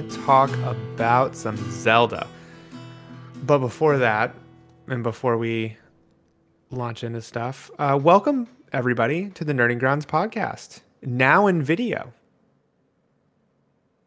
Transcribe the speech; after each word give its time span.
gonna 0.00 0.08
talk 0.24 0.50
about 0.64 1.36
some 1.36 1.54
Zelda. 1.70 2.26
But 3.42 3.58
before 3.58 3.98
that, 3.98 4.34
and 4.86 5.02
before 5.02 5.36
we 5.36 5.76
launch 6.70 7.04
into 7.04 7.20
stuff, 7.20 7.70
uh, 7.78 7.98
welcome 8.02 8.48
everybody 8.72 9.28
to 9.30 9.44
the 9.44 9.52
Nerding 9.52 9.78
Grounds 9.78 10.06
podcast. 10.06 10.80
Now 11.02 11.46
in 11.46 11.62
video. 11.62 12.10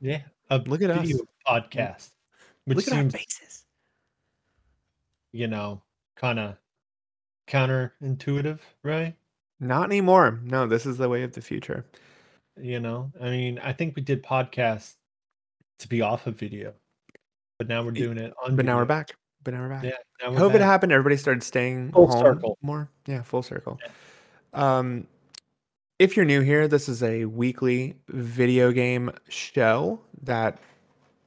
Yeah, 0.02 0.22
a 0.50 0.58
Look 0.58 0.82
at 0.82 0.90
us. 0.90 1.12
podcast, 1.48 2.10
which 2.64 2.78
Look 2.78 2.88
at 2.88 2.94
our 2.94 3.00
seems 3.02 3.14
faces. 3.14 3.66
you 5.34 5.46
know 5.48 5.84
kind 6.16 6.40
of 6.40 6.56
counterintuitive, 7.48 8.58
right? 8.82 9.14
Not 9.60 9.84
anymore. 9.84 10.40
No, 10.44 10.66
this 10.66 10.88
is 10.88 10.98
the 10.98 11.10
way 11.10 11.22
of 11.22 11.34
the 11.34 11.42
future. 11.42 11.86
You 12.60 12.80
know, 12.80 13.12
I 13.22 13.30
mean, 13.30 13.60
I 13.60 13.72
think 13.72 13.96
we 13.96 14.02
did 14.02 14.24
podcasts 14.24 14.96
to 15.80 15.88
be 15.88 16.02
off 16.02 16.28
of 16.28 16.38
video, 16.38 16.74
but 17.58 17.68
now 17.68 17.84
we're 17.84 17.92
doing 17.92 18.18
it 18.18 18.34
on. 18.44 18.56
But 18.56 18.66
now 18.66 18.78
we're 18.78 18.86
back. 18.86 19.16
But 19.44 19.54
now 19.54 19.62
we're 19.62 19.70
back. 19.70 19.84
Yeah, 19.84 19.92
now 20.22 20.32
we're 20.32 20.38
COVID 20.38 20.54
back. 20.54 20.62
happened. 20.62 20.92
Everybody 20.92 21.18
started 21.18 21.44
staying 21.44 21.92
Full 21.92 22.08
home 22.08 22.20
circle. 22.22 22.58
more. 22.62 22.90
Yeah, 23.06 23.22
full 23.22 23.44
circle. 23.44 23.80
Um, 24.54 25.08
if 26.00 26.16
you're 26.18 26.26
new 26.26 26.42
here, 26.42 26.68
this 26.68 26.90
is 26.90 27.04
a 27.04 27.26
weekly 27.26 27.96
video 28.10 28.72
game 28.72 29.12
show 29.30 30.00
that 30.24 30.60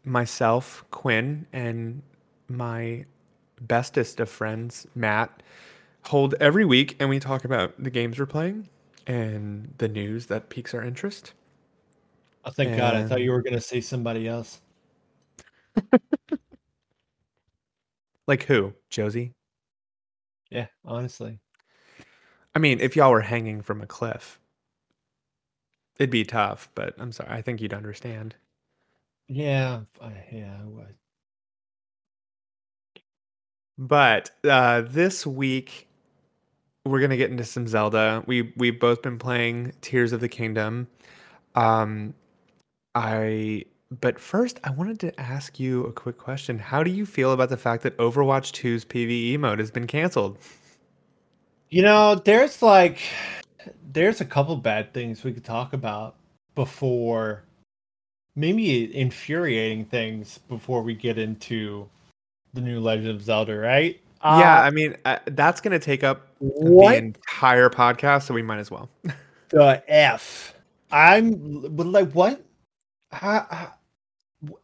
myself, 0.05 0.85
Quinn, 0.91 1.47
and 1.53 2.03
my 2.49 3.05
bestest 3.61 4.21
of 4.21 4.29
friends, 4.29 4.87
Matt, 4.95 5.43
hold 6.05 6.35
every 6.41 6.65
week, 6.65 6.97
and 6.99 7.09
we 7.09 7.21
talk 7.21 7.45
about 7.45 7.83
the 7.83 7.91
games 7.91 8.19
we're 8.19 8.27
playing 8.27 8.69
and 9.07 9.73
the 9.79 9.89
news 9.89 10.27
that 10.27 10.49
piques 10.49 10.75
our 10.75 10.83
interest. 10.83 11.33
Oh, 12.49 12.51
thank 12.51 12.75
God! 12.79 12.95
I 12.95 13.05
thought 13.05 13.21
you 13.21 13.31
were 13.31 13.43
gonna 13.43 13.61
say 13.61 13.83
somebody 13.83 14.27
else. 14.27 14.61
Like 18.29 18.43
who? 18.43 18.75
Josie? 18.91 19.33
Yeah, 20.51 20.67
honestly. 20.85 21.41
I 22.55 22.59
mean, 22.59 22.79
if 22.79 22.95
y'all 22.95 23.11
were 23.11 23.23
hanging 23.23 23.63
from 23.63 23.81
a 23.81 23.87
cliff, 23.87 24.39
it'd 25.99 26.11
be 26.11 26.25
tough, 26.25 26.69
but 26.75 26.95
I'm 26.99 27.11
sorry. 27.11 27.31
I 27.31 27.41
think 27.41 27.63
you'd 27.63 27.73
understand. 27.73 28.37
Yeah, 29.29 29.81
I, 30.01 30.13
yeah, 30.31 30.59
I 30.61 30.65
would. 30.67 30.95
But 33.79 34.31
uh, 34.45 34.83
this 34.83 35.27
week, 35.27 35.89
we're 36.85 37.01
gonna 37.01 37.17
get 37.17 37.31
into 37.31 37.45
some 37.45 37.67
Zelda. 37.67 38.23
We 38.27 38.53
we've 38.59 38.79
both 38.79 39.01
been 39.01 39.19
playing 39.19 39.73
Tears 39.81 40.13
of 40.13 40.21
the 40.21 40.29
Kingdom. 40.29 40.87
Um, 41.55 42.13
I 42.99 43.65
but 44.01 44.19
first, 44.19 44.59
I 44.65 44.71
wanted 44.71 44.99
to 45.01 45.21
ask 45.21 45.59
you 45.59 45.85
a 45.85 45.93
quick 45.93 46.19
question. 46.19 46.59
How 46.59 46.83
do 46.83 46.91
you 46.91 47.07
feel 47.07 47.33
about 47.33 47.49
the 47.49 47.57
fact 47.57 47.85
that 47.85 47.97
Overwatch 47.97 48.53
2's 48.53 48.85
PVE 48.85 49.39
mode 49.39 49.61
has 49.61 49.71
been 49.71 49.87
canceled? 49.87 50.37
You 51.71 51.83
know, 51.83 52.17
there's 52.17 52.61
like 52.61 52.99
there's 53.93 54.21
a 54.21 54.25
couple 54.25 54.57
bad 54.57 54.93
things 54.93 55.23
we 55.23 55.33
could 55.33 55.45
talk 55.45 55.73
about 55.73 56.17
before 56.57 57.45
maybe 58.35 58.95
infuriating 58.95 59.85
things 59.85 60.39
before 60.49 60.83
we 60.83 60.95
get 60.95 61.19
into 61.19 61.89
the 62.55 62.61
new 62.61 62.81
Legend 62.81 63.09
of 63.11 63.23
Zelda, 63.23 63.57
right? 63.57 64.01
yeah, 64.25 64.59
Uh, 64.59 64.63
I 64.63 64.71
mean 64.71 64.97
uh, 65.05 65.19
that's 65.27 65.61
gonna 65.61 65.79
take 65.79 66.03
up 66.03 66.27
what 66.41 66.93
the 66.93 66.99
entire 66.99 67.71
podcast, 67.71 68.25
so 68.25 68.35
we 68.35 68.43
might 68.43 68.59
as 68.59 68.73
well. 68.73 68.91
the 69.51 69.83
f? 69.87 70.55
I'm 70.91 71.63
like 71.77 72.11
what? 72.13 72.43
How, 73.11 73.47
how 73.51 73.73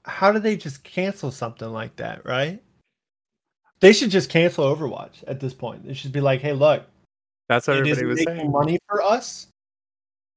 how 0.05 0.32
do 0.32 0.38
they 0.38 0.56
just 0.56 0.84
cancel 0.84 1.31
something 1.31 1.69
like 1.69 1.97
that, 1.97 2.25
right? 2.25 2.62
They 3.81 3.93
should 3.93 4.10
just 4.10 4.31
cancel 4.31 4.75
Overwatch 4.75 5.25
at 5.27 5.41
this 5.41 5.53
point. 5.53 5.87
They 5.87 5.94
should 5.94 6.12
be 6.12 6.21
like, 6.21 6.41
"Hey, 6.41 6.53
look, 6.53 6.84
That's 7.49 7.66
what 7.66 7.78
it 7.78 7.81
everybody 7.81 8.06
was 8.06 8.19
making 8.19 8.37
saying. 8.37 8.53
money 8.53 8.78
for 8.88 9.03
us. 9.03 9.49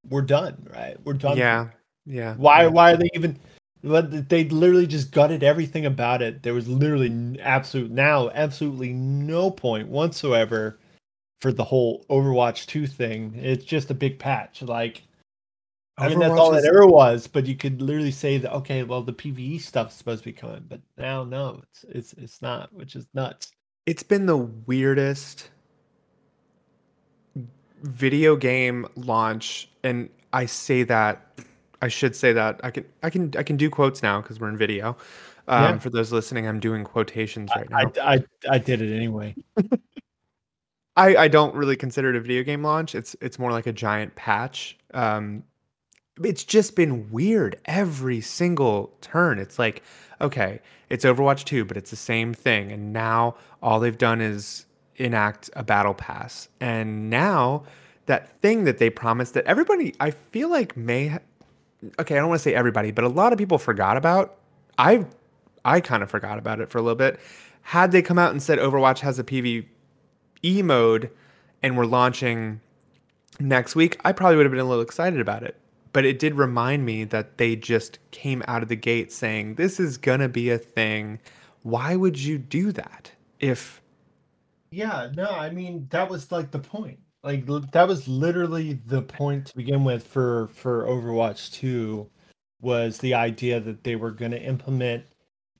We're 0.09 0.21
done, 0.21 0.67
right? 0.73 0.97
We're 1.03 1.13
done." 1.13 1.37
Yeah, 1.37 1.69
yeah. 2.05 2.35
Why? 2.35 2.63
yeah. 2.63 2.67
Why 2.67 2.93
are 2.93 2.97
they 2.97 3.09
even? 3.13 3.39
They 3.83 4.45
literally 4.45 4.87
just 4.87 5.11
gutted 5.11 5.43
everything 5.43 5.85
about 5.85 6.21
it. 6.21 6.41
There 6.43 6.53
was 6.53 6.67
literally 6.67 7.39
absolute 7.39 7.91
now 7.91 8.29
absolutely 8.31 8.91
no 8.91 9.51
point 9.51 9.87
whatsoever 9.87 10.79
for 11.39 11.53
the 11.53 11.63
whole 11.63 12.03
Overwatch 12.09 12.65
two 12.65 12.87
thing. 12.87 13.35
It's 13.35 13.63
just 13.63 13.91
a 13.91 13.93
big 13.93 14.17
patch. 14.17 14.63
Like 14.63 15.03
I 15.97 16.09
mean, 16.09 16.19
that's 16.19 16.33
all 16.33 16.53
is- 16.55 16.63
it 16.63 16.67
ever 16.67 16.85
was. 16.85 17.27
But 17.27 17.45
you 17.47 17.55
could 17.55 17.81
literally 17.81 18.11
say 18.11 18.37
that 18.37 18.53
okay, 18.53 18.83
well 18.83 19.01
the 19.01 19.13
PVE 19.13 19.59
stuff's 19.61 19.95
supposed 19.95 20.23
to 20.23 20.29
be 20.29 20.33
coming, 20.33 20.65
but 20.67 20.79
now 20.97 21.23
no, 21.23 21.61
it's 21.63 21.85
it's 21.89 22.13
it's 22.13 22.41
not, 22.41 22.71
which 22.73 22.95
is 22.95 23.07
nuts. 23.13 23.51
It's 23.85 24.03
been 24.03 24.25
the 24.25 24.37
weirdest 24.37 25.49
video 27.83 28.35
game 28.35 28.85
launch, 28.95 29.69
and 29.83 30.09
I 30.33 30.45
say 30.45 30.83
that 30.83 31.39
I 31.81 31.87
should 31.87 32.15
say 32.15 32.33
that 32.33 32.59
I 32.63 32.71
can 32.71 32.85
I 33.03 33.09
can 33.09 33.33
I 33.37 33.43
can 33.43 33.57
do 33.57 33.69
quotes 33.69 34.03
now 34.03 34.21
because 34.21 34.39
we're 34.39 34.49
in 34.49 34.57
video. 34.57 34.97
Um, 35.47 35.63
Yeah. 35.63 35.77
For 35.79 35.89
those 35.89 36.11
listening, 36.11 36.47
I'm 36.47 36.59
doing 36.59 36.83
quotations 36.83 37.49
right 37.55 37.69
now. 37.69 37.91
I, 38.03 38.15
I 38.15 38.23
I 38.49 38.57
did 38.57 38.81
it 38.81 38.95
anyway. 38.95 39.35
I, 40.97 41.15
I 41.15 41.27
don't 41.27 41.53
really 41.53 41.75
consider 41.75 42.09
it 42.09 42.15
a 42.15 42.19
video 42.19 42.43
game 42.43 42.63
launch. 42.63 42.95
It's 42.95 43.15
it's 43.21 43.39
more 43.39 43.51
like 43.51 43.67
a 43.67 43.73
giant 43.73 44.15
patch. 44.15 44.77
Um, 44.93 45.43
it's 46.23 46.43
just 46.43 46.75
been 46.75 47.11
weird 47.11 47.59
every 47.65 48.21
single 48.21 48.93
turn. 49.01 49.39
It's 49.39 49.59
like, 49.59 49.83
okay, 50.21 50.59
it's 50.89 51.05
Overwatch 51.05 51.43
2, 51.43 51.65
but 51.65 51.77
it's 51.77 51.89
the 51.89 51.95
same 51.95 52.33
thing. 52.33 52.71
And 52.71 52.93
now 52.93 53.35
all 53.61 53.79
they've 53.79 53.97
done 53.97 54.21
is 54.21 54.65
enact 54.95 55.49
a 55.55 55.63
battle 55.63 55.93
pass. 55.93 56.49
And 56.59 57.09
now 57.09 57.63
that 58.07 58.29
thing 58.41 58.63
that 58.63 58.77
they 58.77 58.89
promised 58.89 59.33
that 59.35 59.45
everybody, 59.45 59.93
I 59.99 60.11
feel 60.11 60.49
like 60.49 60.75
may, 60.75 61.07
ha- 61.07 61.19
okay, 61.99 62.15
I 62.15 62.19
don't 62.19 62.29
want 62.29 62.39
to 62.39 62.43
say 62.43 62.55
everybody, 62.55 62.91
but 62.91 63.03
a 63.03 63.09
lot 63.09 63.31
of 63.31 63.39
people 63.39 63.57
forgot 63.57 63.97
about. 63.97 64.37
I 64.77 65.05
I 65.65 65.81
kind 65.81 66.01
of 66.01 66.09
forgot 66.09 66.37
about 66.37 66.61
it 66.61 66.69
for 66.69 66.77
a 66.77 66.81
little 66.81 66.95
bit. 66.95 67.19
Had 67.61 67.91
they 67.91 68.01
come 68.01 68.17
out 68.17 68.31
and 68.31 68.41
said 68.41 68.57
Overwatch 68.57 68.99
has 68.99 69.19
a 69.19 69.23
PvE 69.23 69.65
mode 70.63 71.11
and 71.61 71.77
we're 71.77 71.85
launching 71.85 72.61
next 73.39 73.75
week, 73.75 73.99
I 74.05 74.13
probably 74.13 74.37
would 74.37 74.45
have 74.45 74.51
been 74.51 74.61
a 74.61 74.65
little 74.65 74.83
excited 74.83 75.19
about 75.19 75.43
it. 75.43 75.57
But 75.93 76.05
it 76.05 76.19
did 76.19 76.35
remind 76.35 76.85
me 76.85 77.03
that 77.05 77.37
they 77.37 77.55
just 77.55 77.99
came 78.11 78.43
out 78.47 78.63
of 78.63 78.69
the 78.69 78.75
gate 78.75 79.11
saying, 79.11 79.55
this 79.55 79.79
is 79.79 79.97
going 79.97 80.19
to 80.19 80.29
be 80.29 80.49
a 80.49 80.57
thing. 80.57 81.19
Why 81.63 81.95
would 81.95 82.19
you 82.19 82.37
do 82.37 82.71
that? 82.71 83.11
If, 83.39 83.81
Yeah, 84.71 85.09
no, 85.15 85.29
I 85.29 85.49
mean 85.49 85.87
that 85.91 86.09
was 86.09 86.31
like 86.31 86.51
the 86.51 86.59
point. 86.59 86.99
Like 87.23 87.45
that 87.71 87.87
was 87.87 88.07
literally 88.07 88.73
the 88.73 89.01
point 89.01 89.47
to 89.47 89.55
begin 89.55 89.83
with 89.83 90.05
for 90.07 90.47
for 90.47 90.85
Overwatch 90.85 91.51
2 91.53 92.09
was 92.61 92.97
the 92.97 93.13
idea 93.13 93.59
that 93.59 93.83
they 93.83 93.95
were 93.95 94.11
going 94.11 94.31
to 94.31 94.41
implement 94.41 95.03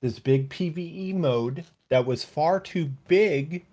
this 0.02 0.20
big 0.20 0.50
PvE 0.50 1.16
mode 1.16 1.66
that 1.90 2.06
was 2.06 2.24
far 2.24 2.60
too 2.60 2.92
big 3.08 3.66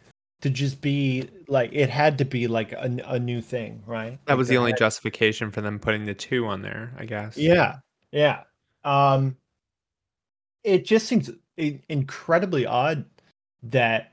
to 0.45 0.51
just 0.51 0.83
be 0.83 1.27
like 1.49 1.71
it 1.73 1.89
had 1.89 2.19
to 2.19 2.25
be 2.27 2.47
like 2.49 2.73
a, 2.73 2.95
a 3.07 3.19
new 3.19 3.41
thing, 3.41 3.83
right? 3.87 4.19
that 4.27 4.35
Like, 4.35 4.39
was 4.39 4.49
the 4.49 4.59
only 4.59 4.73
had- 4.73 4.79
justification 4.79 5.51
for 5.51 5.63
them 5.63 5.79
putting 5.79 6.05
the 6.05 6.13
two 6.13 6.47
on 6.47 6.61
there, 6.61 6.93
I 6.99 7.07
guess. 7.07 7.39
Yeah, 7.39 7.77
yeah. 8.13 8.43
Um, 8.85 9.39
it 10.63 10.85
just 10.85 11.07
seems 11.07 11.31
incredibly 11.57 12.67
odd 12.67 13.07
that 13.63 14.13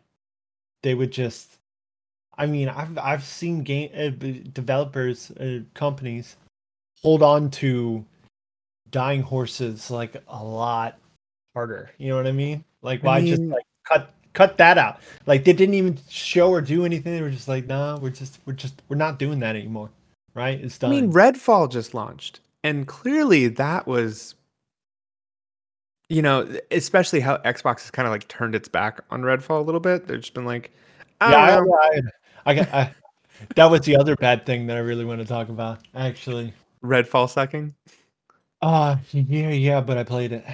they 0.84 0.94
would 0.96 1.12
just. 1.12 1.58
I 2.38 2.46
mean, 2.46 2.70
I've 2.70 2.98
I've 2.98 3.26
seen 3.26 3.64
game 3.64 3.90
uh, 3.94 4.10
developers, 4.54 5.32
uh, 5.32 5.60
companies 5.74 6.38
hold 7.04 7.22
on 7.24 7.52
to 7.52 8.06
dying 8.90 9.22
horses 9.22 9.92
like 9.92 10.16
a 10.30 10.42
lot 10.42 10.98
harder. 11.54 11.92
You 11.98 12.08
know 12.08 12.16
what 12.16 12.28
I 12.28 12.32
mean? 12.32 12.64
Like, 12.82 13.04
I 13.04 13.08
why 13.08 13.28
just 13.28 13.42
like 13.42 13.66
cut 13.86 14.14
cut 14.34 14.58
that 14.58 14.78
out? 14.78 15.00
Like, 15.26 15.44
they 15.44 15.54
didn't 15.54 15.76
even 15.76 15.98
show 16.10 16.50
or 16.50 16.62
do 16.62 16.86
anything. 16.86 17.14
They 17.14 17.22
were 17.22 17.30
just 17.30 17.48
like, 17.48 17.68
nah, 17.68 17.98
we're 17.98 18.10
just 18.10 18.40
we're 18.46 18.54
just 18.54 18.82
we're 18.90 18.98
not 18.98 19.20
doing 19.20 19.40
that 19.40 19.56
anymore. 19.56 19.90
Right? 20.34 20.60
It's 20.60 20.78
done. 20.78 20.92
I 20.92 21.02
mean, 21.02 21.12
Redfall 21.12 21.70
just 21.70 21.94
launched, 21.94 22.40
and 22.64 22.88
clearly 22.88 23.48
that 23.50 23.86
was, 23.86 24.36
you 26.08 26.22
know, 26.22 26.48
especially 26.72 27.20
how 27.20 27.38
Xbox 27.40 27.82
has 27.82 27.92
kind 27.92 28.08
of 28.08 28.12
like 28.12 28.28
turned 28.28 28.56
its 28.56 28.70
back 28.70 29.02
on 29.10 29.24
Redfall 29.24 29.60
a 29.60 29.64
little 29.64 29.82
bit. 29.82 30.08
They've 30.08 30.22
just 30.22 30.34
been 30.34 30.46
like, 30.46 30.72
I 31.20 31.32
yeah, 31.32 31.56
don't 31.56 31.68
know. 31.68 31.74
I, 31.76 32.02
I, 32.46 32.60
I, 32.60 32.82
I, 32.82 32.96
that 33.56 33.66
was 33.66 33.82
the 33.82 33.98
other 33.98 34.16
bad 34.16 34.46
thing 34.46 34.68
that 34.68 34.78
I 34.78 34.80
really 34.80 35.04
want 35.04 35.20
to 35.20 35.28
talk 35.28 35.50
about. 35.50 35.80
Actually, 35.96 36.54
Redfall 36.84 37.30
sucking. 37.30 37.76
uh 38.62 38.96
yeah, 39.12 39.50
yeah, 39.50 39.82
but 39.82 39.98
I 39.98 40.04
played 40.04 40.32
it. 40.32 40.46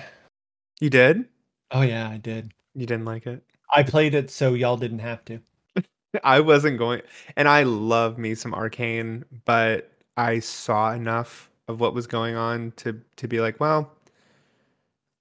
You 0.80 0.90
did? 0.90 1.26
Oh 1.72 1.82
yeah, 1.82 2.10
I 2.10 2.18
did. 2.18 2.52
You 2.74 2.86
didn't 2.86 3.06
like 3.06 3.28
it? 3.28 3.44
I 3.70 3.84
played 3.84 4.14
it 4.14 4.32
so 4.32 4.54
y'all 4.54 4.78
didn't 4.78 5.00
have 5.00 5.24
to. 5.26 5.40
I 6.24 6.40
wasn't 6.40 6.78
going, 6.78 7.02
and 7.36 7.48
I 7.48 7.64
love 7.64 8.18
me 8.18 8.36
some 8.36 8.54
Arkane, 8.54 9.24
but 9.46 9.92
I 10.16 10.40
saw 10.40 10.94
enough 10.94 11.50
of 11.68 11.80
what 11.80 11.94
was 11.94 12.08
going 12.08 12.36
on 12.36 12.72
to 12.78 13.00
to 13.18 13.28
be 13.28 13.40
like, 13.40 13.60
well, 13.60 13.92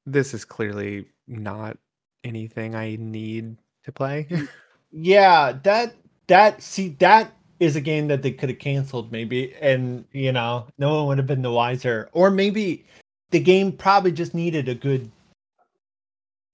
this 0.06 0.32
is 0.32 0.44
clearly 0.44 1.06
not 1.26 1.76
anything 2.24 2.74
I 2.74 2.96
need 2.96 3.56
to 3.84 3.92
play. 3.92 4.28
Yeah, 4.92 5.52
that 5.64 5.94
that 6.28 6.62
see 6.62 6.90
that 7.00 7.32
is 7.58 7.76
a 7.76 7.80
game 7.80 8.08
that 8.08 8.22
they 8.22 8.32
could 8.32 8.48
have 8.48 8.58
canceled 8.58 9.12
maybe, 9.12 9.54
and 9.60 10.04
you 10.12 10.32
know 10.32 10.68
no 10.78 10.94
one 10.94 11.06
would 11.08 11.18
have 11.18 11.26
been 11.26 11.42
the 11.42 11.50
wiser. 11.50 12.08
Or 12.12 12.30
maybe 12.30 12.86
the 13.30 13.40
game 13.40 13.72
probably 13.72 14.12
just 14.12 14.34
needed 14.34 14.68
a 14.68 14.74
good 14.74 15.10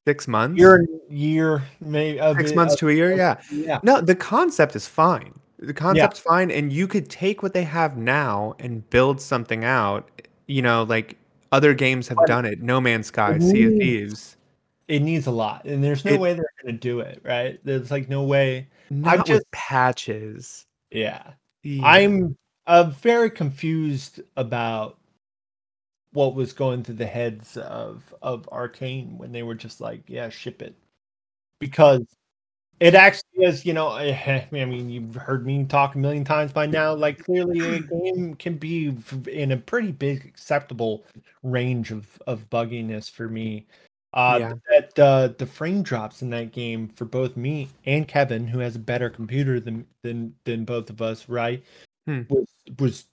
Six 0.07 0.27
months? 0.27 0.59
year, 0.59 0.87
year 1.09 1.63
maybe 1.81 2.19
Six 2.37 2.55
months 2.55 2.75
to 2.77 2.89
a 2.89 2.93
year? 2.93 3.17
Yeah. 3.17 3.41
yeah, 3.53 3.79
No, 3.85 4.01
the 4.01 4.15
concept 4.17 4.75
is 4.75 4.87
fine. 4.87 5.33
The 5.61 5.73
concept's 5.73 6.19
fine, 6.19 6.51
and 6.51 6.73
you 6.73 6.89
could 6.89 7.09
take 7.09 7.41
what 7.43 7.55
they 7.55 7.63
have 7.63 7.97
now 7.97 8.55
and 8.59 8.89
build 8.91 9.21
something 9.21 9.65
out. 9.65 10.11
You 10.49 10.61
know, 10.61 10.83
like 10.83 11.17
other 11.53 11.73
games 11.73 12.09
have 12.09 12.17
But 12.17 12.27
done 12.27 12.45
it. 12.45 12.61
No 12.63 12.81
Man's 12.81 13.07
Sky, 13.07 13.35
it 13.35 13.43
Sea 13.43 13.65
of 13.67 13.73
Thieves. 13.75 14.37
it 14.89 15.03
needs 15.03 15.29
a 15.29 15.31
lot, 15.31 15.65
and 15.65 15.85
there's 15.85 16.05
no 16.05 16.15
It- 16.15 16.21
way 16.21 16.35
they're 16.35 16.53
gonna 16.65 16.77
do 16.79 16.99
it. 16.99 17.21
Right? 17.25 17.61
There's 17.63 17.93
like 17.93 18.09
no 18.09 18.25
way. 18.25 18.67
Not 18.91 19.19
with 19.19 19.27
just- 19.29 19.51
patches. 19.53 20.67
Yeah. 20.91 21.23
Yeah. 21.63 21.87
I'm 21.87 22.37
uh, 22.67 22.85
very 23.01 23.31
confused 23.31 24.21
about 24.37 24.99
what 26.13 26.35
was 26.35 26.53
going 26.53 26.83
through 26.83 26.97
the 26.97 27.07
heads 27.07 27.57
of 27.57 28.15
of 28.23 28.49
Arkane 28.53 29.17
when 29.17 29.33
they 29.33 29.43
were 29.43 29.55
just 29.55 29.81
like, 29.81 30.03
"Yeah, 30.07 30.29
ship 30.29 30.63
it," 30.63 30.75
because 31.59 32.03
it 32.81 32.95
actually 32.95 33.45
is. 33.45 33.65
You 33.65 33.73
know, 33.73 33.89
I 33.89 34.49
mean, 34.51 34.91
you've 34.91 35.15
heard 35.15 35.47
me 35.47 35.65
talk 35.65 35.95
a 35.95 35.99
million 35.99 36.25
times 36.25 36.53
by 36.53 36.67
now. 36.67 36.95
Like, 36.95 37.19
clearly, 37.25 37.61
a 37.77 37.81
game 38.05 38.35
can 38.35 38.57
be 38.57 38.95
in 39.31 39.53
a 39.53 39.57
pretty 39.57 39.93
big 39.93 40.25
acceptable 40.27 41.05
range 41.43 41.91
of 41.91 42.07
of 42.27 42.49
bugginess 42.51 43.11
for 43.11 43.29
me. 43.29 43.67
Uh, 44.15 44.37
Yeah. 44.41 44.53
That 44.69 44.99
uh, 44.99 45.29
the 45.39 45.47
frame 45.47 45.83
drops 45.83 46.23
in 46.23 46.31
that 46.31 46.53
game 46.53 46.89
for 46.89 47.07
both 47.07 47.37
me 47.37 47.71
and 47.87 48.07
Kevin, 48.07 48.47
who 48.47 48.59
has 48.59 48.77
a 48.77 48.81
better 48.81 49.09
computer 49.09 49.61
than 49.61 49.87
than 50.03 50.35
than 50.45 50.65
both 50.65 50.91
of 50.91 51.01
us, 51.01 51.29
right? 51.29 51.63
Hmm. 52.07 52.23
Was 52.29 52.49
was 52.79 53.07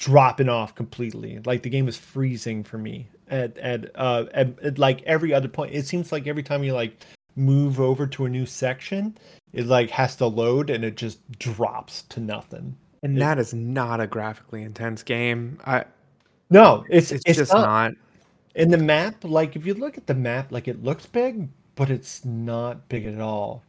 dropping 0.00 0.48
off 0.48 0.74
completely. 0.74 1.38
Like 1.44 1.62
the 1.62 1.68
game 1.68 1.84
was 1.84 1.96
freezing 1.96 2.64
for 2.64 2.78
me 2.78 3.06
at 3.28 3.56
at 3.58 3.90
uh 3.94 4.24
at, 4.32 4.58
at 4.60 4.78
like 4.78 5.02
every 5.02 5.32
other 5.34 5.46
point. 5.46 5.74
It 5.74 5.86
seems 5.86 6.10
like 6.10 6.26
every 6.26 6.42
time 6.42 6.64
you 6.64 6.72
like 6.72 7.04
move 7.36 7.78
over 7.80 8.06
to 8.06 8.24
a 8.24 8.28
new 8.28 8.46
section, 8.46 9.16
it 9.52 9.66
like 9.66 9.90
has 9.90 10.16
to 10.16 10.26
load 10.26 10.70
and 10.70 10.84
it 10.84 10.96
just 10.96 11.18
drops 11.38 12.02
to 12.04 12.18
nothing. 12.20 12.74
and 13.02 13.16
it- 13.18 13.20
that 13.20 13.38
is 13.38 13.52
not 13.52 14.00
a 14.00 14.06
graphically 14.06 14.62
intense 14.62 15.02
game. 15.02 15.58
I 15.66 15.84
No, 16.48 16.84
it's 16.88 17.12
it's, 17.12 17.22
it's, 17.26 17.38
just 17.38 17.52
not. 17.52 17.62
not. 17.62 17.92
And 18.56 18.72
the 18.72 18.78
map, 18.78 19.22
like 19.22 19.54
if 19.54 19.66
you 19.66 19.74
look 19.74 19.98
at 19.98 20.06
the 20.06 20.14
map, 20.14 20.50
like 20.50 20.66
it 20.66 20.82
looks 20.82 21.04
big, 21.04 21.46
but 21.74 21.90
it's 21.90 22.24
not 22.24 22.88
big 22.88 23.04
at 23.04 23.20
all. 23.20 23.62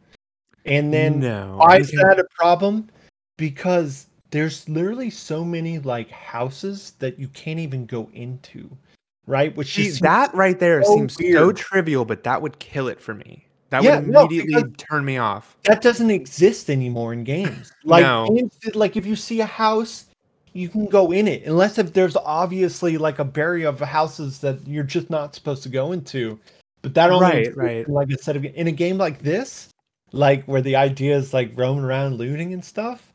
And 0.64 0.92
then 0.94 1.20
no. 1.20 1.56
why 1.58 1.76
is 1.76 1.90
that 1.90 2.18
a 2.18 2.24
problem? 2.36 2.88
Because 3.36 4.06
there's 4.32 4.68
literally 4.68 5.10
so 5.10 5.44
many 5.44 5.78
like 5.78 6.10
houses 6.10 6.94
that 6.98 7.18
you 7.18 7.28
can't 7.28 7.60
even 7.60 7.86
go 7.86 8.10
into, 8.12 8.68
right? 9.26 9.54
Which 9.56 9.74
See, 9.74 9.90
that 10.00 10.34
right 10.34 10.58
there 10.58 10.82
so 10.82 10.96
seems 10.96 11.14
so 11.14 11.52
trivial, 11.52 12.04
but 12.04 12.24
that 12.24 12.42
would 12.42 12.58
kill 12.58 12.88
it 12.88 13.00
for 13.00 13.14
me. 13.14 13.46
That 13.70 13.82
Yeah, 13.84 14.00
would 14.00 14.08
immediately 14.08 14.54
because- 14.64 14.76
turn 14.90 15.04
me 15.04 15.18
off. 15.18 15.56
that 15.64 15.80
doesn't 15.80 16.10
exist 16.10 16.68
anymore 16.70 17.12
in 17.12 17.22
games. 17.24 17.72
Like, 17.84 18.02
No. 18.02 18.26
games 18.34 18.52
like 18.74 18.96
if 18.96 19.06
you 19.06 19.14
see 19.16 19.40
a 19.40 19.46
house, 19.46 20.06
you 20.54 20.68
can 20.68 20.86
go 20.86 21.12
in 21.12 21.26
it, 21.28 21.44
unless 21.46 21.78
if 21.78 21.92
there's 21.94 22.16
obviously 22.16 22.98
like 22.98 23.18
a 23.18 23.24
barrier 23.24 23.68
of 23.68 23.80
houses 23.80 24.38
that 24.40 24.66
you're 24.66 24.84
just 24.84 25.08
not 25.08 25.34
supposed 25.34 25.62
to 25.62 25.68
go 25.70 25.92
into. 25.92 26.38
But 26.82 26.94
that 26.94 27.10
only 27.10 27.24
Right, 27.26 27.56
right. 27.56 27.88
like 27.88 28.10
a 28.10 28.18
set 28.18 28.36
of 28.36 28.44
in 28.44 28.66
a 28.66 28.72
game 28.72 28.98
like 28.98 29.22
this, 29.22 29.68
like 30.12 30.44
where 30.44 30.60
the 30.60 30.76
idea 30.76 31.16
is 31.16 31.32
like 31.32 31.52
roaming 31.54 31.84
around 31.84 32.16
looting 32.16 32.52
and 32.52 32.64
stuff. 32.64 33.11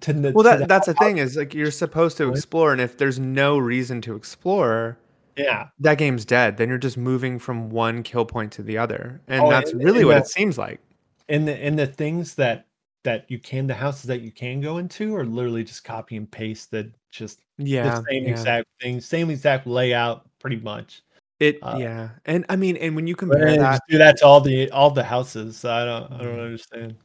To 0.00 0.12
the, 0.12 0.32
Well, 0.32 0.42
to 0.52 0.58
that 0.58 0.68
that's 0.68 0.86
the 0.86 0.94
thing 0.94 1.18
is 1.18 1.36
like 1.36 1.54
you're 1.54 1.70
supposed 1.70 2.16
to 2.16 2.28
explore, 2.30 2.72
and 2.72 2.80
if 2.80 2.96
there's 2.98 3.18
no 3.18 3.58
reason 3.58 4.00
to 4.02 4.16
explore, 4.16 4.98
Yeah, 5.36 5.68
that 5.78 5.96
game's 5.98 6.24
dead. 6.24 6.56
Then 6.56 6.68
you're 6.68 6.78
just 6.78 6.96
moving 6.98 7.38
from 7.38 7.70
one 7.70 8.02
kill 8.02 8.24
point 8.24 8.52
to 8.52 8.62
the 8.62 8.78
other, 8.78 9.20
and 9.28 9.42
Oh, 9.46 9.50
that's 9.50 9.70
and- 9.72 9.84
really 9.84 10.00
and 10.00 10.08
what 10.08 10.14
the- 10.14 10.20
it 10.22 10.26
seems 10.28 10.58
like. 10.58 10.80
and 11.28 11.46
the 11.46 11.54
and 11.54 11.78
the 11.78 11.86
things 11.86 12.34
that 12.34 12.66
that 13.04 13.30
you 13.30 13.38
can 13.38 13.66
the 13.66 13.74
houses 13.74 14.04
that 14.04 14.20
you 14.22 14.30
can 14.32 14.60
go 14.60 14.78
into 14.78 15.14
are 15.16 15.24
literally 15.24 15.64
just 15.64 15.82
copy 15.84 16.16
and 16.16 16.30
paste 16.30 16.70
that 16.72 16.86
just 17.10 17.40
Yeah, 17.58 17.90
the 18.00 18.04
same 18.10 18.24
yeah. 18.24 18.30
exact 18.30 18.66
thing, 18.80 19.00
same 19.00 19.30
exact 19.30 19.66
layout, 19.66 20.26
pretty 20.40 20.56
much. 20.56 21.02
It 21.38 21.58
uh, 21.62 21.76
yeah, 21.78 22.10
and 22.26 22.44
I 22.48 22.56
mean, 22.56 22.76
and 22.76 22.94
when 22.96 23.06
you 23.06 23.14
compare 23.16 23.56
that, 23.56 23.70
just 23.72 23.82
do 23.88 23.98
that 23.98 24.16
to 24.18 24.26
all 24.26 24.40
the 24.40 24.68
all 24.72 24.90
the 24.90 25.04
houses. 25.04 25.64
I 25.64 25.84
don't 25.84 26.12
I 26.12 26.18
don't 26.24 26.36
Mhm. 26.38 26.44
understand. 26.44 26.96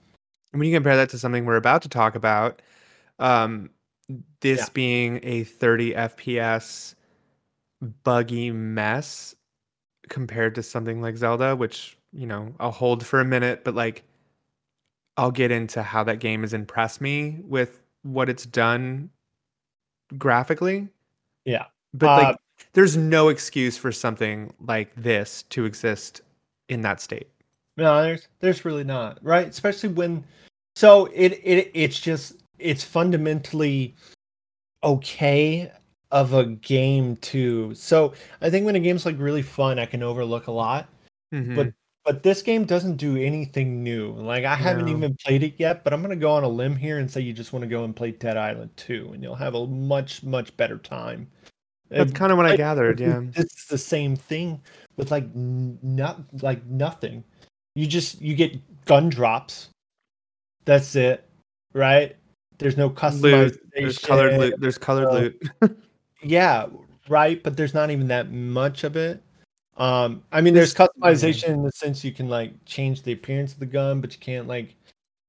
when 0.51 0.63
you 0.67 0.75
compare 0.75 0.95
that 0.97 1.09
to 1.09 1.19
something 1.19 1.45
we're 1.45 1.57
about 1.57 1.81
to 1.83 1.89
talk 1.89 2.15
about, 2.15 2.61
um, 3.19 3.69
this 4.41 4.59
Yeah. 4.59 4.69
being 4.73 5.19
a 5.23 5.43
30 5.43 5.93
FPS 5.93 6.95
buggy 8.03 8.51
mess 8.51 9.35
compared 10.09 10.55
to 10.55 10.63
something 10.63 11.01
like 11.01 11.17
Zelda, 11.17 11.55
which 11.55 11.97
you 12.13 12.25
know 12.25 12.53
I'll 12.59 12.71
hold 12.71 13.05
for 13.05 13.19
a 13.19 13.25
minute, 13.25 13.63
but 13.63 13.75
like 13.75 14.03
I'll 15.17 15.31
get 15.31 15.51
into 15.51 15.83
how 15.83 16.03
that 16.05 16.19
game 16.19 16.41
has 16.41 16.53
impressed 16.53 17.01
me 17.01 17.39
with 17.43 17.81
what 18.03 18.29
it's 18.29 18.45
done 18.45 19.09
graphically. 20.17 20.87
Yeah. 21.45 21.65
But 21.93 22.07
Uh, 22.07 22.23
like 22.23 22.37
there's 22.73 22.95
no 22.97 23.29
excuse 23.29 23.77
for 23.77 23.91
something 23.91 24.53
like 24.61 24.93
this 24.95 25.43
to 25.43 25.65
exist 25.65 26.21
in 26.69 26.81
that 26.81 27.01
state. 27.01 27.27
No, 27.77 28.01
there's 28.01 28.27
there's 28.39 28.65
really 28.65 28.83
not 28.83 29.19
right, 29.23 29.47
especially 29.47 29.89
when. 29.89 30.23
So 30.75 31.07
it 31.07 31.33
it 31.43 31.71
it's 31.73 31.99
just 31.99 32.35
it's 32.59 32.83
fundamentally 32.83 33.95
okay 34.83 35.71
of 36.11 36.33
a 36.33 36.45
game 36.45 37.17
too. 37.17 37.73
So 37.75 38.13
I 38.41 38.49
think 38.49 38.65
when 38.65 38.75
a 38.75 38.79
game's 38.79 39.05
like 39.05 39.19
really 39.19 39.41
fun, 39.41 39.79
I 39.79 39.85
can 39.85 40.03
overlook 40.03 40.47
a 40.47 40.51
lot. 40.51 40.87
Mhm. 41.33 41.55
But 41.55 41.73
but 42.05 42.23
this 42.23 42.41
game 42.41 42.63
doesn't 42.63 42.95
do 42.95 43.17
anything 43.17 43.83
new. 43.83 44.13
Like 44.13 44.45
I 44.45 44.55
haven't 44.55 44.87
even 44.87 45.15
played 45.25 45.43
it 45.43 45.55
yet, 45.57 45.83
but 45.83 45.91
I'm 45.91 46.01
gonna 46.01 46.15
go 46.15 46.31
on 46.31 46.43
a 46.45 46.47
limb 46.47 46.75
here 46.77 46.99
and 46.99 47.11
say 47.11 47.19
you 47.19 47.33
just 47.33 47.51
want 47.51 47.63
to 47.63 47.67
go 47.67 47.83
and 47.83 47.93
play 47.95 48.11
Dead 48.11 48.37
Island 48.37 48.71
2, 48.77 49.11
and 49.13 49.21
you'll 49.21 49.35
have 49.35 49.55
a 49.55 49.67
much 49.67 50.23
much 50.23 50.55
better 50.55 50.77
time. 50.77 51.27
that's 51.89 52.11
kind 52.13 52.31
of 52.31 52.37
what 52.37 52.45
I 52.45 52.49
like, 52.51 52.57
gathered, 52.57 52.99
yeah. 52.99 53.21
It's 53.35 53.65
the 53.67 53.77
same 53.77 54.15
thing 54.15 54.61
with 54.97 55.11
like 55.11 55.23
n- 55.35 55.77
not 55.81 56.21
like 56.41 56.65
nothing. 56.65 57.23
You 57.75 57.87
just 57.87 58.21
you 58.21 58.35
get 58.35 58.57
gun 58.85 59.09
drops. 59.09 59.69
That's 60.65 60.95
it, 60.95 61.27
right? 61.73 62.15
There's 62.57 62.77
no 62.77 62.89
customization. 62.89 63.21
Loot. 63.21 63.61
There's 63.73 63.97
colored 63.99 64.39
loot. 64.39 64.55
There's 64.59 64.77
colored 64.77 65.07
uh, 65.07 65.13
loot. 65.13 65.79
Yeah, 66.23 66.65
right. 67.07 67.41
But 67.43 67.55
there's 67.55 67.73
not 67.73 67.91
even 67.91 68.07
that 68.07 68.31
much 68.31 68.83
of 68.83 68.95
it. 68.95 69.21
Um, 69.77 70.23
I 70.31 70.41
mean, 70.41 70.53
there's 70.55 70.73
customization 70.73 71.49
in 71.49 71.61
the 71.63 71.71
sense 71.71 72.03
you 72.03 72.11
can 72.11 72.27
like 72.29 72.53
change 72.65 73.03
the 73.03 73.11
appearance 73.11 73.53
of 73.53 73.59
the 73.59 73.67
gun, 73.67 74.01
but 74.01 74.13
you 74.13 74.19
can't 74.19 74.47
like, 74.47 74.75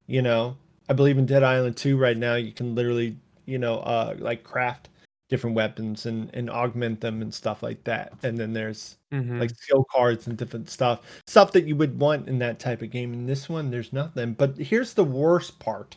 you 0.06 0.23
know. 0.23 0.56
I 0.90 0.94
believe 0.94 1.18
in 1.18 1.26
Dead 1.26 1.42
Island 1.42 1.76
2 1.76 1.99
right 1.99 2.16
now, 2.16 2.37
you 2.37 2.50
can 2.50 2.75
literally, 2.75 3.14
you 3.44 3.58
know, 3.58 3.80
uh, 3.80 4.16
like 4.18 4.42
craft 4.42 4.88
different 5.28 5.54
weapons 5.54 6.06
and 6.06 6.30
and 6.32 6.49
augment 6.49 7.02
them 7.02 7.20
and 7.20 7.35
stuff 7.35 7.62
like 7.62 7.85
that. 7.85 8.14
And 8.23 8.38
then 8.38 8.54
there's 8.54 8.97
Mhm. 9.12 9.38
like 9.38 9.50
skill 9.50 9.85
cards 9.94 10.26
and 10.26 10.37
different 10.38 10.70
stuff 10.70 11.00
stuff 11.26 11.52
that 11.52 11.64
you 11.66 11.76
would 11.76 11.99
want 11.99 12.28
in 12.28 12.38
that 12.38 12.58
type 12.58 12.80
of 12.80 12.90
game 12.90 13.12
in 13.14 13.26
this 13.26 13.49
one 13.49 13.70
there's 13.70 13.90
nothing 13.90 14.35
but 14.35 14.56
here's 14.58 14.92
the 14.92 15.04
worst 15.04 15.58
part 15.58 15.97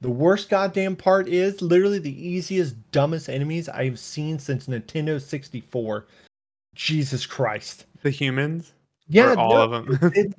the 0.00 0.10
worst 0.10 0.48
goddamn 0.48 0.94
part 0.96 1.28
is 1.28 1.60
literally 1.62 1.98
the 1.98 2.26
easiest 2.28 2.74
dumbest 2.92 3.28
enemies 3.28 3.68
i've 3.68 3.98
seen 3.98 4.38
since 4.38 4.66
nintendo 4.66 5.20
64 5.20 6.06
jesus 6.74 7.26
christ 7.26 7.86
the 8.02 8.10
humans. 8.10 8.72
yeah 9.08 9.32
or 9.32 9.38
all 9.38 9.50
no, 9.54 9.62
of 9.62 9.70
them. 10.00 10.12
it- 10.14 10.34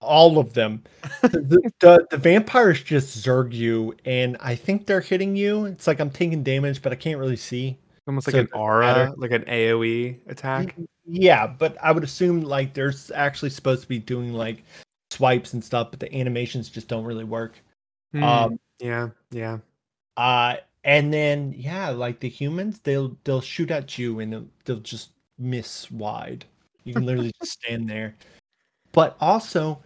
all 0.00 0.38
of 0.40 0.52
them 0.52 0.82
the, 1.22 1.70
the, 1.78 2.04
the 2.10 2.16
vampires 2.16 2.82
just 2.82 3.16
zerg 3.24 3.52
you 3.52 3.94
and 4.04 4.36
i 4.40 4.52
think 4.52 4.84
they're 4.84 5.00
hitting 5.00 5.36
you 5.36 5.64
it's 5.66 5.86
like 5.86 6.00
i'm 6.00 6.10
taking 6.10 6.42
damage 6.42 6.82
but 6.82 6.90
i 6.90 6.96
can't 6.96 7.20
really 7.20 7.36
see 7.36 7.78
Almost 8.08 8.26
like 8.26 8.34
an 8.34 8.48
aura, 8.52 8.84
matter. 8.86 9.12
like 9.16 9.30
an 9.30 9.42
AOE 9.44 10.18
attack. 10.28 10.74
Yeah, 11.06 11.46
but 11.46 11.76
I 11.80 11.92
would 11.92 12.02
assume 12.02 12.40
like 12.40 12.74
there's 12.74 13.12
actually 13.12 13.50
supposed 13.50 13.82
to 13.82 13.88
be 13.88 14.00
doing 14.00 14.32
like 14.32 14.64
swipes 15.12 15.52
and 15.52 15.62
stuff, 15.62 15.92
but 15.92 16.00
the 16.00 16.12
animations 16.12 16.68
just 16.68 16.88
don't 16.88 17.04
really 17.04 17.22
work. 17.22 17.60
Hmm, 18.10 18.24
Um, 18.24 18.60
yeah, 18.80 19.10
yeah. 19.30 19.58
uh, 20.16 20.56
and 20.84 21.12
then 21.12 21.54
yeah, 21.56 21.90
like 21.90 22.20
the 22.20 22.28
humans, 22.28 22.80
they'll 22.82 23.16
they'll 23.24 23.40
shoot 23.40 23.70
at 23.70 23.98
you 23.98 24.20
and 24.20 24.32
they'll, 24.32 24.48
they'll 24.64 24.76
just 24.78 25.10
miss 25.38 25.90
wide. 25.90 26.44
You 26.84 26.94
can 26.94 27.06
literally 27.06 27.32
just 27.40 27.52
stand 27.64 27.88
there. 27.88 28.14
But 28.92 29.16
also, 29.20 29.82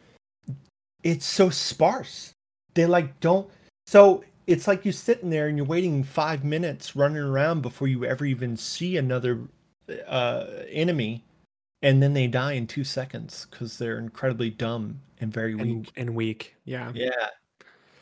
it's 1.02 1.26
so 1.26 1.50
sparse. 1.50 2.32
They 2.74 2.86
like 2.86 3.20
don't. 3.20 3.48
So 3.86 4.24
it's 4.46 4.66
like 4.66 4.84
you're 4.84 4.92
sitting 4.92 5.30
there 5.30 5.48
and 5.48 5.56
you're 5.56 5.66
waiting 5.66 6.02
five 6.02 6.44
minutes 6.44 6.96
running 6.96 7.22
around 7.22 7.62
before 7.62 7.88
you 7.88 8.04
ever 8.04 8.24
even 8.24 8.56
see 8.56 8.96
another 8.96 9.40
uh 10.08 10.46
enemy 10.68 11.22
and 11.82 12.02
then 12.02 12.14
they 12.14 12.26
die 12.26 12.52
in 12.52 12.66
two 12.66 12.82
seconds 12.84 13.46
because 13.48 13.78
they're 13.78 13.98
incredibly 13.98 14.50
dumb 14.50 15.00
and 15.20 15.32
very 15.32 15.52
and, 15.52 15.60
weak. 15.62 15.92
and 15.96 16.14
weak. 16.14 16.56
Yeah. 16.64 16.90
Yeah. 16.94 17.28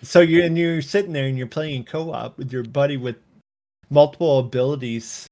So 0.05 0.21
you 0.21 0.43
and 0.43 0.57
you're 0.57 0.83
sitting 0.83 1.13
there 1.13 1.27
and 1.27 1.37
you're 1.37 1.47
playing 1.47 1.85
co-op 1.85 2.39
with 2.39 2.53
your 2.53 2.63
buddy 2.63 2.97
with 2.97 3.17
multiple 3.91 4.39
abilities. 4.39 5.27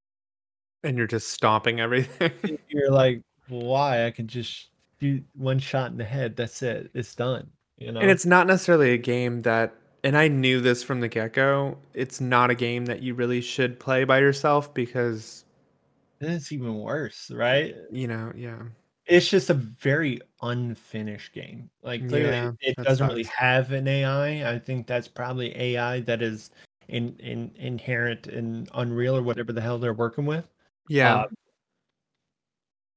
And 0.83 0.97
you're 0.99 1.07
just 1.07 1.29
stomping 1.29 1.81
everything. 1.81 2.59
You're 2.69 2.91
like, 2.91 3.23
why? 3.49 4.05
I 4.07 4.11
can 4.11 4.27
just 4.27 4.71
shoot 5.01 5.25
one 5.37 5.61
shot 5.61 5.93
in 5.93 5.97
the 5.97 6.05
head. 6.05 6.35
That's 6.35 6.61
it. 6.61 6.91
It's 6.93 7.15
done. 7.15 7.49
You 7.79 7.93
know. 7.93 8.01
And 8.01 8.11
it's 8.11 8.27
not 8.27 8.49
necessarily 8.49 8.93
a 8.93 8.99
game 8.99 9.43
that 9.43 9.75
and 10.05 10.17
I 10.17 10.27
knew 10.27 10.61
this 10.61 10.83
from 10.83 11.01
the 11.01 11.07
get-go. 11.07 11.79
It's 11.95 12.21
not 12.21 12.51
a 12.51 12.57
game 12.57 12.87
that 12.87 13.03
you 13.03 13.15
really 13.15 13.41
should 13.41 13.79
play 13.79 14.03
by 14.03 14.19
yourself 14.19 14.75
because 14.75 15.45
it's 16.21 16.51
even 16.51 16.75
worse, 16.75 17.31
right? 17.33 17.77
you 17.91 18.09
know, 18.09 18.33
yeah. 18.35 18.63
It's 19.07 19.29
just 19.29 19.51
a 19.51 19.55
very 19.55 20.21
unfinished 20.43 21.33
game. 21.33 21.71
Like 21.83 22.07
clearly, 22.09 22.31
Yeah, 22.31 22.53
it 22.61 22.77
doesn't 22.77 23.07
really 23.09 23.29
have 23.37 23.73
an 23.73 23.89
AI. 23.89 24.53
I 24.53 24.59
think 24.59 24.87
that's 24.87 25.09
probably 25.09 25.57
AI 25.57 26.01
that 26.01 26.23
is 26.23 26.51
in, 26.89 27.17
in 27.19 27.51
inherent 27.57 28.27
in 28.27 28.67
Unreal 28.75 29.17
or 29.17 29.23
whatever 29.23 29.53
the 29.53 29.61
hell 29.61 29.79
they're 29.79 29.95
working 29.95 30.27
with. 30.27 30.47
Yeah. 30.89 31.15
Uh, 31.15 31.27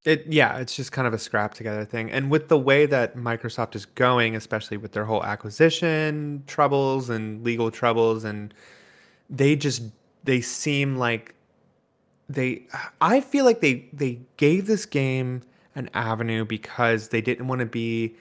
It 0.05 0.25
yeah, 0.27 0.57
it's 0.57 0.75
just 0.75 0.91
kind 0.91 1.07
of 1.07 1.13
a 1.13 1.19
scrap 1.19 1.53
together 1.53 1.85
thing. 1.85 2.11
And 2.11 2.29
with 2.29 2.47
the 2.47 2.59
way 2.59 2.85
that 2.85 3.15
Microsoft 3.15 3.75
is 3.75 3.85
going, 3.85 4.35
especially 4.35 4.77
with 4.77 4.91
their 4.91 5.05
whole 5.05 5.23
acquisition 5.23 6.43
troubles 6.47 7.09
and 7.09 7.43
legal 7.43 7.71
troubles 7.71 8.23
and 8.23 8.53
they 9.29 9.55
just 9.55 9.83
they 10.23 10.41
seem 10.41 10.97
like 10.97 11.33
they 12.29 12.67
I 13.01 13.21
feel 13.21 13.45
like 13.45 13.61
they 13.61 13.87
they 13.93 14.19
gave 14.37 14.67
this 14.67 14.85
game 14.85 15.41
an 15.75 15.89
avenue 15.93 16.45
because 16.45 17.09
they 17.09 17.21
didn't 17.21 17.47
want 17.47 17.59
to 17.59 17.65
be 17.65 18.15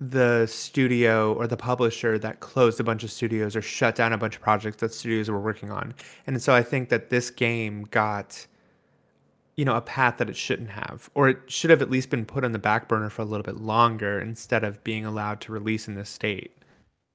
the 0.00 0.46
studio 0.46 1.32
or 1.34 1.46
the 1.46 1.56
publisher 1.56 2.18
that 2.18 2.40
closed 2.40 2.78
a 2.80 2.84
bunch 2.84 3.02
of 3.02 3.10
studios 3.10 3.56
or 3.56 3.62
shut 3.62 3.94
down 3.94 4.12
a 4.12 4.18
bunch 4.18 4.36
of 4.36 4.42
projects 4.42 4.76
that 4.78 4.92
studios 4.92 5.30
were 5.30 5.40
working 5.40 5.70
on. 5.70 5.94
And 6.26 6.40
so 6.42 6.54
I 6.54 6.62
think 6.62 6.90
that 6.90 7.08
this 7.08 7.30
game 7.30 7.84
got 7.90 8.46
you 9.56 9.64
know, 9.64 9.74
a 9.74 9.80
path 9.80 10.18
that 10.18 10.28
it 10.28 10.36
shouldn't 10.36 10.68
have, 10.68 11.08
or 11.14 11.30
it 11.30 11.38
should 11.50 11.70
have 11.70 11.80
at 11.80 11.90
least 11.90 12.10
been 12.10 12.26
put 12.26 12.44
on 12.44 12.52
the 12.52 12.58
back 12.58 12.88
burner 12.88 13.08
for 13.08 13.22
a 13.22 13.24
little 13.24 13.42
bit 13.42 13.56
longer 13.56 14.20
instead 14.20 14.62
of 14.64 14.82
being 14.84 15.06
allowed 15.06 15.40
to 15.40 15.52
release 15.52 15.88
in 15.88 15.94
this 15.94 16.10
state. 16.10 16.52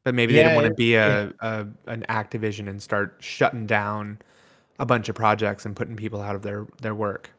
But 0.04 0.16
maybe 0.16 0.34
they 0.34 0.42
didn't 0.42 0.56
want 0.56 0.68
to 0.68 0.74
be 0.74 0.96
a, 0.96 1.32
a 1.42 1.68
an 1.86 2.04
Activision 2.10 2.68
and 2.68 2.82
start 2.82 3.16
shutting 3.20 3.68
down 3.68 4.18
a 4.80 4.86
bunch 4.86 5.08
of 5.10 5.16
projects 5.16 5.66
and 5.66 5.76
putting 5.76 5.96
people 5.96 6.22
out 6.22 6.36
of 6.36 6.42
their 6.42 6.66
their 6.82 6.96
work. 6.96 7.30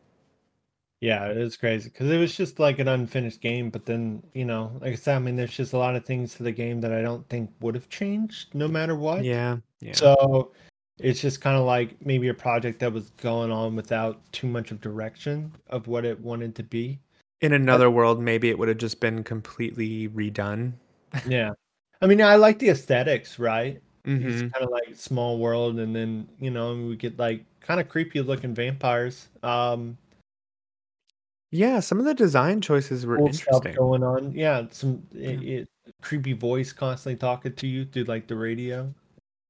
Yeah, 1.03 1.27
it 1.27 1.37
was 1.37 1.57
crazy 1.57 1.89
because 1.91 2.09
it 2.09 2.17
was 2.19 2.37
just 2.37 2.61
like 2.61 2.79
an 2.79 2.87
unfinished 2.87 3.41
game. 3.41 3.71
But 3.71 3.87
then, 3.87 4.23
you 4.35 4.45
know, 4.45 4.71
like 4.81 4.93
I 4.93 4.95
said, 4.95 5.17
I 5.17 5.19
mean, 5.19 5.35
there's 5.35 5.57
just 5.57 5.73
a 5.73 5.79
lot 5.79 5.97
of 5.97 6.05
things 6.07 6.37
to 6.37 6.45
the 6.45 6.53
game 6.53 6.81
that 6.81 6.93
I 6.93 7.03
don't 7.03 7.29
think 7.29 7.51
would 7.61 7.75
have 7.75 7.89
changed 7.89 8.55
no 8.55 8.69
matter 8.69 8.95
what. 8.95 9.25
Yeah, 9.25 9.57
yeah, 9.81 9.95
So 9.95 10.53
it's 10.99 11.21
just 11.21 11.41
kind 11.41 11.57
of 11.59 11.65
like 11.65 11.97
maybe 12.07 12.29
a 12.29 12.35
project 12.35 12.79
that 12.79 12.93
was 12.93 13.11
going 13.21 13.51
on 13.51 13.75
without 13.75 14.21
too 14.31 14.47
much 14.47 14.71
of 14.71 14.81
direction 14.81 15.51
of 15.71 15.89
what 15.89 16.05
it 16.05 16.21
wanted 16.21 16.55
to 16.55 16.63
be. 16.63 17.01
In 17.41 17.53
another 17.53 17.91
world, 17.91 18.21
maybe 18.21 18.49
it 18.51 18.57
would 18.57 18.69
have 18.69 18.79
just 18.79 19.01
been 19.01 19.25
completely 19.25 20.09
redone. 20.09 20.75
Yeah. 21.29 21.51
I 22.01 22.07
mean, 22.07 22.23
I 22.23 22.37
like 22.37 22.61
the 22.61 22.69
aesthetics, 22.71 23.41
right? 23.41 23.83
hmm 24.05 24.25
It's 24.29 24.53
kind 24.53 24.65
of 24.65 24.71
like 24.71 24.95
small 24.95 25.39
world, 25.39 25.81
and 25.81 25.95
then 25.95 26.29
you 26.41 26.51
know 26.51 26.75
we 26.75 26.97
get 26.97 27.19
like 27.19 27.45
kind 27.61 27.81
of 27.81 27.89
creepy 27.89 28.21
looking 28.21 28.55
vampires. 28.55 29.29
Um, 29.43 29.97
Yeah, 31.53 31.81
some 31.81 31.99
of 31.99 32.07
the 32.07 32.15
design 32.15 32.63
choices 32.63 33.05
were 33.05 33.19
cool 33.19 33.33
stuff 33.33 33.67
interesting. 33.67 33.75
going 33.75 34.03
on. 34.03 34.33
Yeah, 34.33 34.65
some 34.71 35.07
it, 35.15 35.43
it, 35.43 35.69
creepy 36.01 36.33
voice 36.33 36.73
constantly 36.73 37.19
talking 37.19 37.55
to 37.55 37.67
you 37.67 37.85
through 37.85 38.05
like 38.05 38.27
the 38.27 38.37
radio. 38.37 38.93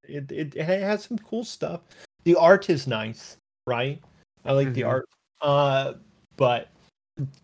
It, 0.02 0.30
it 0.32 0.56
it 0.56 0.64
has 0.64 1.04
some 1.04 1.16
cool 1.18 1.44
stuff. 1.44 1.80
The 2.24 2.34
art 2.34 2.68
is 2.68 2.88
nice, 2.88 3.36
right? 3.68 4.02
I 4.44 4.52
like 4.52 4.74
the 4.74 4.82
Mhm. 4.82 4.88
art. 4.88 5.08
Uh, 5.40 5.94
but 6.36 6.68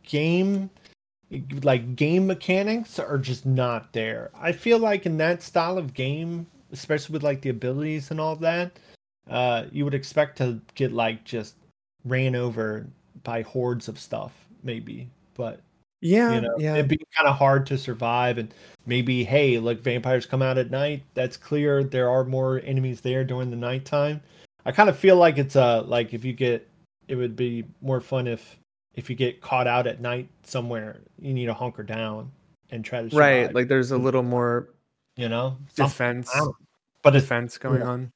game 0.02 0.70
like 1.62 1.94
game 1.94 2.26
mechanics 2.26 2.98
are 2.98 3.18
just 3.18 3.46
not 3.46 3.92
there. 3.92 4.30
I 4.34 4.50
feel 4.50 4.78
like 4.78 5.06
in 5.06 5.18
that 5.18 5.42
style 5.42 5.78
of 5.78 5.94
game, 5.94 6.46
especially 6.72 7.12
with 7.12 7.22
like 7.22 7.42
the 7.42 7.50
abilities 7.50 8.10
and 8.10 8.20
all 8.20 8.34
that, 8.36 8.72
uh, 9.30 9.66
you 9.70 9.84
would 9.84 9.94
expect 9.94 10.38
to 10.38 10.60
get 10.74 10.92
like 10.92 11.22
just 11.24 11.54
ran 12.04 12.34
over 12.34 12.86
by 13.24 13.42
hordes 13.42 13.88
of 13.88 13.98
stuff, 13.98 14.47
maybe. 14.62 15.08
But 15.34 15.60
Yeah, 16.00 16.32
you 16.34 16.40
know, 16.42 16.54
yeah. 16.58 16.74
it'd 16.74 16.88
be 16.88 16.98
kind 17.16 17.28
of 17.28 17.36
hard 17.36 17.66
to 17.66 17.78
survive. 17.78 18.38
And 18.38 18.52
maybe, 18.86 19.24
hey, 19.24 19.58
like 19.58 19.80
vampires 19.80 20.26
come 20.26 20.42
out 20.42 20.58
at 20.58 20.70
night. 20.70 21.02
That's 21.14 21.36
clear. 21.36 21.82
There 21.84 22.08
are 22.10 22.24
more 22.24 22.60
enemies 22.64 23.00
there 23.00 23.24
during 23.24 23.50
the 23.50 23.56
nighttime. 23.56 24.20
I 24.64 24.72
kind 24.72 24.88
of 24.88 24.98
feel 24.98 25.16
like 25.16 25.38
it's 25.38 25.56
uh 25.56 25.82
like 25.82 26.12
if 26.14 26.24
you 26.24 26.32
get, 26.32 26.68
it 27.08 27.16
would 27.16 27.36
be 27.36 27.64
more 27.80 28.00
fun 28.00 28.26
if 28.26 28.58
if 28.94 29.08
you 29.08 29.16
get 29.16 29.40
caught 29.40 29.66
out 29.66 29.86
at 29.86 30.00
night 30.00 30.28
somewhere, 30.42 30.98
you 31.20 31.32
need 31.32 31.46
to 31.46 31.54
hunker 31.54 31.82
down 31.84 32.30
and 32.70 32.84
try 32.84 33.02
to 33.02 33.08
survive. 33.10 33.18
Right, 33.46 33.54
like 33.54 33.68
there's 33.68 33.92
a 33.92 33.98
little 33.98 34.22
more 34.24 34.68
you 35.16 35.28
know, 35.28 35.56
defense 35.74 36.30
I 36.34 36.38
don't- 36.38 36.56
But 37.02 37.16
it's 37.16 37.24
defense 37.24 37.58
going 37.58 37.82
on. 37.82 38.10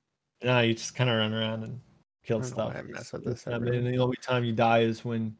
no, 0.45 0.61
you 0.61 0.75
just 0.75 0.95
kind 0.95 1.09
of 1.11 1.17
run 1.17 1.33
around 1.35 1.65
and 1.65 1.81
kill 2.25 2.39
I 2.39 2.41
don't 2.43 2.51
know 2.51 2.55
stuff. 2.55 2.75
why 2.75 2.81
I 2.81 2.83
mess 2.83 3.13
with 3.13 3.25
this 3.25 3.47
I 3.49 3.59
mean, 3.59 3.85
the 3.91 3.99
only 3.99 4.17
time 4.23 4.45
you 4.45 4.53
die 4.53 4.81
is 4.81 5.05
when 5.05 5.35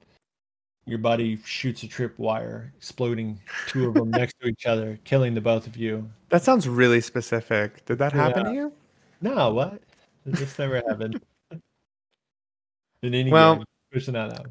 your 0.87 0.99
buddy 0.99 1.39
shoots 1.45 1.83
a 1.83 1.87
tripwire, 1.89 2.71
exploding 2.77 3.41
two 3.69 3.89
of 3.89 3.95
them 3.95 4.11
next 4.13 4.35
to 4.41 4.49
each 4.49 4.67
other, 4.67 4.99
killing 5.05 5.35
the 5.35 5.41
both 5.41 5.67
of 5.67 5.77
you. 5.77 6.11
That 6.31 6.43
sounds 6.43 6.69
really 6.69 7.01
specific. 7.01 7.85
Did 7.85 7.99
that 7.99 8.13
happen 8.13 8.45
Yeah. 8.47 8.51
to 8.51 8.55
you? 8.55 8.73
No, 9.21 9.53
what? 9.53 9.81
This 10.27 10.59
never 10.59 10.77
happened. 10.89 11.21
In 13.03 13.15
any 13.15 13.31
Well- 13.31 13.57
game, 13.57 13.65
pushing 13.93 14.15
that 14.15 14.33
out. 14.39 14.47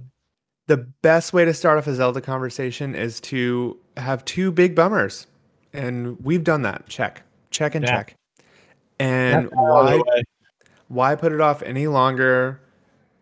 The 0.68 0.78
best 0.78 1.34
way 1.34 1.44
to 1.44 1.54
start 1.54 1.78
off 1.78 1.88
a 1.88 1.96
Zelda 1.96 2.22
conversation 2.22 2.96
is 2.96 3.20
to 3.22 3.78
have 3.98 4.24
two 4.24 4.52
big 4.52 4.74
bummers. 4.76 5.28
And 5.74 6.18
we've 6.24 6.44
done 6.44 6.62
that. 6.62 6.88
Check. 6.88 7.24
Check 7.50 7.76
and 7.76 7.84
Yeah. 7.84 7.92
check. 7.92 8.16
And 9.00 9.46
That's 9.46 9.56
why 9.56 10.02
why 10.88 11.16
put 11.16 11.32
it 11.34 11.42
off 11.42 11.62
any 11.64 11.88
longer? 11.88 12.60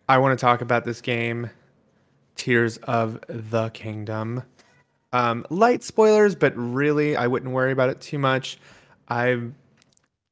I 0.08 0.18
want 0.18 0.38
to 0.38 0.40
talk 0.40 0.60
about 0.60 0.84
this 0.84 1.00
game, 1.00 1.50
Tears 2.40 2.78
of 2.78 3.20
the 3.28 3.68
Kingdom. 3.68 4.42
Um, 5.12 5.44
light 5.50 5.82
spoilers, 5.82 6.34
but 6.34 6.54
really, 6.56 7.14
I 7.14 7.26
wouldn't 7.26 7.52
worry 7.52 7.70
about 7.70 7.90
it 7.90 8.00
too 8.00 8.18
much. 8.18 8.58
I've, 9.08 9.52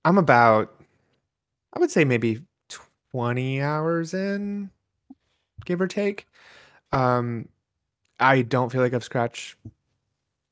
I'm 0.06 0.16
about, 0.16 0.74
I 1.74 1.78
would 1.80 1.90
say 1.90 2.06
maybe 2.06 2.40
20 3.12 3.60
hours 3.60 4.14
in, 4.14 4.70
give 5.66 5.82
or 5.82 5.86
take. 5.86 6.26
Um, 6.92 7.50
I 8.18 8.40
don't 8.40 8.72
feel 8.72 8.80
like 8.80 8.94
I've 8.94 9.04
scratched 9.04 9.56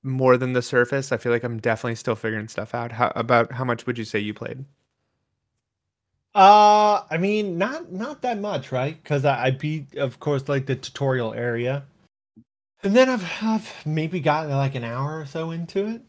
more 0.02 0.36
than 0.36 0.52
the 0.52 0.62
surface. 0.62 1.10
I 1.10 1.16
feel 1.16 1.32
like 1.32 1.44
I'm 1.44 1.58
definitely 1.58 1.94
still 1.94 2.16
figuring 2.16 2.48
stuff 2.48 2.74
out. 2.74 2.92
How 2.92 3.12
about 3.16 3.52
how 3.52 3.64
much 3.64 3.86
would 3.86 3.96
you 3.96 4.04
say 4.04 4.18
you 4.18 4.34
played? 4.34 4.66
Uh, 6.36 7.02
I 7.10 7.16
mean, 7.16 7.56
not 7.56 7.90
not 7.90 8.20
that 8.20 8.38
much, 8.38 8.70
right? 8.70 9.02
Because 9.02 9.24
I, 9.24 9.46
I 9.46 9.50
beat, 9.52 9.96
of 9.96 10.20
course, 10.20 10.50
like 10.50 10.66
the 10.66 10.76
tutorial 10.76 11.32
area, 11.32 11.84
and 12.82 12.94
then 12.94 13.08
I've, 13.08 13.24
I've 13.40 13.86
maybe 13.86 14.20
gotten 14.20 14.50
like 14.50 14.74
an 14.74 14.84
hour 14.84 15.18
or 15.18 15.24
so 15.24 15.50
into 15.50 15.86
it. 15.86 16.02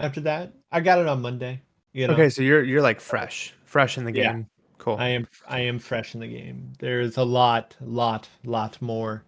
After 0.00 0.20
that, 0.22 0.54
I 0.72 0.80
got 0.80 0.98
it 0.98 1.06
on 1.06 1.22
Monday. 1.22 1.62
You 1.92 2.08
know, 2.08 2.14
Okay, 2.14 2.30
so 2.30 2.42
you're 2.42 2.64
you're 2.64 2.82
like 2.82 3.00
fresh, 3.00 3.54
fresh 3.64 3.96
in 3.96 4.04
the 4.04 4.10
game. 4.10 4.24
Yeah. 4.24 4.32
game. 4.32 4.46
Cool. 4.78 4.96
I 4.98 5.08
am 5.08 5.28
I 5.46 5.60
am 5.60 5.78
fresh 5.78 6.14
in 6.14 6.20
the 6.20 6.26
game. 6.26 6.72
There's 6.80 7.16
a 7.16 7.24
lot, 7.24 7.76
lot, 7.80 8.28
lot 8.44 8.82
more. 8.82 9.22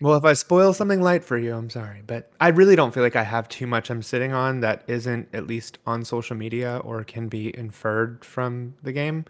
Well, 0.00 0.16
if 0.16 0.24
I 0.24 0.34
spoil 0.34 0.74
something 0.74 1.00
light 1.00 1.24
for 1.24 1.38
you, 1.38 1.54
I'm 1.54 1.70
sorry, 1.70 2.02
but 2.06 2.30
I 2.38 2.48
really 2.48 2.76
don't 2.76 2.92
feel 2.92 3.02
like 3.02 3.16
I 3.16 3.22
have 3.22 3.48
too 3.48 3.66
much 3.66 3.90
I'm 3.90 4.02
sitting 4.02 4.34
on 4.34 4.60
that 4.60 4.82
isn't 4.88 5.28
at 5.32 5.46
least 5.46 5.78
on 5.86 6.04
social 6.04 6.36
media 6.36 6.82
or 6.84 7.04
can 7.04 7.28
be 7.28 7.56
inferred 7.56 8.24
from 8.24 8.74
the 8.82 8.92
game. 8.92 9.24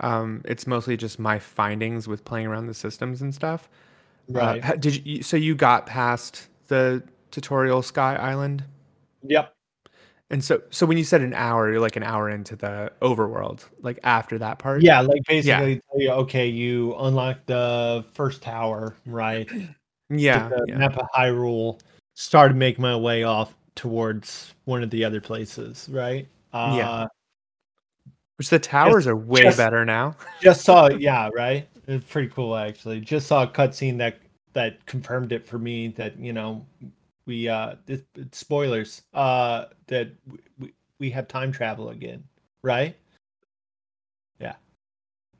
Um, 0.00 0.42
it's 0.44 0.66
mostly 0.66 0.96
just 0.96 1.18
my 1.18 1.38
findings 1.38 2.06
with 2.06 2.24
playing 2.24 2.46
around 2.46 2.66
the 2.66 2.74
systems 2.74 3.22
and 3.22 3.34
stuff. 3.34 3.68
Uh, 4.30 4.38
Right. 4.38 4.64
ha- 4.64 4.74
did 4.74 5.06
you? 5.06 5.22
So 5.22 5.36
you 5.36 5.54
got 5.54 5.86
past 5.86 6.48
the 6.68 7.02
tutorial 7.30 7.82
Sky 7.82 8.14
Island, 8.14 8.62
yep. 9.22 9.54
and 10.30 10.44
so 10.44 10.62
so 10.70 10.84
when 10.86 10.98
you 10.98 11.04
said 11.04 11.22
an 11.22 11.32
hour, 11.34 11.70
you're 11.70 11.80
like 11.80 11.96
an 11.96 12.02
hour 12.02 12.28
into 12.28 12.54
the 12.54 12.92
overworld, 13.00 13.64
like 13.80 13.98
after 14.02 14.38
that 14.38 14.58
part. 14.58 14.82
Yeah, 14.82 15.00
like 15.00 15.22
basically 15.26 15.80
tell 15.90 16.00
you, 16.00 16.10
okay, 16.10 16.46
you 16.46 16.94
unlock 16.96 17.38
the 17.46 18.04
first 18.12 18.42
tower, 18.42 18.94
right? 19.06 19.50
yeah, 20.10 20.48
the 20.48 20.64
yeah. 20.68 20.76
map 20.78 20.96
of 20.98 21.06
Hyrule, 21.16 21.80
started 22.14 22.56
making 22.56 22.82
my 22.82 22.96
way 22.96 23.24
off 23.24 23.54
towards 23.74 24.54
one 24.64 24.82
of 24.82 24.90
the 24.90 25.04
other 25.04 25.20
places, 25.20 25.88
right? 25.90 26.28
Uh, 26.52 26.74
Yeah. 26.76 27.06
Which 28.38 28.50
the 28.50 28.58
towers 28.58 29.06
are 29.06 29.16
way 29.16 29.42
just- 29.42 29.58
better 29.58 29.84
now. 29.84 30.14
Just 30.40 30.62
saw, 30.64 30.88
yeah, 30.88 31.28
right. 31.34 31.68
It's 31.88 32.04
pretty 32.04 32.28
cool 32.28 32.54
actually. 32.56 33.00
Just 33.00 33.26
saw 33.26 33.42
a 33.42 33.46
cutscene 33.48 33.98
that 33.98 34.18
that 34.52 34.84
confirmed 34.86 35.32
it 35.32 35.46
for 35.46 35.58
me 35.58 35.88
that 35.88 36.18
you 36.18 36.32
know 36.32 36.64
we 37.26 37.48
uh 37.48 37.74
this, 37.86 38.02
spoilers 38.32 39.02
uh 39.14 39.66
that 39.88 40.10
we, 40.58 40.72
we 41.00 41.10
have 41.10 41.26
time 41.28 41.50
travel 41.50 41.88
again, 41.90 42.22
right? 42.62 42.94
Yeah, 44.38 44.54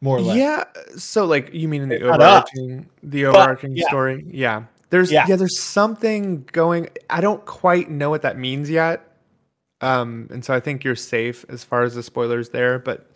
more 0.00 0.16
or 0.18 0.20
less. 0.22 0.36
Yeah. 0.36 0.64
So 0.96 1.24
like 1.24 1.52
you 1.52 1.68
mean 1.68 1.82
in 1.82 1.88
the 1.90 1.96
It's 1.96 2.04
not 2.04 2.20
us, 2.20 2.26
overarching 2.54 2.88
the 3.02 3.26
overarching 3.26 3.76
yeah. 3.76 3.86
story? 3.88 4.24
Yeah. 4.28 4.64
There's 4.90 5.12
Yeah. 5.12 5.26
yeah. 5.28 5.36
there's 5.36 5.60
something 5.60 6.48
going 6.52 6.88
I 7.10 7.20
don't 7.20 7.44
quite 7.46 7.90
know 7.90 8.10
what 8.10 8.22
that 8.22 8.38
means 8.38 8.68
yet. 8.70 9.07
Um 9.80 10.28
and 10.30 10.44
so 10.44 10.52
I 10.54 10.60
think 10.60 10.84
you're 10.84 10.96
safe 10.96 11.44
as 11.48 11.62
far 11.64 11.82
as 11.82 11.94
the 11.94 12.02
spoilers 12.02 12.48
there, 12.50 12.78
but 12.78 13.10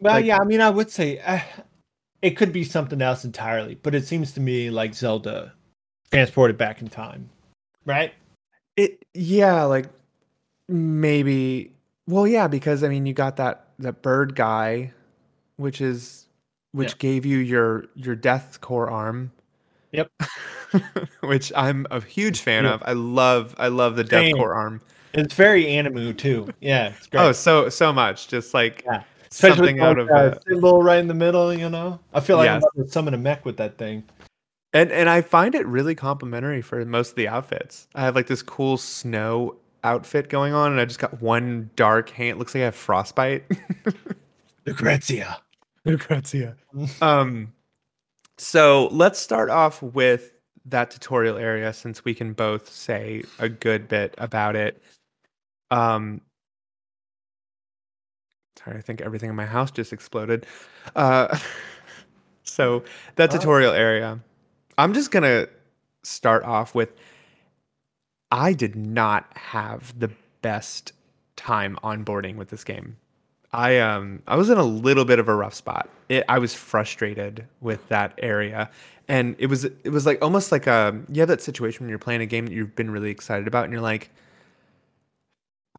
Well, 0.00 0.14
Like- 0.14 0.24
yeah, 0.26 0.38
I 0.38 0.44
mean, 0.44 0.60
I 0.60 0.70
would 0.70 0.90
say 0.90 1.18
uh, 1.20 1.40
it 2.22 2.30
could 2.36 2.52
be 2.52 2.64
something 2.64 3.00
else 3.02 3.24
entirely, 3.24 3.74
but 3.76 3.94
it 3.94 4.06
seems 4.06 4.32
to 4.32 4.40
me 4.40 4.70
like 4.70 4.94
Zelda 4.94 5.52
transported 6.10 6.56
back 6.58 6.80
in 6.80 6.88
time, 6.88 7.28
right? 7.84 8.12
it 8.76 9.02
yeah, 9.14 9.62
like 9.64 9.86
maybe 10.68 11.72
well 12.06 12.26
yeah, 12.26 12.46
because 12.48 12.82
I 12.84 12.88
mean 12.88 13.06
you 13.06 13.14
got 13.14 13.36
that 13.36 13.68
that 13.78 14.02
bird 14.02 14.34
guy 14.34 14.92
which 15.56 15.80
is 15.80 16.26
which 16.72 16.90
Yeah. 16.92 16.96
gave 16.98 17.24
you 17.26 17.38
your 17.38 17.86
your 17.94 18.14
death 18.14 18.60
core 18.60 18.90
arm. 18.90 19.32
Yep. 19.92 20.10
which 21.22 21.50
I'm 21.56 21.86
a 21.90 22.00
huge 22.02 22.40
fan 22.40 22.64
Yeah. 22.64 22.74
of. 22.74 22.82
I 22.84 22.92
love 22.92 23.54
I 23.58 23.68
love 23.68 23.96
the 23.96 24.04
death 24.04 24.34
core 24.34 24.54
arm. 24.54 24.82
It's 25.16 25.34
very 25.34 25.64
animu 25.64 26.16
too. 26.16 26.48
Yeah, 26.60 26.88
it's 26.96 27.06
great. 27.06 27.20
Oh, 27.22 27.32
so 27.32 27.68
so 27.68 27.92
much. 27.92 28.28
Just 28.28 28.54
like 28.54 28.82
Yeah. 28.86 29.02
Especially 29.30 29.56
something 29.56 29.80
out 29.80 29.96
like 29.98 30.02
of 30.02 30.08
that 30.08 30.34
uh, 30.34 30.38
symbol 30.48 30.82
right 30.82 30.98
in 30.98 31.08
the 31.08 31.14
middle. 31.14 31.52
You 31.52 31.68
know, 31.68 31.98
I 32.14 32.20
feel 32.20 32.36
like 32.36 32.48
I'm 32.48 32.60
Yes. 32.60 32.64
about 32.74 32.84
to 32.86 32.90
summon 32.92 33.14
a 33.14 33.18
mech 33.18 33.44
with 33.44 33.56
that 33.56 33.76
thing. 33.78 34.04
and 34.72 34.92
and 34.92 35.08
I 35.08 35.22
find 35.22 35.54
it 35.54 35.66
really 35.66 35.94
complimentary 35.94 36.62
for 36.62 36.84
most 36.84 37.10
of 37.10 37.16
the 37.16 37.28
outfits. 37.28 37.88
I 37.94 38.02
have 38.02 38.14
like 38.14 38.28
this 38.28 38.42
cool 38.42 38.76
snow 38.76 39.56
outfit 39.84 40.28
going 40.28 40.52
on, 40.52 40.70
and 40.72 40.80
I 40.80 40.84
just 40.84 40.98
got 41.00 41.20
one 41.20 41.70
dark 41.76 42.10
hand. 42.10 42.30
It 42.36 42.38
looks 42.38 42.54
like 42.54 42.62
I 42.62 42.66
have 42.66 42.74
frostbite. 42.76 43.44
Lucrezia. 44.66 45.38
Lucrezia. 45.84 46.56
um, 47.02 47.52
so 48.38 48.88
let's 48.92 49.18
start 49.18 49.50
off 49.50 49.82
with 49.82 50.32
that 50.66 50.90
tutorial 50.90 51.36
area 51.36 51.72
since 51.72 52.04
we 52.04 52.12
can 52.14 52.32
both 52.32 52.68
say 52.68 53.22
a 53.38 53.48
good 53.48 53.86
bit 53.88 54.14
about 54.18 54.56
it. 54.56 54.82
Um, 55.70 56.20
sorry, 58.62 58.78
I 58.78 58.80
think 58.80 59.00
everything 59.00 59.30
in 59.30 59.36
my 59.36 59.46
house 59.46 59.70
just 59.70 59.92
exploded. 59.92 60.46
Uh, 60.94 61.36
so 62.42 62.84
that 63.16 63.30
Oh. 63.32 63.38
tutorial 63.38 63.72
area, 63.72 64.20
I'm 64.78 64.92
just 64.94 65.10
gonna 65.10 65.46
start 66.02 66.44
off 66.44 66.74
with. 66.74 66.90
I 68.30 68.52
did 68.52 68.74
not 68.76 69.26
have 69.36 69.98
the 69.98 70.10
best 70.42 70.92
time 71.36 71.78
onboarding 71.82 72.36
with 72.36 72.48
this 72.50 72.64
game. 72.64 72.96
I 73.52 73.78
um 73.78 74.22
I 74.26 74.36
was 74.36 74.50
in 74.50 74.58
a 74.58 74.64
little 74.64 75.04
bit 75.04 75.18
of 75.18 75.28
a 75.28 75.34
rough 75.34 75.54
spot. 75.54 75.88
It, 76.08 76.24
I 76.28 76.38
was 76.38 76.52
frustrated 76.54 77.46
with 77.60 77.86
that 77.88 78.14
area, 78.18 78.70
and 79.08 79.36
it 79.38 79.46
was 79.46 79.64
it 79.64 79.90
was 79.90 80.04
like 80.06 80.20
almost 80.22 80.50
like 80.52 80.66
a 80.66 81.00
you 81.10 81.20
have 81.20 81.28
that 81.28 81.40
situation 81.42 81.84
when 81.84 81.90
you're 81.90 81.98
playing 81.98 82.20
a 82.20 82.26
game 82.26 82.46
that 82.46 82.52
you've 82.52 82.74
been 82.74 82.90
really 82.90 83.10
excited 83.10 83.46
about, 83.46 83.64
and 83.64 83.72
you're 83.72 83.82
like, 83.82 84.10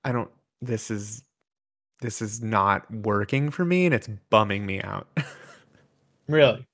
I 0.07 0.13
don't. 0.13 0.31
This 0.61 0.89
is 0.89 1.23
this 2.01 2.21
is 2.21 2.41
not 2.41 2.89
working 2.91 3.51
for 3.51 3.65
me, 3.65 3.85
and 3.85 3.93
it's 3.93 4.07
bumming 4.29 4.65
me 4.65 4.81
out. 4.81 5.07
Really? 6.29 6.65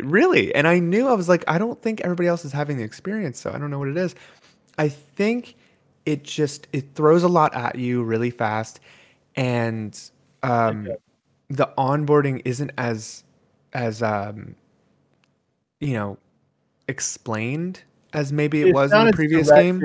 really, 0.00 0.54
and 0.54 0.68
I 0.68 0.78
knew 0.78 1.08
I 1.08 1.14
was 1.14 1.26
like, 1.28 1.44
I 1.48 1.56
don't 1.56 1.80
think 1.80 2.02
everybody 2.02 2.28
else 2.28 2.44
is 2.44 2.52
having 2.52 2.76
the 2.76 2.82
experience, 2.82 3.40
so 3.40 3.50
I 3.50 3.56
don't 3.58 3.70
know 3.70 3.78
what 3.78 3.88
it 3.88 3.96
is. 3.96 4.14
I 4.76 4.88
think 4.90 5.56
it 6.04 6.24
just 6.24 6.66
it 6.74 6.94
throws 6.94 7.22
a 7.22 7.28
lot 7.28 7.54
at 7.54 7.76
you 7.76 8.02
really 8.02 8.30
fast, 8.30 8.80
and 9.34 9.98
um, 10.42 10.86
Okay. 10.86 10.96
the 11.48 11.68
onboarding 11.78 12.42
isn't 12.44 12.72
as 12.76 13.24
as 13.72 14.02
um, 14.02 14.54
you 15.80 15.94
know 15.94 16.18
explained 16.88 17.82
as 18.12 18.30
maybe 18.32 18.60
it 18.60 18.68
It's 18.68 18.74
was 18.74 18.92
in 18.92 19.06
the 19.06 19.12
previous 19.12 19.50
game. 19.50 19.80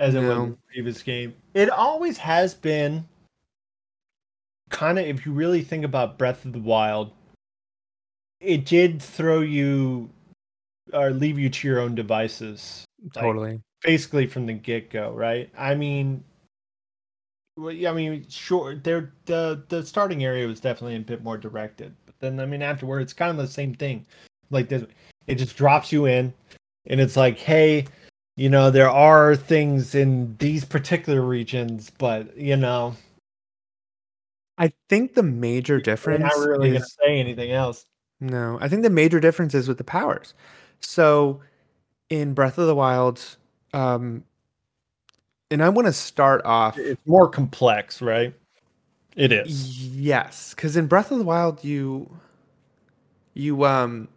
as 0.00 0.14
it 0.14 0.20
was 0.20 0.36
in 0.38 0.50
the 0.50 0.58
previous 0.72 1.02
game. 1.02 1.34
It 1.54 1.70
always 1.70 2.18
has 2.18 2.52
been 2.52 3.06
kind 4.70 4.98
of 4.98 5.06
if 5.06 5.24
you 5.24 5.32
really 5.32 5.62
think 5.62 5.84
about 5.84 6.18
Breath 6.18 6.44
of 6.44 6.52
the 6.52 6.58
Wild, 6.58 7.12
it 8.40 8.66
did 8.66 9.00
throw 9.00 9.40
you 9.40 10.10
or 10.92 11.10
leave 11.10 11.38
you 11.38 11.48
to 11.48 11.68
your 11.68 11.80
own 11.80 11.94
devices 11.94 12.84
Totally. 13.14 13.60
basically 13.82 14.26
from 14.26 14.46
the 14.46 14.52
get 14.52 14.90
go, 14.90 15.12
right? 15.12 15.48
I 15.56 15.74
mean, 15.74 16.24
well, 17.56 17.72
yeah, 17.72 17.90
I 17.90 17.94
mean, 17.94 18.26
sure, 18.28 18.74
there 18.74 19.12
the 19.26 19.62
the 19.68 19.84
starting 19.86 20.24
area 20.24 20.46
was 20.46 20.60
definitely 20.60 20.96
a 20.96 21.00
bit 21.00 21.22
more 21.22 21.38
directed, 21.38 21.94
but 22.04 22.14
then 22.18 22.40
I 22.40 22.46
mean, 22.46 22.62
afterward, 22.62 23.00
it's 23.00 23.12
kind 23.12 23.30
of 23.30 23.36
the 23.36 23.46
same 23.46 23.74
thing. 23.74 24.04
Like 24.50 24.68
this, 24.68 24.84
it 25.26 25.36
just 25.36 25.56
drops 25.56 25.92
you 25.92 26.06
in, 26.06 26.34
and 26.86 27.00
it's 27.00 27.16
like, 27.16 27.38
hey, 27.38 27.86
you 28.36 28.48
know, 28.48 28.70
there 28.70 28.90
are 28.90 29.36
things 29.36 29.94
in 29.94 30.36
these 30.38 30.64
particular 30.64 31.22
regions, 31.22 31.90
but 31.98 32.36
you 32.36 32.56
know, 32.56 32.96
I 34.58 34.72
think 34.88 35.14
the 35.14 35.22
major 35.22 35.80
difference 35.80 36.22
i'm 36.22 36.40
not 36.40 36.48
really 36.48 36.72
gonna 36.72 36.84
say 36.84 37.18
anything 37.18 37.50
else. 37.50 37.86
No, 38.20 38.58
I 38.60 38.68
think 38.68 38.82
the 38.82 38.90
major 38.90 39.20
difference 39.20 39.54
is 39.54 39.68
with 39.68 39.78
the 39.78 39.84
powers. 39.84 40.34
So 40.80 41.40
in 42.10 42.34
Breath 42.34 42.58
of 42.58 42.66
the 42.66 42.74
Wild, 42.74 43.36
um, 43.72 44.24
and 45.50 45.62
I 45.62 45.68
want 45.68 45.86
to 45.86 45.92
start 45.92 46.44
off. 46.44 46.78
It's 46.78 47.00
more 47.06 47.28
complex, 47.28 48.00
right? 48.00 48.34
It 49.16 49.32
is. 49.32 49.86
Yes, 49.88 50.54
because 50.54 50.76
in 50.76 50.86
Breath 50.86 51.10
of 51.10 51.18
the 51.18 51.24
Wild, 51.24 51.62
you 51.64 52.10
you 53.34 53.64
um 53.64 54.08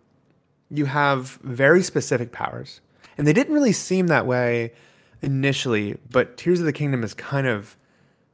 you 0.69 0.85
have 0.85 1.39
very 1.43 1.81
specific 1.81 2.31
powers, 2.31 2.81
and 3.17 3.27
they 3.27 3.33
didn't 3.33 3.53
really 3.53 3.73
seem 3.73 4.07
that 4.07 4.25
way 4.25 4.73
initially. 5.21 5.97
But 6.09 6.37
Tears 6.37 6.59
of 6.59 6.65
the 6.65 6.73
Kingdom 6.73 7.01
has 7.01 7.13
kind 7.13 7.47
of 7.47 7.75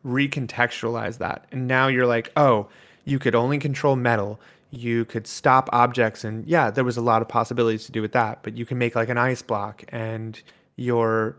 recontextualized 0.06 1.20
that, 1.20 1.46
and 1.52 1.68
now 1.68 1.88
you're 1.88 2.08
like, 2.08 2.32
oh, 2.36 2.68
you 3.06 3.20
could 3.20 3.36
only 3.36 3.58
control 3.58 3.96
metal. 3.96 4.40
You 4.72 5.06
could 5.06 5.28
stop 5.28 5.70
objects, 5.72 6.24
and 6.24 6.46
yeah, 6.48 6.72
there 6.72 6.84
was 6.84 6.98
a 6.98 7.02
lot 7.02 7.22
of 7.22 7.28
possibilities 7.28 7.86
to 7.86 7.92
do 7.92 8.02
with 8.02 8.14
that. 8.14 8.42
But 8.44 8.58
you 8.58 8.66
can 8.66 8.78
make 8.78 8.96
like 8.96 9.10
an 9.10 9.18
ice 9.18 9.42
block, 9.42 9.84
and 9.90 10.42
your 10.76 11.38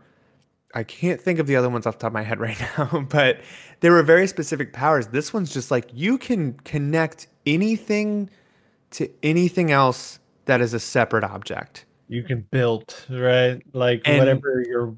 I 0.75 0.83
can't 0.83 1.21
think 1.21 1.39
of 1.39 1.47
the 1.47 1.55
other 1.55 1.69
ones 1.69 1.87
off 1.87 1.95
the 1.95 2.01
top 2.01 2.09
of 2.09 2.13
my 2.13 2.21
head 2.21 2.39
right 2.39 2.59
now, 2.77 3.07
but 3.09 3.39
there 3.79 3.91
were 3.91 4.03
very 4.03 4.27
specific 4.27 4.73
powers. 4.73 5.07
This 5.07 5.33
one's 5.33 5.53
just 5.53 5.71
like 5.71 5.89
you 5.93 6.17
can 6.17 6.53
connect 6.65 7.27
anything 7.45 8.29
to 8.91 9.09
anything 9.23 9.71
else 9.71 10.19
that 10.45 10.61
is 10.61 10.73
a 10.73 10.79
separate 10.79 11.23
object. 11.23 11.85
You 12.07 12.23
can 12.23 12.45
build, 12.51 12.95
right? 13.09 13.61
Like 13.73 14.01
And- 14.05 14.19
whatever 14.19 14.63
your 14.67 14.95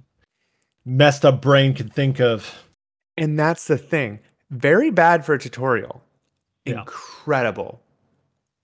messed 0.86 1.26
up 1.26 1.42
brain 1.42 1.74
can 1.74 1.90
think 1.90 2.20
of. 2.20 2.70
And 3.18 3.38
that's 3.38 3.66
the 3.66 3.78
thing. 3.78 4.20
Very 4.50 4.92
bad 4.92 5.26
for 5.26 5.34
a 5.34 5.40
tutorial. 5.40 6.04
Yeah. 6.66 6.80
Incredible 6.80 7.82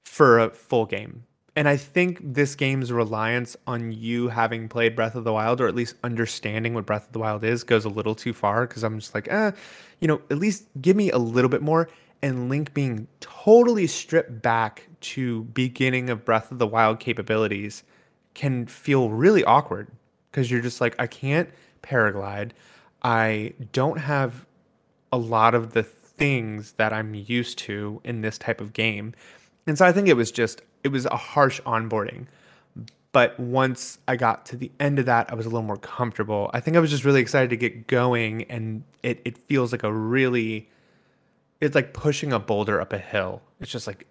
for 0.06 0.40
a 0.40 0.50
full 0.50 0.86
game. 0.86 1.24
And 1.56 1.68
I 1.68 1.78
think 1.78 2.20
this 2.22 2.56
game's 2.56 2.92
reliance 2.92 3.56
on 3.68 3.92
you 3.92 4.28
having 4.28 4.68
played 4.68 4.96
Breath 4.96 5.16
of 5.16 5.24
the 5.24 5.34
Wild, 5.34 5.62
or 5.62 5.68
at 5.68 5.76
least 5.76 5.96
understanding 6.04 6.74
what 6.74 6.86
Breath 6.86 7.06
of 7.08 7.14
the 7.14 7.20
Wild 7.20 7.44
is, 7.44 7.64
goes 7.64 7.86
a 7.86 7.90
little 7.90 8.16
too 8.16 8.34
far 8.34 8.66
because 8.66 8.84
I'm 8.84 9.00
just 9.00 9.14
like, 9.14 9.28
eh, 9.32 9.52
you 10.00 10.08
know, 10.08 10.20
at 10.32 10.38
least 10.40 10.66
give 10.82 10.96
me 10.96 11.12
a 11.12 11.18
little 11.18 11.50
bit 11.50 11.62
more. 11.62 11.90
And 12.24 12.50
Link 12.50 12.74
being 12.74 13.08
totally 13.20 13.86
stripped 13.86 14.42
back 14.42 14.88
to 15.02 15.44
beginning 15.46 16.10
of 16.10 16.26
Breath 16.26 16.52
of 16.52 16.58
the 16.58 16.68
Wild 16.68 17.00
capabilities 17.00 17.84
can 18.34 18.66
feel 18.66 19.10
really 19.10 19.44
awkward 19.44 19.88
because 20.32 20.50
you're 20.50 20.62
just 20.62 20.82
like, 20.82 20.96
I 21.00 21.08
can't 21.08 21.50
paraglide. 21.82 22.52
I 23.04 23.54
don't 23.72 24.00
have 24.00 24.46
a 25.12 25.18
lot 25.18 25.54
of 25.54 25.74
the 25.74 25.84
things 25.84 26.74
that 26.74 26.94
I'm 26.94 27.14
used 27.14 27.58
to 27.60 28.02
in 28.04 28.22
this 28.22 28.38
type 28.38 28.62
of 28.62 28.74
game. 28.74 29.14
And 29.68 29.78
so 29.78 29.86
I 29.86 29.92
think 29.92 30.08
it 30.08 30.16
was 30.16 30.32
just 30.32 30.62
it 30.84 30.90
was 30.90 31.06
a 31.06 31.16
harsh 31.16 31.62
onboarding. 31.62 32.28
But 33.12 33.40
once 33.40 34.00
I 34.08 34.16
got 34.16 34.46
to 34.48 34.58
the 34.58 34.72
end 34.80 34.98
of 34.98 35.06
that, 35.06 35.32
I 35.32 35.36
was 35.36 35.46
a 35.46 35.50
little 35.50 35.62
more 35.62 35.78
comfortable. 35.78 36.50
I 36.54 36.60
think 36.60 36.76
I 36.76 36.80
was 36.80 36.90
just 36.90 37.06
really 37.06 37.22
excited 37.22 37.52
to 37.52 37.58
get 37.58 37.88
going 37.88 38.44
and 38.44 38.84
it 39.04 39.22
it 39.24 39.38
feels 39.38 39.72
like 39.72 39.84
a 39.84 39.94
really 39.94 40.70
it's 41.62 41.76
like 41.76 41.94
pushing 41.94 42.34
a 42.34 42.40
boulder 42.40 42.82
up 42.82 42.92
a 42.92 42.98
hill. 42.98 43.42
It's 43.62 43.72
just 43.72 43.88
like 43.88 44.06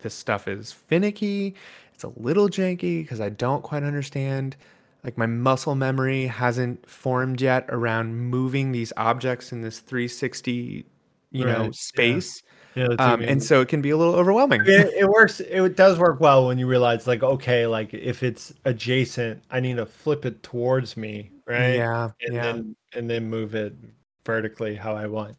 this 0.00 0.14
stuff 0.14 0.48
is 0.48 0.72
finicky. 0.72 1.54
It's 1.98 2.04
a 2.04 2.12
little 2.14 2.48
janky 2.48 3.02
because 3.02 3.20
I 3.20 3.28
don't 3.28 3.60
quite 3.60 3.82
understand. 3.82 4.54
Like 5.02 5.18
my 5.18 5.26
muscle 5.26 5.74
memory 5.74 6.28
hasn't 6.28 6.88
formed 6.88 7.40
yet 7.40 7.66
around 7.70 8.14
moving 8.14 8.70
these 8.70 8.92
objects 8.96 9.50
in 9.50 9.62
this 9.62 9.80
360, 9.80 10.86
you 11.32 11.44
Right, 11.44 11.52
know, 11.58 11.72
space. 11.72 12.40
Yeah, 12.76 12.86
two 12.86 13.00
um, 13.00 13.22
and 13.22 13.42
so 13.42 13.60
it 13.62 13.66
can 13.66 13.82
be 13.82 13.90
a 13.90 13.96
little 13.96 14.14
overwhelming. 14.14 14.60
it, 14.64 14.94
it 14.94 15.08
works. 15.08 15.40
It 15.40 15.74
does 15.74 15.98
work 15.98 16.20
well 16.20 16.46
when 16.46 16.56
you 16.56 16.68
realize, 16.68 17.08
like, 17.08 17.24
okay, 17.24 17.66
like 17.66 17.92
if 17.92 18.22
it's 18.22 18.54
adjacent, 18.64 19.42
I 19.50 19.58
need 19.58 19.78
to 19.78 19.86
flip 19.86 20.24
it 20.24 20.44
towards 20.44 20.96
me, 20.96 21.32
right? 21.48 21.74
Yeah, 21.74 22.10
and 22.20 22.34
yeah. 22.36 22.42
then 22.42 22.76
and 22.94 23.10
then 23.10 23.28
move 23.28 23.56
it 23.56 23.74
vertically 24.24 24.76
how 24.76 24.94
I 24.94 25.08
want. 25.08 25.36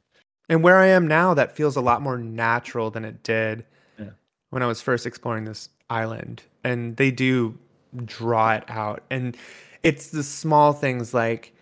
And 0.50 0.62
where 0.62 0.76
I 0.78 0.88
am 0.88 1.08
now, 1.08 1.34
that 1.36 1.56
feels 1.56 1.78
a 1.78 1.82
lot 1.82 2.02
more 2.02 2.18
natural 2.18 2.92
than 2.92 3.06
it 3.06 3.24
did 3.24 3.64
Yeah. 3.98 4.10
when 4.50 4.62
I 4.62 4.66
was 4.66 4.82
first 4.82 5.06
exploring 5.06 5.46
this 5.46 5.70
island. 5.90 6.44
And 6.64 6.98
they 6.98 7.12
do 7.12 7.58
draw 8.06 8.54
it 8.54 8.64
out. 8.68 9.04
And 9.10 9.36
it's 9.84 10.10
the 10.10 10.24
small 10.24 10.74
things 10.74 11.14
like 11.14 11.54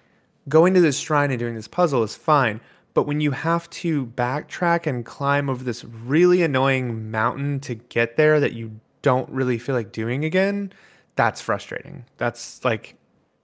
going 0.50 0.74
to 0.74 0.82
this 0.82 0.98
shrine 0.98 1.32
and 1.32 1.40
doing 1.40 1.56
this 1.56 1.68
puzzle 1.68 2.04
is 2.04 2.16
fine. 2.16 2.60
But 2.94 3.04
when 3.04 3.22
you 3.22 3.32
have 3.32 3.70
to 3.70 4.08
backtrack 4.08 4.88
and 4.88 5.06
climb 5.06 5.50
over 5.50 5.64
this 5.64 5.84
really 5.84 6.42
annoying 6.42 7.12
mountain 7.12 7.60
to 7.62 7.76
get 7.76 8.18
there 8.18 8.40
that 8.40 8.54
you 8.54 8.72
don't 9.04 9.30
really 9.30 9.60
feel 9.60 9.76
like 9.76 9.92
doing 9.92 10.26
again, 10.26 10.74
that's 11.16 11.40
frustrating. 11.40 12.06
That's 12.18 12.66
like, 12.66 12.96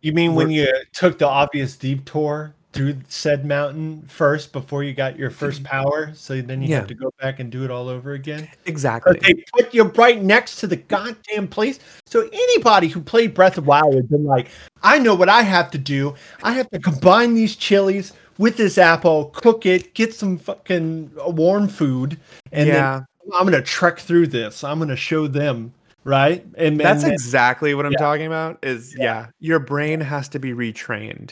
You 0.01 0.11
mean 0.11 0.35
when 0.35 0.49
you 0.49 0.67
took 0.91 1.19
the 1.19 1.27
obvious 1.27 1.77
deep 1.77 2.03
tour 2.05 2.55
through 2.73 2.97
said 3.07 3.45
mountain 3.45 4.03
first 4.07 4.51
before 4.51 4.83
you 4.83 4.93
got 4.93 5.17
your 5.17 5.29
first 5.29 5.63
mm-hmm. 5.63 5.83
power, 5.83 6.11
so 6.13 6.41
then 6.41 6.61
you 6.61 6.69
Yeah. 6.69 6.79
have 6.79 6.87
to 6.87 6.95
go 6.95 7.13
back 7.21 7.39
and 7.39 7.51
do 7.51 7.63
it 7.63 7.71
all 7.71 7.87
over 7.87 8.13
again? 8.13 8.49
exactly. 8.65 9.13
But 9.13 9.21
they 9.21 9.43
put 9.53 9.73
you 9.73 9.83
right 9.83 10.21
next 10.21 10.57
to 10.57 10.67
the 10.67 10.75
goddamn 10.77 11.47
place. 11.47 11.79
So 12.05 12.27
anybody 12.33 12.87
who 12.87 12.99
played 12.99 13.33
Breath 13.33 13.57
of 13.57 13.67
Wild 13.67 13.93
has 13.93 14.05
been 14.05 14.25
like, 14.25 14.49
I 14.81 14.99
know 14.99 15.15
what 15.15 15.29
I 15.29 15.43
have 15.43 15.71
to 15.71 15.77
do. 15.77 16.15
I 16.41 16.53
have 16.53 16.69
to 16.71 16.79
combine 16.79 17.35
these 17.35 17.55
chilies 17.55 18.13
with 18.37 18.57
this 18.57 18.77
apple, 18.77 19.25
cook 19.25 19.65
it, 19.65 19.93
get 19.93 20.13
some 20.13 20.37
fucking 20.37 21.11
uh, 21.23 21.29
warm 21.29 21.67
food, 21.67 22.19
and 22.51 22.67
yeah. 22.67 22.73
then 22.73 23.05
I'm 23.37 23.45
gonna 23.45 23.61
trek 23.61 23.99
through 23.99 24.27
this. 24.27 24.63
I'm 24.63 24.79
gonna 24.79 24.95
show 24.95 25.27
them, 25.27 25.73
right? 26.03 26.43
And 26.55 26.79
That's 26.79 27.03
and, 27.03 27.13
exactly 27.13 27.75
what 27.75 27.85
I'm 27.85 27.91
Yeah. 27.91 27.99
talking 27.99 28.25
about. 28.25 28.57
Is 28.63 28.95
yeah. 28.97 29.27
your 29.39 29.59
brain 29.59 30.01
has 30.01 30.27
to 30.29 30.39
be 30.39 30.51
retrained. 30.51 31.31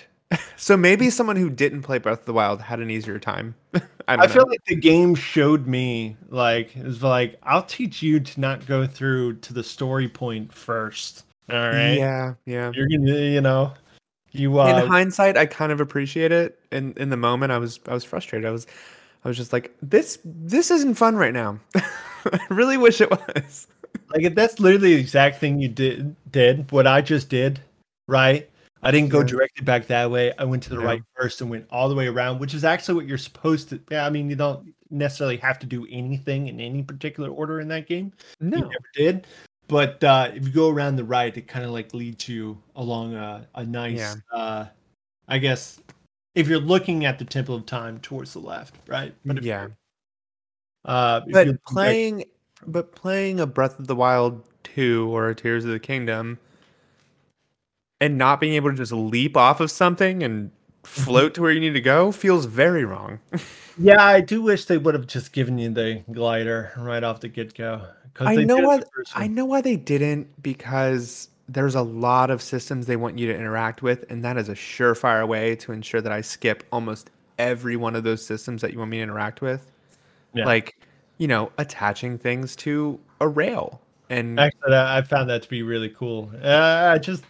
So 0.55 0.77
maybe 0.77 1.09
someone 1.09 1.35
who 1.35 1.49
didn't 1.49 1.81
play 1.83 1.97
Breath 1.97 2.19
of 2.19 2.25
the 2.25 2.33
Wild 2.33 2.61
had 2.61 2.79
an 2.79 2.89
easier 2.89 3.19
time. 3.19 3.55
I 3.75 3.81
I 4.07 4.27
feel 4.27 4.47
like 4.47 4.63
the 4.65 4.75
game 4.75 5.15
showed 5.15 5.67
me 5.67 6.17
like 6.29 6.75
it's 6.75 7.01
like 7.01 7.37
I'll 7.43 7.63
teach 7.63 8.01
you 8.01 8.19
to 8.19 8.39
not 8.39 8.65
go 8.65 8.87
through 8.87 9.37
to 9.37 9.53
the 9.53 9.63
story 9.63 10.09
point 10.09 10.51
first. 10.51 11.25
All 11.49 11.57
right. 11.57 11.93
Yeah, 11.93 12.33
yeah. 12.45 12.71
You're 12.73 12.87
gonna 12.87 13.19
you 13.19 13.41
know 13.41 13.73
you 14.31 14.59
uh 14.59 14.83
in 14.83 14.87
hindsight, 14.87 15.37
I 15.37 15.45
kind 15.45 15.71
of 15.71 15.81
appreciate 15.81 16.31
it. 16.31 16.59
In 16.71 16.93
in 16.93 17.09
the 17.09 17.17
moment, 17.17 17.51
I 17.51 17.57
was 17.57 17.79
I 17.87 17.93
was 17.93 18.03
frustrated. 18.03 18.47
I 18.47 18.51
was 18.51 18.67
I 19.23 19.27
was 19.27 19.37
just 19.37 19.53
like 19.53 19.75
this 19.81 20.19
this 20.23 20.71
isn't 20.71 20.95
fun 20.95 21.15
right 21.15 21.33
now. 21.33 21.59
I 21.75 22.39
really 22.49 22.77
wish 22.77 23.01
it 23.01 23.11
was. 23.11 23.67
like 24.13 24.23
if 24.23 24.35
that's 24.35 24.59
literally 24.59 24.95
the 24.95 24.99
exact 24.99 25.39
thing 25.39 25.59
you 25.59 25.67
did 25.67 26.15
did 26.31 26.71
what 26.71 26.87
I 26.87 27.01
just 27.01 27.29
did, 27.29 27.59
right? 28.07 28.49
I 28.83 28.91
didn't 28.91 29.09
go 29.09 29.19
Yeah. 29.19 29.25
directly 29.25 29.63
back 29.63 29.87
that 29.87 30.09
way. 30.09 30.33
I 30.37 30.43
went 30.43 30.63
to 30.63 30.69
the 30.69 30.79
Yeah. 30.79 30.85
right 30.85 31.03
first 31.15 31.41
and 31.41 31.49
went 31.49 31.67
all 31.69 31.87
the 31.89 31.95
way 31.95 32.07
around, 32.07 32.39
which 32.39 32.53
is 32.53 32.63
actually 32.63 32.95
what 32.95 33.05
you're 33.05 33.17
supposed 33.17 33.69
to. 33.69 33.79
Yeah, 33.91 34.05
I 34.05 34.09
mean, 34.09 34.29
you 34.29 34.35
don't 34.35 34.73
necessarily 34.89 35.37
have 35.37 35.59
to 35.59 35.65
do 35.67 35.85
anything 35.89 36.47
in 36.47 36.59
any 36.59 36.83
particular 36.83 37.29
order 37.29 37.59
in 37.59 37.67
that 37.69 37.87
game. 37.87 38.11
You 38.39 38.49
No. 38.49 38.57
never 38.61 38.73
did. 38.95 39.27
But 39.67 40.03
uh, 40.03 40.31
if 40.33 40.45
you 40.45 40.51
go 40.51 40.69
around 40.69 40.95
the 40.97 41.03
right, 41.03 41.35
it 41.37 41.47
kind 41.47 41.63
of 41.63 41.71
like 41.71 41.93
leads 41.93 42.27
you 42.27 42.61
along 42.75 43.13
a, 43.13 43.47
a 43.55 43.63
nice, 43.65 43.97
Yeah. 43.99 44.15
uh, 44.33 44.65
I 45.27 45.37
guess, 45.37 45.79
if 46.35 46.47
you're 46.47 46.59
looking 46.59 47.05
at 47.05 47.19
the 47.19 47.25
Temple 47.25 47.55
of 47.55 47.65
Time 47.65 47.99
towards 47.99 48.33
the 48.33 48.39
left, 48.39 48.75
right? 48.87 49.13
But 49.25 49.37
if 49.37 49.45
Yeah. 49.45 49.67
uh, 50.85 51.21
if 51.27 51.33
But 51.33 51.63
playing 51.65 52.25
but 52.67 52.91
playing 52.93 53.39
a 53.39 53.47
Breath 53.47 53.79
of 53.79 53.87
the 53.87 53.95
Wild 53.95 54.43
2 54.63 55.07
or 55.09 55.29
a 55.29 55.35
Tears 55.35 55.65
of 55.65 55.71
the 55.71 55.79
Kingdom 55.79 56.37
and 58.01 58.17
not 58.17 58.41
being 58.41 58.55
able 58.55 58.71
to 58.71 58.75
just 58.75 58.91
leap 58.91 59.37
off 59.37 59.61
of 59.61 59.71
something 59.71 60.23
and 60.23 60.51
float 60.83 61.35
to 61.35 61.41
where 61.41 61.51
you 61.51 61.59
need 61.59 61.75
to 61.75 61.81
go 61.81 62.11
feels 62.11 62.45
very 62.45 62.83
wrong. 62.83 63.19
yeah, 63.77 64.03
I 64.03 64.19
do 64.19 64.41
wish 64.41 64.65
they 64.65 64.79
would 64.79 64.95
have 64.95 65.07
just 65.07 65.31
given 65.31 65.57
you 65.57 65.69
the 65.69 66.03
glider 66.11 66.73
right 66.75 67.03
off 67.03 67.21
the 67.21 67.29
get 67.29 67.53
go. 67.53 67.87
I 68.19 68.35
know 68.35 68.57
what 68.57 68.89
I 69.15 69.27
know 69.27 69.45
why 69.45 69.61
they 69.61 69.77
didn't 69.77 70.43
because 70.43 71.29
there's 71.47 71.75
a 71.75 71.81
lot 71.81 72.29
of 72.29 72.41
systems 72.41 72.87
they 72.87 72.97
want 72.97 73.17
you 73.17 73.27
to 73.27 73.35
interact 73.35 73.81
with, 73.81 74.03
and 74.09 74.25
that 74.25 74.37
is 74.37 74.49
a 74.49 74.53
surefire 74.53 75.27
way 75.27 75.55
to 75.57 75.71
ensure 75.71 76.01
that 76.01 76.11
I 76.11 76.21
skip 76.21 76.63
almost 76.71 77.09
every 77.39 77.77
one 77.77 77.95
of 77.95 78.03
those 78.03 78.25
systems 78.25 78.61
that 78.61 78.73
you 78.73 78.79
want 78.79 78.91
me 78.91 78.97
to 78.97 79.03
interact 79.03 79.41
with. 79.41 79.71
Yeah. 80.33 80.45
Like, 80.45 80.75
you 81.19 81.27
know, 81.27 81.51
attaching 81.57 82.17
things 82.17 82.55
to 82.57 82.99
a 83.21 83.27
rail. 83.27 83.81
And 84.09 84.39
Actually, 84.39 84.75
I 84.75 84.97
I 84.97 85.01
found 85.03 85.29
that 85.29 85.43
to 85.43 85.49
be 85.49 85.63
really 85.63 85.89
cool. 85.89 86.31
Uh, 86.43 86.91
I 86.93 86.97
just 86.97 87.23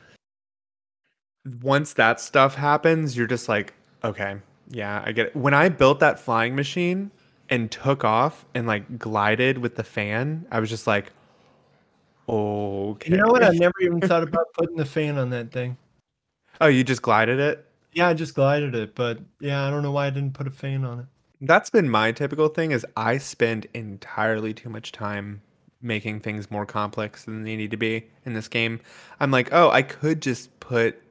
once 1.61 1.93
that 1.93 2.19
stuff 2.19 2.55
happens, 2.55 3.17
you're 3.17 3.27
just 3.27 3.49
like, 3.49 3.73
okay, 4.03 4.37
yeah, 4.69 5.03
I 5.05 5.11
get 5.11 5.27
it. 5.27 5.35
When 5.35 5.53
I 5.53 5.69
built 5.69 5.99
that 5.99 6.19
flying 6.19 6.55
machine 6.55 7.11
and 7.49 7.71
took 7.71 8.03
off 8.03 8.45
and 8.53 8.67
like 8.67 8.97
glided 8.99 9.57
with 9.57 9.75
the 9.75 9.83
fan, 9.83 10.45
I 10.51 10.59
was 10.59 10.69
just 10.69 10.87
like, 10.87 11.11
okay. 12.29 13.11
you 13.11 13.17
know 13.17 13.31
what? 13.31 13.43
I 13.43 13.49
never 13.49 13.73
even 13.81 14.01
thought 14.07 14.23
about 14.23 14.53
putting 14.53 14.77
the 14.77 14.85
fan 14.85 15.17
on 15.17 15.29
that 15.31 15.51
thing. 15.51 15.77
Oh, 16.59 16.67
you 16.67 16.83
just 16.83 17.01
glided 17.01 17.39
it? 17.39 17.65
Yeah, 17.93 18.07
I 18.07 18.13
just 18.13 18.35
glided 18.35 18.75
it, 18.75 18.95
but 18.95 19.19
yeah, 19.39 19.67
I 19.67 19.69
don't 19.69 19.83
know 19.83 19.91
why 19.91 20.07
I 20.07 20.09
didn't 20.11 20.33
put 20.33 20.47
a 20.47 20.51
fan 20.51 20.85
on 20.85 20.99
it. 20.99 21.05
That's 21.41 21.69
been 21.69 21.89
my 21.89 22.11
typical 22.11 22.47
thing 22.47 22.71
is 22.71 22.85
I 22.95 23.17
spend 23.17 23.65
entirely 23.73 24.53
too 24.53 24.69
much 24.69 24.91
time 24.91 25.41
making 25.81 26.19
things 26.19 26.51
more 26.51 26.65
complex 26.65 27.25
than 27.25 27.43
they 27.43 27.55
need 27.55 27.71
to 27.71 27.77
be 27.77 28.05
in 28.25 28.33
this 28.33 28.47
game. 28.47 28.79
I'm 29.19 29.31
like, 29.31 29.51
oh, 29.51 29.71
I 29.71 29.81
could 29.81 30.21
just 30.21 30.57
put 30.59 31.01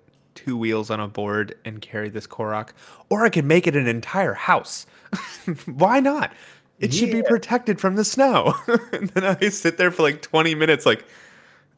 two 0.45 0.57
wheels 0.57 0.91
on 0.91 1.01
a 1.01 1.09
board 1.09 1.57
and 1.65 1.81
carry 1.81 2.09
this 2.09 2.27
Korok, 2.27 2.71
or 3.09 3.25
I 3.25 3.31
could 3.31 3.45
make 3.45 3.67
it 3.67 3.77
an 3.77 3.87
entire 3.87 4.35
house. 4.35 4.87
Why 5.67 6.01
not? 6.01 6.33
It 6.79 6.95
should 6.95 7.13
be 7.13 7.23
protected 7.23 7.79
from 7.79 7.97
the 7.97 8.05
snow. 8.05 8.55
and 8.93 9.11
then 9.11 9.25
I 9.25 9.49
sit 9.51 9.77
there 9.77 9.91
for 9.91 10.03
like 10.03 10.23
20 10.23 10.55
minutes, 10.55 10.87
like, 10.87 11.05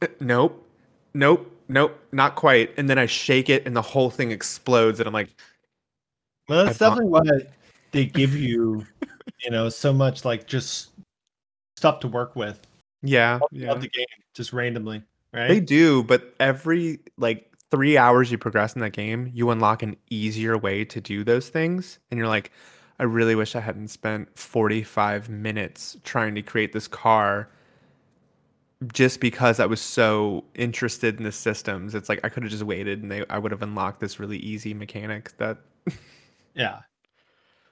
"Uh, 0.00 0.06
nope, 0.20 0.64
nope, 1.12 1.50
nope, 1.68 1.98
not 2.12 2.36
quite. 2.36 2.72
And 2.78 2.88
then 2.88 2.98
I 2.98 3.06
shake 3.06 3.50
it 3.50 3.66
and 3.66 3.76
the 3.76 3.82
whole 3.82 4.10
thing 4.10 4.30
explodes. 4.30 5.00
And 5.00 5.06
I'm 5.06 5.12
like, 5.12 5.30
Well, 6.48 6.64
that's 6.64 6.78
definitely 6.78 7.10
why 7.10 7.22
they 7.90 8.06
give 8.06 8.36
you, 8.36 8.86
you 9.42 9.50
know, 9.50 9.68
so 9.68 9.92
much 9.92 10.24
like 10.24 10.46
just 10.46 10.90
stuff 11.76 12.00
to 12.00 12.08
work 12.08 12.36
with 12.36 12.64
yeah, 13.02 13.40
yeah. 13.50 13.74
the 13.74 13.88
game, 13.88 14.06
just 14.34 14.52
randomly, 14.52 15.02
right? 15.32 15.48
They 15.48 15.60
do, 15.60 16.04
but 16.04 16.32
every 16.38 17.00
like 17.18 17.51
three 17.72 17.96
hours 17.96 18.30
you 18.30 18.36
progress 18.36 18.74
in 18.74 18.82
that 18.82 18.92
game, 18.92 19.32
you 19.34 19.50
unlock 19.50 19.82
an 19.82 19.96
easier 20.10 20.58
way 20.58 20.84
to 20.84 21.00
do 21.00 21.24
those 21.24 21.48
things. 21.48 21.98
And 22.10 22.18
you're 22.18 22.28
like, 22.28 22.52
I 23.00 23.04
really 23.04 23.34
wish 23.34 23.56
I 23.56 23.60
hadn't 23.60 23.88
spent 23.88 24.28
45 24.38 25.30
minutes 25.30 25.96
trying 26.04 26.34
to 26.34 26.42
create 26.42 26.72
this 26.74 26.86
car 26.86 27.48
just 28.92 29.20
because 29.20 29.58
I 29.58 29.66
was 29.66 29.80
so 29.80 30.44
interested 30.54 31.16
in 31.16 31.24
the 31.24 31.32
systems. 31.32 31.94
It's 31.94 32.10
like 32.10 32.20
I 32.24 32.28
could 32.28 32.42
have 32.42 32.52
just 32.52 32.62
waited 32.62 33.02
and 33.02 33.10
they 33.10 33.24
I 33.30 33.38
would 33.38 33.52
have 33.52 33.62
unlocked 33.62 34.00
this 34.00 34.20
really 34.20 34.38
easy 34.38 34.74
mechanic 34.74 35.34
that 35.38 35.58
Yeah. 36.54 36.80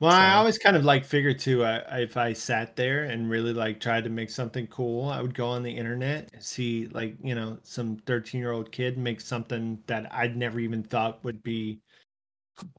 Well, 0.00 0.10
I 0.12 0.32
always 0.34 0.58
kind 0.58 0.76
of 0.76 0.84
like 0.84 1.04
figure 1.04 1.34
too. 1.34 1.64
I- 1.64 2.00
if 2.00 2.16
I 2.16 2.32
sat 2.32 2.74
there 2.76 3.04
and 3.04 3.28
really 3.30 3.52
like 3.52 3.80
tried 3.80 4.04
to 4.04 4.10
make 4.10 4.30
something 4.30 4.66
cool, 4.68 5.08
I 5.10 5.20
would 5.20 5.34
go 5.34 5.46
on 5.48 5.62
the 5.62 5.70
internet 5.76 6.30
and 6.32 6.42
see 6.42 6.86
like 6.88 7.16
you 7.22 7.34
know 7.34 7.58
some 7.62 7.96
thirteen 7.98 8.40
year 8.40 8.50
old 8.52 8.72
kid 8.72 8.96
make 8.98 9.20
something 9.20 9.82
that 9.86 10.12
I'd 10.12 10.36
never 10.36 10.58
even 10.60 10.82
thought 10.82 11.22
would 11.24 11.42
be 11.42 11.80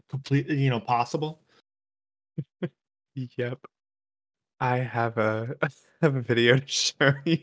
completely 0.09 0.57
you 0.61 0.69
know 0.69 0.79
possible. 0.79 1.41
Yep. 3.15 3.65
I 4.61 4.77
have 4.77 5.17
a 5.17 5.55
I 5.63 5.69
have 6.01 6.15
a 6.15 6.21
video 6.21 6.57
to 6.57 6.67
show 6.67 7.13
you. 7.25 7.39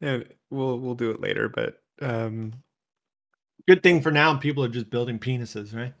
And 0.00 0.28
we'll 0.50 0.78
we'll 0.78 0.94
do 0.94 1.10
it 1.10 1.20
later, 1.20 1.48
but 1.48 1.82
um 2.00 2.62
Good 3.68 3.82
thing 3.82 4.00
for 4.00 4.10
now, 4.10 4.36
people 4.36 4.64
are 4.64 4.68
just 4.68 4.90
building 4.90 5.18
penises, 5.18 5.74
right? 5.74 5.92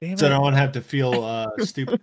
Damn 0.00 0.16
So 0.16 0.26
it. 0.26 0.30
no 0.30 0.40
one 0.40 0.52
have 0.54 0.72
to 0.72 0.80
feel 0.80 1.24
uh, 1.24 1.46
stupid. 1.60 2.00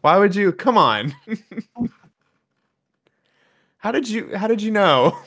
Why 0.00 0.18
would 0.18 0.34
you? 0.34 0.52
Come 0.52 0.76
on. 0.76 1.14
how 3.78 3.92
did 3.92 4.08
you? 4.08 4.36
How 4.36 4.46
did 4.46 4.60
you 4.62 4.70
know? 4.70 5.18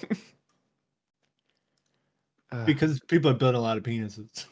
Uh, 2.52 2.66
because 2.66 3.00
people 3.08 3.32
are 3.32 3.34
building 3.34 3.60
a 3.60 3.62
lot 3.64 3.78
of 3.78 3.84
penises. 3.84 4.46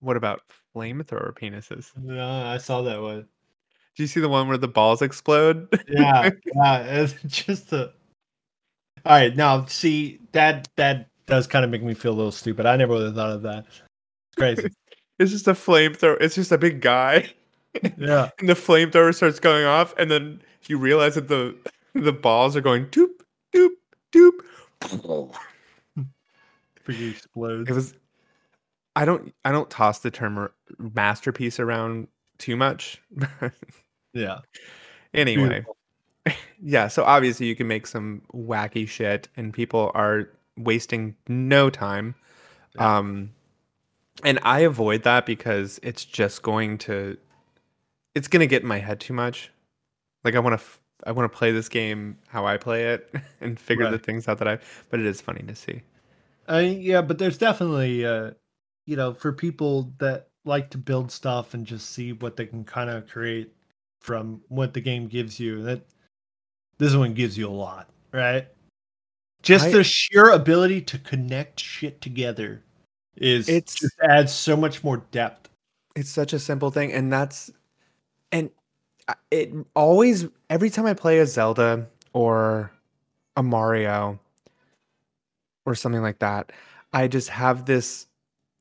what 0.00 0.16
about 0.16 0.42
flamethrower 0.74 1.32
penises? 1.34 1.90
yeah, 2.02 2.48
I 2.50 2.58
saw 2.58 2.82
that 2.82 3.00
one. 3.00 3.26
Do 3.96 4.04
you 4.04 4.06
see 4.06 4.20
the 4.20 4.28
one 4.28 4.46
where 4.48 4.56
the 4.56 4.68
balls 4.68 5.02
explode? 5.02 5.68
Yeah, 5.88 6.30
yeah, 6.54 6.78
it's 6.82 7.14
just 7.26 7.72
a. 7.72 7.92
All 9.04 9.12
right, 9.12 9.34
now 9.34 9.64
see 9.66 10.20
that 10.32 10.68
that 10.76 11.08
does 11.26 11.46
kind 11.46 11.64
of 11.64 11.70
make 11.70 11.82
me 11.82 11.94
feel 11.94 12.12
a 12.12 12.14
little 12.14 12.32
stupid. 12.32 12.66
I 12.66 12.76
never 12.76 12.94
would 12.94 13.02
have 13.06 13.14
thought 13.14 13.30
of 13.30 13.42
that. 13.42 13.66
It's 13.66 14.36
crazy. 14.36 14.68
It's 15.20 15.30
just 15.30 15.46
a 15.46 15.52
flamethrower. 15.52 16.16
It's 16.18 16.34
just 16.34 16.50
a 16.50 16.58
big 16.58 16.80
guy. 16.80 17.30
Yeah. 17.98 18.30
and 18.38 18.48
the 18.48 18.54
flamethrower 18.54 19.14
starts 19.14 19.38
going 19.38 19.66
off, 19.66 19.94
and 19.98 20.10
then 20.10 20.40
you 20.66 20.78
realize 20.78 21.14
that 21.14 21.28
the 21.28 21.54
the 21.94 22.12
balls 22.12 22.56
are 22.56 22.62
going 22.62 22.86
doop 22.86 23.10
doop 23.54 23.72
doop. 24.12 24.32
Freaking 26.84 27.10
explodes. 27.10 27.70
It 27.70 27.74
was. 27.74 27.94
I 28.96 29.04
don't. 29.04 29.34
I 29.44 29.52
don't 29.52 29.68
toss 29.68 29.98
the 29.98 30.10
term 30.10 30.48
masterpiece 30.78 31.60
around 31.60 32.08
too 32.38 32.56
much. 32.56 33.02
yeah. 34.14 34.38
anyway, 35.12 35.64
Beautiful. 35.66 35.76
yeah. 36.62 36.88
So 36.88 37.04
obviously 37.04 37.46
you 37.46 37.54
can 37.54 37.68
make 37.68 37.86
some 37.86 38.22
wacky 38.34 38.88
shit, 38.88 39.28
and 39.36 39.52
people 39.52 39.92
are 39.94 40.30
wasting 40.56 41.14
no 41.28 41.68
time. 41.68 42.14
Yeah. 42.76 42.96
Um, 42.98 43.30
and 44.24 44.38
I 44.42 44.60
avoid 44.60 45.02
that 45.04 45.26
because 45.26 45.80
it's 45.82 46.04
just 46.04 46.42
going 46.42 46.78
to. 46.78 47.16
It's 48.14 48.28
gonna 48.28 48.46
get 48.46 48.62
in 48.62 48.68
my 48.68 48.78
head 48.78 49.00
too 49.00 49.12
much. 49.12 49.50
Like 50.24 50.34
I 50.34 50.38
want 50.40 50.58
to. 50.58 50.64
F- 50.64 50.80
I 51.06 51.12
want 51.12 51.32
to 51.32 51.38
play 51.38 51.50
this 51.50 51.68
game 51.70 52.18
how 52.28 52.44
I 52.46 52.58
play 52.58 52.92
it 52.92 53.14
and 53.40 53.58
figure 53.58 53.90
the 53.90 53.98
things 53.98 54.28
out 54.28 54.38
that 54.38 54.48
I. 54.48 54.58
But 54.90 55.00
it 55.00 55.06
is 55.06 55.20
funny 55.20 55.42
to 55.46 55.54
see. 55.54 55.82
I 56.48 56.60
yeah, 56.60 57.00
but 57.00 57.18
there's 57.18 57.38
definitely 57.38 58.04
uh 58.04 58.32
you 58.86 58.96
know, 58.96 59.14
for 59.14 59.32
people 59.32 59.92
that 59.98 60.28
like 60.44 60.70
to 60.70 60.78
build 60.78 61.10
stuff 61.12 61.54
and 61.54 61.66
just 61.66 61.90
see 61.90 62.12
what 62.12 62.36
they 62.36 62.46
can 62.46 62.64
kind 62.64 62.90
of 62.90 63.06
create 63.06 63.52
from 64.00 64.40
what 64.48 64.74
the 64.74 64.80
game 64.80 65.06
gives 65.06 65.38
you. 65.38 65.62
That 65.62 65.82
this 66.78 66.94
one 66.94 67.14
gives 67.14 67.38
you 67.38 67.48
a 67.48 67.50
lot, 67.50 67.88
right? 68.12 68.48
Just 69.42 69.66
I- 69.66 69.70
the 69.70 69.84
sheer 69.84 70.30
ability 70.30 70.82
to 70.82 70.98
connect 70.98 71.60
shit 71.60 72.00
together 72.00 72.62
is 73.20 73.48
It's- 73.48 73.74
just 73.74 73.94
adds 74.00 74.32
so 74.32 74.56
much 74.56 74.82
more 74.82 74.98
depth. 75.12 75.48
It's 75.94 76.10
such 76.10 76.32
a 76.32 76.38
simple 76.38 76.70
thing, 76.70 76.92
and 76.92 77.12
that's 77.12 77.50
and 78.32 78.50
it 79.30 79.52
always 79.74 80.26
every 80.48 80.70
time 80.70 80.86
I 80.86 80.94
play 80.94 81.18
a 81.18 81.26
Zelda 81.26 81.86
or 82.12 82.72
a 83.36 83.42
Mario 83.42 84.18
or 85.66 85.74
something 85.74 86.02
like 86.02 86.20
that, 86.20 86.52
I 86.92 87.08
just 87.08 87.28
have 87.28 87.66
this 87.66 88.06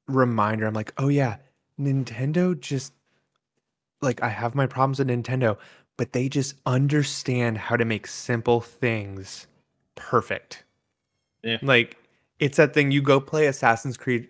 reminder. 0.08 0.65
I'm 0.65 0.74
like, 0.74 0.93
oh 0.98 1.08
yeah, 1.08 1.38
Nintendo 1.80 2.60
just 2.60 2.93
like 4.02 4.22
I 4.24 4.30
have 4.30 4.56
my 4.56 4.65
problems 4.65 5.00
with 5.00 5.08
Nintendo, 5.10 5.58
but 5.98 6.13
they 6.13 6.30
just 6.30 6.56
understand 6.65 7.58
how 7.58 7.76
to 7.78 7.86
make 7.86 8.08
simple 8.08 8.60
things 8.62 9.45
perfect. 9.95 10.63
Yeah. 11.43 11.58
Like 11.62 11.98
it's 12.39 12.58
that 12.58 12.74
thing 12.74 12.91
you 12.91 13.02
go 13.02 13.19
play 13.19 13.45
Assassin's 13.48 13.98
Creed 13.98 14.30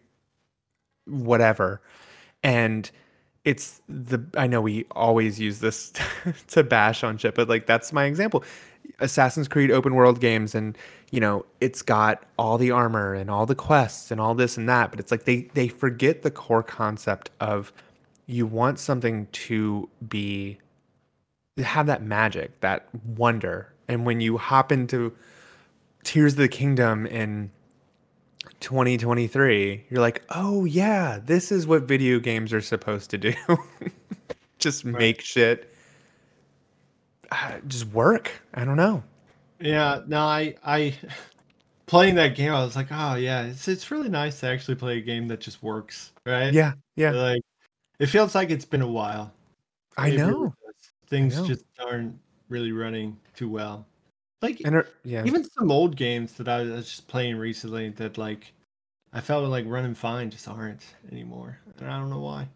whatever 1.10 1.82
and 2.44 2.92
it's 3.46 3.82
the 3.88 4.24
I 4.36 4.48
know 4.48 4.62
we 4.62 4.86
always 4.92 5.40
use 5.40 5.60
this 5.60 5.94
to 6.50 6.64
bash 6.64 7.04
on 7.04 7.18
shit, 7.18 7.36
but 7.36 7.50
like 7.50 7.66
that's 7.66 7.94
my 7.94 8.06
example. 8.06 8.44
Assassin's 9.00 9.48
Creed 9.48 9.72
open 9.72 9.96
world 9.96 10.20
games 10.20 10.56
and 10.56 10.78
you 11.12 11.20
know, 11.20 11.46
it's 11.60 11.82
got 11.82 12.24
all 12.38 12.58
the 12.58 12.72
armor 12.72 13.14
and 13.14 13.32
all 13.32 13.46
the 13.46 13.56
quests 13.56 14.12
and 14.12 14.22
all 14.22 14.36
this 14.36 14.58
and 14.58 14.70
that, 14.70 14.92
but 14.92 15.00
it's 15.00 15.12
like 15.12 15.26
they 15.26 15.50
they 15.54 15.68
forget 15.68 16.22
the 16.22 16.32
core 16.32 16.64
concept 16.64 17.32
of 17.40 17.72
you 18.28 18.46
want 18.46 18.78
something 18.78 19.28
to 19.32 19.90
be 20.08 20.60
have 21.58 21.88
that 21.88 22.04
magic, 22.04 22.60
that 22.62 22.88
wonder. 23.18 23.74
And 23.88 24.06
when 24.06 24.22
you 24.22 24.38
hop 24.38 24.72
into 24.72 25.16
Tears 26.04 26.34
of 26.34 26.38
the 26.38 26.48
Kingdom 26.48 27.06
in 27.08 27.52
2023, 28.60 29.86
you're 29.90 30.02
like, 30.02 30.24
oh 30.30 30.66
yeah, 30.66 31.20
this 31.24 31.52
is 31.52 31.68
what 31.68 31.84
video 31.84 32.20
games 32.20 32.54
are 32.54 32.62
supposed 32.62 33.10
to 33.12 33.18
do. 33.18 33.34
just 34.60 34.86
make 34.86 35.22
shit 35.22 35.74
uh, 37.32 37.58
just 37.68 37.88
work. 37.88 38.32
I 38.54 38.66
don't 38.66 38.78
know. 38.78 39.04
Yeah, 39.60 40.02
no, 40.08 40.22
I 40.22 40.56
I 40.64 40.96
playing 41.86 42.16
that 42.16 42.36
game, 42.36 42.54
I 42.54 42.64
was 42.64 42.76
like, 42.76 42.88
oh 42.92 43.16
yeah, 43.16 43.44
it's 43.44 43.68
it's 43.68 43.92
really 43.92 44.10
nice 44.10 44.40
to 44.42 44.48
actually 44.48 44.76
play 44.76 44.98
a 44.98 45.02
game 45.02 45.28
that 45.28 45.40
just 45.40 45.62
works, 45.62 46.12
right? 46.26 46.54
Yeah, 46.54 46.74
yeah, 46.96 47.12
Like 47.12 47.42
it 48.00 48.08
feels 48.08 48.36
like 48.36 48.50
it's 48.50 48.66
been 48.66 48.82
a 48.82 48.88
while. 48.88 49.34
I 49.98 50.12
know. 50.12 50.54
Things 51.08 51.38
know. 51.38 51.48
just 51.48 51.66
aren't 51.80 52.16
really 52.50 52.72
running 52.72 53.18
too 53.36 53.50
well. 53.50 53.86
Like 54.42 54.62
And 54.64 54.84
yeah, 55.04 55.24
even 55.26 55.44
some 55.44 55.72
old 55.72 55.96
games 55.96 56.34
that 56.34 56.48
I 56.48 56.64
was 56.64 56.86
just 56.86 57.08
playing 57.08 57.38
recently 57.38 57.90
that 57.90 58.18
like 58.18 58.54
I 59.12 59.22
felt 59.22 59.50
like 59.50 59.66
running 59.68 59.96
fine 59.96 60.30
just 60.30 60.48
aren't 60.48 60.86
anymore. 61.12 61.60
And 61.80 61.92
I 61.92 61.98
don't 62.00 62.10
know 62.10 62.20
why. 62.20 62.48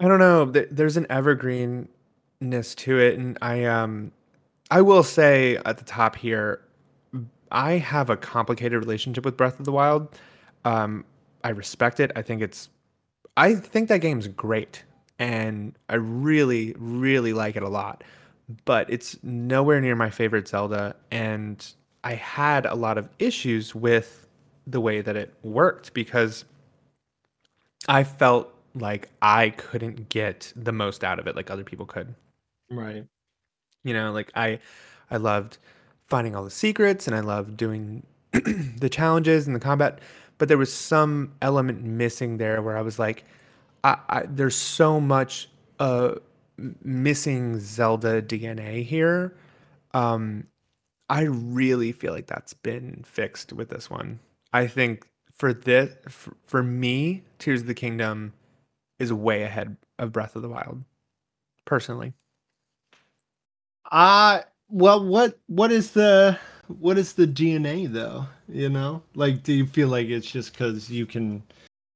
I 0.00 0.06
don't 0.06 0.20
know. 0.20 0.44
There's 0.44 0.96
an 0.96 1.06
evergreenness 1.06 2.76
to 2.76 2.98
it, 3.00 3.18
and 3.18 3.36
I 3.42 3.64
um, 3.64 4.12
I 4.70 4.82
will 4.82 5.02
say 5.02 5.56
at 5.64 5.78
the 5.78 5.84
top 5.84 6.14
here, 6.14 6.60
I 7.50 7.72
have 7.72 8.10
a 8.10 8.16
complicated 8.16 8.78
relationship 8.78 9.24
with 9.24 9.36
Breath 9.36 9.58
of 9.58 9.64
the 9.64 9.72
Wild. 9.72 10.08
Um, 10.64 11.04
I 11.42 11.50
respect 11.50 11.98
it. 11.98 12.12
I 12.14 12.22
think 12.22 12.42
it's, 12.42 12.68
I 13.36 13.54
think 13.54 13.88
that 13.88 13.98
game's 13.98 14.28
great, 14.28 14.84
and 15.18 15.76
I 15.88 15.96
really, 15.96 16.74
really 16.78 17.32
like 17.32 17.56
it 17.56 17.62
a 17.62 17.68
lot. 17.68 18.04
But 18.64 18.88
it's 18.90 19.18
nowhere 19.22 19.80
near 19.80 19.94
my 19.94 20.10
favorite 20.10 20.48
Zelda, 20.48 20.96
and 21.10 21.66
I 22.04 22.14
had 22.14 22.64
a 22.66 22.74
lot 22.74 22.96
of 22.96 23.08
issues 23.18 23.74
with 23.74 24.26
the 24.66 24.80
way 24.80 25.00
that 25.00 25.16
it 25.16 25.34
worked 25.42 25.92
because 25.94 26.44
I 27.88 28.04
felt 28.04 28.54
like 28.74 29.08
I 29.22 29.50
couldn't 29.50 30.08
get 30.08 30.52
the 30.56 30.72
most 30.72 31.04
out 31.04 31.18
of 31.18 31.26
it 31.26 31.36
like 31.36 31.50
other 31.50 31.64
people 31.64 31.86
could. 31.86 32.14
Right. 32.70 33.04
You 33.84 33.94
know, 33.94 34.12
like 34.12 34.30
I 34.34 34.60
I 35.10 35.16
loved 35.16 35.58
finding 36.06 36.34
all 36.36 36.44
the 36.44 36.50
secrets 36.50 37.06
and 37.06 37.16
I 37.16 37.20
loved 37.20 37.56
doing 37.56 38.04
the 38.32 38.88
challenges 38.90 39.46
and 39.46 39.56
the 39.56 39.60
combat, 39.60 40.00
but 40.38 40.48
there 40.48 40.58
was 40.58 40.72
some 40.72 41.32
element 41.42 41.82
missing 41.84 42.38
there 42.38 42.62
where 42.62 42.76
I 42.76 42.82
was 42.82 42.98
like 42.98 43.24
I, 43.84 43.98
I 44.08 44.22
there's 44.28 44.56
so 44.56 45.00
much 45.00 45.48
uh 45.78 46.16
missing 46.82 47.58
Zelda 47.60 48.20
DNA 48.22 48.84
here. 48.84 49.36
Um 49.94 50.46
I 51.10 51.22
really 51.22 51.92
feel 51.92 52.12
like 52.12 52.26
that's 52.26 52.52
been 52.52 53.02
fixed 53.06 53.52
with 53.52 53.70
this 53.70 53.88
one. 53.88 54.20
I 54.52 54.66
think 54.66 55.06
for 55.32 55.52
this 55.52 55.94
for, 56.08 56.36
for 56.46 56.62
me, 56.62 57.22
Tears 57.38 57.62
of 57.62 57.66
the 57.66 57.74
Kingdom 57.74 58.32
is 58.98 59.12
way 59.12 59.42
ahead 59.42 59.76
of 59.98 60.12
Breath 60.12 60.36
of 60.36 60.42
the 60.42 60.48
Wild. 60.48 60.82
Personally. 61.64 62.12
Uh 63.90 64.40
well 64.68 65.04
what 65.04 65.38
what 65.46 65.72
is 65.72 65.92
the 65.92 66.38
what 66.66 66.98
is 66.98 67.14
the 67.14 67.26
DNA 67.26 67.90
though? 67.90 68.26
You 68.48 68.68
know? 68.68 69.02
Like 69.14 69.42
do 69.42 69.52
you 69.52 69.66
feel 69.66 69.88
like 69.88 70.08
it's 70.08 70.30
just 70.30 70.54
cuz 70.56 70.90
you 70.90 71.06
can 71.06 71.42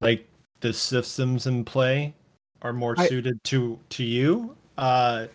like 0.01 0.29
the 0.61 0.73
systems 0.73 1.47
in 1.47 1.65
play 1.65 2.15
are 2.63 2.73
more 2.73 2.95
I- 2.99 3.07
suited 3.09 3.43
to 3.45 3.79
to 3.91 4.05
you? 4.05 4.57
Uh 4.79 5.27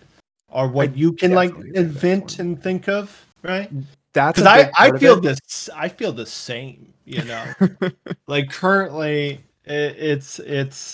or 0.49 0.67
what 0.67 0.95
you 0.97 1.11
can 1.13 1.31
like 1.33 1.49
definitely 1.49 1.71
think 1.73 1.75
that's 1.75 1.93
invent 2.03 2.39
and 2.39 2.63
think 2.63 2.87
of, 2.89 3.25
right? 3.43 3.69
That's 4.13 4.37
Cuz 4.39 4.45
a 4.45 4.49
I 4.49 4.63
big 4.63 4.73
I 4.77 4.97
feel 4.97 5.19
this 5.21 5.69
I 5.75 5.89
feel 5.89 6.11
the 6.13 6.25
same, 6.25 6.93
you 7.05 7.23
know. 7.25 7.45
like 8.27 8.49
currently 8.49 9.43
it, 9.65 9.95
it's 9.97 10.39
it's 10.39 10.93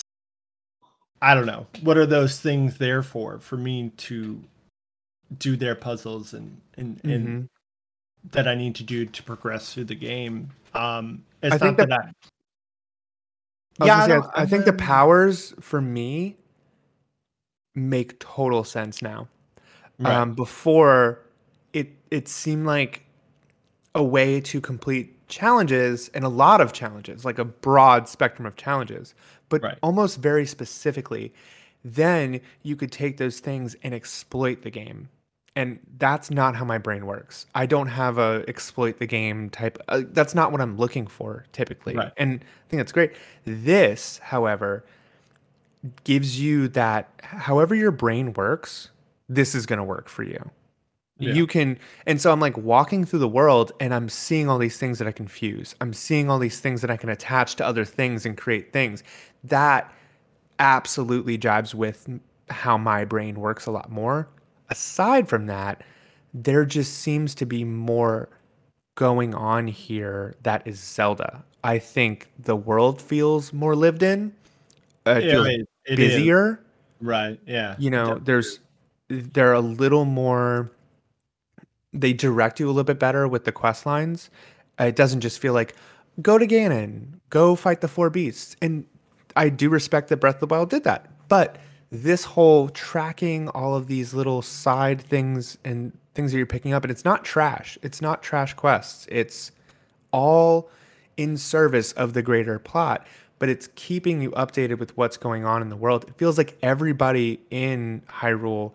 I 1.22 1.34
don't 1.34 1.46
know. 1.46 1.66
What 1.82 1.96
are 1.96 2.04
those 2.06 2.38
things 2.40 2.76
there 2.76 3.02
for? 3.02 3.38
For 3.38 3.56
me 3.56 3.90
to 3.96 4.42
do 5.38 5.56
their 5.56 5.74
puzzles 5.74 6.34
and 6.34 6.60
and, 6.76 7.00
and 7.04 7.28
Mhm. 7.44 7.48
that 8.32 8.46
I 8.48 8.54
need 8.54 8.74
to 8.76 8.82
do 8.82 9.06
to 9.06 9.22
progress 9.22 9.72
through 9.72 9.84
the 9.84 9.94
game. 9.94 10.50
Um 10.74 11.24
it's 11.42 11.54
I 11.54 11.56
not 11.56 11.60
think 11.60 11.76
that, 11.78 11.88
that- 11.90 12.14
I 13.80 13.86
Yeah, 13.86 13.96
I 13.96 14.00
say, 14.02 14.12
I, 14.12 14.42
I 14.42 14.46
think 14.46 14.64
the 14.64 14.72
um, 14.72 14.72
powers 14.72 15.54
for 15.60 15.80
me 15.80 16.36
make 17.74 18.18
total 18.20 18.64
sense 18.64 19.02
now. 19.02 19.28
right, 19.98 20.24
Um, 20.24 20.34
before 20.34 21.20
it 21.72 21.90
it 22.10 22.28
seemed 22.28 22.66
like 22.66 23.04
a 23.94 24.04
way 24.04 24.40
to 24.42 24.60
complete 24.60 25.28
challenges 25.28 26.10
and 26.14 26.24
a 26.24 26.28
lot 26.28 26.60
of 26.60 26.72
challenges, 26.72 27.24
like 27.24 27.38
a 27.38 27.44
broad 27.44 28.08
spectrum 28.08 28.46
of 28.46 28.56
challenges, 28.56 29.14
but 29.50 29.62
Right. 29.62 29.78
almost 29.82 30.20
very 30.20 30.46
specifically. 30.46 31.34
Then 31.84 32.40
you 32.62 32.76
could 32.76 32.92
take 32.92 33.18
those 33.18 33.40
things 33.40 33.76
and 33.82 33.94
exploit 33.94 34.62
the 34.62 34.70
game. 34.70 35.08
And 35.56 35.78
that's 35.98 36.30
not 36.30 36.56
how 36.56 36.64
my 36.64 36.78
brain 36.78 37.06
works. 37.06 37.46
I 37.54 37.66
don't 37.66 37.86
have 37.86 38.18
a 38.18 38.44
exploit 38.48 38.98
the 38.98 39.06
game 39.06 39.50
type. 39.50 39.78
Uh, 39.88 40.02
that's 40.08 40.34
not 40.34 40.50
what 40.50 40.60
I'm 40.60 40.76
looking 40.76 41.06
for 41.06 41.44
typically. 41.52 41.94
Right. 41.94 42.12
And 42.16 42.40
I 42.42 42.68
think 42.68 42.80
that's 42.80 42.92
great. 42.92 43.12
This, 43.44 44.18
however, 44.18 44.84
gives 46.02 46.40
you 46.40 46.68
that 46.68 47.08
however 47.22 47.74
your 47.74 47.92
brain 47.92 48.32
works, 48.32 48.90
this 49.28 49.54
is 49.54 49.64
going 49.64 49.78
to 49.78 49.84
work 49.84 50.08
for 50.08 50.24
you. 50.24 50.50
Yeah. 51.18 51.34
You 51.34 51.46
can, 51.46 51.78
and 52.06 52.20
so 52.20 52.32
I'm 52.32 52.40
like 52.40 52.56
walking 52.56 53.04
through 53.04 53.20
the 53.20 53.28
world 53.28 53.70
and 53.78 53.94
I'm 53.94 54.08
seeing 54.08 54.48
all 54.48 54.58
these 54.58 54.78
things 54.78 54.98
that 54.98 55.06
I 55.06 55.12
can 55.12 55.28
fuse. 55.28 55.76
I'm 55.80 55.92
seeing 55.92 56.28
all 56.28 56.40
these 56.40 56.58
things 56.58 56.80
that 56.80 56.90
I 56.90 56.96
can 56.96 57.08
attach 57.08 57.54
to 57.56 57.66
other 57.66 57.84
things 57.84 58.26
and 58.26 58.36
create 58.36 58.72
things. 58.72 59.04
That 59.44 59.92
absolutely 60.58 61.38
jibes 61.38 61.74
with 61.74 62.08
how 62.50 62.76
my 62.76 63.04
brain 63.04 63.38
works 63.38 63.66
a 63.66 63.70
lot 63.70 63.92
more. 63.92 64.28
Aside 64.70 65.28
from 65.28 65.46
that, 65.46 65.82
there 66.32 66.64
just 66.64 66.94
seems 67.00 67.34
to 67.36 67.46
be 67.46 67.64
more 67.64 68.28
going 68.96 69.34
on 69.34 69.66
here 69.66 70.34
that 70.42 70.66
is 70.66 70.78
Zelda. 70.80 71.44
I 71.62 71.78
think 71.78 72.28
the 72.38 72.56
world 72.56 73.00
feels 73.00 73.52
more 73.52 73.74
lived 73.76 74.02
in. 74.02 74.32
Uh, 75.06 75.12
it 75.12 75.24
Yeah, 75.24 75.44
it- 75.46 75.68
it 75.86 75.98
is. 75.98 76.14
busier. 76.16 76.60
Right. 77.00 77.38
Yeah. 77.46 77.74
You 77.78 77.90
know, 77.90 78.04
Definitely. 78.04 78.24
there's 78.24 78.60
they're 79.08 79.52
a 79.52 79.60
little 79.60 80.04
more 80.06 80.70
they 81.92 82.12
direct 82.12 82.58
you 82.58 82.66
a 82.66 82.70
little 82.72 82.82
bit 82.84 82.98
better 82.98 83.28
with 83.28 83.44
the 83.44 83.52
quest 83.52 83.86
lines. 83.86 84.30
Uh, 84.80 84.84
It 84.84 84.96
doesn't 84.96 85.20
just 85.20 85.38
feel 85.38 85.52
like 85.52 85.74
go 86.22 86.38
to 86.38 86.46
Ganon, 86.46 87.20
go 87.30 87.54
fight 87.54 87.80
the 87.82 87.88
four 87.88 88.10
beasts. 88.10 88.56
And 88.62 88.84
I 89.36 89.48
do 89.48 89.68
respect 89.68 90.08
that 90.08 90.16
Breath 90.16 90.36
of 90.36 90.40
the 90.40 90.46
Wild 90.54 90.70
did 90.70 90.84
that. 90.84 91.06
But 91.28 91.56
this 92.02 92.24
whole 92.24 92.68
tracking 92.70 93.48
all 93.50 93.76
of 93.76 93.86
these 93.86 94.14
little 94.14 94.42
side 94.42 95.00
things 95.00 95.56
and 95.64 95.96
things 96.14 96.32
that 96.32 96.38
you're 96.38 96.46
picking 96.46 96.72
up, 96.72 96.82
and 96.84 96.90
it's 96.90 97.04
not 97.04 97.24
trash. 97.24 97.78
It's 97.82 98.00
not 98.00 98.22
trash 98.22 98.54
quests. 98.54 99.06
It's 99.10 99.52
all 100.12 100.70
in 101.16 101.36
service 101.36 101.92
of 101.92 102.12
the 102.12 102.22
greater 102.22 102.58
plot, 102.58 103.06
but 103.38 103.48
it's 103.48 103.68
keeping 103.74 104.20
you 104.20 104.30
updated 104.32 104.78
with 104.78 104.96
what's 104.96 105.16
going 105.16 105.44
on 105.44 105.62
in 105.62 105.68
the 105.68 105.76
world. 105.76 106.04
It 106.08 106.16
feels 106.16 106.36
like 106.36 106.56
everybody 106.62 107.40
in 107.50 108.02
Hyrule 108.08 108.72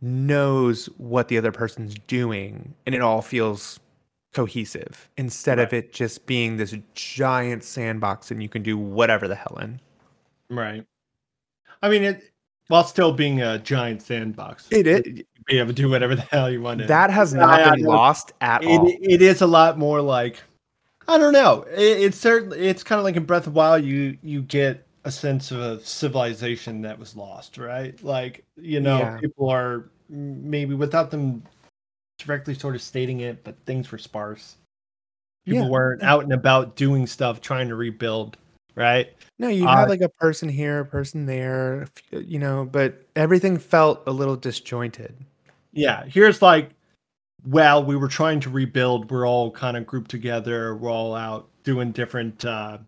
knows 0.00 0.86
what 0.98 1.28
the 1.28 1.38
other 1.38 1.52
person's 1.52 1.94
doing, 2.06 2.74
and 2.84 2.94
it 2.94 3.00
all 3.00 3.22
feels 3.22 3.78
cohesive 4.34 5.08
instead 5.16 5.58
of 5.58 5.72
it 5.72 5.92
just 5.92 6.26
being 6.26 6.56
this 6.58 6.74
giant 6.94 7.64
sandbox 7.64 8.30
and 8.30 8.42
you 8.42 8.50
can 8.50 8.62
do 8.62 8.76
whatever 8.76 9.26
the 9.26 9.34
hell 9.34 9.56
in. 9.62 9.80
Right. 10.50 10.84
I 11.82 11.88
mean, 11.88 12.02
it 12.02 12.22
while 12.68 12.84
still 12.84 13.12
being 13.12 13.40
a 13.42 13.58
giant 13.58 14.02
sandbox. 14.02 14.66
It 14.70 14.86
is 14.86 15.02
Be 15.46 15.58
able 15.58 15.68
to 15.68 15.72
do 15.72 15.88
whatever 15.88 16.14
the 16.16 16.22
hell 16.22 16.50
you 16.50 16.60
want. 16.62 16.80
to. 16.80 16.86
that 16.86 17.10
has 17.10 17.32
not 17.34 17.60
I 17.60 17.70
been 17.76 17.84
know. 17.84 17.90
lost 17.90 18.32
at 18.40 18.64
all. 18.64 18.88
It, 18.88 18.98
it 19.02 19.22
is 19.22 19.40
a 19.42 19.46
lot 19.46 19.78
more 19.78 20.00
like 20.00 20.42
I 21.08 21.18
don't 21.18 21.32
know. 21.32 21.62
It, 21.70 22.00
it's 22.02 22.18
certainly 22.18 22.58
it's 22.60 22.82
kind 22.82 22.98
of 22.98 23.04
like 23.04 23.16
in 23.16 23.24
Breath 23.24 23.46
of 23.46 23.54
Wild. 23.54 23.84
You 23.84 24.18
you 24.22 24.42
get 24.42 24.84
a 25.04 25.10
sense 25.12 25.52
of 25.52 25.60
a 25.60 25.78
civilization 25.80 26.82
that 26.82 26.98
was 26.98 27.14
lost, 27.16 27.58
right? 27.58 28.02
Like 28.02 28.44
you 28.56 28.80
know, 28.80 28.98
Yeah. 28.98 29.18
people 29.20 29.48
are 29.48 29.84
maybe 30.08 30.74
without 30.74 31.10
them 31.12 31.42
directly 32.18 32.54
sort 32.54 32.74
of 32.74 32.82
stating 32.82 33.20
it, 33.20 33.44
but 33.44 33.54
things 33.66 33.92
were 33.92 33.98
sparse. 33.98 34.56
People 35.44 35.62
Yeah. 35.64 35.68
weren't 35.70 36.02
out 36.02 36.24
and 36.24 36.32
about 36.32 36.74
doing 36.74 37.06
stuff, 37.06 37.40
trying 37.40 37.68
to 37.68 37.76
rebuild, 37.76 38.36
right? 38.76 39.12
No, 39.38 39.48
you 39.48 39.66
Uh, 39.66 39.76
had 39.76 39.88
like 39.88 40.00
a 40.02 40.08
person 40.08 40.48
here, 40.48 40.80
a 40.80 40.84
person 40.86 41.26
there, 41.26 41.88
you 42.12 42.38
know, 42.38 42.64
but 42.70 43.02
everything 43.16 43.58
felt 43.58 44.02
a 44.06 44.10
little 44.12 44.36
disjointed. 44.36 45.14
Yeah, 45.72 46.04
here's 46.04 46.40
like, 46.40 46.70
well, 47.46 47.84
we 47.84 47.96
were 47.96 48.08
trying 48.08 48.40
to 48.40 48.50
rebuild. 48.50 49.10
We're 49.10 49.26
all 49.26 49.50
kind 49.50 49.76
of 49.76 49.86
grouped 49.86 50.10
together. 50.10 50.76
We're 50.76 50.90
all 50.90 51.14
out 51.14 51.48
doing 51.64 51.92
different 51.92 52.44
uh, 52.44 52.78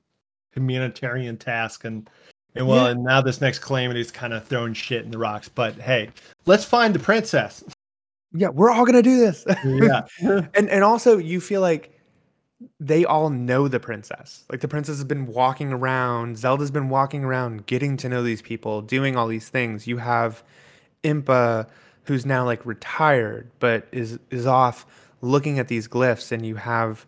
humanitarian 0.52 1.36
tasks, 1.36 1.84
and 1.84 2.08
and 2.54 2.66
well, 2.66 2.86
Yeah. 2.86 2.90
and 2.92 3.04
now 3.04 3.20
this 3.20 3.40
next 3.40 3.58
calamity 3.60 4.00
is 4.00 4.10
kind 4.10 4.32
of 4.32 4.44
throwing 4.46 4.72
shit 4.74 5.04
in 5.04 5.10
the 5.10 5.18
rocks. 5.18 5.48
But 5.48 5.74
hey, 5.76 6.10
let's 6.46 6.64
find 6.64 6.94
the 6.94 6.98
princess. 6.98 7.62
Yeah, 8.32 8.48
we're 8.48 8.70
all 8.70 8.84
gonna 8.84 9.02
do 9.02 9.18
this. 9.18 9.44
Yeah, 9.64 10.02
and 10.54 10.68
and 10.68 10.82
also 10.82 11.18
you 11.18 11.40
feel 11.40 11.60
like 11.60 11.97
they 12.80 13.04
all 13.04 13.30
know 13.30 13.68
the 13.68 13.80
princess. 13.80 14.44
Like 14.50 14.60
the 14.60 14.68
princess 14.68 14.96
has 14.96 15.04
been 15.04 15.26
walking 15.26 15.72
around, 15.72 16.38
Zelda's 16.38 16.70
been 16.70 16.88
walking 16.88 17.24
around, 17.24 17.66
getting 17.66 17.96
to 17.98 18.08
know 18.08 18.22
these 18.22 18.42
people, 18.42 18.82
doing 18.82 19.16
all 19.16 19.28
these 19.28 19.48
things. 19.48 19.86
You 19.86 19.98
have 19.98 20.42
Impa, 21.04 21.68
who's 22.04 22.26
now 22.26 22.44
like 22.44 22.64
retired, 22.66 23.50
but 23.60 23.86
is 23.92 24.18
is 24.30 24.46
off 24.46 24.86
looking 25.20 25.58
at 25.58 25.68
these 25.68 25.86
glyphs, 25.88 26.32
and 26.32 26.44
you 26.44 26.56
have 26.56 27.06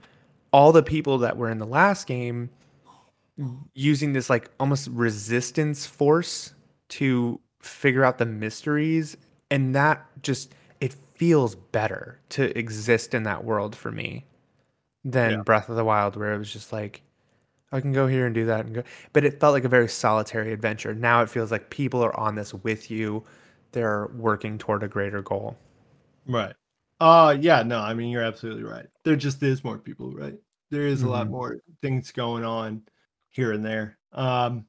all 0.52 0.72
the 0.72 0.82
people 0.82 1.18
that 1.18 1.36
were 1.36 1.50
in 1.50 1.58
the 1.58 1.66
last 1.66 2.06
game 2.06 2.50
using 3.74 4.12
this 4.12 4.28
like 4.28 4.50
almost 4.60 4.88
resistance 4.88 5.86
force 5.86 6.52
to 6.88 7.40
figure 7.60 8.04
out 8.04 8.18
the 8.18 8.26
mysteries 8.26 9.16
and 9.50 9.74
that 9.74 10.04
just 10.22 10.54
it 10.80 10.92
feels 11.14 11.54
better 11.54 12.18
to 12.28 12.56
exist 12.58 13.14
in 13.14 13.22
that 13.22 13.44
world 13.44 13.74
for 13.74 13.90
me 13.90 14.24
than 15.04 15.30
Yeah. 15.30 15.42
Breath 15.42 15.68
of 15.68 15.76
the 15.76 15.84
Wild 15.84 16.16
where 16.16 16.34
it 16.34 16.38
was 16.38 16.52
just 16.52 16.72
like 16.72 17.02
I 17.72 17.80
can 17.80 17.92
go 17.92 18.06
here 18.06 18.26
and 18.26 18.34
do 18.34 18.46
that 18.46 18.66
and 18.66 18.74
go 18.76 18.84
but 19.12 19.24
it 19.24 19.40
felt 19.40 19.54
like 19.54 19.64
a 19.64 19.68
very 19.68 19.88
solitary 19.88 20.52
adventure. 20.52 20.94
Now 20.94 21.22
it 21.22 21.30
feels 21.30 21.50
like 21.52 21.70
people 21.70 22.02
are 22.04 22.18
on 22.18 22.34
this 22.36 22.54
with 22.54 22.90
you. 22.90 23.24
They're 23.72 24.08
working 24.16 24.58
toward 24.58 24.82
a 24.82 24.88
greater 24.88 25.22
goal. 25.22 25.56
right. 26.26 26.54
Uh 27.00 27.36
yeah, 27.40 27.62
no, 27.62 27.78
I 27.80 27.94
mean 27.94 28.10
you're 28.10 28.22
absolutely 28.22 28.64
right. 28.64 28.86
There 29.04 29.16
just 29.16 29.42
is 29.42 29.64
more 29.64 29.78
people, 29.78 30.12
right? 30.12 30.34
There 30.70 30.86
is 30.86 31.02
a 31.02 31.08
lot 31.08 31.28
Mhm. 31.28 31.30
more 31.30 31.58
things 31.82 32.12
going 32.12 32.44
on 32.44 32.82
here 33.30 33.52
and 33.52 33.64
there. 33.64 33.98
Um 34.12 34.66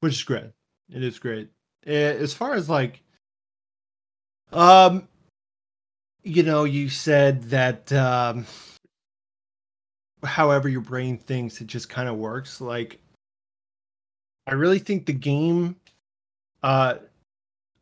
which 0.00 0.14
is 0.14 0.24
great. 0.24 0.50
It 0.90 1.04
is 1.04 1.18
great. 1.18 1.50
As 1.86 2.34
far 2.34 2.54
as 2.54 2.68
like 2.70 3.02
um 4.52 5.08
you 6.22 6.42
know, 6.42 6.64
you 6.64 6.88
said 6.88 7.42
that 7.44 7.92
um 7.92 8.46
however 10.24 10.68
your 10.68 10.80
brain 10.80 11.18
thinks 11.18 11.60
it 11.60 11.66
just 11.66 11.88
kind 11.88 12.08
of 12.08 12.16
works. 12.16 12.60
Like 12.60 12.98
I 14.46 14.54
really 14.54 14.78
think 14.78 15.06
the 15.06 15.12
game 15.12 15.76
uh 16.62 16.94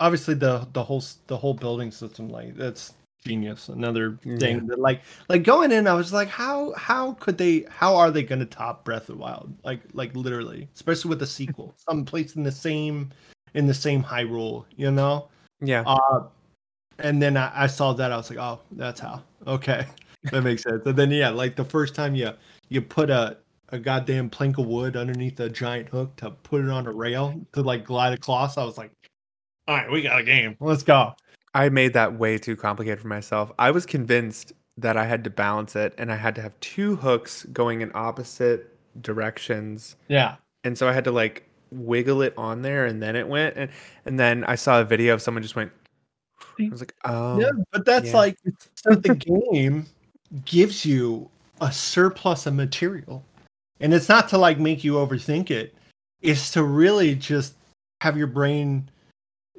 obviously 0.00 0.34
the 0.34 0.66
the 0.72 0.82
whole 0.82 1.02
the 1.28 1.36
whole 1.36 1.54
building 1.54 1.90
system 1.90 2.28
like 2.28 2.56
that's 2.56 2.94
genius 3.24 3.68
another 3.68 4.18
thing 4.24 4.40
Yeah. 4.40 4.60
that 4.66 4.80
like 4.80 5.02
like 5.28 5.44
going 5.44 5.70
in 5.70 5.86
i 5.86 5.94
was 5.94 6.12
like 6.12 6.26
how 6.26 6.72
how 6.72 7.12
could 7.14 7.38
they 7.38 7.64
how 7.68 7.94
are 7.94 8.10
they 8.10 8.24
going 8.24 8.40
to 8.40 8.46
top 8.46 8.84
breath 8.84 9.02
of 9.08 9.14
the 9.14 9.22
wild? 9.22 9.54
Like 9.62 9.80
like 9.92 10.14
literally 10.16 10.68
especially 10.74 11.10
with 11.10 11.20
the 11.20 11.26
sequel. 11.26 11.72
Some 11.88 12.04
place 12.04 12.34
in 12.34 12.42
the 12.42 12.50
same 12.50 13.10
in 13.54 13.66
the 13.68 13.74
same 13.74 14.02
high 14.02 14.24
hyrule 14.24 14.64
you 14.76 14.90
know? 14.90 15.28
Yeah. 15.60 15.84
uh 15.86 16.24
and 16.98 17.22
then 17.22 17.36
I, 17.36 17.64
I 17.64 17.66
saw 17.68 17.92
that 17.92 18.10
i 18.10 18.16
was 18.16 18.28
like 18.28 18.40
oh 18.40 18.58
that's 18.72 18.98
how. 18.98 19.22
Okay 19.46 19.86
that 20.30 20.42
makes 20.42 20.62
sense 20.62 20.82
and 20.86 20.96
then 20.96 21.10
yeah 21.10 21.30
like 21.30 21.56
the 21.56 21.64
first 21.64 21.94
time 21.94 22.14
you 22.14 22.30
you 22.68 22.80
put 22.80 23.10
a 23.10 23.36
a 23.70 23.78
goddamn 23.78 24.28
plank 24.28 24.58
of 24.58 24.66
wood 24.66 24.96
underneath 24.96 25.40
a 25.40 25.48
giant 25.48 25.88
hook 25.88 26.14
to 26.16 26.30
put 26.30 26.62
it 26.62 26.70
on 26.70 26.86
a 26.86 26.92
rail 26.92 27.34
to 27.52 27.62
like 27.62 27.84
glide 27.84 28.12
across 28.12 28.56
i 28.58 28.64
was 28.64 28.78
like 28.78 28.92
all 29.66 29.76
right 29.76 29.90
we 29.90 30.02
got 30.02 30.20
a 30.20 30.22
game 30.22 30.56
let's 30.60 30.82
go 30.82 31.14
I 31.54 31.68
made 31.68 31.92
that 31.92 32.18
way 32.18 32.38
too 32.38 32.56
complicated 32.56 33.00
for 33.00 33.08
myself. 33.08 33.52
I 33.58 33.70
was 33.70 33.84
convinced 33.84 34.52
that 34.78 34.96
I 34.96 35.04
had 35.04 35.22
to 35.24 35.30
balance 35.30 35.76
it 35.76 35.94
and 35.98 36.10
I 36.10 36.16
had 36.16 36.34
to 36.36 36.42
have 36.42 36.58
two 36.60 36.96
hooks 36.96 37.44
going 37.52 37.82
in 37.82 37.90
opposite 37.94 38.70
directions. 39.02 39.96
yeah 40.08 40.36
And 40.64 40.76
so 40.76 40.88
I 40.88 40.92
had 40.92 41.04
to 41.04 41.12
like 41.12 41.48
wiggle 41.70 42.22
it 42.22 42.34
on 42.36 42.62
there 42.62 42.86
and 42.86 43.02
then 43.02 43.16
it 43.16 43.26
went 43.26 43.56
and 43.56 43.70
and 44.04 44.18
then 44.18 44.44
I 44.44 44.54
saw 44.54 44.80
a 44.80 44.84
video 44.84 45.14
of 45.14 45.22
someone 45.22 45.42
just 45.42 45.56
went 45.56 45.72
I 46.58 46.68
was 46.70 46.80
like, 46.80 46.94
"Oh, 47.04 47.40
yeah 47.40 47.50
but 47.70 47.84
that's 47.84 48.08
yeah. 48.08 48.16
like 48.16 48.38
so 48.74 48.94
the 48.94 49.14
game 49.14 49.86
gives 50.44 50.84
you 50.84 51.28
a 51.60 51.70
surplus 51.72 52.46
of 52.46 52.54
material. 52.54 53.24
And 53.80 53.92
it's 53.92 54.08
not 54.08 54.28
to 54.30 54.38
like 54.38 54.58
make 54.58 54.84
you 54.84 54.94
overthink 54.94 55.50
it. 55.50 55.74
It's 56.20 56.50
to 56.52 56.62
really 56.62 57.14
just 57.14 57.54
have 58.00 58.16
your 58.16 58.26
brain 58.28 58.88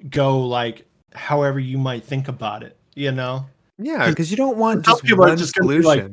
go 0.09 0.39
like 0.39 0.85
however 1.13 1.59
you 1.59 1.77
might 1.77 2.03
think 2.03 2.27
about 2.27 2.63
it 2.63 2.77
you 2.95 3.11
know? 3.11 3.45
Yeah, 3.77 4.09
because 4.09 4.29
you 4.29 4.37
don't 4.37 4.57
want 4.57 4.85
just 4.85 5.03
people 5.03 5.25
are 5.25 5.29
one 5.29 5.37
just 5.37 5.55
gonna 5.55 5.67
be 5.67 5.81
like, 5.81 6.05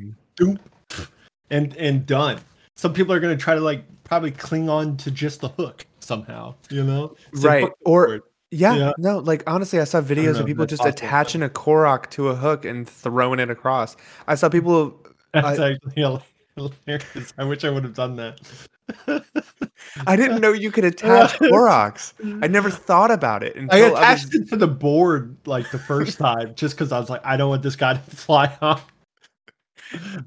and 1.49 1.75
and 1.77 2.05
done. 2.05 2.39
Some 2.75 2.93
people 2.93 3.13
are 3.13 3.19
going 3.19 3.37
to 3.37 3.41
try 3.41 3.53
to 3.53 3.61
like 3.61 3.83
probably 4.03 4.31
cling 4.31 4.67
on 4.67 4.97
to 4.97 5.11
just 5.11 5.41
the 5.41 5.49
hook 5.49 5.85
somehow 5.99 6.55
you 6.69 6.83
know? 6.83 7.15
It's 7.31 7.43
Right, 7.43 7.69
or- 7.85 8.07
word. 8.07 8.21
Yeah, 8.51 8.75
yeah. 8.75 8.91
no, 8.97 9.19
like 9.19 9.43
honestly, 9.47 9.79
I 9.79 9.85
saw 9.85 10.01
videos 10.01 10.35
know 10.35 10.41
of 10.41 10.45
people 10.45 10.65
just 10.65 10.81
possible, 10.81 11.07
attaching 11.07 11.43
a 11.43 11.49
Korok 11.49 12.09
to 12.11 12.29
a 12.29 12.35
hook 12.35 12.65
and 12.65 12.87
throwing 12.87 13.39
it 13.39 13.49
across. 13.49 13.95
I 14.27 14.35
saw 14.35 14.49
people 14.49 15.01
that's 15.33 15.59
actually 15.59 16.21
hilarious 16.55 17.33
i 17.37 17.43
wish 17.43 17.63
i 17.63 17.69
would 17.69 17.83
have 17.83 17.93
done 17.93 18.15
that 18.15 18.39
I 20.05 20.17
didn't 20.17 20.41
know 20.41 20.51
you 20.51 20.69
could 20.69 20.83
attach 20.83 21.33
Koroks. 21.39 22.13
I 22.43 22.47
never 22.47 22.69
thought 22.69 23.09
about 23.09 23.41
it 23.41 23.55
I 23.55 23.59
until 23.59 23.77
I, 23.77 23.89
was 23.89 23.99
attached 23.99 24.35
it 24.35 24.49
to 24.49 24.57
the 24.57 24.67
board 24.67 25.37
like 25.45 25.71
the 25.71 25.79
first 25.79 26.17
time 26.17 26.55
just 26.55 26.75
because 26.75 26.91
I 26.91 26.99
was 26.99 27.09
like, 27.09 27.21
I 27.23 27.37
don't 27.37 27.49
want 27.49 27.63
this 27.63 27.77
guy 27.77 27.93
to 27.93 27.99
fly 28.15 28.53
off. 28.61 28.85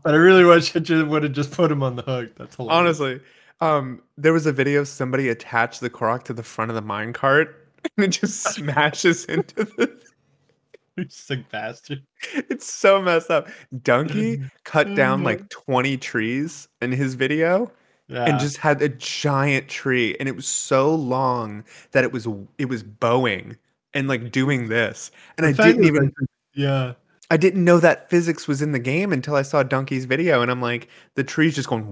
But 0.03 0.14
I 0.14 0.16
really 0.16 0.45
wish 0.45 0.75
I 0.75 0.79
just 0.79 1.07
would 1.09 1.25
have 1.25 1.33
just 1.33 1.51
put 1.51 1.70
him 1.70 1.83
on 1.83 1.97
the 1.97 2.03
hook. 2.03 2.35
That's 2.37 2.57
hilarious. 2.57 2.79
honestly 2.79 3.20
um 3.61 4.01
there 4.16 4.33
was 4.33 4.47
a 4.47 4.53
video 4.53 4.81
of 4.81 4.89
somebody 4.89 5.29
attached 5.29 5.81
the 5.81 5.91
Korok 5.91 6.22
to 6.25 6.33
the 6.33 6.43
front 6.43 6.70
of 6.70 6.75
the 6.75 6.83
minecart 6.83 7.55
and 7.97 8.05
it 8.07 8.09
just 8.09 8.43
smashes 8.55 9.24
into 9.26 9.64
the 9.64 10.03
You 10.97 11.07
sick 11.09 11.49
bastard. 11.51 12.05
it's 12.35 12.72
so 12.72 13.03
messed 13.03 13.28
up. 13.28 13.49
Donkey 13.82 14.41
cut 14.64 14.95
down 14.95 15.24
like 15.24 15.39
mm-hmm. 15.39 15.72
20 15.72 15.97
trees 15.97 16.68
in 16.80 16.93
his 16.93 17.14
video 17.14 17.72
Yeah. 18.07 18.24
and 18.26 18.39
just 18.39 18.59
had 18.59 18.80
a 18.80 18.89
giant 18.91 19.66
tree 19.68 20.14
and 20.20 20.28
it 20.28 20.37
was 20.37 20.47
so 20.47 20.95
long 20.95 21.64
that 21.93 22.05
it 22.05 22.12
was 22.12 22.28
it 22.59 22.66
was 22.66 22.85
bowing 22.85 23.57
and 23.93 24.07
like 24.09 24.30
doing 24.30 24.68
this 24.68 25.11
and 25.37 25.53
The 25.53 25.62
i 25.62 25.66
didn't 25.66 25.85
even 25.85 26.05
like, 26.05 26.28
yeah. 26.53 26.93
i 27.30 27.37
didn't 27.37 27.64
know 27.64 27.78
that 27.80 28.09
physics 28.11 28.47
was 28.47 28.61
in 28.62 28.70
the 28.72 28.78
game 28.78 29.12
until 29.12 29.35
i 29.37 29.43
saw 29.43 29.62
donkey's 29.62 30.05
video 30.05 30.43
and 30.43 30.51
i'm 30.51 30.61
like 30.61 30.89
the 31.14 31.24
tree's 31.24 31.55
just 31.55 31.68
going 31.68 31.85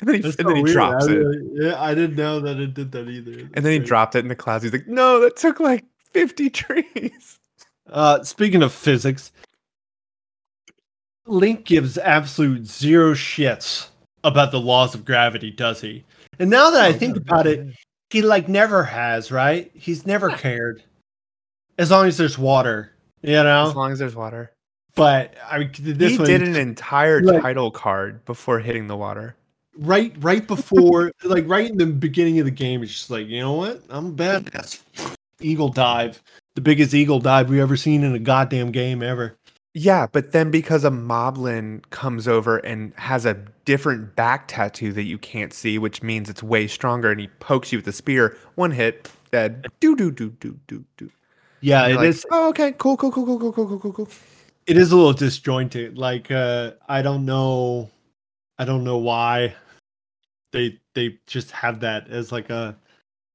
and 0.00 0.08
then 0.08 0.16
he, 0.16 0.20
That's 0.22 0.36
and 0.36 0.44
so 0.44 0.48
then 0.48 0.56
he 0.56 0.62
weird. 0.62 0.74
drops 0.74 1.06
I, 1.08 1.12
it 1.12 1.26
yeah, 1.52 1.82
I 1.82 1.94
didn't 1.94 2.16
know 2.16 2.40
that 2.40 2.58
it 2.58 2.74
did 2.74 2.90
that 2.92 3.08
either. 3.08 3.32
and 3.32 3.50
That's 3.52 3.62
then 3.62 3.72
he 3.72 3.78
great. 3.78 3.88
dropped 3.88 4.14
it 4.16 4.20
in 4.20 4.28
the 4.28 4.34
clouds 4.36 4.64
he's 4.64 4.72
like 4.72 4.86
no 4.88 5.20
that 5.20 5.36
took 5.36 5.60
like 5.60 5.84
50 6.12 6.50
trees 6.62 7.38
Uh, 7.90 8.22
speaking 8.22 8.62
of 8.62 8.72
physics, 8.72 9.32
Link 11.26 11.64
gives 11.64 11.98
absolute 11.98 12.66
zero 12.66 13.14
shits 13.14 13.88
about 14.24 14.50
the 14.52 14.60
laws 14.60 14.94
of 14.94 15.04
gravity, 15.04 15.50
does 15.50 15.80
he? 15.80 16.04
And 16.38 16.50
now 16.50 16.70
that 16.70 16.82
I 16.84 16.88
Oh, 16.88 16.92
think 16.92 17.16
no, 17.16 17.20
about 17.22 17.44
no, 17.46 17.50
it, 17.52 17.66
he 18.10 18.22
like 18.22 18.48
never 18.48 18.82
has, 18.84 19.30
right? 19.30 19.70
He's 19.74 20.06
never 20.06 20.30
cared. 20.30 20.82
As 21.78 21.90
long 21.90 22.06
as 22.06 22.16
there's 22.16 22.38
water, 22.38 22.92
you 23.22 23.32
know. 23.32 23.68
as 23.68 23.74
long 23.74 23.92
as 23.92 23.98
there's 23.98 24.14
water 24.16 24.52
But 24.94 25.34
I 25.48 25.58
mean, 25.58 25.70
this 25.78 26.12
he 26.12 26.18
one 26.18 26.26
did 26.26 26.42
an 26.42 26.56
entire 26.56 27.22
like- 27.22 27.42
title 27.42 27.70
card 27.70 28.24
before 28.24 28.58
hitting 28.60 28.86
the 28.86 28.96
water 28.96 29.36
right, 29.80 30.14
right 30.20 30.46
before, 30.46 31.12
like 31.24 31.48
right 31.48 31.68
in 31.68 31.78
the 31.78 31.86
beginning 31.86 32.38
of 32.38 32.44
the 32.44 32.50
game, 32.50 32.80
he's 32.80 32.90
just 32.90 33.10
like, 33.10 33.26
you 33.26 33.40
know 33.40 33.54
what? 33.54 33.82
I'm 33.88 34.06
a 34.06 34.12
badass. 34.12 34.82
Eagle 35.40 35.70
dive, 35.70 36.22
the 36.54 36.60
biggest 36.60 36.94
eagle 36.94 37.18
dive 37.18 37.48
we've 37.48 37.60
ever 37.60 37.76
seen 37.76 38.04
in 38.04 38.14
a 38.14 38.18
goddamn 38.18 38.70
game 38.70 39.02
ever. 39.02 39.36
Yeah, 39.72 40.08
but 40.10 40.32
then 40.32 40.50
because 40.50 40.84
a 40.84 40.90
moblin 40.90 41.88
comes 41.90 42.26
over 42.26 42.58
and 42.58 42.92
has 42.96 43.24
a 43.24 43.34
different 43.64 44.16
back 44.16 44.48
tattoo 44.48 44.92
that 44.92 45.04
you 45.04 45.16
can't 45.16 45.52
see, 45.52 45.78
which 45.78 46.02
means 46.02 46.28
it's 46.28 46.42
way 46.42 46.66
stronger, 46.66 47.10
and 47.10 47.20
he 47.20 47.28
pokes 47.38 47.72
you 47.72 47.78
with 47.78 47.86
a 47.86 47.92
spear, 47.92 48.36
one 48.56 48.72
hit, 48.72 49.08
dead. 49.30 49.68
Do 49.78 49.94
do 49.94 50.10
do 50.10 50.30
do 50.40 50.58
do 50.66 50.84
do. 50.96 51.10
Yeah, 51.60 51.86
it 51.86 51.92
you're 51.92 52.04
is. 52.04 52.26
Oh, 52.32 52.48
okay, 52.48 52.72
cool, 52.78 52.96
cool, 52.96 53.12
cool, 53.12 53.24
cool, 53.24 53.38
cool, 53.38 53.52
cool, 53.52 53.66
cool, 53.66 53.78
cool, 53.78 53.92
cool. 53.92 54.08
it 54.66 54.76
is 54.76 54.92
a 54.92 54.96
little 54.96 55.12
disjointed. 55.12 55.96
Like 55.96 56.30
uh 56.30 56.72
I 56.88 57.00
don't 57.02 57.24
know 57.24 57.90
I 58.58 58.64
don't 58.64 58.84
know 58.84 58.98
why 58.98 59.54
they 60.52 60.78
they 60.94 61.18
just 61.26 61.50
have 61.50 61.80
that 61.80 62.08
as 62.08 62.32
like 62.32 62.50
a 62.50 62.76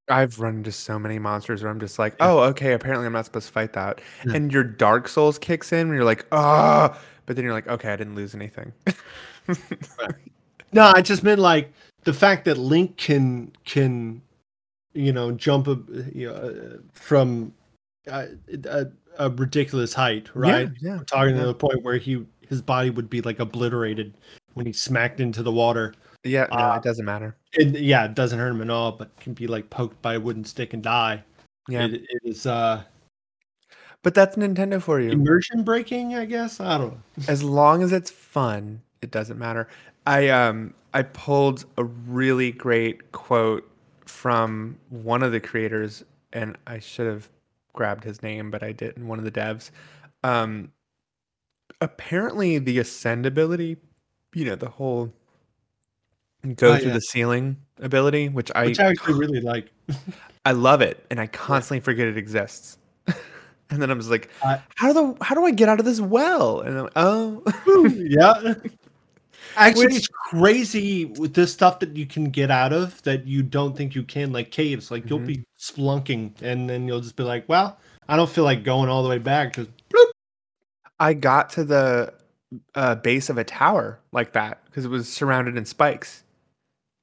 I've 0.07 0.39
run 0.39 0.57
into 0.57 0.72
so 0.72 0.99
many 0.99 1.18
monsters 1.18 1.63
where 1.63 1.72
I'm 1.72 1.80
just 1.80 1.97
like, 1.97 2.13
Yeah. 2.20 2.30
oh, 2.32 2.39
okay, 2.39 2.74
apparently 2.74 3.07
I'm 3.07 3.13
not 3.13 3.26
supposed 3.26 3.47
to 3.47 3.53
fight 3.53 3.74
that. 3.74 4.01
Yeah. 4.24 4.34
And 4.36 4.53
your 4.53 4.63
Dark 4.63 5.07
Souls 5.07 5.39
kicks 5.39 5.74
in, 5.74 5.80
and 5.80 5.95
you're 5.95 6.03
like, 6.03 6.28
ah, 6.32 6.99
but 7.26 7.36
then 7.36 7.43
you're 7.43 7.53
like, 7.53 7.68
okay, 7.68 7.91
I 7.91 7.95
didn't 7.95 8.13
lose 8.13 8.36
anything. 8.36 8.72
No, 10.76 10.91
I 10.93 11.01
just 11.01 11.24
meant 11.24 11.39
like 11.39 11.72
the 12.03 12.13
fact 12.13 12.43
that 12.45 12.57
Link 12.57 12.97
can 12.97 13.53
can 13.63 14.22
you 14.93 15.13
know 15.13 15.32
jump 15.32 15.68
a, 15.68 15.80
you 16.13 16.28
know, 16.28 16.34
uh, 16.34 16.78
from 16.91 17.53
uh, 18.11 18.26
a, 18.66 18.88
a 19.18 19.30
ridiculous 19.30 19.93
height, 19.93 20.30
right? 20.36 20.70
Yeah, 20.82 20.95
yeah. 20.95 20.99
Talking 21.07 21.36
yeah. 21.36 21.43
to 21.43 21.47
the 21.47 21.53
point 21.53 21.82
where 21.84 21.95
he 21.95 22.26
his 22.49 22.61
body 22.61 22.89
would 22.89 23.09
be 23.09 23.22
like 23.22 23.39
obliterated 23.39 24.16
when 24.53 24.66
he 24.66 24.74
smacked 24.74 25.22
into 25.22 25.43
the 25.43 25.51
water. 25.51 25.93
Yeah, 26.26 26.47
no, 26.51 26.57
Uh, 26.57 26.76
it 26.78 26.84
doesn't 26.84 27.05
matter. 27.05 27.36
It, 27.53 27.80
yeah, 27.80 28.05
it 28.05 28.15
doesn't 28.15 28.39
hurt 28.39 28.49
him 28.49 28.61
at 28.61 28.69
all, 28.69 28.91
but 28.91 29.15
can 29.19 29.34
be 29.34 29.47
like 29.47 29.69
poked 29.69 30.01
by 30.01 30.15
a 30.15 30.19
wooden 30.19 30.43
stick 30.43 30.73
and 30.73 30.84
die. 30.84 31.23
Yeah, 31.69 31.86
It, 31.86 31.93
it 31.95 32.21
is 32.23 32.45
uh 32.45 32.84
but 34.03 34.13
that's 34.13 34.36
Nintendo 34.36 34.80
for 34.80 34.99
you. 34.99 35.09
immersion 35.11 35.63
breaking, 35.63 36.13
I 36.13 36.26
guess. 36.26 36.59
I 36.59 36.78
don't 36.78 36.91
know. 36.91 36.99
as 37.28 37.41
long 37.41 37.82
as 37.82 37.91
it's 37.91 38.11
fun, 38.11 38.82
it 39.01 39.09
doesn't 39.11 39.39
matter. 39.39 39.67
I 40.05 40.30
um 40.30 40.73
I 40.93 41.03
pulled 41.03 41.65
a 41.78 41.84
really 41.84 42.51
great 42.51 43.11
quote 43.11 43.69
from 44.05 44.78
one 44.89 45.23
of 45.23 45.32
the 45.32 45.39
creators, 45.39 46.03
and 46.34 46.57
I 46.67 46.80
should 46.80 47.07
have 47.07 47.30
grabbed 47.73 48.03
his 48.03 48.21
name, 48.23 48.51
but 48.51 48.63
I 48.63 48.71
didn't. 48.71 49.07
One 49.07 49.17
of 49.19 49.26
the 49.26 49.32
devs. 49.32 49.71
Um, 50.23 50.71
apparently, 51.82 52.57
the 52.59 52.80
ascend 52.80 53.26
ability, 53.26 53.78
you 54.34 54.45
know, 54.45 54.55
the 54.55 54.69
whole 54.69 55.11
go 56.53 56.73
Oh, 56.73 56.77
through 56.77 56.87
yeah. 56.89 56.93
the 56.93 57.01
ceiling 57.01 57.57
ability, 57.81 58.29
which 58.29 58.51
I 58.55 58.65
Which 58.67 58.79
I 58.79 58.89
actually 58.89 59.15
really 59.19 59.41
like. 59.41 59.71
I 60.45 60.51
love 60.51 60.81
it, 60.81 61.03
and 61.09 61.19
I 61.19 61.27
constantly 61.27 61.79
forget 61.79 62.07
it 62.07 62.17
exists. 62.17 62.77
and 63.07 63.81
then 63.81 63.89
I'm 63.89 63.97
just 63.99 64.11
like, 64.11 64.29
I- 64.43 64.61
how 64.75 64.93
do 64.93 64.93
the 65.17 65.23
how 65.25 65.33
do 65.35 65.45
I 65.45 65.51
get 65.51 65.69
out 65.69 65.79
of 65.79 65.85
this 65.85 65.99
well? 65.99 66.61
And 66.61 66.77
I'm 66.77 66.83
like, 66.83 66.93
oh. 66.95 67.43
yeah. 67.95 68.53
Actually, 69.57 69.85
Which- 69.87 69.95
it's 69.95 70.07
crazy 70.07 71.05
with 71.05 71.33
this 71.33 71.51
stuff 71.53 71.79
that 71.79 71.95
you 71.95 72.05
can 72.05 72.25
get 72.25 72.51
out 72.51 72.73
of 72.73 73.01
that 73.03 73.25
you 73.25 73.41
don't 73.41 73.75
think 73.75 73.95
you 73.95 74.03
can, 74.03 74.33
like 74.33 74.51
caves. 74.51 74.91
Like 74.91 75.09
you'll 75.09 75.19
Mhm. 75.19 75.27
be 75.27 75.43
splunking, 75.59 76.33
and 76.41 76.69
then 76.69 76.87
you'll 76.87 76.99
just 76.99 77.15
be 77.15 77.23
like, 77.23 77.47
"Well, 77.47 77.77
I 78.09 78.17
don't 78.17 78.29
feel 78.29 78.43
like 78.43 78.63
going 78.65 78.89
all 78.89 79.01
the 79.01 79.07
way 79.09 79.17
back." 79.17 79.53
Because 79.55 79.67
I 80.99 81.13
got 81.13 81.49
to 81.51 81.63
the 81.63 82.13
uh, 82.75 82.95
base 82.95 83.29
of 83.29 83.37
a 83.37 83.43
tower 83.45 83.99
like 84.11 84.33
that 84.33 84.63
because 84.65 84.83
it 84.85 84.89
was 84.89 85.07
surrounded 85.11 85.57
in 85.57 85.65
spikes, 85.65 86.23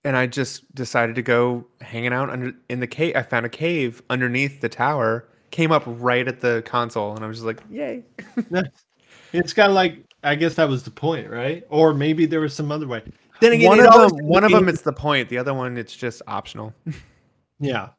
and 0.05 0.17
I 0.17 0.27
just 0.27 0.75
decided 0.75 1.15
to 1.17 1.23
go 1.23 1.65
hanging 1.81 2.13
out 2.13 2.31
under 2.31 2.53
in 2.69 2.81
the 2.81 2.87
cave. 2.87 3.17
I 3.17 3.23
found 3.23 3.47
a 3.47 3.49
cave 3.49 4.03
underneath 4.11 4.61
the 4.61 4.69
tower, 4.69 5.29
came 5.51 5.73
up 5.73 5.83
right 5.87 6.27
at 6.27 6.41
the 6.41 6.63
console, 6.67 7.15
and 7.15 7.25
I 7.25 7.29
was 7.29 7.39
just 7.39 7.47
like, 7.47 7.63
"Yay!" 7.71 8.03
it's 9.33 9.53
kind 9.53 9.71
of 9.71 9.75
like 9.75 10.05
I 10.25 10.35
guess 10.35 10.55
that 10.55 10.69
was 10.69 10.83
the 10.83 10.91
point, 10.91 11.29
right? 11.31 11.65
Or 11.69 11.95
maybe 11.95 12.27
there 12.27 12.41
was 12.41 12.55
some 12.55 12.73
other 12.73 12.87
way. 12.87 13.03
Then 13.41 13.53
again, 13.53 13.69
one 13.69 13.81
of 13.81 13.93
them, 13.93 14.27
one 14.27 14.45
of 14.45 14.53
them, 14.53 14.69
it's 14.69 14.83
the 14.83 14.93
point. 14.93 15.29
The 15.29 15.39
other 15.39 15.55
one, 15.55 15.77
it's 15.77 15.95
just 15.97 16.23
optional. 16.27 16.75
Yeah. 17.63 17.91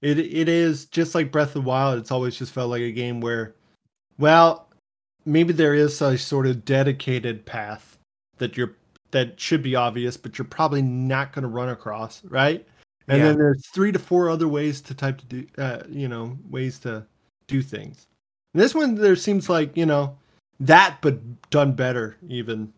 It 0.00 0.18
it 0.18 0.48
is 0.48 0.86
just 0.86 1.14
like 1.14 1.30
Breath 1.30 1.54
of 1.54 1.54
the 1.54 1.60
Wild, 1.60 1.98
it's 1.98 2.10
always 2.10 2.36
just 2.36 2.52
felt 2.52 2.70
like 2.70 2.82
a 2.82 2.90
game 2.90 3.20
where 3.20 3.54
well, 4.18 4.68
maybe 5.24 5.52
there 5.52 5.74
is 5.74 6.02
a 6.02 6.18
sort 6.18 6.46
of 6.46 6.64
dedicated 6.64 7.46
path 7.46 7.98
that 8.38 8.56
you're 8.56 8.74
that 9.12 9.38
should 9.38 9.62
be 9.62 9.76
obvious, 9.76 10.16
but 10.16 10.36
you're 10.36 10.44
probably 10.44 10.82
not 10.82 11.32
going 11.32 11.42
to 11.42 11.48
run 11.48 11.68
across, 11.68 12.24
right? 12.24 12.66
And 13.08 13.18
Yeah. 13.18 13.28
then 13.28 13.38
there's 13.38 13.66
three 13.68 13.92
to 13.92 13.98
four 13.98 14.28
other 14.28 14.48
ways 14.48 14.80
to 14.82 14.94
type 14.94 15.18
to 15.18 15.26
do 15.26 15.46
uh, 15.58 15.82
you 15.88 16.08
know, 16.08 16.36
ways 16.50 16.78
to 16.80 17.06
do 17.46 17.62
things. 17.62 18.06
This 18.54 18.74
one 18.74 18.94
there 18.94 19.16
seems 19.16 19.48
like, 19.48 19.76
you 19.76 19.86
know, 19.86 20.16
that 20.60 20.98
but 21.00 21.18
done 21.50 21.72
better 21.72 22.16
even. 22.28 22.72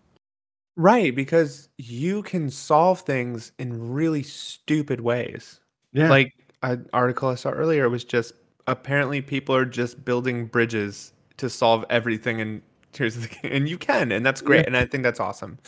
Right, 0.77 1.15
because 1.15 1.69
you 1.79 2.23
can 2.23 2.51
solve 2.51 3.01
things 3.01 3.53
in 3.59 3.93
really 3.93 4.23
stupid 4.25 5.01
ways. 5.01 5.61
Yeah. 5.93 6.09
Like 6.11 6.33
an 6.63 6.89
article 6.93 7.29
I 7.29 7.37
saw 7.37 7.51
earlier 7.51 7.89
was 7.89 8.05
just 8.05 8.33
apparently 8.67 9.21
people 9.21 9.55
are 9.55 9.65
just 9.67 10.05
building 10.05 10.47
bridges 10.47 11.13
to 11.37 11.49
solve 11.49 11.85
everything 11.91 12.41
in 12.41 12.63
Tears 12.93 13.15
of 13.17 13.23
the 13.23 13.29
King, 13.29 13.53
and 13.53 13.69
you 13.69 13.77
can, 13.79 14.11
and 14.11 14.25
that's 14.25 14.41
great, 14.41 14.61
Yeah. 14.61 14.67
and 14.69 14.77
I 14.77 14.87
think 14.87 15.03
that's 15.05 15.21
awesome. 15.21 15.59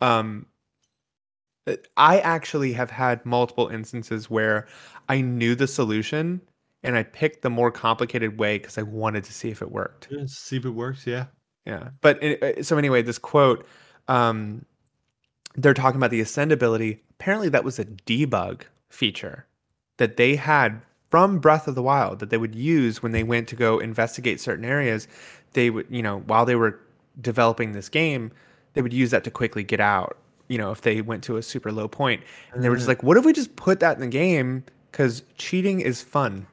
Um, 0.00 0.46
uh, 1.66 1.76
I 1.96 2.20
actually 2.20 2.72
have 2.74 2.90
had 2.90 3.24
multiple 3.26 3.68
instances 3.68 4.30
where 4.30 4.66
I 5.08 5.20
knew 5.20 5.54
the 5.54 5.66
solution 5.66 6.40
and 6.82 6.96
I 6.96 7.02
picked 7.02 7.42
the 7.42 7.50
more 7.50 7.70
complicated 7.70 8.38
way 8.38 8.58
because 8.58 8.78
I 8.78 8.82
wanted 8.82 9.24
to 9.24 9.32
see 9.32 9.50
if 9.50 9.62
it 9.62 9.70
worked. 9.70 10.08
Yeah, 10.10 10.24
see 10.26 10.56
if 10.56 10.64
it 10.64 10.70
works, 10.70 11.06
yeah. 11.06 11.26
Yeah. 11.66 11.90
But 12.00 12.22
it, 12.22 12.42
uh, 12.42 12.62
so 12.62 12.78
anyway, 12.78 13.02
this 13.02 13.18
quote, 13.18 13.66
um, 14.06 14.64
they're 15.54 15.74
talking 15.74 15.98
about 15.98 16.10
the 16.10 16.20
ascendability. 16.20 17.00
Apparently, 17.12 17.48
that 17.48 17.64
was 17.64 17.78
a 17.78 17.84
debug 17.84 18.62
feature 18.88 19.46
that 19.98 20.16
they 20.16 20.36
had 20.36 20.80
from 21.10 21.38
Breath 21.38 21.66
of 21.68 21.74
the 21.74 21.82
Wild 21.82 22.20
that 22.20 22.30
they 22.30 22.38
would 22.38 22.54
use 22.54 23.02
when 23.02 23.12
they 23.12 23.22
went 23.22 23.48
to 23.48 23.56
go 23.56 23.78
investigate 23.78 24.40
certain 24.40 24.64
areas. 24.64 25.08
They 25.52 25.70
would, 25.70 25.86
you 25.90 26.02
know, 26.02 26.20
while 26.20 26.44
they 26.44 26.54
were 26.54 26.80
developing 27.20 27.72
this 27.72 27.88
game, 27.88 28.30
they 28.74 28.82
would 28.82 28.92
use 28.92 29.10
that 29.10 29.24
to 29.24 29.30
quickly 29.30 29.64
get 29.64 29.80
out. 29.80 30.16
You 30.48 30.58
know, 30.58 30.70
if 30.70 30.80
they 30.80 31.00
went 31.02 31.22
to 31.24 31.36
a 31.36 31.42
super 31.42 31.70
low 31.72 31.88
point, 31.88 32.22
and 32.52 32.62
they 32.64 32.68
were 32.68 32.76
just 32.76 32.86
Mm. 32.86 32.88
like, 32.88 33.02
"What 33.02 33.16
if 33.16 33.24
we 33.24 33.32
just 33.32 33.54
put 33.56 33.80
that 33.80 33.96
in 33.96 34.00
the 34.00 34.06
game? 34.08 34.64
Because 34.90 35.22
cheating 35.36 35.80
is 35.80 36.00
fun." 36.02 36.46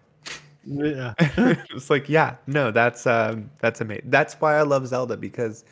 Yeah. 0.66 1.14
it's 1.20 1.90
like, 1.90 2.10
yeah, 2.10 2.36
no, 2.48 2.72
that's 2.72 3.06
um, 3.08 3.50
that's 3.60 3.82
amazing. 3.82 4.10
That's 4.10 4.34
why 4.42 4.56
I 4.58 4.64
love 4.64 4.88
Zelda 4.88 5.16
because 5.16 5.64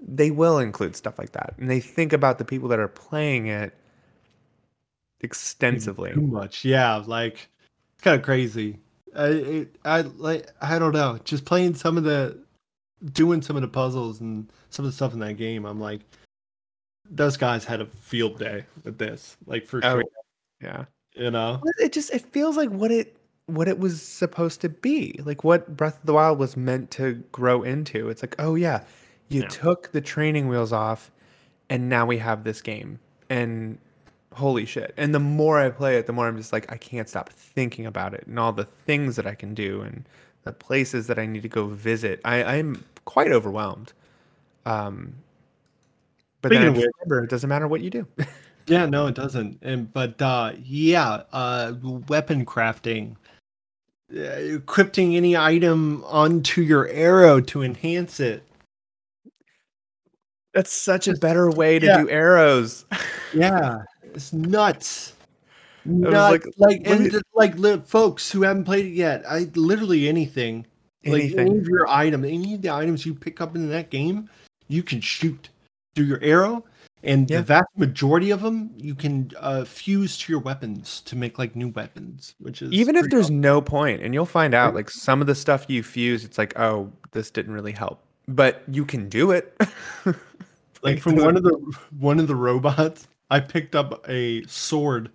they 0.00 0.30
will 0.30 0.58
include 0.58 0.96
stuff 0.96 1.18
like 1.18 1.32
that, 1.32 1.54
and 1.58 1.70
they 1.70 1.80
think 1.80 2.12
about 2.12 2.38
the 2.38 2.44
people 2.44 2.68
that 2.70 2.78
are 2.78 2.88
playing 2.88 3.46
it 3.46 3.74
extensively. 5.20 6.12
too 6.14 6.20
much. 6.20 6.64
Yeah, 6.64 6.96
like 7.06 7.48
it's 7.94 8.02
kind 8.02 8.18
of 8.18 8.24
crazy. 8.24 8.78
I 9.16 9.26
it, 9.28 9.76
I 9.84 10.00
like 10.02 10.48
I 10.60 10.78
don't 10.78 10.92
know. 10.92 11.18
Just 11.24 11.44
playing 11.44 11.74
some 11.74 11.96
of 11.96 12.04
the 12.04 12.38
doing 13.12 13.42
some 13.42 13.56
of 13.56 13.62
the 13.62 13.68
puzzles 13.68 14.20
and 14.20 14.50
some 14.70 14.84
of 14.84 14.90
the 14.90 14.96
stuff 14.96 15.12
in 15.12 15.18
that 15.20 15.34
game. 15.34 15.64
I'm 15.64 15.80
like, 15.80 16.00
those 17.10 17.36
guys 17.36 17.64
had 17.64 17.80
a 17.80 17.86
field 17.86 18.38
day 18.38 18.64
with 18.84 18.98
this, 18.98 19.36
like 19.46 19.66
for 19.66 19.80
Oh, 19.84 19.96
sure. 19.96 20.04
Yeah, 20.60 20.84
You 21.14 21.30
know, 21.30 21.62
it 21.78 21.92
just 21.92 22.12
it 22.12 22.22
feels 22.32 22.56
like 22.56 22.70
what 22.70 22.90
it 22.90 23.16
what 23.46 23.68
it 23.68 23.78
was 23.78 24.02
supposed 24.02 24.60
to 24.62 24.68
be, 24.68 25.20
like 25.24 25.44
what 25.44 25.76
Breath 25.76 26.00
of 26.00 26.06
the 26.06 26.14
Wild 26.14 26.38
was 26.38 26.56
meant 26.56 26.90
to 26.92 27.22
grow 27.30 27.62
into. 27.62 28.08
It's 28.08 28.22
like, 28.22 28.34
oh 28.40 28.54
yeah, 28.56 28.82
you 29.28 29.42
Yeah. 29.42 29.48
took 29.48 29.92
the 29.92 30.00
training 30.00 30.48
wheels 30.48 30.72
off, 30.72 31.12
and 31.70 31.88
now 31.88 32.06
we 32.06 32.18
have 32.18 32.44
this 32.44 32.60
game. 32.62 32.98
and 33.30 33.78
holy 34.32 34.66
shit. 34.66 34.92
And 34.98 35.14
the 35.14 35.18
more 35.18 35.58
I 35.58 35.70
play 35.70 35.96
it, 35.96 36.06
the 36.06 36.12
more 36.12 36.26
I'm 36.28 36.36
just 36.36 36.52
like 36.52 36.70
I 36.72 36.76
can't 36.76 37.08
stop 37.08 37.30
thinking 37.30 37.86
about 37.86 38.12
it 38.14 38.26
and 38.26 38.38
all 38.38 38.52
the 38.52 38.64
things 38.66 39.16
that 39.16 39.26
I 39.26 39.34
can 39.34 39.54
do 39.54 39.80
and 39.80 40.06
the 40.46 40.52
places 40.52 41.08
that 41.08 41.18
I 41.18 41.26
need 41.26 41.42
to 41.42 41.48
go 41.48 41.66
visit. 41.66 42.20
I, 42.24 42.42
I'm 42.42 42.82
quite 43.04 43.32
overwhelmed. 43.32 43.92
Um, 44.64 45.14
but 46.40 46.50
then 46.52 46.72
remember, 46.72 47.24
it 47.24 47.28
doesn't 47.30 47.48
matter 47.48 47.68
what 47.68 47.82
you 47.82 47.90
do. 47.90 48.06
Yeah, 48.68 48.86
no, 48.86 49.06
it 49.06 49.14
doesn't. 49.14 49.60
And 49.62 49.92
but 49.92 50.20
uh 50.20 50.54
yeah, 50.60 51.22
uh 51.32 51.74
weapon 52.08 52.44
crafting. 52.44 53.14
Uh, 54.12 54.22
equipping 54.22 55.14
any 55.14 55.36
item 55.36 56.02
onto 56.04 56.62
your 56.62 56.88
arrow 56.88 57.40
to 57.42 57.62
enhance 57.62 58.18
it. 58.18 58.42
That's 60.52 60.72
such 60.72 61.06
a 61.06 61.14
better 61.14 61.48
way 61.48 61.78
to 61.78 61.86
Yeah. 61.86 61.98
do 62.02 62.10
arrows. 62.10 62.84
Yeah, 63.32 63.82
it's 64.02 64.32
nuts. 64.32 65.12
Nuts. 65.86 66.12
like, 66.14 66.54
Like, 66.58 66.82
and 66.84 67.22
like 67.34 67.56
li- 67.58 67.82
folks 67.86 68.30
who 68.30 68.42
haven't 68.42 68.64
played 68.64 68.86
it 68.86 68.94
yet, 68.94 69.24
I 69.28 69.50
literally 69.54 70.08
anything, 70.08 70.66
like 71.04 71.32
any 71.36 71.58
of 71.58 71.66
your 71.68 71.86
item, 71.88 72.24
any 72.24 72.54
of 72.54 72.62
the 72.62 72.70
items 72.70 73.06
you 73.06 73.14
pick 73.14 73.40
up 73.40 73.54
in 73.54 73.68
that 73.70 73.90
game, 73.90 74.28
you 74.68 74.82
can 74.82 75.00
shoot 75.00 75.48
through 75.94 76.06
your 76.06 76.22
arrow, 76.22 76.64
and 77.02 77.30
Yeah. 77.30 77.38
the 77.38 77.42
vast 77.44 77.68
majority 77.76 78.30
of 78.30 78.42
them 78.42 78.70
you 78.76 78.94
can 78.94 79.30
uh, 79.38 79.64
fuse 79.64 80.18
to 80.18 80.32
your 80.32 80.40
weapons 80.40 81.00
to 81.02 81.16
make 81.16 81.38
like 81.38 81.54
new 81.56 81.68
weapons, 81.68 82.34
which 82.38 82.60
is 82.62 82.72
Even 82.72 82.96
if 82.96 83.08
there's 83.10 83.30
no 83.30 83.60
point, 83.60 84.02
and 84.02 84.12
you'll 84.12 84.26
find 84.26 84.52
out 84.54 84.74
like 84.74 84.90
some 84.90 85.20
of 85.20 85.26
the 85.26 85.34
stuff 85.34 85.66
you 85.68 85.82
fuse, 85.82 86.24
it's 86.24 86.38
like, 86.38 86.58
oh, 86.58 86.90
this 87.12 87.30
didn't 87.30 87.54
really 87.54 87.72
help. 87.72 88.02
But 88.28 88.62
you 88.68 88.84
can 88.84 89.08
do 89.08 89.30
it. 89.30 89.56
like 90.82 91.00
from 91.00 91.16
one 91.16 91.36
of 91.36 91.42
the 91.44 91.54
one 91.98 92.18
of 92.18 92.26
the 92.26 92.34
robots, 92.36 93.06
I 93.30 93.40
picked 93.40 93.74
up 93.74 94.04
a 94.08 94.42
sword 94.46 95.10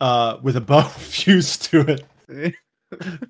uh 0.00 0.38
with 0.42 0.56
a 0.56 0.60
bow 0.60 0.82
fused 0.88 1.62
to 1.64 1.80
it. 2.28 2.54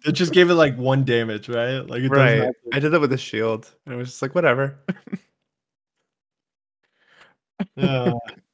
It 0.06 0.12
just 0.12 0.32
gave 0.32 0.48
it 0.48 0.54
like 0.54 0.74
one 0.78 1.04
damage, 1.04 1.46
right? 1.46 1.80
Like 1.80 2.00
it 2.00 2.08
right. 2.08 2.50
I 2.72 2.78
did 2.78 2.92
that 2.92 3.00
with 3.00 3.12
a 3.12 3.18
shield. 3.18 3.70
And 3.84 3.94
it 3.94 3.98
was 3.98 4.08
just 4.08 4.22
like, 4.22 4.34
whatever. 4.34 4.78
Uh, 7.76 8.14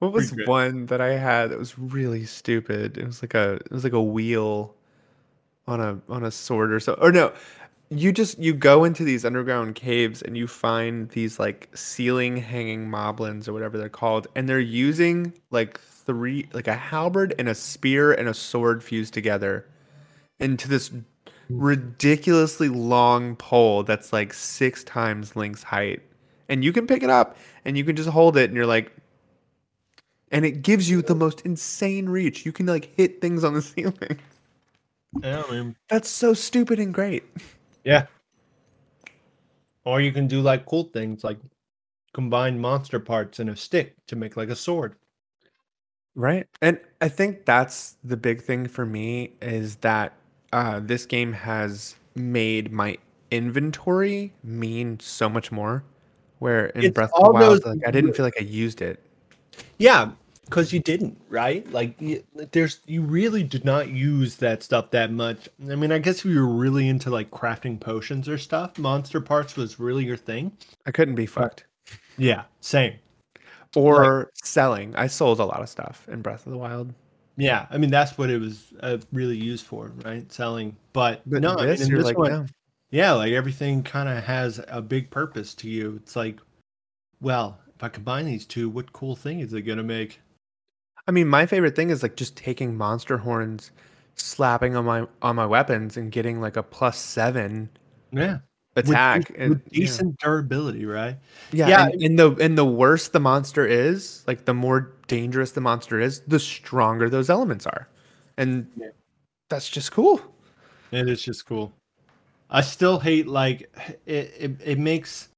What 0.00 0.12
was 0.12 0.34
one 0.44 0.84
that 0.86 1.00
I 1.00 1.12
had 1.16 1.50
that 1.50 1.58
was 1.58 1.78
really 1.78 2.26
stupid? 2.26 2.98
It 2.98 3.06
was 3.06 3.22
like 3.22 3.32
a 3.32 3.54
it 3.54 3.70
was 3.70 3.84
like 3.84 3.94
a 3.94 4.02
wheel 4.02 4.74
on 5.66 5.80
a 5.80 5.98
on 6.10 6.24
a 6.24 6.30
sword 6.30 6.74
or 6.74 6.80
so. 6.80 6.92
Or 7.00 7.10
no, 7.10 7.32
you 7.88 8.12
just 8.12 8.38
you 8.38 8.52
go 8.52 8.84
into 8.84 9.02
these 9.02 9.24
underground 9.24 9.76
caves 9.76 10.20
and 10.20 10.36
you 10.36 10.46
find 10.46 11.08
these 11.10 11.38
like 11.38 11.70
ceiling 11.74 12.36
hanging 12.36 12.86
moblins 12.90 13.48
or 13.48 13.54
whatever 13.54 13.78
they're 13.78 13.88
called, 13.88 14.26
and 14.34 14.46
they're 14.46 14.60
using 14.60 15.32
like 15.50 15.80
three 16.06 16.48
like 16.52 16.68
a 16.68 16.74
halberd 16.74 17.34
and 17.38 17.48
a 17.48 17.54
spear 17.54 18.12
and 18.12 18.28
a 18.28 18.34
sword 18.34 18.82
fused 18.84 19.14
together 19.14 19.66
into 20.38 20.68
this 20.68 20.90
ridiculously 21.48 22.68
long 22.68 23.36
pole 23.36 23.82
that's 23.82 24.12
like 24.12 24.32
six 24.32 24.82
times 24.84 25.36
Link's 25.36 25.62
height. 25.62 26.02
And 26.48 26.64
you 26.64 26.72
can 26.72 26.86
pick 26.86 27.02
it 27.02 27.10
up 27.10 27.36
and 27.64 27.76
you 27.78 27.84
can 27.84 27.96
just 27.96 28.08
hold 28.08 28.36
it 28.36 28.44
and 28.50 28.56
you're 28.56 28.66
like 28.66 28.92
and 30.30 30.44
it 30.44 30.62
gives 30.62 30.90
you 30.90 31.00
the 31.02 31.14
most 31.14 31.42
insane 31.42 32.08
reach. 32.08 32.44
You 32.44 32.52
can 32.52 32.66
like 32.66 32.94
hit 32.96 33.20
things 33.20 33.44
on 33.44 33.54
the 33.54 33.62
ceiling. 33.62 34.18
yeah, 35.22 35.42
I 35.46 35.50
mean, 35.50 35.76
That's 35.88 36.08
so 36.08 36.34
stupid 36.34 36.78
and 36.78 36.92
great. 36.92 37.24
yeah. 37.84 38.06
Or 39.84 40.00
you 40.00 40.12
can 40.12 40.26
do 40.26 40.40
like 40.40 40.66
cool 40.66 40.84
things 40.84 41.22
like 41.24 41.38
combine 42.14 42.58
monster 42.58 42.98
parts 43.00 43.38
in 43.40 43.48
a 43.50 43.56
stick 43.56 43.94
to 44.06 44.16
make 44.16 44.36
like 44.36 44.48
a 44.48 44.56
sword. 44.56 44.96
Right. 46.14 46.46
And 46.62 46.78
I 47.00 47.08
think 47.08 47.44
that's 47.44 47.96
the 48.04 48.16
big 48.16 48.42
thing 48.42 48.66
for 48.68 48.86
me 48.86 49.32
is 49.42 49.76
that 49.76 50.12
uh, 50.52 50.80
this 50.80 51.06
game 51.06 51.32
has 51.32 51.96
made 52.14 52.72
my 52.72 52.96
inventory 53.30 54.32
mean 54.44 55.00
so 55.00 55.28
much 55.28 55.50
more. 55.50 55.84
Where 56.38 56.66
in 56.66 56.84
It's 56.84 56.94
Breath 56.94 57.10
of 57.14 57.24
the 57.24 57.32
Wild, 57.32 57.62
those 57.62 57.64
like 57.64 57.80
I 57.86 57.90
didn't 57.90 58.14
feel 58.14 58.24
like 58.24 58.36
I 58.38 58.44
used 58.44 58.82
it. 58.82 59.00
Yeah, 59.78 60.10
because 60.44 60.72
you 60.72 60.80
didn't, 60.80 61.18
right? 61.30 61.70
Like, 61.72 61.96
y- 62.00 62.22
there's 62.52 62.80
you 62.86 63.02
really 63.02 63.42
did 63.42 63.64
not 63.64 63.88
use 63.88 64.36
that 64.36 64.62
stuff 64.62 64.90
that 64.90 65.10
much. 65.10 65.48
I 65.70 65.74
mean, 65.74 65.90
I 65.90 65.98
guess 65.98 66.18
if 66.18 66.26
you 66.26 66.40
were 66.40 66.54
really 66.54 66.88
into 66.88 67.08
like 67.10 67.30
crafting 67.30 67.80
potions 67.80 68.28
or 68.28 68.36
stuff, 68.36 68.78
monster 68.78 69.20
parts 69.20 69.56
was 69.56 69.78
really 69.80 70.04
your 70.04 70.16
thing. 70.16 70.52
I 70.86 70.90
couldn't 70.90 71.14
be 71.14 71.26
fucked. 71.26 71.64
Yeah, 72.18 72.44
same. 72.60 72.94
Or 73.76 74.30
selling. 74.34 74.94
I 74.96 75.06
sold 75.06 75.40
a 75.40 75.44
lot 75.44 75.60
of 75.60 75.68
stuff 75.68 76.06
in 76.08 76.22
Breath 76.22 76.46
of 76.46 76.52
the 76.52 76.58
Wild. 76.58 76.92
Yeah, 77.36 77.66
I 77.70 77.78
mean 77.78 77.90
that's 77.90 78.16
what 78.16 78.30
it 78.30 78.40
was 78.40 78.72
uh, 78.80 78.98
really 79.12 79.36
used 79.36 79.66
for, 79.66 79.92
right? 80.04 80.30
Selling. 80.30 80.76
But, 80.92 81.22
But 81.26 81.42
no, 81.42 81.56
I 81.58 81.66
this, 81.66 81.80
mean, 81.80 81.88
you're 81.88 81.98
this 81.98 82.06
like, 82.06 82.18
one, 82.18 82.30
no. 82.30 82.46
yeah, 82.90 83.12
like 83.12 83.32
everything 83.32 83.82
kind 83.82 84.08
of 84.08 84.22
has 84.24 84.60
a 84.68 84.80
big 84.80 85.10
purpose 85.10 85.54
to 85.54 85.68
you. 85.68 85.98
It's 86.02 86.14
like, 86.16 86.40
well, 87.20 87.58
if 87.74 87.82
I 87.82 87.88
combine 87.88 88.26
these 88.26 88.46
two, 88.46 88.68
what 88.68 88.92
cool 88.92 89.16
thing 89.16 89.40
is 89.40 89.52
it 89.52 89.62
gonna 89.62 89.82
make? 89.82 90.20
I 91.06 91.10
mean, 91.10 91.28
my 91.28 91.46
favorite 91.46 91.76
thing 91.76 91.90
is 91.90 92.02
like 92.02 92.16
just 92.16 92.36
taking 92.36 92.76
monster 92.76 93.18
horns, 93.18 93.72
slapping 94.14 94.76
on 94.76 94.84
my 94.84 95.06
on 95.22 95.36
my 95.36 95.46
weapons, 95.46 95.96
and 95.96 96.12
getting 96.12 96.40
like 96.40 96.56
a 96.56 96.62
plus 96.62 96.98
seven 96.98 97.68
Yeah, 98.12 98.38
attack. 98.76 99.22
dec- 99.28 99.34
and, 99.38 99.50
with 99.50 99.62
yeah. 99.70 99.80
decent 99.80 100.18
durability, 100.18 100.84
right? 100.86 101.16
Yeah, 101.52 101.68
Yeah, 101.68 101.86
and, 101.86 102.02
and 102.02 102.18
the 102.18 102.30
and 102.36 102.58
the 102.58 102.64
worse 102.64 103.08
the 103.08 103.20
monster 103.20 103.66
is, 103.66 104.22
like 104.26 104.44
the 104.44 104.54
more 104.54 104.92
dangerous 105.06 105.52
the 105.52 105.60
monster 105.60 106.00
is, 106.00 106.20
the 106.20 106.38
stronger 106.38 107.08
those 107.08 107.30
elements 107.30 107.66
are, 107.66 107.88
and 108.36 108.66
Yeah. 108.76 108.88
that's 109.48 109.68
just 109.68 109.92
cool. 109.92 110.20
It 110.90 111.08
is 111.08 111.22
just 111.22 111.46
cool. 111.46 111.72
I 112.50 112.60
still 112.60 112.98
hate 113.00 113.26
like 113.26 113.70
it, 114.06 114.32
it. 114.38 114.60
It 114.64 114.78
makes 114.78 115.28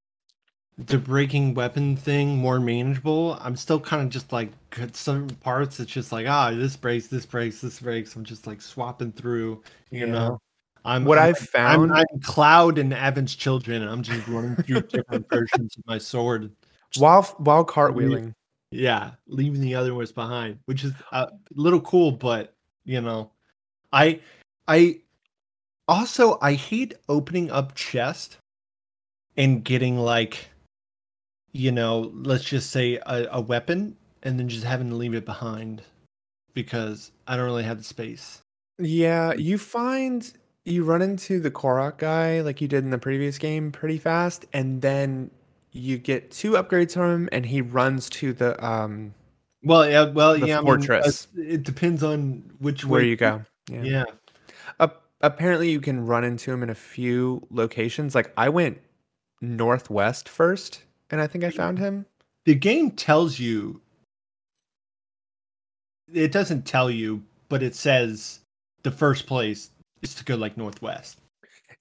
the 0.77 0.99
breaking 0.99 1.55
weapon 1.55 1.95
thing 1.95 2.37
more 2.37 2.59
manageable. 2.59 3.37
I'm 3.41 3.55
still 3.55 3.79
kind 3.79 4.03
of 4.03 4.09
just 4.09 4.31
like 4.31 4.51
at 4.79 4.95
some 4.95 5.27
parts. 5.41 5.79
It's 5.79 5.91
just 5.91 6.11
like 6.11 6.27
ah, 6.27 6.51
this 6.51 6.75
breaks, 6.75 7.07
this 7.07 7.25
breaks, 7.25 7.61
this 7.61 7.79
breaks. 7.79 8.15
I'm 8.15 8.23
just 8.23 8.45
like 8.45 8.61
swapping 8.61 9.11
through. 9.11 9.63
You 9.89 10.01
Yeah. 10.05 10.11
know, 10.11 10.41
I'm 10.87 11.03
What 11.03 11.17
I've 11.17 11.37
found, 11.37 11.91
I'm, 11.91 12.05
I'm 12.13 12.19
Cloud 12.21 12.77
and 12.77 12.93
Advent's 12.93 13.35
children, 13.35 13.81
and 13.81 13.91
I'm 13.91 14.01
just 14.01 14.25
running 14.27 14.55
through 14.55 14.81
different 14.89 15.27
versions 15.29 15.75
of 15.77 15.85
my 15.85 15.97
sword. 15.97 16.49
while 16.95 17.23
while 17.39 17.65
cartwheeling, 17.65 18.33
Yeah, 18.71 19.11
leaving 19.27 19.59
the 19.59 19.75
other 19.75 19.93
ones 19.93 20.13
behind, 20.13 20.59
which 20.65 20.85
is 20.85 20.93
a 21.11 21.27
little 21.53 21.81
cool, 21.81 22.11
but 22.13 22.55
you 22.85 23.01
know, 23.01 23.31
I 23.91 24.21
I 24.69 25.01
also 25.89 26.39
I 26.41 26.53
hate 26.53 26.93
opening 27.09 27.51
up 27.51 27.75
chest 27.75 28.37
and 29.35 29.65
getting 29.65 29.99
like 29.99 30.47
you 31.51 31.73
know, 31.73 32.11
let's 32.13 32.45
just 32.45 32.69
say 32.69 32.95
a, 33.05 33.27
a 33.31 33.41
weapon 33.41 33.97
and 34.23 34.39
then 34.39 34.47
just 34.47 34.63
having 34.63 34.89
to 34.89 34.95
leave 34.95 35.15
it 35.15 35.25
behind 35.25 35.81
because 36.53 37.11
I 37.27 37.35
don't 37.35 37.45
really 37.45 37.63
have 37.63 37.77
the 37.77 37.83
space. 37.83 38.41
yeah, 38.79 39.33
you 39.33 39.57
find 39.57 40.31
you 40.67 40.83
run 40.83 41.01
into 41.01 41.39
the 41.39 41.49
Korok 41.51 41.97
guy 41.97 42.41
like 42.41 42.61
you 42.61 42.67
did 42.67 42.83
in 42.83 42.89
the 42.89 42.97
previous 42.97 43.37
game 43.37 43.71
pretty 43.71 43.97
fast, 43.97 44.45
and 44.53 44.81
then 44.81 45.31
you 45.71 45.97
get 45.97 46.31
two 46.31 46.51
upgrades 46.53 46.93
from 46.93 47.11
him, 47.23 47.29
and 47.31 47.45
he 47.45 47.61
runs 47.61 48.09
to 48.09 48.33
the 48.33 48.63
um 48.65 49.13
Well, 49.63 49.89
yeah, 49.89 50.09
well, 50.09 50.37
The 50.37 50.47
yeah, 50.47 50.59
I 50.59 50.61
mean, 50.61 50.67
uh, 50.69 50.77
fortress. 50.77 51.27
it 51.35 51.63
depends 51.63 52.03
on 52.03 52.43
which 52.59 52.85
where 52.85 53.01
way 53.01 53.07
you 53.07 53.15
go. 53.15 53.43
Yeah. 53.69 54.05
Ap- 54.79 55.01
apparently 55.21 55.69
you 55.71 55.81
can 55.81 56.05
run 56.05 56.23
into 56.23 56.51
him 56.51 56.63
in 56.63 56.69
a 56.69 56.75
few 56.75 57.45
locations. 57.49 58.13
Like 58.15 58.31
I 58.37 58.49
went 58.49 58.79
northwest 59.41 60.27
first, 60.29 60.83
and 61.11 61.21
I 61.21 61.27
think 61.27 61.43
I 61.43 61.49
found 61.51 61.79
him. 61.79 62.05
the 62.45 62.55
game 62.55 62.91
tells 62.91 63.39
you 63.39 63.81
it 66.13 66.31
doesn't 66.31 66.63
tell 66.65 66.89
you 66.89 67.21
but 67.49 67.61
it 67.61 67.75
says 67.75 68.39
the 68.83 68.91
first 68.91 69.27
place 69.27 69.71
is 70.01 70.15
to 70.15 70.23
go 70.25 70.35
like 70.35 70.57
northwest 70.57 71.19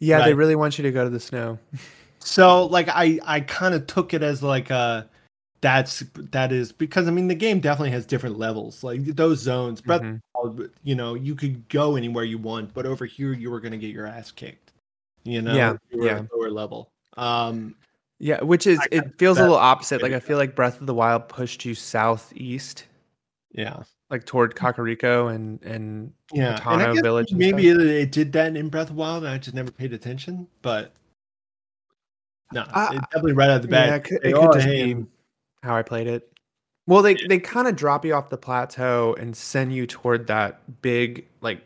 Yeah, 0.01 0.25
they 0.25 0.35
really 0.35 0.57
want 0.57 0.79
you 0.79 0.83
to 0.83 0.93
go 0.93 1.05
to 1.05 1.11
the 1.11 1.21
snow. 1.21 1.59
so 2.19 2.67
like 2.67 2.89
i 2.89 3.19
i 3.25 3.41
kind 3.41 3.75
of 3.75 3.87
took 3.87 4.13
it 4.15 4.23
as 4.23 4.43
like 4.43 4.71
a 4.71 5.09
that's 5.61 6.01
that 6.33 6.53
is 6.53 6.73
because 6.73 7.09
i 7.09 7.11
mean 7.11 7.29
the 7.29 7.35
game 7.35 7.61
definitely 7.61 7.91
has 7.91 8.05
different 8.05 8.39
levels 8.39 8.83
like 8.85 9.05
those 9.05 9.39
zones 9.41 9.81
but 9.81 10.03
Mhm. 10.03 10.71
you 10.83 10.95
know 10.95 11.15
you 11.15 11.35
could 11.35 11.67
go 11.69 11.97
anywhere 11.97 12.25
you 12.25 12.37
want 12.39 12.73
but 12.75 12.85
over 12.85 13.07
here 13.07 13.33
you 13.33 13.51
were 13.51 13.61
going 13.61 13.73
to 13.73 13.79
get 13.79 13.91
your 13.95 14.07
ass 14.07 14.31
kicked 14.31 14.73
you 15.25 15.41
know 15.41 15.55
Yeah, 15.57 15.77
you 15.91 15.99
were 16.01 16.07
yeah. 16.07 16.23
lower 16.33 16.51
level 16.51 16.91
um 17.17 17.75
Yeah, 18.19 18.43
which 18.43 18.67
is 18.67 18.79
I 18.81 18.89
it 18.91 19.19
feels 19.19 19.39
a 19.39 19.43
little 19.43 19.57
opposite. 19.57 20.03
Like 20.03 20.13
I 20.13 20.21
feel 20.21 20.37
like 20.39 20.55
Breath 20.55 20.81
of 20.81 20.87
the 20.87 20.95
Wild 20.95 21.29
pushed 21.29 21.65
you 21.65 21.75
southeast, 21.75 22.85
yeah 23.53 23.83
like 24.11 24.25
toward 24.25 24.55
Kakariko 24.55 25.35
and 25.35 25.63
and 25.63 26.13
Yeah, 26.33 26.61
and 26.69 26.83
I 26.83 26.93
guess 26.95 27.03
Village 27.03 27.33
maybe 27.33 27.69
it, 27.69 27.81
it 27.81 28.13
did 28.13 28.33
that 28.33 28.57
in 28.57 28.69
Breath 28.69 28.91
of 28.91 28.97
Wild, 28.97 29.25
and 29.25 29.33
I 29.33 29.39
just 29.39 29.55
never 29.55 29.71
paid 29.71 29.93
attention. 29.93 30.47
But 30.63 30.93
no, 32.53 32.63
Uh, 32.73 32.91
it 32.93 33.01
definitely 33.01 33.33
right 33.33 33.51
out 33.51 33.57
of 33.65 33.69
the 33.69 33.77
yeah, 33.77 33.95
it 33.97 34.05
could, 34.05 34.25
it 34.25 34.35
could 34.35 34.53
just 34.53 34.67
be 34.67 35.05
how 35.63 35.75
I 35.77 35.83
played 35.83 36.07
it. 36.07 36.31
Well, 36.87 37.03
they 37.03 37.17
they 37.29 37.39
kind 37.41 37.67
of 37.67 37.75
drop 37.75 38.05
you 38.05 38.15
off 38.15 38.31
the 38.31 38.39
plateau 38.39 39.17
and 39.19 39.37
send 39.37 39.75
you 39.75 39.87
toward 39.87 40.29
that 40.29 40.81
big 40.83 41.27
like 41.41 41.61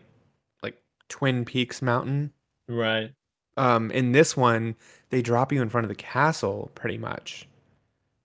like 0.62 0.80
Twin 1.08 1.44
Peaks 1.44 1.82
mountain. 1.82 2.32
Right. 2.68 3.12
Um, 3.58 3.90
in 3.90 4.12
this 4.12 4.36
one, 4.36 4.76
they 5.10 5.20
drop 5.20 5.52
you 5.52 5.60
in 5.60 5.68
front 5.68 5.84
of 5.84 5.88
the 5.90 5.94
castle 5.96 6.70
pretty 6.74 6.96
much, 6.96 7.46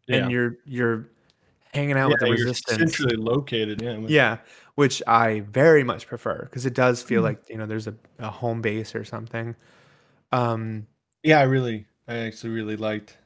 Yeah. 0.08 0.18
and 0.18 0.32
you're 0.32 0.56
you're 0.64 1.10
hanging 1.76 1.98
out 1.98 2.10
yeah, 2.10 2.14
with 2.14 2.20
the 2.22 2.32
resistance. 2.32 2.78
centrally 2.96 3.16
located. 3.18 3.82
Yeah. 3.82 4.00
Yeah, 4.08 4.38
which 4.76 5.04
I 5.08 5.42
very 5.42 5.84
much 5.84 6.08
prefer 6.08 6.44
because 6.44 6.66
it 6.66 6.74
does 6.74 7.04
feel 7.04 7.22
Mhm. 7.22 7.26
like 7.26 7.50
you 7.50 7.58
know 7.58 7.66
there's 7.66 7.88
a, 7.88 7.96
a 8.20 8.30
home 8.30 8.62
base 8.62 8.96
or 8.96 9.04
something. 9.04 9.56
Um, 10.32 10.88
Yeah, 11.24 11.40
I 11.40 11.44
really, 11.44 11.86
I 12.08 12.16
actually 12.18 12.52
really 12.52 12.76
liked 12.78 13.18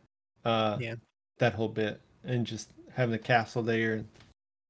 uh 0.45 0.77
Yeah. 0.79 0.95
that 1.37 1.53
whole 1.53 1.67
bit 1.69 2.01
and 2.23 2.45
just 2.45 2.71
having 2.93 3.11
the 3.11 3.19
castle 3.19 3.61
there. 3.63 3.93
And, 3.95 4.07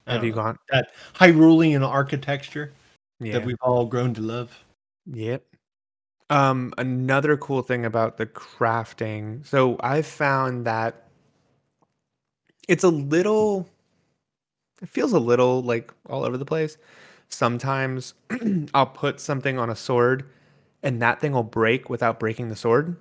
I 0.07 0.13
have 0.13 0.23
you 0.23 0.31
know, 0.31 0.35
gone? 0.37 0.57
that 0.71 0.91
Hyrulean 1.15 1.87
architecture 1.87 2.71
Yeah. 3.19 3.33
that 3.33 3.45
we've 3.45 3.57
all 3.61 3.85
grown 3.85 4.13
to 4.15 4.21
love? 4.21 4.63
Yep. 5.05 5.43
Um, 6.31 6.73
another 6.77 7.37
cool 7.37 7.63
thing 7.63 7.85
about 7.85 8.17
the 8.17 8.25
crafting. 8.27 9.43
So 9.45 9.77
I've 9.79 10.05
found 10.05 10.65
that 10.65 11.08
it's 12.69 12.83
a 12.83 12.89
little 12.89 13.67
it 14.81 14.87
feels 14.87 15.11
a 15.11 15.19
little 15.19 15.61
like 15.61 15.91
all 16.07 16.23
over 16.23 16.37
the 16.37 16.45
place. 16.45 16.77
Sometimes 17.27 18.13
I'll 18.73 18.85
put 18.85 19.19
something 19.19 19.57
on 19.59 19.69
a 19.69 19.75
sword 19.75 20.29
and 20.83 21.01
that 21.01 21.19
thing 21.19 21.33
will 21.33 21.43
break 21.43 21.89
without 21.89 22.19
breaking 22.19 22.47
the 22.49 22.55
sword. 22.55 22.95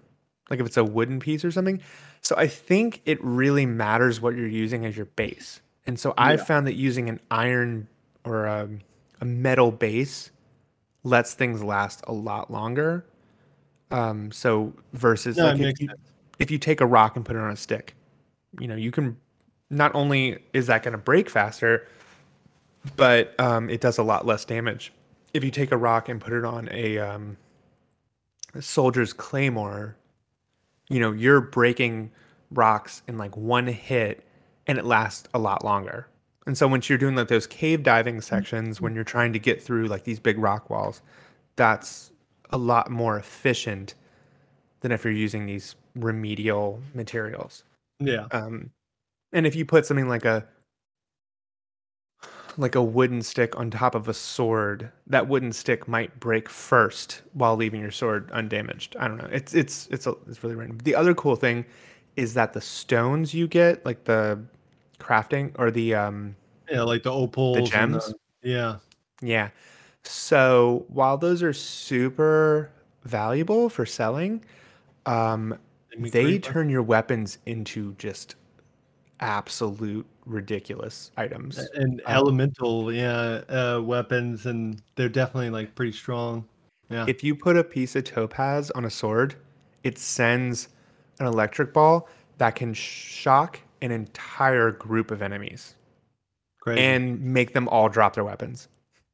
Like 0.51 0.59
if 0.59 0.67
it's 0.67 0.77
a 0.79 0.85
wooden 0.85 1.21
piece 1.21 1.45
or 1.45 1.51
something. 1.51 1.81
So 2.23 2.35
I 2.37 2.49
think 2.49 3.03
it 3.05 3.23
really 3.23 3.67
matters 3.67 4.21
what 4.21 4.35
you're 4.35 4.49
using 4.49 4.85
as 4.87 4.97
your 4.97 5.07
base. 5.07 5.61
And 5.87 6.01
so 6.01 6.15
I've 6.19 6.41
Yeah. 6.41 6.45
found 6.47 6.67
that 6.67 6.75
using 6.75 7.09
an 7.09 7.21
iron 7.31 7.87
or 8.25 8.47
a, 8.47 8.69
a 9.21 9.25
metal 9.25 9.71
base 9.71 10.31
lets 11.05 11.35
things 11.35 11.63
last 11.63 12.03
a 12.09 12.13
lot 12.13 12.51
longer. 12.51 13.05
Um, 13.91 14.33
so 14.33 14.73
versus 14.95 15.37
No, 15.39 15.45
like 15.47 15.61
if 15.61 15.81
you, 15.81 15.89
if 16.39 16.51
you 16.51 16.59
take 16.59 16.81
a 16.81 16.87
rock 16.87 17.17
and 17.17 17.25
put 17.25 17.37
it 17.37 17.41
on 17.41 17.51
a 17.51 17.57
stick, 17.57 17.95
you 18.59 18.67
know, 18.67 18.75
you 18.77 18.91
can 18.91 19.17
not 19.71 19.95
only 19.95 20.39
is 20.53 20.67
that 20.67 20.83
going 20.83 20.93
to 20.93 20.99
break 20.99 21.29
faster, 21.29 21.87
but 22.97 23.39
um, 23.39 23.69
it 23.69 23.81
does 23.81 23.99
a 23.99 24.03
lot 24.03 24.27
less 24.27 24.45
damage. 24.45 24.93
If 25.35 25.45
you 25.45 25.51
take 25.51 25.73
a 25.73 25.77
rock 25.77 26.09
and 26.09 26.21
put 26.21 26.33
it 26.33 26.45
on 26.45 26.69
a, 26.73 26.99
um, 26.99 27.37
a 28.55 28.63
soldier's 28.63 29.13
claymore, 29.13 29.97
you 30.89 31.01
know, 31.01 31.13
you're 31.13 31.41
breaking 31.41 32.11
rocks 32.51 33.03
in 33.07 33.19
like 33.19 33.37
one 33.37 33.67
hit 33.67 34.25
and 34.67 34.79
it 34.79 34.85
lasts 34.85 35.29
a 35.35 35.39
lot 35.39 35.65
longer. 35.65 36.07
And 36.47 36.57
so 36.57 36.67
once 36.67 36.89
you're 36.89 36.97
doing 36.97 37.15
like 37.15 37.29
those 37.29 37.47
cave 37.47 37.83
diving 37.83 38.23
sections, 38.23 38.81
when 38.81 38.95
you're 38.95 39.05
trying 39.05 39.35
to 39.35 39.39
get 39.39 39.63
through 39.63 39.87
like 39.87 40.05
these 40.05 40.19
big 40.19 40.39
rock 40.39 40.71
walls, 40.71 41.03
that's 41.57 42.11
a 42.51 42.57
lot 42.57 42.91
more 42.91 43.19
efficient 43.19 43.95
than 44.81 44.93
if 44.93 45.05
you're 45.05 45.13
using 45.13 45.45
these 45.45 45.75
remedial 45.95 46.81
materials. 46.95 47.65
Yeah. 48.01 48.27
Um, 48.31 48.71
and 49.33 49.47
if 49.47 49.55
you 49.55 49.65
put 49.65 49.87
something 49.87 50.09
like 50.09 50.25
a 50.25 50.47
like 52.57 52.75
a 52.75 52.83
wooden 52.83 53.23
stick 53.23 53.57
on 53.57 53.71
top 53.71 53.95
of 53.95 54.09
a 54.09 54.15
sword, 54.15 54.91
that 55.07 55.29
wooden 55.29 55.53
stick 55.53 55.87
might 55.87 56.19
break 56.19 56.49
first 56.49 57.23
while 57.33 57.55
leaving 57.57 57.81
your 57.81 57.93
sword 57.93 58.29
undamaged. 58.33 58.97
I 58.99 59.07
don't 59.07 59.17
know. 59.17 59.29
It's 59.31 59.55
it's 59.55 59.87
it's 59.91 60.07
a, 60.07 60.15
it's 60.29 60.43
really 60.43 60.57
random. 60.57 60.79
The 60.79 60.95
other 60.95 61.15
cool 61.15 61.37
thing 61.37 61.65
is 62.17 62.35
that 62.35 62.53
the 62.53 62.61
stones 62.61 63.33
you 63.33 63.47
get, 63.47 63.85
like 63.87 64.05
the 64.05 64.41
crafting 64.99 65.53
or 65.57 65.71
the 65.71 65.95
um 65.95 66.35
Yeah, 66.69 66.83
like 66.83 67.05
the 67.05 67.13
opals. 67.13 67.57
and 67.59 67.67
gems? 67.67 68.15
yeah. 68.43 68.79
yeah. 69.23 69.51
So 70.03 70.85
while 70.89 71.17
those 71.17 71.43
are 71.43 71.53
super 71.53 72.71
valuable 73.05 73.69
for 73.69 73.87
selling, 73.87 74.45
um, 75.07 75.57
they 75.97 76.39
turn 76.39 76.71
your 76.71 76.83
weapons 76.83 77.39
into 77.47 77.95
just 77.99 78.35
absolute 79.21 80.07
ridiculous 80.27 81.11
items. 81.17 81.59
and 81.59 82.01
Um, 82.07 82.15
elemental, 82.15 82.93
yeah, 82.93 83.43
uh, 83.49 83.81
weapons, 83.83 84.47
and 84.47 84.83
they're 84.97 85.09
definitely 85.09 85.51
like 85.51 85.75
pretty 85.75 85.93
strong. 85.93 86.47
Yeah. 86.91 87.05
If 87.09 87.23
you 87.23 87.35
put 87.35 87.57
a 87.57 87.65
piece 87.65 87.97
of 87.97 88.05
topaz 88.05 88.71
on 88.73 88.85
a 88.85 88.91
sword, 88.91 89.35
it 89.85 89.99
sends 89.99 90.69
an 91.21 91.27
electric 91.27 91.73
ball 91.73 92.09
that 92.39 92.55
can 92.55 92.73
shock 92.73 93.61
an 93.83 93.91
entire 93.91 94.71
group 94.71 95.11
of 95.11 95.23
enemies 95.23 95.75
Crazy. 96.61 96.81
and 96.81 97.21
make 97.21 97.53
them 97.53 97.69
all 97.69 97.89
drop 97.89 98.15
their 98.15 98.25
weapons. 98.25 98.69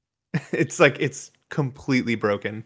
it's 0.53 0.81
like 0.81 0.97
it's 1.01 1.31
completely 1.49 2.15
broken. 2.15 2.65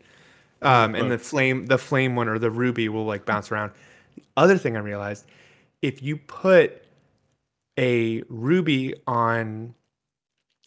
Um, 0.63 0.95
and 0.95 1.11
the 1.11 1.19
flame, 1.19 1.67
the 1.67 1.79
flame 1.79 2.17
one 2.17 2.29
or 2.29 2.39
the 2.39 2.51
ruby 2.51 2.89
will 2.89 3.05
like 3.07 3.25
bounce 3.25 3.53
around. 3.53 3.73
The 4.17 4.25
other 4.37 4.59
thing 4.59 4.77
I 4.77 4.81
realized, 4.81 5.27
if 5.83 6.03
you 6.03 6.17
put 6.17 6.83
a 7.79 8.23
ruby 8.29 8.95
on 9.07 9.75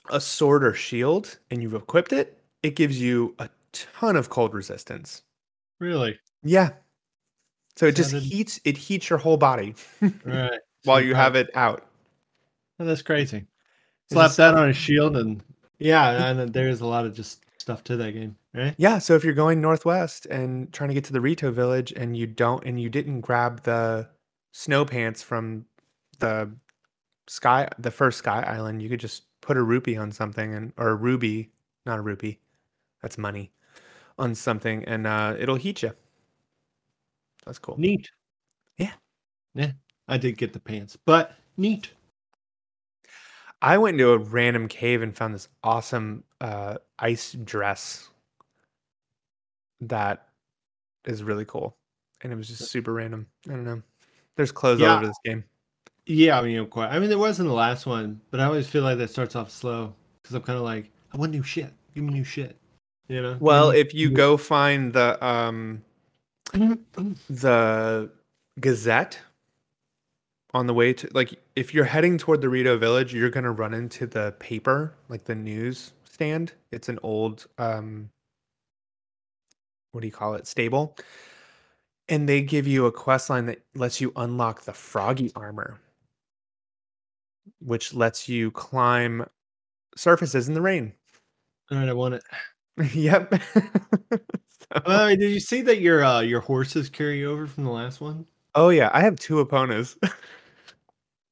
a 0.09 0.19
sword 0.19 0.63
or 0.63 0.73
shield 0.73 1.37
and 1.51 1.61
you've 1.61 1.75
equipped 1.75 2.13
it, 2.13 2.39
it 2.63 2.75
gives 2.75 2.99
you 2.99 3.35
a 3.39 3.49
ton 3.73 4.15
of 4.15 4.29
cold 4.29 4.53
resistance. 4.53 5.23
really, 5.79 6.19
Yeah. 6.43 6.71
So 7.75 7.85
it 7.87 7.95
just 7.95 8.13
heats 8.13 8.59
it 8.65 8.77
heats 8.77 9.09
your 9.09 9.17
whole 9.17 9.37
body 9.37 9.75
right? 10.25 10.59
while 10.83 11.01
you 11.01 11.15
have 11.15 11.35
it 11.35 11.49
out. 11.55 11.87
Oh, 12.79 12.85
that's 12.85 13.01
crazy. 13.01 13.45
Slap 14.11 14.33
that 14.33 14.55
on 14.55 14.69
a 14.69 14.73
shield, 14.73 15.15
and 15.15 15.41
yeah, 15.79 16.27
and 16.27 16.53
there's 16.53 16.81
a 16.81 16.85
lot 16.85 17.05
of 17.05 17.13
just 17.15 17.45
stuff 17.57 17.83
to 17.85 17.95
that 17.95 18.11
game, 18.11 18.35
right? 18.53 18.75
Yeah, 18.77 18.99
so 18.99 19.15
if 19.15 19.23
you're 19.23 19.33
going 19.33 19.61
northwest 19.61 20.25
and 20.25 20.71
trying 20.73 20.89
to 20.89 20.93
get 20.93 21.05
to 21.05 21.13
the 21.13 21.21
Rito 21.21 21.49
village 21.49 21.93
and 21.95 22.17
you 22.17 22.27
don't 22.27 22.63
and 22.65 22.79
you 22.79 22.89
didn't 22.89 23.21
grab 23.21 23.63
the 23.63 24.09
snow 24.51 24.83
pants 24.83 25.23
from 25.23 25.65
the 26.19 26.51
sky 27.27 27.67
the 27.79 27.91
first 27.91 28.19
sky 28.19 28.41
island, 28.41 28.81
you 28.81 28.89
could 28.89 28.99
just 28.99 29.23
put 29.41 29.57
a 29.57 29.63
rupee 29.63 29.97
on 29.97 30.11
something 30.11 30.53
and 30.53 30.73
or 30.77 30.89
a 30.89 30.95
ruby, 30.95 31.51
not 31.85 31.99
a 31.99 32.01
rupee. 32.01 32.39
That's 33.01 33.17
money. 33.17 33.51
On 34.17 34.35
something 34.35 34.83
and 34.85 35.07
uh 35.07 35.35
it'll 35.39 35.55
heat 35.55 35.81
you. 35.81 35.91
That's 37.45 37.59
cool. 37.59 37.75
Neat. 37.79 38.11
Yeah. 38.77 38.93
Yeah. 39.55 39.71
I 40.07 40.17
did 40.17 40.37
get 40.37 40.53
the 40.53 40.59
pants, 40.59 40.97
but 41.05 41.35
neat. 41.57 41.89
I 43.61 43.77
went 43.77 43.95
into 43.95 44.11
a 44.11 44.17
random 44.17 44.67
cave 44.67 45.01
and 45.01 45.15
found 45.15 45.33
this 45.33 45.47
awesome 45.63 46.23
uh 46.39 46.77
ice 46.99 47.33
dress 47.33 48.09
that 49.81 50.27
is 51.05 51.23
really 51.23 51.45
cool. 51.45 51.75
And 52.21 52.31
it 52.31 52.35
was 52.35 52.47
just 52.47 52.69
super 52.69 52.93
random. 52.93 53.25
I 53.47 53.53
don't 53.53 53.63
know. 53.63 53.81
There's 54.35 54.51
clothes 54.51 54.81
all 54.81 54.97
over 54.97 55.07
this 55.07 55.17
game. 55.25 55.43
Yeah, 56.05 56.39
I 56.39 56.43
mean, 56.43 56.55
know, 56.55 56.65
quite. 56.65 56.89
I 56.89 56.99
mean, 56.99 57.09
there 57.09 57.17
wasn't 57.17 57.47
the 57.47 57.53
last 57.53 57.85
one, 57.85 58.19
but 58.31 58.39
I 58.39 58.45
always 58.45 58.67
feel 58.67 58.83
like 58.83 58.97
that 58.97 59.09
starts 59.09 59.35
off 59.35 59.51
slow 59.51 59.93
because 60.21 60.35
I'm 60.35 60.41
kind 60.41 60.57
of 60.57 60.63
like, 60.63 60.89
I 61.13 61.17
want 61.17 61.31
new 61.31 61.43
shit. 61.43 61.71
Give 61.93 62.03
me 62.03 62.13
new 62.13 62.23
shit. 62.23 62.57
You 63.07 63.21
know. 63.21 63.37
Well, 63.39 63.71
if 63.71 63.93
you 63.93 64.09
go 64.09 64.37
find 64.37 64.93
the 64.93 65.23
um 65.25 65.83
the 67.29 68.09
Gazette 68.59 69.19
on 70.53 70.67
the 70.67 70.73
way 70.73 70.93
to 70.93 71.09
like 71.13 71.39
if 71.55 71.73
you're 71.73 71.85
heading 71.85 72.17
toward 72.17 72.41
the 72.41 72.49
Rito 72.49 72.77
village, 72.77 73.13
you're 73.13 73.29
gonna 73.29 73.51
run 73.51 73.73
into 73.73 74.07
the 74.07 74.33
paper, 74.39 74.93
like 75.09 75.25
the 75.25 75.35
news 75.35 75.93
stand. 76.05 76.53
It's 76.71 76.89
an 76.89 76.99
old 77.03 77.47
um 77.57 78.09
what 79.91 80.01
do 80.01 80.07
you 80.07 80.13
call 80.13 80.35
it? 80.35 80.47
Stable. 80.47 80.95
And 82.07 82.27
they 82.27 82.41
give 82.41 82.67
you 82.67 82.85
a 82.85 82.91
quest 82.91 83.29
line 83.29 83.45
that 83.47 83.61
lets 83.75 84.01
you 84.01 84.11
unlock 84.15 84.63
the 84.63 84.73
froggy 84.73 85.31
armor, 85.35 85.79
which 87.59 87.93
lets 87.93 88.27
you 88.29 88.51
climb 88.51 89.25
surfaces 89.95 90.47
in 90.47 90.53
the 90.53 90.61
rain. 90.61 90.93
All 91.71 91.77
right, 91.77 91.89
I 91.89 91.93
want 91.93 92.15
it. 92.15 92.23
yep. 92.93 93.33
So- 94.73 94.81
Uh, 94.85 95.09
did 95.09 95.29
you 95.31 95.39
see 95.41 95.61
that 95.63 95.81
your 95.81 96.01
uh, 96.03 96.21
your 96.21 96.39
horses 96.39 96.89
carry 96.89 97.25
over 97.25 97.45
from 97.45 97.65
the 97.65 97.69
last 97.71 97.99
one? 97.99 98.25
oh 98.55 98.69
yeah, 98.69 98.89
I 98.93 99.01
have 99.01 99.17
two 99.17 99.39
opponents. 99.41 99.97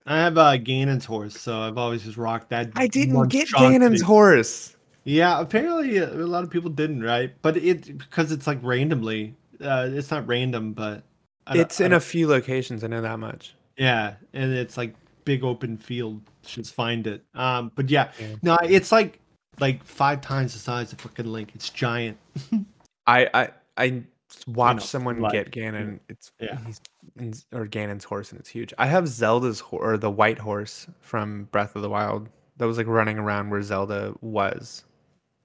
I 0.06 0.18
have 0.18 0.38
uh, 0.38 0.58
Ganon's 0.58 1.06
horse, 1.06 1.40
so 1.40 1.60
I've 1.62 1.78
always 1.78 2.04
just 2.04 2.18
rocked 2.18 2.50
that. 2.50 2.72
I 2.76 2.88
didn't 2.88 3.30
get. 3.30 3.48
Ganon's 3.50 4.02
horse. 4.02 4.76
Yeah, 5.06 5.40
apparently 5.40 6.00
uh, 6.00 6.08
a 6.12 6.26
lot 6.28 6.44
of 6.44 6.50
people 6.50 6.70
didn't, 6.70 7.02
right? 7.04 7.34
But 7.42 7.56
it 7.58 7.98
because 7.98 8.32
it's 8.32 8.48
like 8.48 8.60
randomly. 8.62 9.36
Uh, 9.62 9.88
it's 9.92 10.12
not 10.12 10.28
random, 10.28 10.74
but 10.74 11.04
I 11.48 11.60
It's 11.60 11.80
in 11.80 11.94
a 11.94 12.00
few 12.00 12.28
locations. 12.28 12.84
I 12.84 12.88
know 12.88 13.02
that 13.02 13.20
much. 13.20 13.56
yeah, 13.78 14.16
and 14.34 14.52
it's 14.54 14.76
like 14.76 14.96
big 15.30 15.44
open 15.44 15.78
field. 15.78 16.22
Just 16.44 16.74
find 16.74 17.06
it. 17.06 17.24
Um, 17.36 17.72
but 17.76 17.88
yeah, 17.90 18.12
Yeah. 18.20 18.36
no, 18.42 18.58
it's 18.64 18.92
like 18.92 19.20
like 19.60 19.84
five 19.86 20.22
times 20.22 20.54
the 20.54 20.60
size 20.60 20.92
of 20.92 21.00
fucking 21.02 21.28
Link. 21.28 21.52
It's 21.54 21.70
giant. 21.70 22.18
I 23.08 23.30
I 23.34 23.50
I 23.78 24.04
watched 24.48 24.80
know, 24.80 24.86
someone 24.86 25.20
like, 25.20 25.34
get 25.34 25.52
Ganon. 25.52 26.00
It's 26.10 26.32
yeah. 26.40 26.58
he's 27.20 27.46
or 27.54 27.68
Ganon's 27.68 28.04
horse, 28.06 28.32
and 28.32 28.40
it's 28.40 28.50
huge. 28.50 28.74
I 28.80 28.88
have 28.88 29.08
Zelda's 29.08 29.60
ho- 29.60 29.78
or 29.78 29.98
the 29.98 30.10
white 30.10 30.40
horse 30.40 30.88
from 31.02 31.44
Breath 31.52 31.76
of 31.76 31.84
the 31.84 31.90
Wild 31.90 32.30
that 32.58 32.66
was 32.66 32.78
like 32.78 32.88
running 32.88 33.20
around 33.20 33.52
where 33.52 33.62
Zelda 33.62 34.16
was. 34.22 34.84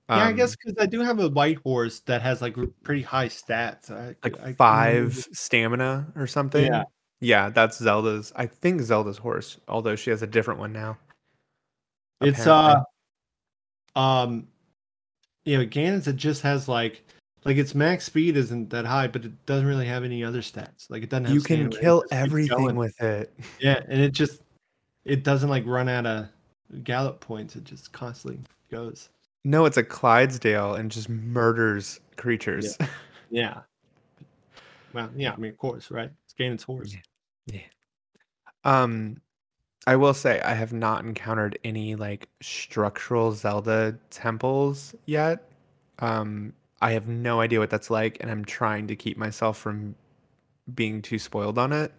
Yeah, 0.08 0.16
I 0.16 0.28
Um, 0.30 0.36
guess 0.36 0.56
because 0.56 0.74
I 0.80 0.86
do 0.86 1.00
have 1.00 1.18
a 1.20 1.28
white 1.28 1.58
horse 1.64 2.00
that 2.06 2.22
has 2.22 2.40
like 2.42 2.56
pretty 2.82 3.02
high 3.02 3.28
stats. 3.28 3.90
I, 3.90 4.14
like 4.24 4.38
I 4.42 4.52
five 4.54 4.94
remember- 4.94 5.14
stamina 5.32 6.06
or 6.16 6.26
something. 6.26 6.64
Yeah. 6.66 6.84
Yeah, 7.20 7.50
that's 7.50 7.78
Zelda's. 7.78 8.32
I 8.36 8.46
think 8.46 8.80
Zelda's 8.82 9.18
horse, 9.18 9.58
although 9.68 9.96
she 9.96 10.10
has 10.10 10.22
a 10.22 10.26
different 10.26 10.60
one 10.60 10.72
now. 10.72 10.98
It's 12.20 12.40
apparently. 12.40 12.84
uh, 13.96 13.98
um, 13.98 14.48
you 15.44 15.58
know, 15.58 15.66
Ganon's 15.66 16.08
it 16.08 16.16
just 16.16 16.42
has 16.42 16.68
like, 16.68 17.04
like 17.44 17.56
its 17.56 17.74
max 17.74 18.04
speed 18.04 18.36
isn't 18.36 18.70
that 18.70 18.86
high, 18.86 19.06
but 19.08 19.24
it 19.24 19.46
doesn't 19.46 19.66
really 19.66 19.86
have 19.86 20.04
any 20.04 20.24
other 20.24 20.40
stats. 20.40 20.88
Like 20.88 21.02
it 21.02 21.10
doesn't 21.10 21.26
have. 21.26 21.34
you 21.34 21.40
can 21.40 21.70
kill 21.70 22.04
everything 22.10 22.76
with 22.76 23.00
it. 23.02 23.32
Yeah, 23.60 23.80
and 23.88 24.00
it 24.00 24.12
just, 24.12 24.40
it 25.04 25.22
doesn't 25.22 25.50
like 25.50 25.66
run 25.66 25.88
out 25.88 26.06
of 26.06 26.28
gallop 26.82 27.20
points. 27.20 27.56
It 27.56 27.64
just 27.64 27.92
constantly 27.92 28.40
goes. 28.70 29.10
No, 29.44 29.66
it's 29.66 29.76
a 29.76 29.82
Clydesdale 29.82 30.74
and 30.74 30.90
just 30.90 31.08
murders 31.08 32.00
creatures. 32.16 32.78
Yeah. 33.30 33.60
Well, 34.94 35.10
yeah. 35.14 35.32
I 35.32 35.36
mean, 35.36 35.50
of 35.50 35.58
course, 35.58 35.90
right? 35.90 36.10
It's 36.36 36.40
Ganon's 36.40 36.62
horse. 36.64 36.96
Yeah. 37.46 37.60
Um, 38.64 39.20
I 39.86 39.96
will 39.96 40.14
say 40.14 40.40
I 40.40 40.54
have 40.54 40.72
not 40.72 41.04
encountered 41.04 41.58
any 41.64 41.94
like 41.94 42.28
structural 42.42 43.32
Zelda 43.32 43.98
temples 44.10 44.94
yet. 45.06 45.46
Um, 45.98 46.54
I 46.80 46.92
have 46.92 47.08
no 47.08 47.40
idea 47.40 47.60
what 47.60 47.70
that's 47.70 47.90
like, 47.90 48.18
and 48.20 48.30
I'm 48.30 48.44
trying 48.44 48.88
to 48.88 48.96
keep 48.96 49.16
myself 49.16 49.58
from 49.58 49.94
being 50.74 51.02
too 51.02 51.18
spoiled 51.18 51.58
on 51.58 51.72
it. 51.72 51.92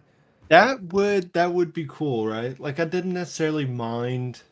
That 0.48 0.92
would 0.92 1.32
that 1.34 1.52
would 1.52 1.72
be 1.72 1.86
cool, 1.88 2.26
right? 2.26 2.58
Like 2.58 2.80
I 2.80 2.84
didn't 2.84 3.14
necessarily 3.14 3.66
mind. 3.66 4.42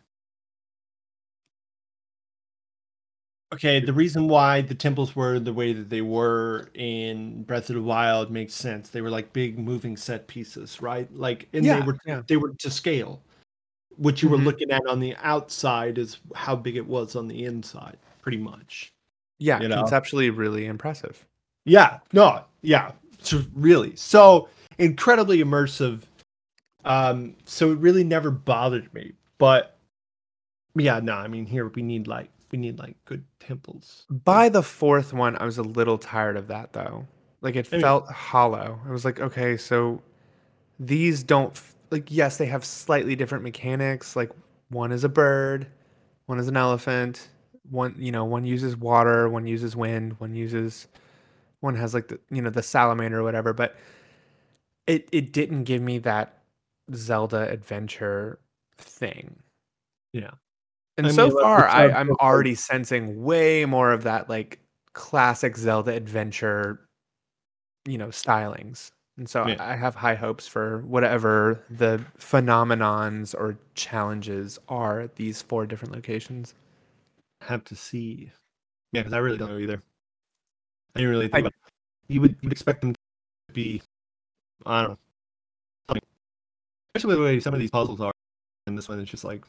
Okay, 3.52 3.78
the 3.78 3.92
reason 3.92 4.26
why 4.26 4.62
the 4.62 4.74
temples 4.74 5.14
were 5.14 5.38
the 5.38 5.52
way 5.52 5.72
that 5.72 5.88
they 5.88 6.00
were 6.00 6.70
in 6.74 7.42
Breath 7.44 7.68
of 7.70 7.76
the 7.76 7.82
Wild 7.82 8.30
makes 8.30 8.52
sense. 8.54 8.88
They 8.88 9.00
were 9.00 9.10
like 9.10 9.32
big 9.32 9.58
moving 9.58 9.96
set 9.96 10.26
pieces, 10.26 10.80
right? 10.82 11.12
Like 11.14 11.48
and 11.52 11.64
Yeah, 11.64 11.80
they 11.80 11.86
were 11.86 11.96
yeah. 12.06 12.22
they 12.26 12.36
were 12.36 12.52
to 12.58 12.70
scale. 12.70 13.22
What 13.96 14.22
you 14.22 14.28
were 14.28 14.38
Mhm. 14.38 14.44
looking 14.44 14.70
at 14.72 14.82
on 14.88 14.98
the 14.98 15.14
outside 15.18 15.98
is 15.98 16.18
how 16.34 16.56
big 16.56 16.76
it 16.76 16.86
was 16.86 17.14
on 17.14 17.28
the 17.28 17.44
inside, 17.44 17.96
pretty 18.22 18.38
much. 18.38 18.92
Yeah, 19.38 19.60
You 19.60 19.68
know? 19.68 19.76
conceptually 19.82 20.30
really 20.30 20.66
impressive. 20.66 21.24
Yeah, 21.64 22.00
no, 22.12 22.44
yeah, 22.62 22.92
so 23.20 23.42
really, 23.54 23.94
so 23.96 24.48
incredibly 24.78 25.38
immersive. 25.44 26.02
Um, 26.84 27.36
so 27.46 27.72
it 27.72 27.78
really 27.78 28.04
never 28.04 28.30
bothered 28.30 28.92
me, 28.94 29.12
but 29.38 29.78
yeah, 30.76 31.00
no, 31.00 31.14
I 31.14 31.28
mean 31.28 31.46
here 31.46 31.68
we 31.68 31.82
need 31.82 32.06
like 32.08 32.30
we 32.54 32.58
need 32.58 32.78
like 32.78 32.94
good 33.04 33.24
temples. 33.40 34.06
By 34.08 34.48
the 34.48 34.62
fourth 34.62 35.12
one, 35.12 35.36
I 35.38 35.44
was 35.44 35.58
a 35.58 35.64
little 35.64 35.98
tired 35.98 36.36
of 36.36 36.46
that 36.46 36.72
though. 36.72 37.04
Like 37.40 37.56
it 37.56 37.68
I 37.72 37.76
mean- 37.76 37.82
felt 37.82 38.08
hollow. 38.08 38.78
I 38.86 38.92
was 38.92 39.04
like, 39.04 39.18
okay, 39.18 39.56
so 39.56 40.00
these 40.78 41.24
don't 41.24 41.60
like 41.90 42.12
yes, 42.12 42.36
they 42.36 42.46
have 42.46 42.64
slightly 42.64 43.16
different 43.16 43.42
mechanics. 43.42 44.14
Like 44.14 44.30
one 44.68 44.92
is 44.92 45.02
a 45.02 45.08
bird, 45.08 45.66
one 46.26 46.38
is 46.38 46.46
an 46.46 46.56
elephant, 46.56 47.28
one 47.68 47.96
you 47.98 48.12
know, 48.12 48.24
one 48.24 48.44
uses 48.44 48.76
water, 48.76 49.28
one 49.28 49.48
uses 49.48 49.74
wind, 49.74 50.14
one 50.20 50.36
uses 50.36 50.86
one 51.58 51.74
has 51.74 51.92
like 51.92 52.06
the 52.06 52.20
you 52.30 52.40
know, 52.40 52.50
the 52.50 52.62
salamander 52.62 53.18
or 53.18 53.24
whatever, 53.24 53.52
but 53.52 53.74
it 54.86 55.08
it 55.10 55.32
didn't 55.32 55.64
give 55.64 55.82
me 55.82 55.98
that 55.98 56.38
Zelda 56.94 57.50
adventure 57.50 58.38
thing. 58.78 59.42
Yeah. 60.12 60.30
And 60.96 61.06
I 61.08 61.10
so 61.10 61.28
mean, 61.28 61.40
far, 61.40 61.68
I, 61.68 61.90
I'm 61.90 62.10
already 62.20 62.54
sensing 62.54 63.22
way 63.24 63.64
more 63.64 63.92
of 63.92 64.04
that 64.04 64.28
like 64.28 64.60
classic 64.92 65.56
Zelda 65.56 65.92
adventure, 65.92 66.86
you 67.84 67.98
know, 67.98 68.08
stylings. 68.08 68.90
And 69.16 69.28
so 69.28 69.46
Yeah. 69.46 69.56
I 69.58 69.76
have 69.76 69.94
high 69.94 70.14
hopes 70.14 70.46
for 70.46 70.80
whatever 70.82 71.60
the 71.70 72.04
phenomenons 72.18 73.34
or 73.34 73.56
challenges 73.74 74.58
are 74.68 75.00
at 75.00 75.16
these 75.16 75.42
four 75.42 75.66
different 75.66 75.94
locations. 75.94 76.54
Have 77.42 77.64
to 77.64 77.76
see. 77.76 78.30
Yeah, 78.92 79.00
because 79.02 79.12
I 79.12 79.18
really 79.18 79.38
don't 79.38 79.50
know 79.50 79.58
either. 79.58 79.82
I 80.94 81.00
didn't 81.00 81.10
really 81.10 81.26
think 81.28 81.34
I- 81.34 81.40
about. 81.40 81.52
You 82.06 82.20
would 82.20 82.36
you'd 82.42 82.52
expect 82.52 82.82
them 82.82 82.92
to 82.92 83.54
be, 83.54 83.82
I 84.66 84.82
don't 84.82 84.90
know. 84.90 84.98
Especially 86.94 87.16
the 87.16 87.22
way 87.22 87.40
some 87.40 87.54
of 87.54 87.60
these 87.60 87.70
puzzles 87.70 88.00
are, 88.00 88.12
and 88.66 88.76
this 88.78 88.88
one 88.88 89.00
is 89.00 89.08
just 89.08 89.24
like, 89.24 89.42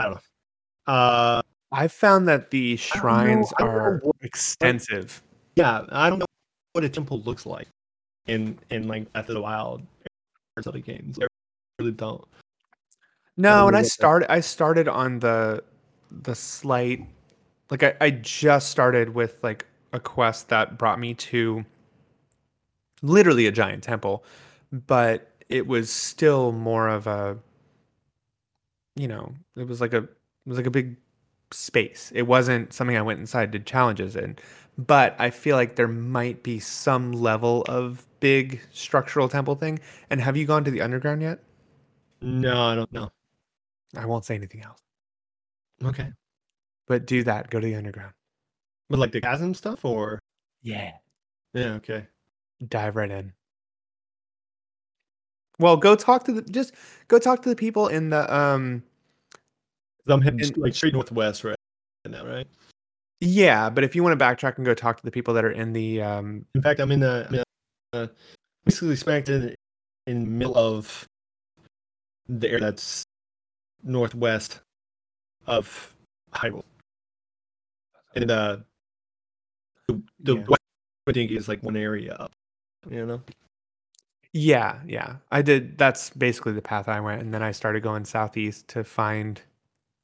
I 0.00 0.04
don't 0.04 0.14
know. 0.14 0.92
Uh, 0.92 1.42
I've 1.72 1.92
found 1.92 2.26
that 2.28 2.50
the 2.50 2.72
I 2.72 2.76
don't 2.76 2.94
know- 2.94 3.00
shrines 3.00 3.52
know 3.60 3.66
are 3.66 3.98
what- 4.02 4.16
extensive. 4.22 5.22
yeah, 5.56 5.84
I 5.90 6.08
don't 6.10 6.18
know 6.18 6.26
what 6.72 6.84
a 6.84 6.88
temple 6.88 7.20
looks 7.22 7.46
like 7.46 7.68
in 8.26 8.58
in 8.70 8.88
like 8.88 9.12
Breath 9.12 9.28
of 9.28 9.34
the 9.34 9.40
Wild 9.42 9.82
or 10.56 10.62
other 10.66 10.78
games. 10.80 11.18
I 11.22 11.26
really 11.78 11.92
don't. 11.92 12.24
No, 13.36 13.68
and 13.68 13.76
I 13.76 13.82
started 13.82 14.30
I 14.32 14.40
started 14.40 14.88
on 14.88 15.18
the 15.20 15.62
the 16.10 16.34
slight 16.34 17.06
like 17.70 17.82
I, 17.82 17.94
I 18.00 18.10
just 18.10 18.70
started 18.70 19.14
with 19.14 19.38
like 19.44 19.66
a 19.92 20.00
quest 20.00 20.48
that 20.48 20.76
brought 20.78 20.98
me 20.98 21.14
to 21.14 21.64
literally 23.02 23.46
a 23.46 23.52
giant 23.52 23.82
temple, 23.84 24.24
but 24.72 25.30
it 25.48 25.66
was 25.66 25.90
still 25.92 26.52
more 26.52 26.88
of 26.88 27.06
a 27.06 27.38
you 29.00 29.08
know, 29.08 29.32
it 29.56 29.66
was 29.66 29.80
like 29.80 29.94
a 29.94 29.98
it 29.98 30.08
was 30.46 30.58
like 30.58 30.66
a 30.66 30.70
big 30.70 30.96
space. 31.52 32.12
It 32.14 32.22
wasn't 32.22 32.72
something 32.74 32.96
I 32.98 33.02
went 33.02 33.18
inside 33.20 33.50
did 33.50 33.64
challenges 33.66 34.14
in. 34.14 34.36
But 34.76 35.16
I 35.18 35.30
feel 35.30 35.56
like 35.56 35.76
there 35.76 35.88
might 35.88 36.42
be 36.42 36.58
some 36.60 37.12
level 37.12 37.62
of 37.68 38.06
big 38.20 38.60
structural 38.72 39.28
temple 39.28 39.54
thing. 39.54 39.78
And 40.10 40.20
have 40.20 40.36
you 40.36 40.44
gone 40.46 40.64
to 40.64 40.70
the 40.70 40.82
underground 40.82 41.22
yet? 41.22 41.42
No, 42.22 42.62
I 42.62 42.74
don't 42.74 42.92
know. 42.92 43.10
I 43.96 44.04
won't 44.04 44.24
say 44.26 44.34
anything 44.34 44.62
else. 44.62 44.80
Okay, 45.84 46.12
But 46.86 47.06
do 47.06 47.24
that. 47.24 47.48
Go 47.50 47.58
to 47.58 47.66
the 47.66 47.74
underground. 47.74 48.12
but 48.90 48.98
like 48.98 49.12
the 49.12 49.20
chasm 49.20 49.54
stuff, 49.54 49.84
or 49.84 50.18
Yeah. 50.62 50.92
yeah, 51.54 51.74
okay. 51.74 52.06
Dive 52.68 52.96
right 52.96 53.10
in. 53.10 53.32
Well, 55.58 55.76
go 55.76 55.94
talk 55.94 56.24
to 56.24 56.32
the 56.32 56.42
just 56.42 56.74
go 57.08 57.18
talk 57.18 57.42
to 57.42 57.48
the 57.48 57.56
people 57.56 57.88
in 57.88 58.10
the 58.10 58.32
um 58.34 58.82
I'm 60.10 60.22
heading 60.22 60.52
like 60.56 60.74
straight 60.74 60.92
northwest 60.94 61.44
right 61.44 61.56
now, 62.08 62.26
right? 62.26 62.46
yeah, 63.20 63.68
but 63.68 63.84
if 63.84 63.94
you 63.94 64.02
want 64.02 64.18
to 64.18 64.24
backtrack 64.24 64.56
and 64.56 64.64
go 64.64 64.72
talk 64.74 64.96
to 64.96 65.04
the 65.04 65.10
people 65.10 65.34
that 65.34 65.44
are 65.44 65.50
in 65.50 65.72
the 65.72 66.00
um 66.02 66.46
In 66.54 66.62
fact, 66.62 66.80
I'm 66.80 66.90
in 66.90 67.00
the 67.00 67.26
I'm 67.28 67.34
in 67.34 67.42
the, 67.92 67.98
uh, 67.98 68.06
basically 68.64 68.96
smacked 68.96 69.28
in 69.28 69.54
in 70.06 70.24
the 70.24 70.30
middle 70.30 70.56
of 70.56 71.06
the 72.28 72.48
area 72.48 72.60
that's 72.60 73.04
northwest 73.82 74.60
of 75.46 75.94
Hyrule, 76.32 76.64
and 78.14 78.30
uh, 78.30 78.56
the, 79.88 80.02
the 80.20 80.36
Yeah. 80.36 80.44
west 80.48 80.62
I 81.08 81.12
think 81.12 81.30
is 81.30 81.48
like 81.48 81.62
one 81.62 81.76
area 81.76 82.14
up. 82.14 82.32
You 82.88 83.04
know, 83.04 83.20
yeah, 84.32 84.78
yeah. 84.86 85.16
I 85.30 85.42
did 85.42 85.76
that's 85.76 86.10
basically 86.10 86.52
the 86.52 86.62
path 86.62 86.88
I 86.88 87.00
went 87.00 87.20
and 87.20 87.34
then 87.34 87.42
I 87.42 87.50
started 87.50 87.82
going 87.82 88.04
southeast 88.04 88.68
to 88.68 88.84
find 88.84 89.40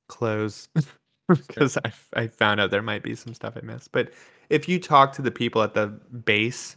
clothes 0.08 0.68
because 1.28 1.76
I 1.78 1.92
I 2.14 2.26
found 2.28 2.60
out 2.60 2.70
there 2.70 2.82
might 2.82 3.02
be 3.02 3.14
some 3.14 3.34
stuff 3.34 3.56
I 3.56 3.64
missed. 3.64 3.92
But 3.92 4.12
if 4.50 4.68
you 4.68 4.78
talk 4.78 5.12
to 5.14 5.22
the 5.22 5.30
people 5.30 5.62
at 5.62 5.74
the 5.74 5.86
base 5.86 6.76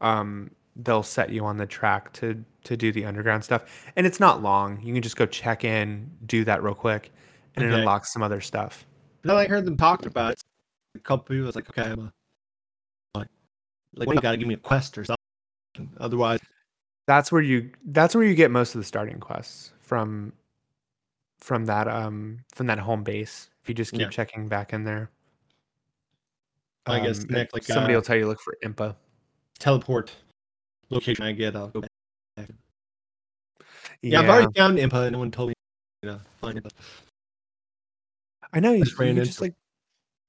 um 0.00 0.50
they'll 0.76 1.02
set 1.02 1.30
you 1.30 1.44
on 1.44 1.56
the 1.56 1.66
track 1.66 2.12
to 2.12 2.44
to 2.64 2.76
do 2.76 2.92
the 2.92 3.04
underground 3.06 3.42
stuff 3.42 3.64
and 3.96 4.06
it's 4.06 4.20
not 4.20 4.42
long 4.42 4.78
you 4.82 4.92
can 4.92 5.02
just 5.02 5.16
go 5.16 5.24
check 5.24 5.64
in 5.64 6.10
do 6.26 6.44
that 6.44 6.62
real 6.62 6.74
quick 6.74 7.10
and 7.54 7.64
it 7.64 7.72
unlocks 7.72 8.12
some 8.12 8.22
other 8.22 8.42
stuff 8.42 8.84
but 9.26 9.36
I 9.36 9.46
heard 9.46 9.64
them 9.64 9.76
talking 9.76 10.06
about 10.06 10.32
it. 10.32 10.44
A 10.94 11.00
couple 11.00 11.34
people 11.34 11.46
was 11.46 11.56
like, 11.56 11.68
okay, 11.70 11.90
I'm 11.90 11.98
a, 11.98 12.12
like, 13.18 13.28
like 13.94 14.08
you 14.08 14.20
gotta 14.20 14.36
give 14.36 14.48
me 14.48 14.54
a 14.54 14.58
quest 14.58 14.96
or 14.96 15.04
something. 15.04 15.96
Otherwise, 15.98 16.40
that's 17.06 17.32
where 17.32 17.42
you 17.42 17.70
that's 17.86 18.14
where 18.14 18.24
you 18.24 18.34
get 18.34 18.50
most 18.50 18.74
of 18.74 18.80
the 18.80 18.84
starting 18.84 19.18
quests 19.18 19.72
from 19.80 20.32
from 21.38 21.66
that 21.66 21.86
um 21.88 22.38
from 22.54 22.66
that 22.66 22.78
home 22.78 23.02
base 23.02 23.50
if 23.62 23.68
you 23.68 23.74
just 23.74 23.92
keep 23.92 24.00
Yeah. 24.00 24.08
checking 24.08 24.48
back 24.48 24.72
in 24.72 24.84
there 24.84 25.10
I 26.86 27.04
guess 27.04 27.20
Um, 27.24 27.26
next, 27.30 27.52
like, 27.52 27.64
somebody 27.64 27.94
uh, 27.94 27.98
will 27.98 28.02
tell 28.02 28.16
you 28.16 28.26
look 28.26 28.40
for 28.40 28.56
impa 28.64 28.94
teleport 29.58 30.12
location 30.90 31.24
I 31.24 31.32
get, 31.32 31.56
I'll 31.56 31.68
go 31.68 31.80
back. 31.80 31.90
Yeah, 34.02 34.20
I've 34.20 34.28
already 34.28 34.52
found 34.54 34.78
Impa, 34.78 35.04
and 35.04 35.12
no 35.12 35.18
one 35.18 35.30
told 35.30 35.48
me 35.48 35.54
to 36.02 36.20
find 36.40 36.58
it. 36.58 36.72
I 38.52 38.60
know 38.60 38.72
you, 38.72 38.84
just 38.84 38.98
you 39.00 39.14
just 39.24 39.40
like 39.40 39.54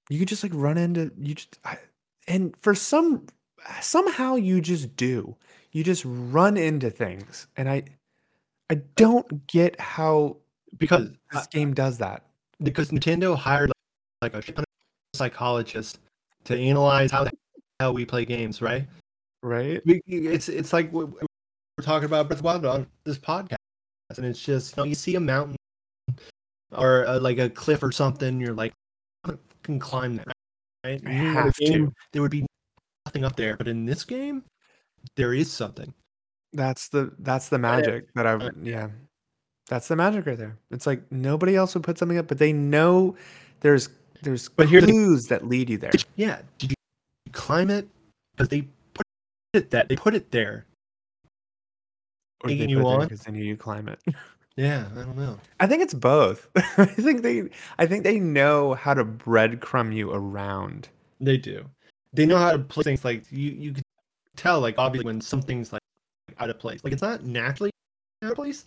you 0.09 0.19
could 0.19 0.27
just 0.27 0.43
like 0.43 0.53
run 0.55 0.77
into 0.77 1.11
you 1.17 1.35
just 1.35 1.59
I, 1.63 1.77
and 2.27 2.55
for 2.61 2.73
some 2.73 3.27
somehow 3.81 4.35
you 4.35 4.61
just 4.61 4.95
do. 4.95 5.35
You 5.71 5.83
just 5.83 6.03
run 6.05 6.57
into 6.57 6.89
things, 6.89 7.47
and 7.55 7.69
I 7.69 7.83
I 8.69 8.75
don't 8.95 9.45
get 9.47 9.79
how 9.79 10.37
because 10.77 11.09
this 11.31 11.47
game 11.47 11.73
does 11.73 11.97
that. 11.99 12.23
because 12.63 12.89
Nintendo 12.91 13.35
hired 13.37 13.71
like 14.21 14.33
a 14.33 14.43
psychologist 15.15 15.99
to 16.45 16.57
analyze 16.57 17.11
how 17.11 17.23
the 17.23 17.31
hell 17.79 17.93
we 17.93 18.05
play 18.05 18.25
games, 18.25 18.61
right? 18.61 18.87
Right? 19.43 19.81
We- 19.85 20.01
It's 20.07 20.49
it's 20.49 20.73
like 20.73 20.91
we're 20.91 21.07
talking 21.81 22.05
about 22.05 22.27
Breath 22.27 22.39
of 22.39 22.43
the 22.43 22.47
Wild 22.47 22.65
on 22.65 22.87
this 23.03 23.17
podcast, 23.17 23.55
and 24.17 24.25
it's 24.25 24.41
just 24.41 24.75
you 24.75 24.83
know 24.83 24.87
you 24.87 24.95
see 24.95 25.15
a 25.15 25.19
mountain 25.19 25.55
or 26.71 27.05
uh, 27.07 27.19
like 27.19 27.37
a 27.37 27.49
cliff 27.49 27.81
or 27.83 27.91
something, 27.91 28.39
you're 28.41 28.53
like, 28.53 28.73
I 29.25 29.33
can 29.63 29.79
climb 29.79 30.17
that, 30.17 30.27
right? 30.83 31.01
I 31.05 31.09
In 31.09 31.17
any 31.17 31.29
other 31.29 31.41
have 31.41 31.55
to. 31.55 31.93
There 32.11 32.21
would 32.21 32.31
be 32.31 32.45
nothing 33.05 33.23
up 33.23 33.35
there, 33.35 33.55
but 33.55 33.67
in 33.67 33.85
this 33.85 34.03
game, 34.03 34.43
there 35.15 35.33
is 35.33 35.51
something. 35.51 35.93
That's 36.53 36.89
the 36.89 37.13
that's 37.19 37.49
the 37.49 37.57
magic 37.59 38.07
that 38.15 38.25
I've 38.25 38.41
uh, 38.41 38.49
yeah. 38.61 38.89
That's 39.67 39.87
the 39.87 39.95
magic 39.95 40.25
right 40.25 40.37
there. 40.37 40.57
It's 40.71 40.87
like 40.87 41.01
nobody 41.11 41.55
else 41.55 41.73
would 41.73 41.83
put 41.83 41.97
something 41.97 42.17
up, 42.17 42.27
but 42.27 42.37
they 42.37 42.53
know 42.53 43.15
there's 43.59 43.89
there's 44.21 44.49
But 44.49 44.69
here's 44.69 44.85
the- 44.85 44.91
clues 44.91 45.27
that 45.27 45.47
lead 45.47 45.69
you 45.69 45.77
there. 45.77 45.91
Yeah, 46.15 46.41
did 46.57 46.71
you 46.71 46.75
climb 47.33 47.69
it? 47.69 47.87
Because 48.35 48.49
they 48.49 48.61
put 48.93 49.05
it 49.53 49.69
that 49.71 49.89
they 49.89 49.95
put 49.95 50.15
it 50.15 50.31
there. 50.31 50.65
Or 52.43 52.49
they 52.49 52.55
you 52.55 52.59
put 52.59 52.71
it 52.71 52.75
there 52.75 52.85
on? 52.85 53.01
because 53.01 53.21
they 53.23 53.31
knew 53.31 53.43
you 53.43 53.57
climb 53.57 53.87
it. 53.87 53.99
Yeah, 54.59 54.87
I 54.93 55.01
don't 55.03 55.15
know. 55.15 55.37
I 55.59 55.67
think 55.67 55.83
it's 55.83 55.93
both. 55.93 56.49
I 56.55 56.85
think 56.87 57.21
they 57.21 57.43
I 57.77 57.85
think 57.85 58.03
they 58.03 58.19
know 58.19 58.73
how 58.73 58.95
to 58.95 59.05
breadcrumb 59.05 59.93
you 59.93 60.11
around. 60.11 60.89
They 61.21 61.37
do. 61.37 61.63
They 62.11 62.25
know 62.25 62.37
how 62.39 62.53
to 62.53 62.57
play 62.57 62.81
things 62.81 63.05
like 63.05 63.31
you. 63.31 63.51
You 63.51 63.73
can 63.73 63.83
tell 64.35 64.59
like 64.59 64.73
obviously 64.79 65.05
when 65.05 65.21
something's 65.21 65.71
like 65.71 65.81
out 66.39 66.49
of 66.49 66.57
place. 66.57 66.83
Like 66.83 66.91
it's 66.91 67.03
not 67.03 67.23
naturally 67.23 67.69
out 68.23 68.31
of 68.31 68.35
place, 68.35 68.65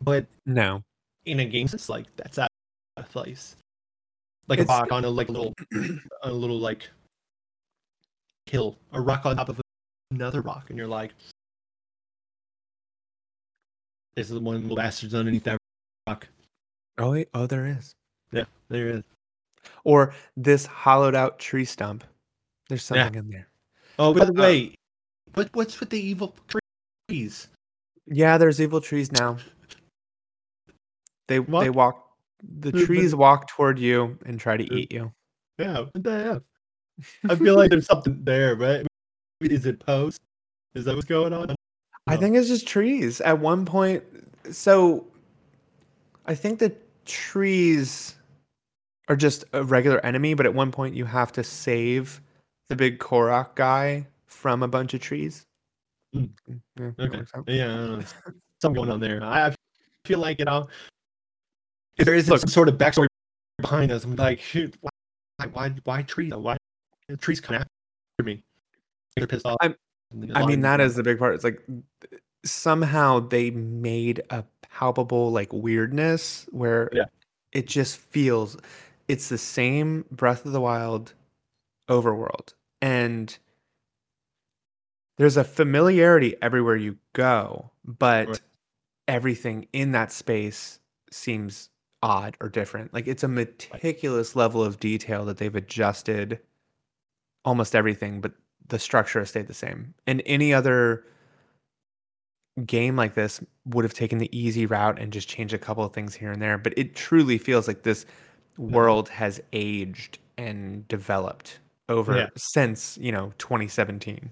but 0.00 0.26
No. 0.44 0.82
in 1.24 1.40
a 1.40 1.44
game 1.44 1.68
sense, 1.68 1.88
like 1.88 2.06
that's 2.16 2.38
out 2.38 2.50
of 2.96 3.08
place. 3.10 3.56
Like 4.48 4.60
It's- 4.60 4.76
a 4.76 4.80
rock 4.82 4.92
on 4.92 5.04
a 5.04 5.08
like 5.10 5.28
little, 5.28 5.52
a 6.22 6.30
little 6.30 6.58
like 6.58 6.88
hill, 8.46 8.78
a 8.92 9.00
rock 9.00 9.26
on 9.26 9.36
top 9.36 9.48
of 9.48 9.60
another 10.12 10.40
rock, 10.40 10.70
and 10.70 10.78
you're 10.78 10.86
like, 10.86 11.12
"This 14.14 14.28
is 14.28 14.34
the 14.34 14.40
one 14.40 14.62
little 14.62 14.76
bastards 14.76 15.14
underneath 15.14 15.44
that 15.44 15.58
rock." 16.06 16.28
Oh 16.98 17.10
wait, 17.12 17.28
oh 17.34 17.46
there 17.46 17.66
is. 17.66 17.92
Yeah, 18.32 18.44
there 18.68 18.88
is. 18.88 19.02
Or 19.84 20.14
this 20.36 20.64
hollowed 20.66 21.14
out 21.14 21.38
tree 21.38 21.64
stump. 21.64 22.04
There's 22.68 22.88
Yeah. 22.90 23.04
something 23.04 23.18
in 23.24 23.30
there. 23.30 23.48
Oh, 23.98 24.14
by 24.14 24.24
the 24.26 24.32
Uh, 24.32 24.42
way, 24.42 24.74
what 25.34 25.54
what's 25.54 25.80
with 25.80 25.90
the 25.90 25.98
evil 26.00 26.34
trees? 27.08 27.48
Yeah, 28.06 28.38
there's 28.38 28.60
evil 28.60 28.80
trees 28.80 29.10
now. 29.10 29.38
They 31.28 31.40
What? 31.40 31.62
they 31.62 31.70
walk 31.70 32.02
the 32.42 32.72
trees 32.72 33.14
walk 33.14 33.48
toward 33.48 33.78
you 33.78 34.18
and 34.26 34.38
try 34.38 34.56
to 34.56 34.74
eat 34.74 34.92
you. 34.92 35.12
Yeah, 35.58 35.80
what 35.80 36.04
the 36.04 36.22
hell? 36.22 36.42
I 37.28 37.34
feel 37.36 37.56
like 37.56 37.70
there's 37.70 37.86
something 37.86 38.20
there, 38.24 38.54
right? 38.56 38.86
Is 39.40 39.66
it 39.66 39.80
post? 39.80 40.20
Is 40.74 40.84
that 40.84 40.94
what's 40.94 41.06
going 41.06 41.32
on? 41.32 41.54
I 42.06 42.16
think 42.16 42.36
it's 42.36 42.48
just 42.48 42.66
trees. 42.66 43.20
At 43.20 43.40
one 43.40 43.64
point, 43.64 44.04
so 44.52 45.06
I 46.26 46.34
think 46.34 46.58
the 46.58 46.74
trees 47.04 48.16
are 49.08 49.16
just 49.16 49.44
a 49.52 49.64
regular 49.64 50.04
enemy, 50.04 50.34
but 50.34 50.46
at 50.46 50.54
one 50.54 50.70
point 50.70 50.94
you 50.94 51.04
have 51.04 51.32
to 51.32 51.44
save 51.44 52.20
the 52.68 52.76
big 52.76 52.98
Korok 52.98 53.54
guy 53.54 54.06
from 54.26 54.62
a 54.62 54.68
bunch 54.68 54.94
of 54.94 55.00
trees. 55.00 55.44
Mm. 56.14 56.30
Yeah, 56.78 56.90
Okay. 56.98 57.22
Yeah, 57.46 57.72
I 57.72 57.76
don't 57.76 57.98
know. 57.98 58.04
something 58.60 58.82
going 58.82 58.90
on 58.90 59.00
there. 59.00 59.22
I 59.22 59.48
I 59.48 59.54
feel 60.04 60.18
like 60.18 60.38
you 60.38 60.44
know, 60.44 60.68
if 61.96 62.04
there 62.04 62.14
isn't 62.14 62.30
Look. 62.30 62.40
some 62.40 62.48
sort 62.48 62.68
of 62.68 62.76
backstory 62.76 63.06
behind 63.58 63.90
us, 63.92 64.04
I'm 64.04 64.16
like, 64.16 64.40
shoot, 64.40 64.74
why, 64.80 64.90
why, 65.52 65.74
why 65.84 66.02
trees? 66.02 66.34
Why 66.34 66.56
the 67.08 67.16
trees 67.16 67.40
come 67.40 67.56
after 67.56 67.66
me? 68.22 68.42
They're 69.16 69.26
pissed 69.26 69.46
off. 69.46 69.56
I'm- 69.60 69.74
I 70.34 70.46
mean, 70.46 70.60
that 70.60 70.80
is 70.80 70.94
the 70.94 71.02
big 71.02 71.18
part. 71.18 71.34
It's 71.34 71.42
like 71.42 71.60
somehow 72.44 73.18
they 73.18 73.50
made 73.50 74.22
a 74.30 74.44
palpable 74.62 75.32
like 75.32 75.52
weirdness 75.52 76.46
where 76.52 76.88
Yeah. 76.92 77.06
it 77.52 77.66
just 77.66 77.96
feels 77.98 78.56
it's 79.08 79.28
the 79.28 79.36
same 79.38 80.04
Breath 80.12 80.46
of 80.46 80.52
the 80.52 80.60
Wild 80.60 81.14
overworld. 81.88 82.54
And 82.80 83.36
there's 85.18 85.36
a 85.36 85.44
familiarity 85.44 86.36
everywhere 86.40 86.76
you 86.76 86.98
go, 87.12 87.72
but 87.84 88.28
Right. 88.28 88.40
everything 89.08 89.66
in 89.72 89.90
that 89.92 90.12
space 90.12 90.78
seems 91.10 91.68
odd 92.06 92.36
or 92.40 92.48
different. 92.48 92.94
Like 92.94 93.08
it's 93.08 93.24
a 93.24 93.28
meticulous 93.28 94.36
level 94.36 94.62
of 94.62 94.78
detail 94.78 95.24
that 95.24 95.38
they've 95.38 95.54
adjusted 95.54 96.38
almost 97.44 97.74
everything, 97.74 98.20
but 98.20 98.32
the 98.68 98.78
structure 98.78 99.18
has 99.18 99.30
stayed 99.30 99.48
the 99.48 99.54
same. 99.54 99.92
And 100.06 100.22
any 100.24 100.54
other 100.54 101.04
game 102.64 102.94
like 102.94 103.14
this 103.14 103.40
would 103.66 103.84
have 103.84 103.92
taken 103.92 104.18
the 104.18 104.30
easy 104.36 104.66
route 104.66 105.00
and 105.00 105.12
just 105.12 105.28
changed 105.28 105.52
a 105.52 105.58
couple 105.58 105.84
of 105.84 105.92
things 105.92 106.14
here 106.14 106.30
and 106.30 106.40
there. 106.40 106.56
But 106.58 106.74
it 106.76 106.94
truly 106.94 107.38
feels 107.38 107.66
like 107.66 107.82
this 107.82 108.06
world 108.56 109.08
has 109.08 109.40
aged 109.52 110.18
and 110.38 110.86
developed 110.86 111.58
over 111.88 112.16
Yeah. 112.16 112.28
since, 112.36 112.96
you 112.98 113.10
know, 113.10 113.32
2017. 113.38 114.30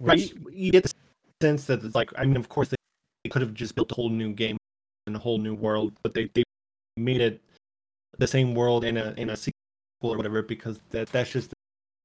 right? 0.00 0.18
You, 0.18 0.50
you 0.52 0.72
get 0.72 0.84
the 0.84 0.92
sense 1.42 1.66
that 1.66 1.84
it's 1.84 1.94
like, 1.94 2.10
I 2.16 2.24
mean, 2.24 2.36
of 2.38 2.48
course, 2.48 2.68
they, 2.68 2.76
they 3.24 3.30
could 3.30 3.42
have 3.42 3.52
just 3.52 3.74
built 3.74 3.92
a 3.92 3.94
whole 3.94 4.10
new 4.10 4.32
game 4.32 4.56
and 5.06 5.14
a 5.14 5.18
whole 5.18 5.38
new 5.38 5.54
world, 5.54 5.92
but 6.02 6.14
they, 6.14 6.30
they 6.34 6.44
made 6.96 7.20
it 7.20 7.40
the 8.18 8.26
same 8.26 8.54
world 8.54 8.84
in 8.84 8.96
a 8.96 9.12
in 9.16 9.30
a 9.30 9.36
sequel 9.36 9.54
or 10.02 10.16
whatever 10.16 10.42
because 10.42 10.80
that 10.90 11.08
that's 11.08 11.30
just 11.30 11.52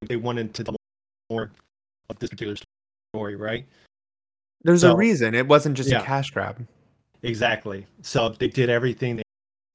they 0.02 0.16
wanted 0.16 0.54
to 0.56 0.64
tell 0.64 0.76
more 1.30 1.52
of 2.10 2.18
this 2.20 2.30
particular 2.30 2.56
story, 3.14 3.36
right? 3.36 3.66
There's 4.64 4.84
a 4.84 4.96
reason. 4.96 5.36
It 5.36 5.48
wasn't 5.48 5.78
just 5.78 5.90
Yeah. 5.90 6.02
a 6.02 6.06
cash 6.06 6.32
grab. 6.32 6.66
Exactly. 7.22 7.86
So 8.02 8.30
they 8.30 8.48
did 8.48 8.70
everything 8.70 9.18
they, 9.18 9.24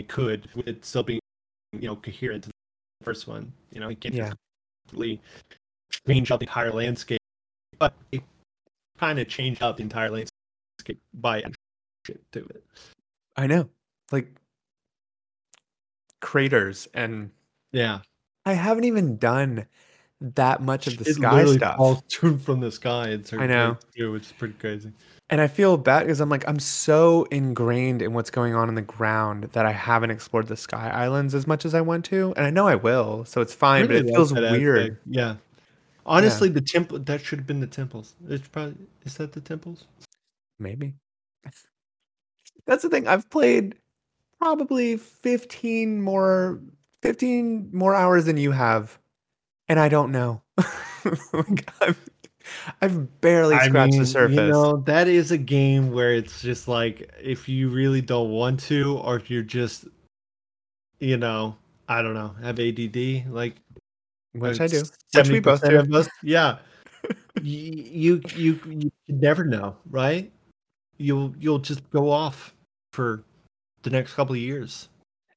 could 0.08 0.48
with 0.54 0.66
it 0.66 0.84
still 0.84 1.02
being, 1.02 1.20
you 1.72 1.86
know, 1.86 1.96
coherent 1.96 2.44
to 2.44 2.50
the 2.50 3.04
first 3.04 3.26
one. 3.26 3.52
You 3.70 3.80
know, 3.80 3.88
you 3.88 3.96
can't 3.96 4.14
Yeah. 4.14 4.32
completely 4.88 5.22
change 6.06 6.30
up 6.30 6.40
the 6.40 6.46
entire 6.46 6.72
landscape, 6.72 7.20
but 7.78 7.94
it 8.12 8.22
kind 8.98 9.18
of 9.18 9.28
changed 9.28 9.62
up 9.62 9.76
the 9.76 9.82
entire 9.82 10.10
landscape 10.10 11.00
by 11.14 11.42
shit 12.06 12.20
to 12.32 12.40
it. 12.46 12.64
I 13.36 13.46
know. 13.46 13.70
Like 14.12 14.28
craters 16.24 16.88
and 16.94 17.30
Yeah, 17.72 18.00
I 18.46 18.54
haven't 18.54 18.84
even 18.84 19.18
done 19.18 19.66
that 20.20 20.62
much 20.62 20.86
of 20.86 20.96
the 20.96 21.08
it 21.08 21.14
sky 21.14 21.34
literally 21.34 21.58
stuff. 21.58 21.76
falls 21.76 22.02
through 22.10 22.38
from 22.38 22.60
the 22.60 22.72
sky. 22.72 23.10
In 23.10 23.24
certain 23.24 23.48
know. 23.48 23.74
places, 23.74 23.90
too, 23.94 24.12
which 24.12 24.22
is 24.22 24.32
pretty 24.32 24.54
crazy. 24.54 24.90
And 25.30 25.40
I 25.40 25.46
feel 25.48 25.76
bad 25.76 26.00
because 26.00 26.20
I'm 26.20 26.28
like, 26.28 26.46
I'm 26.48 26.58
so 26.58 27.24
ingrained 27.24 28.02
in 28.02 28.12
what's 28.12 28.30
going 28.30 28.54
on 28.54 28.68
in 28.68 28.74
the 28.74 28.82
ground 28.82 29.44
that 29.52 29.66
I 29.66 29.72
haven't 29.72 30.10
explored 30.10 30.48
the 30.48 30.56
Sky 30.56 30.90
Islands 30.90 31.34
as 31.34 31.46
much 31.46 31.64
as 31.64 31.74
I 31.74 31.80
want 31.80 32.04
to. 32.06 32.32
And 32.36 32.46
I 32.46 32.50
know 32.50 32.66
I 32.66 32.74
will, 32.74 33.24
so 33.24 33.40
it's 33.40 33.54
fine, 33.54 33.86
but 33.86 33.96
it 33.96 34.06
feels 34.06 34.32
weird. 34.32 34.78
aspect. 34.78 35.00
Yeah. 35.06 35.36
Honestly, 36.06 36.48
the 36.50 36.60
temple 36.60 36.98
that 36.98 37.20
should 37.22 37.38
have 37.38 37.46
been 37.46 37.60
the 37.60 37.66
temples. 37.66 38.14
It's 38.28 38.46
probably 38.48 38.76
is 39.04 39.16
that 39.16 39.32
the 39.32 39.40
temples? 39.40 39.84
Maybe. 40.58 40.94
That's 42.66 42.82
the 42.82 42.90
thing. 42.90 43.08
I've 43.08 43.28
played 43.30 43.74
probably 44.40 44.96
15 44.96 46.00
more 46.00 46.60
15 47.02 47.70
more 47.72 47.94
hours 47.94 48.24
than 48.24 48.38
you 48.38 48.50
have. 48.50 48.98
And 49.68 49.78
I 49.78 49.88
don't 49.88 50.10
know. 50.10 50.42
like, 51.32 51.70
I've, 51.80 52.10
I've 52.80 53.20
barely 53.20 53.58
scratched 53.60 53.98
the 53.98 54.06
surface. 54.06 54.36
You 54.36 54.48
know, 54.48 54.76
that 54.86 55.06
is 55.06 55.30
a 55.30 55.38
game 55.38 55.92
where 55.92 56.14
it's 56.14 56.40
just 56.40 56.66
like 56.66 57.12
if 57.22 57.48
you 57.48 57.68
really 57.68 58.00
don't 58.00 58.30
want 58.30 58.60
to, 58.60 58.98
or 58.98 59.16
if 59.16 59.30
you're 59.30 59.42
just, 59.42 59.86
you 60.98 61.16
know, 61.16 61.56
I 61.88 62.00
don't 62.00 62.14
know, 62.14 62.34
have 62.42 62.58
ADD, 62.58 63.26
like 63.28 63.56
which 64.32 64.60
I 64.60 64.66
do. 64.66 64.82
Which 65.14 65.28
we 65.28 65.40
both 65.40 65.62
do. 65.62 65.78
us, 65.94 66.08
yeah. 66.22 66.58
you, 67.42 67.82
you 67.92 68.22
you 68.34 68.60
you 68.66 68.90
never 69.08 69.44
know, 69.44 69.76
right? 69.90 70.32
You'll 70.96 71.34
you'll 71.38 71.58
just 71.58 71.88
go 71.90 72.10
off 72.10 72.54
for 72.92 73.24
the 73.84 73.90
next 73.90 74.14
couple 74.14 74.34
of 74.34 74.40
years. 74.40 74.88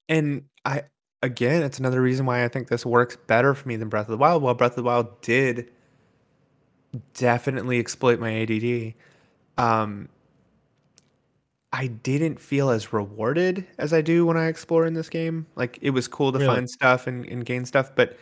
And 0.10 0.43
I 0.66 0.84
again, 1.22 1.64
it's 1.64 1.80
another 1.80 2.02
reason 2.02 2.26
why 2.26 2.43
I 2.43 2.48
think 2.48 2.68
this 2.70 2.86
works 2.86 3.16
better 3.28 3.54
for 3.54 3.68
me 3.68 3.76
than 3.76 3.89
Breath 3.89 4.08
of 4.08 4.12
the 4.12 4.18
Wild. 4.18 4.41
While 4.41 4.56
Breath 4.56 4.72
of 4.72 4.78
the 4.78 4.84
Wild 4.84 5.22
did 5.22 5.70
definitely 7.14 7.80
exploit 7.80 8.20
my 8.20 8.41
ADD, 8.41 8.93
um, 9.58 10.10
I 11.74 11.88
didn't 11.88 12.39
feel 12.39 12.70
as 12.70 12.93
rewarded 12.93 13.68
as 13.78 13.93
I 13.93 14.02
do 14.02 14.26
when 14.26 14.38
I 14.38 14.48
explore 14.48 14.86
in 14.88 14.93
this 14.93 15.10
game. 15.10 15.45
Like 15.56 15.78
it 15.82 15.91
was 15.91 16.08
cool 16.08 16.32
to 16.32 16.39
Really? 16.39 16.48
find 16.56 16.70
stuff 16.70 17.08
and, 17.08 17.26
and 17.26 17.45
gain 17.45 17.66
stuff, 17.66 17.91
but 17.95 18.18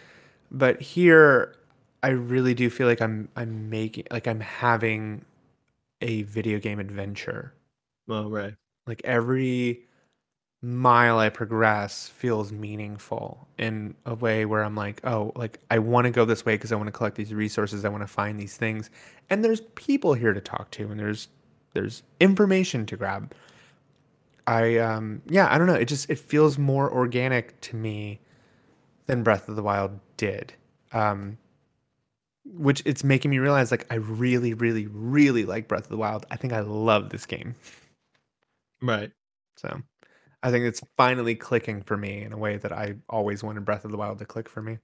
but 0.52 0.82
here 0.82 1.56
I 2.04 2.10
really 2.10 2.54
do 2.54 2.70
feel 2.70 2.88
like 2.88 3.02
I'm 3.02 3.30
I'm 3.36 3.70
making 3.70 4.06
like 4.12 4.28
I'm 4.28 4.40
having 4.40 5.24
a 6.02 6.24
video 6.24 6.60
game 6.60 6.80
adventure. 6.80 7.54
Oh, 8.10 8.30
right. 8.30 8.54
Like 8.88 9.02
every 9.04 9.88
mile 10.62 11.20
I 11.20 11.30
progress 11.30 12.08
feels 12.08 12.52
meaningful 12.52 13.48
in 13.58 13.96
a 14.06 14.16
way 14.16 14.46
where 14.46 14.64
I'm 14.64 14.76
like, 14.76 15.06
oh, 15.06 15.32
like 15.36 15.60
I 15.70 15.80
want 15.80 16.06
to 16.06 16.12
go 16.12 16.26
this 16.26 16.46
way 16.46 16.56
because 16.56 16.72
I 16.72 16.76
want 16.76 16.88
to 16.88 16.92
collect 16.92 17.16
these 17.16 17.34
resources, 17.34 17.86
I 17.86 17.90
want 17.90 18.04
to 18.04 18.08
find 18.08 18.40
these 18.40 18.58
things, 18.58 18.90
and 19.30 19.44
there's 19.44 19.62
people 19.76 20.14
here 20.14 20.34
to 20.34 20.42
talk 20.42 20.72
to, 20.72 20.90
and 20.90 21.00
there's 21.00 21.28
there's 21.74 22.04
information 22.20 22.86
to 22.88 22.98
grab. 22.98 23.34
I 24.48 24.78
um 24.78 25.22
yeah, 25.28 25.48
I 25.54 25.58
don't 25.58 25.68
know. 25.68 25.74
It 25.74 25.86
just 25.88 26.10
it 26.10 26.20
feels 26.20 26.58
more 26.58 26.92
organic 26.92 27.60
to 27.62 27.76
me 27.76 28.20
than 29.08 29.24
Breath 29.24 29.50
of 29.50 29.56
the 29.56 29.64
Wild 29.64 30.00
did. 30.18 30.54
Um 30.94 31.38
which 32.46 32.82
it's 32.86 33.04
making 33.04 33.32
me 33.32 33.40
realize 33.40 33.72
like 33.72 33.88
I 33.92 33.96
really 33.96 34.54
really 34.54 34.88
really 34.88 35.46
like 35.46 35.68
Breath 35.68 35.84
of 35.86 35.90
the 35.90 35.98
Wild. 35.98 36.26
I 36.32 36.38
think 36.38 36.54
I 36.54 36.62
love 36.62 37.10
this 37.10 37.26
game. 37.26 37.56
Right. 38.82 39.12
So, 39.58 39.82
I 40.46 40.52
think 40.52 40.64
it's 40.64 40.84
finally 40.96 41.34
clicking 41.34 41.82
for 41.82 41.98
me 41.98 42.22
in 42.22 42.32
a 42.32 42.38
way 42.38 42.58
that 42.58 42.72
I 42.72 42.94
always 43.10 43.44
wanted 43.44 43.66
Breath 43.66 43.84
of 43.84 43.90
the 43.90 43.98
Wild 43.98 44.20
to 44.20 44.26
click 44.26 44.48
for 44.48 44.62
me. 44.62 44.78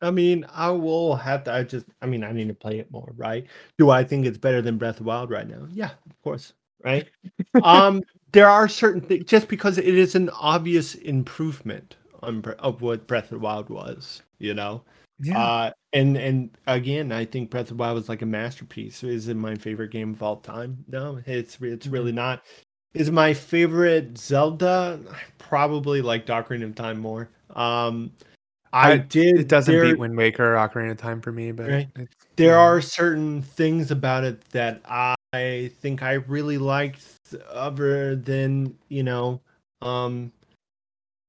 I 0.00 0.12
mean, 0.12 0.46
I 0.54 0.70
will 0.70 1.16
have 1.16 1.42
to. 1.44 1.52
I 1.52 1.64
just, 1.64 1.86
I 2.00 2.06
mean, 2.06 2.22
I 2.22 2.30
need 2.30 2.46
to 2.46 2.54
play 2.54 2.78
it 2.78 2.88
more, 2.92 3.12
right? 3.16 3.44
Do 3.78 3.90
I 3.90 4.04
think 4.04 4.26
it's 4.26 4.38
better 4.38 4.62
than 4.62 4.78
Breath 4.78 4.94
of 4.94 4.98
the 4.98 5.08
Wild 5.08 5.28
right 5.28 5.48
now? 5.48 5.66
Yeah, 5.72 5.90
of 6.08 6.22
course, 6.22 6.52
right? 6.84 7.10
um, 7.64 8.04
there 8.30 8.48
are 8.48 8.68
certain 8.68 9.00
things 9.00 9.24
just 9.24 9.48
because 9.48 9.76
it 9.76 9.86
is 9.86 10.14
an 10.14 10.30
obvious 10.30 10.94
improvement 10.94 11.96
on 12.22 12.44
of 12.60 12.80
what 12.80 13.08
Breath 13.08 13.24
of 13.24 13.30
the 13.30 13.38
Wild 13.40 13.70
was, 13.70 14.22
you 14.38 14.54
know. 14.54 14.84
Yeah. 15.18 15.36
Uh, 15.36 15.70
and 15.92 16.16
and 16.16 16.56
again, 16.68 17.10
I 17.10 17.24
think 17.24 17.50
Breath 17.50 17.72
of 17.72 17.76
the 17.76 17.82
Wild 17.82 17.96
was 17.96 18.08
like 18.08 18.22
a 18.22 18.26
masterpiece. 18.26 19.02
Is 19.02 19.26
it 19.26 19.36
my 19.36 19.56
favorite 19.56 19.90
game 19.90 20.12
of 20.12 20.22
all 20.22 20.36
time? 20.36 20.84
No, 20.86 21.20
it's 21.26 21.58
it's 21.60 21.88
really 21.88 22.12
not. 22.12 22.44
Is 22.94 23.10
my 23.10 23.32
favorite 23.34 24.18
Zelda 24.18 24.98
I 25.12 25.20
probably 25.38 26.02
like 26.02 26.26
Ocarina 26.26 26.64
of 26.64 26.74
Time 26.74 26.98
more. 26.98 27.28
Um, 27.54 28.10
I, 28.72 28.92
I- 28.92 28.96
did. 28.98 29.38
it 29.38 29.48
doesn't 29.48 29.72
there- 29.74 29.84
beat 29.84 29.98
Wind 29.98 30.16
Waker 30.16 30.54
or 30.54 30.56
Ocarina 30.56 30.92
of 30.92 30.96
Time 30.96 31.20
for 31.20 31.32
me, 31.32 31.52
but 31.52 31.68
Right. 31.68 31.88
there 32.36 32.52
yeah. 32.54 32.58
are 32.58 32.80
certain 32.80 33.42
things 33.42 33.90
about 33.90 34.24
it 34.24 34.40
that 34.50 34.80
I 34.84 35.70
think 35.80 36.02
I 36.02 36.14
really 36.14 36.58
liked 36.58 37.04
other 37.48 38.16
than, 38.16 38.76
you 38.88 39.02
know, 39.04 39.40
um 39.82 40.32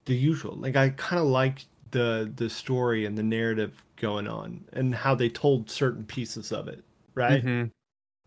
the 0.06 0.16
usual. 0.16 0.56
Like 0.56 0.76
I 0.76 0.90
kind 0.90 1.20
of 1.22 1.28
liked 1.28 1.66
the 1.92 2.32
the 2.36 2.50
story 2.50 3.06
and 3.06 3.16
the 3.18 3.24
narrative 3.24 3.84
going 3.98 4.28
on 4.28 4.64
and 4.74 4.96
how 4.96 5.14
they 5.14 5.30
told 5.30 5.70
certain 5.70 6.04
pieces 6.06 6.52
of 6.52 6.68
it, 6.68 6.84
right? 7.14 7.44
Mhm. 7.44 7.70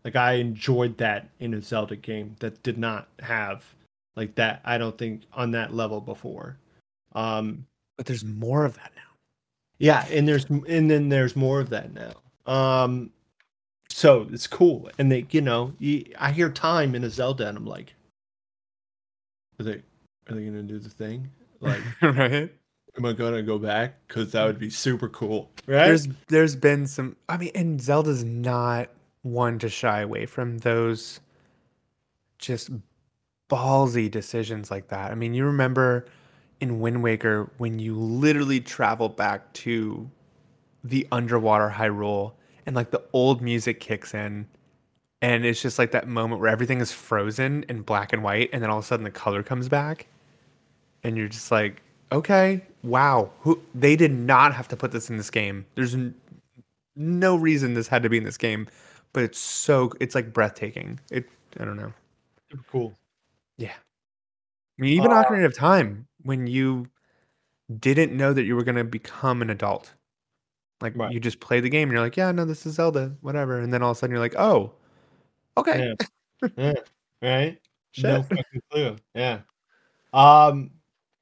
Like 0.05 0.15
I 0.15 0.33
enjoyed 0.33 0.97
that 0.99 1.27
in 1.39 1.53
a 1.53 1.61
Zelda 1.61 1.97
game 1.97 2.35
that 2.39 2.63
did 2.63 2.77
not 2.77 3.09
have 3.19 3.65
like 4.15 4.35
that 4.35 4.61
I 4.63 4.77
don't 4.77 4.97
think 4.97 5.23
on 5.33 5.51
that 5.51 5.73
level 5.73 5.99
before. 5.99 6.57
Um 7.13 7.65
But 7.97 8.05
there's 8.05 8.23
more 8.23 8.63
of 8.65 8.75
that 8.75 8.91
now. 8.95 9.01
yeah, 9.79 10.05
and 10.11 10.27
there's 10.27 10.45
and 10.45 10.89
then 10.89 11.09
there's 11.09 11.35
more 11.35 11.59
of 11.59 11.69
that 11.71 11.91
now. 11.93 12.13
Um, 12.45 13.09
so 13.89 14.27
it's 14.31 14.45
cool, 14.47 14.89
and 14.99 15.11
they, 15.11 15.25
you 15.31 15.41
know, 15.41 15.73
you, 15.79 16.05
I 16.19 16.31
hear 16.31 16.49
time 16.49 16.93
in 16.95 17.03
a 17.03 17.09
Zelda, 17.09 17.47
and 17.47 17.57
I'm 17.57 17.65
like, 17.65 17.95
are 19.59 19.63
they 19.63 19.81
are 20.29 20.35
they 20.35 20.45
gonna 20.45 20.61
do 20.63 20.79
the 20.79 20.89
thing? 20.89 21.29
Like, 21.61 21.81
right? 22.01 22.51
am 22.97 23.05
I 23.05 23.13
gonna 23.13 23.41
go 23.41 23.57
back? 23.57 23.95
Because 24.07 24.31
that 24.33 24.45
would 24.45 24.59
be 24.59 24.69
super 24.69 25.09
cool, 25.09 25.49
right? 25.65 25.87
There's 25.87 26.07
there's 26.27 26.55
been 26.55 26.85
some 26.87 27.15
I 27.29 27.37
mean, 27.37 27.51
and 27.55 27.81
Zelda's 27.81 28.23
not 28.23 28.89
one 29.25 29.57
to 29.57 29.67
shy 29.67 30.01
away 30.01 30.25
from 30.25 30.59
those 30.59 31.19
just 32.37 32.69
ballsy 33.49 34.09
decisions 34.09 34.69
like 34.69 34.87
that. 34.89 35.11
I 35.11 35.15
mean, 35.15 35.33
you 35.33 35.45
remember 35.45 36.05
in 36.61 36.79
Wind 36.79 37.01
Waker 37.01 37.49
when 37.57 37.79
you 37.79 37.95
literally 37.95 38.59
travel 38.59 39.09
back 39.09 39.51
to 39.53 40.09
the 40.83 41.07
underwater 41.11 41.69
Hyrule 41.69 42.33
and 42.65 42.75
like 42.75 42.91
the 42.91 43.01
old 43.13 43.41
music 43.41 43.79
kicks 43.79 44.13
in 44.13 44.47
and 45.21 45.43
it's 45.43 45.61
just 45.61 45.79
like 45.79 45.91
that 45.91 46.07
moment 46.07 46.39
where 46.39 46.49
everything 46.49 46.79
is 46.79 46.91
frozen 46.91 47.65
in 47.67 47.81
black 47.81 48.13
and 48.13 48.23
white 48.23 48.49
and 48.53 48.61
then 48.61 48.69
all 48.69 48.77
of 48.77 48.83
a 48.83 48.87
sudden 48.87 49.03
the 49.03 49.11
color 49.11 49.41
comes 49.41 49.67
back 49.67 50.07
and 51.03 51.17
you're 51.17 51.27
just 51.27 51.51
like 51.51 51.81
okay 52.11 52.63
wow 52.83 53.29
who 53.41 53.59
they 53.73 53.95
did 53.95 54.11
not 54.11 54.53
have 54.53 54.67
to 54.67 54.75
put 54.75 54.91
this 54.91 55.09
in 55.09 55.17
this 55.17 55.31
game 55.31 55.65
there's 55.73 55.95
n- 55.95 56.13
no 56.95 57.35
reason 57.35 57.73
this 57.73 57.87
had 57.87 58.03
to 58.03 58.09
be 58.09 58.17
in 58.17 58.23
this 58.23 58.37
game 58.37 58.67
but 59.15 59.23
it's 59.23 59.39
so 59.39 59.91
it's 60.01 60.13
like 60.13 60.31
breathtaking 60.33 60.99
it 61.09 61.25
i 61.59 61.65
don't 61.65 61.77
know 61.77 61.91
super 62.51 62.63
cool. 62.71 62.93
yeah 63.57 63.73
i 63.73 64.81
mean 64.81 64.91
even 64.93 65.11
Uh, 65.11 65.23
ocarina 65.23 65.45
of 65.45 65.55
time 65.57 66.05
when 66.23 66.45
you 66.45 66.85
didn't 67.79 68.15
know 68.15 68.33
that 68.33 68.43
you 68.43 68.55
were 68.55 68.63
going 68.63 68.75
to 68.75 68.83
become 68.83 69.41
an 69.41 69.49
adult 69.49 69.93
like 70.81 70.95
Right. 70.95 71.11
you 71.11 71.19
just 71.19 71.39
play 71.39 71.61
the 71.61 71.69
game 71.69 71.87
and 71.89 71.93
you're 71.93 72.03
like 72.03 72.17
yeah 72.17 72.31
no 72.31 72.45
this 72.45 72.65
is 72.65 72.75
zelda 72.75 73.15
whatever 73.21 73.59
and 73.59 73.73
then 73.73 73.81
all 73.81 73.91
of 73.91 73.97
a 73.97 73.99
sudden 73.99 74.11
you're 74.13 74.19
like 74.19 74.35
oh 74.37 74.73
okay 75.57 75.95
Yeah. 76.41 76.49
yeah, 76.57 76.73
right. 77.21 77.57
Shit. 77.91 78.05
No 78.11 78.23
fucking 78.23 78.61
clue. 78.69 78.97
Yeah. 79.13 79.39
Um, 80.13 80.71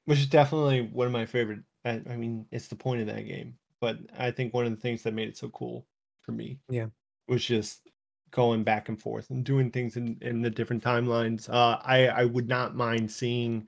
which 0.06 0.18
is 0.18 0.26
definitely 0.26 0.82
one 0.92 1.06
of 1.06 1.12
my 1.12 1.24
favorite. 1.24 1.60
I, 1.84 2.02
I 2.10 2.16
mean, 2.16 2.46
it's 2.50 2.66
the 2.66 2.74
point 2.74 3.00
of 3.00 3.06
that 3.06 3.22
game, 3.22 3.54
but 3.80 3.98
I 4.18 4.32
think 4.32 4.52
one 4.52 4.66
of 4.66 4.72
the 4.72 4.80
things 4.80 5.04
that 5.04 5.14
made 5.14 5.28
it 5.28 5.36
so 5.36 5.50
cool 5.50 5.86
for 6.22 6.32
me, 6.32 6.58
Yeah. 6.68 6.86
Was 7.28 7.44
just 7.44 7.88
going 8.30 8.64
back 8.64 8.88
and 8.88 9.00
forth 9.00 9.30
and 9.30 9.44
doing 9.44 9.70
things 9.70 9.96
in 9.96 10.16
in 10.20 10.42
the 10.42 10.50
different 10.50 10.82
timelines. 10.82 11.48
Uh, 11.48 11.78
I 11.84 12.08
I 12.08 12.24
would 12.24 12.48
not 12.48 12.74
mind 12.74 13.10
seeing 13.10 13.66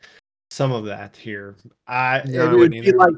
some 0.51 0.73
of 0.73 0.85
that 0.87 1.17
here. 1.17 1.57
I 1.87 2.23
No, 2.27 2.53
it 2.53 2.59
would 2.59 2.71
be 2.71 2.93
like. 2.93 3.15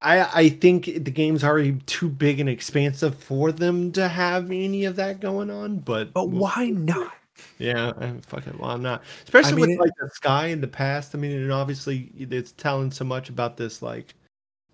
I, 0.00 0.42
I 0.42 0.48
think 0.48 0.84
the 0.84 1.10
game's 1.10 1.42
already 1.42 1.72
too 1.86 2.08
big 2.08 2.38
and 2.38 2.48
expansive 2.48 3.18
for 3.18 3.50
them 3.50 3.90
to 3.92 4.06
have 4.06 4.52
any 4.52 4.84
of 4.84 4.94
that 4.94 5.18
going 5.18 5.50
on, 5.50 5.78
but 5.78 6.12
but 6.14 6.26
we'll 6.26 6.42
why 6.42 6.66
not 6.70 7.14
Yeah, 7.58 7.92
I 7.98 8.12
fucking 8.20 8.58
well, 8.58 8.70
I'm 8.70 8.82
not. 8.82 9.02
Especially 9.24 9.54
mean, 9.54 9.60
with 9.62 9.70
it- 9.70 9.80
like 9.80 9.90
the 10.00 10.08
sky 10.10 10.46
in 10.46 10.60
the 10.60 10.68
past. 10.68 11.14
I 11.14 11.18
mean, 11.18 11.32
and 11.32 11.50
obviously 11.50 12.12
it's 12.16 12.52
telling 12.52 12.92
so 12.92 13.04
much 13.04 13.28
about 13.28 13.56
this 13.56 13.82
like 13.82 14.14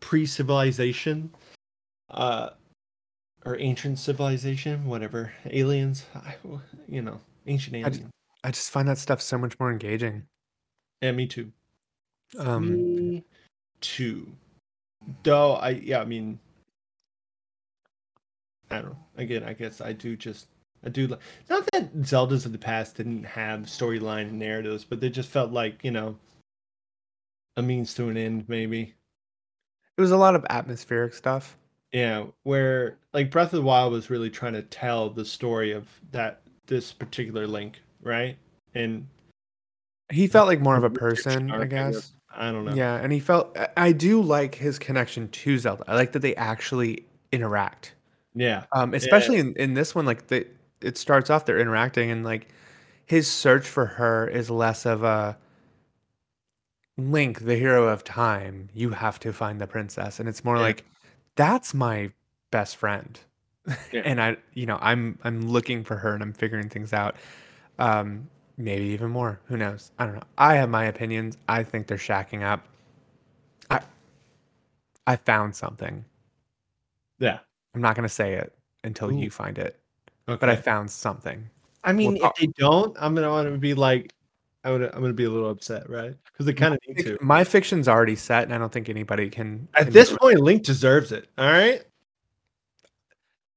pre-civilization, 0.00 1.30
uh, 2.10 2.50
or 3.44 3.58
ancient 3.58 3.98
civilization, 3.98 4.86
whatever. 4.86 5.32
Aliens, 5.50 6.06
I, 6.14 6.34
you 6.88 7.02
know, 7.02 7.20
ancient 7.46 7.76
I 7.76 7.78
aliens. 7.80 7.98
just- 7.98 8.10
i 8.46 8.50
just 8.50 8.70
find 8.70 8.86
that 8.86 8.98
stuff 8.98 9.22
so 9.22 9.38
much 9.38 9.58
more 9.58 9.72
engaging 9.72 10.22
yeah, 11.00 11.12
me 11.12 11.26
too. 11.26 11.50
um 12.38 12.70
me 12.96 13.24
too. 13.80 14.30
Though 15.22 15.54
I, 15.54 15.70
yeah, 15.70 16.00
I 16.00 16.04
mean, 16.04 16.38
I 18.70 18.76
don't 18.76 18.86
know. 18.90 18.98
Again, 19.16 19.44
I 19.44 19.52
guess 19.52 19.80
I 19.80 19.92
do 19.92 20.16
just. 20.16 20.46
I 20.84 20.88
do 20.90 21.06
like 21.06 21.20
not 21.48 21.66
that 21.72 21.94
Zeldas 22.02 22.44
of 22.44 22.52
the 22.52 22.58
past 22.58 22.96
didn't 22.96 23.24
have 23.24 23.60
storyline 23.60 24.28
and 24.28 24.38
narratives, 24.38 24.84
but 24.84 25.00
they 25.00 25.08
just 25.08 25.30
felt 25.30 25.50
like 25.52 25.82
you 25.82 25.90
know 25.90 26.16
a 27.56 27.62
means 27.62 27.94
to 27.94 28.08
an 28.08 28.16
end, 28.18 28.44
maybe. 28.48 28.94
it 29.96 30.00
was 30.00 30.10
a 30.10 30.16
lot 30.16 30.34
of 30.34 30.44
atmospheric 30.50 31.14
stuff 31.14 31.56
Yeah, 31.94 32.24
where 32.42 32.98
like 33.12 33.30
Breath 33.30 33.52
of 33.52 33.60
the 33.60 33.62
Wild 33.62 33.92
was 33.92 34.10
really 34.10 34.28
trying 34.28 34.54
to 34.54 34.62
tell 34.62 35.08
the 35.08 35.24
story 35.24 35.70
of 35.70 35.86
that 36.10 36.40
this 36.66 36.92
particular 36.92 37.46
Link, 37.46 37.80
right? 38.02 38.36
And 38.74 39.06
he 40.12 40.26
felt 40.26 40.48
like 40.48 40.60
more 40.60 40.76
of 40.76 40.84
a 40.84 40.90
person 40.90 41.50
i 41.50 41.64
guess. 41.64 42.12
I 42.36 42.50
don't 42.52 42.64
know. 42.66 42.74
yeah 42.74 42.96
and 42.96 43.10
he 43.12 43.20
felt 43.20 43.56
I- 43.76 43.92
do 43.92 44.20
like 44.20 44.54
his 44.56 44.78
connection 44.78 45.28
to 45.28 45.56
zelda. 45.58 45.84
I 45.86 45.94
like 45.94 46.12
that 46.12 46.18
they 46.18 46.34
actually 46.34 47.06
interact. 47.32 47.94
Yeah, 48.34 48.64
um 48.72 48.92
especially 48.92 49.38
in, 49.38 49.54
in 49.54 49.74
this 49.74 49.94
one 49.94 50.04
like 50.04 50.26
the 50.26 50.46
it 50.80 50.98
starts 50.98 51.30
off 51.30 51.46
they're 51.46 51.60
interacting 51.60 52.10
and 52.10 52.24
like 52.24 52.48
his 53.06 53.30
search 53.30 53.66
for 53.68 53.86
her 53.86 54.26
is 54.26 54.50
less 54.50 54.84
of 54.84 55.04
a 55.04 55.38
link 56.98 57.40
the 57.40 57.56
hero 57.56 57.86
of 57.88 58.02
time. 58.04 58.68
You 58.74 58.90
have 58.90 59.18
to 59.20 59.32
find 59.32 59.60
the 59.60 59.66
princess. 59.68 60.18
And 60.20 60.28
it's 60.28 60.44
more 60.44 60.56
Yeah. 60.56 60.62
like 60.62 60.84
that's 61.36 61.74
my 61.74 62.10
best 62.50 62.76
friend. 62.76 63.18
Yeah. 63.92 64.02
and 64.04 64.20
i 64.20 64.36
you 64.52 64.66
know 64.66 64.78
i'm 64.82 65.18
i'm 65.24 65.48
looking 65.48 65.84
for 65.84 65.96
her 65.96 66.12
and 66.12 66.22
i'm 66.22 66.34
figuring 66.34 66.68
things 66.68 66.92
out. 66.92 67.16
Um 67.78 68.28
maybe 68.58 68.84
even 68.86 69.10
more. 69.10 69.40
Who 69.46 69.56
knows? 69.56 69.90
I 69.98 70.04
don't 70.04 70.14
know. 70.16 70.22
I 70.38 70.54
have 70.56 70.68
my 70.68 70.84
opinions. 70.84 71.38
I 71.48 71.62
think 71.62 71.86
they're 71.86 71.96
shacking 71.96 72.42
up. 72.42 72.66
I 73.70 73.80
i 75.06 75.16
found 75.16 75.56
something. 75.56 76.04
Yeah. 77.18 77.38
i'm 77.74 77.80
not 77.80 77.94
going 77.96 78.02
to 78.02 78.08
say 78.14 78.34
it 78.34 78.52
until 78.84 79.10
Ooh. 79.10 79.18
you 79.18 79.30
find 79.30 79.56
it 79.58 79.78
Okay. 80.28 80.38
but 80.38 80.48
i 80.50 80.56
found 80.56 80.90
something. 80.90 81.48
I 81.84 81.92
mean, 81.92 82.14
We'll 82.14 82.26
if 82.30 82.34
they 82.36 82.46
don't, 82.58 82.96
I'm 82.98 83.14
gonna 83.14 83.30
want 83.30 83.50
to 83.52 83.58
be 83.58 83.74
like, 83.74 84.12
I'm 84.64 84.72
gonna, 84.74 84.90
I'm 84.94 85.00
gonna 85.02 85.12
be 85.12 85.24
a 85.24 85.30
little 85.30 85.50
upset, 85.50 85.88
right? 85.90 86.14
Because 86.32 86.46
they 86.46 86.54
kind 86.54 86.74
of 86.74 86.80
need 86.88 87.02
to. 87.04 87.18
my 87.20 87.44
fiction's 87.44 87.86
already 87.86 88.16
set 88.16 88.44
and 88.44 88.54
i 88.54 88.58
don't 88.58 88.72
think 88.72 88.88
anybody 88.88 89.28
can 89.28 89.68
At 89.74 89.84
can 89.84 89.92
this 89.92 90.08
do 90.08 90.14
it. 90.14 90.20
point, 90.20 90.40
Link 90.40 90.62
deserves 90.62 91.12
it. 91.12 91.28
All 91.38 91.46
right. 91.50 91.82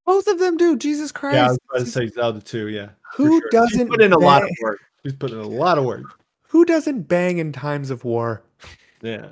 Both 0.05 0.27
of 0.27 0.39
them 0.39 0.57
do. 0.57 0.77
Jesus 0.77 1.11
Christ. 1.11 1.35
Yeah, 1.35 1.45
I 1.45 1.49
was 1.49 1.59
about 1.69 1.79
to 1.79 1.91
say 1.91 2.07
Zelda 2.07 2.39
2, 2.41 2.69
yeah. 2.69 2.89
Who 3.15 3.39
sure. 3.39 3.49
doesn't 3.51 3.79
She's 3.79 3.89
put 3.89 4.01
in 4.01 4.13
a 4.13 4.17
lot 4.19 4.43
of 4.43 4.49
work. 4.61 4.79
She's 5.03 5.13
put 5.13 5.31
in 5.31 5.37
a 5.39 5.47
lot 5.47 5.77
of 5.77 5.83
work. 5.85 6.03
Who 6.49 6.63
doesn't 6.65 7.03
bang 7.03 7.39
in 7.39 7.51
times 7.51 7.89
of 7.89 8.03
war? 8.05 8.41
Yeah. 9.01 9.27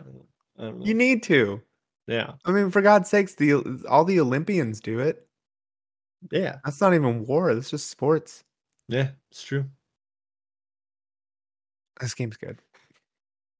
I 0.60 0.64
don't 0.64 0.80
know. 0.80 0.86
You 0.86 0.94
need 0.94 1.24
to. 1.24 1.62
yeah. 2.08 2.34
I 2.46 2.52
mean, 2.52 2.72
for 2.72 2.82
God's 2.82 3.10
sakes, 3.10 3.36
the 3.36 3.84
all 3.90 4.04
the 4.06 4.20
Olympians 4.20 4.80
do 4.82 5.00
it. 5.00 5.26
Yeah. 6.32 6.58
That's 6.66 6.82
not 6.82 6.94
even 6.94 7.26
war. 7.26 7.54
That's 7.56 7.70
just 7.70 7.90
sports. 7.90 8.44
Yeah. 8.90 9.10
It's 9.32 9.44
true. 9.44 9.66
This 12.00 12.14
game's 12.14 12.38
good. 12.38 12.60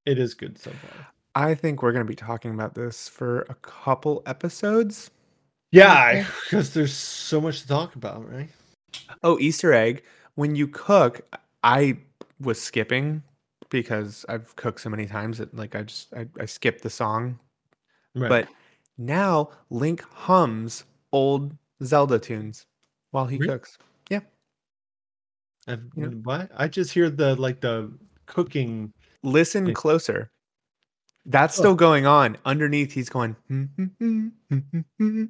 It 0.06 0.20
is 0.20 0.34
good 0.34 0.58
so 0.58 0.72
far. 0.72 1.08
I 1.36 1.56
think 1.56 1.82
we're 1.82 1.92
going 1.92 2.06
to 2.06 2.10
be 2.10 2.16
talking 2.16 2.52
about 2.54 2.76
this 2.76 3.08
for 3.10 3.42
a 3.50 3.56
couple 3.56 4.22
episodes. 4.26 5.12
Yeah, 5.72 6.26
because 6.44 6.74
there's 6.74 6.94
so 6.94 7.42
much 7.42 7.62
to 7.62 7.68
talk 7.68 7.96
about, 7.96 8.30
right? 8.32 8.50
Oh, 9.24 9.38
Easter 9.40 9.74
egg. 9.74 10.04
When 10.36 10.56
you 10.56 10.68
cook, 10.68 11.22
I 11.64 11.98
was 12.40 12.62
skipping 12.62 13.24
because 13.70 14.26
I've 14.30 14.56
cooked 14.56 14.80
so 14.82 14.90
many 14.90 15.06
times 15.06 15.38
that 15.40 15.54
like 15.56 15.76
I 15.76 15.84
just 15.84 16.14
I, 16.14 16.28
I 16.40 16.46
skipped 16.46 16.82
the 16.84 16.90
song. 16.90 17.40
Right. 18.14 18.30
But 18.30 18.48
now 18.98 19.50
Link 19.70 20.02
hums 20.14 20.86
old 21.12 21.54
Zelda 21.84 22.20
tunes 22.20 22.66
while 23.12 23.26
he 23.26 23.38
Really? 23.38 23.50
cooks. 23.54 23.78
You 25.68 25.78
know- 25.96 26.10
what? 26.24 26.52
I 26.56 26.68
just 26.68 26.92
hear 26.92 27.10
the 27.10 27.36
like 27.36 27.60
the 27.60 27.92
cooking. 28.26 28.94
Listen 29.24 29.74
closer. 29.74 30.32
That's 31.26 31.58
Oh. 31.58 31.62
still 31.62 31.76
going 31.76 32.06
on. 32.06 32.38
Underneath, 32.46 32.92
he's 32.92 33.10
going, 33.10 33.36
"Hmm, 33.48 33.64
hmm, 33.78 33.86
hmm, 34.00 34.28
hmm, 34.50 34.58
hmm, 34.72 34.80
hmm," 35.00 35.26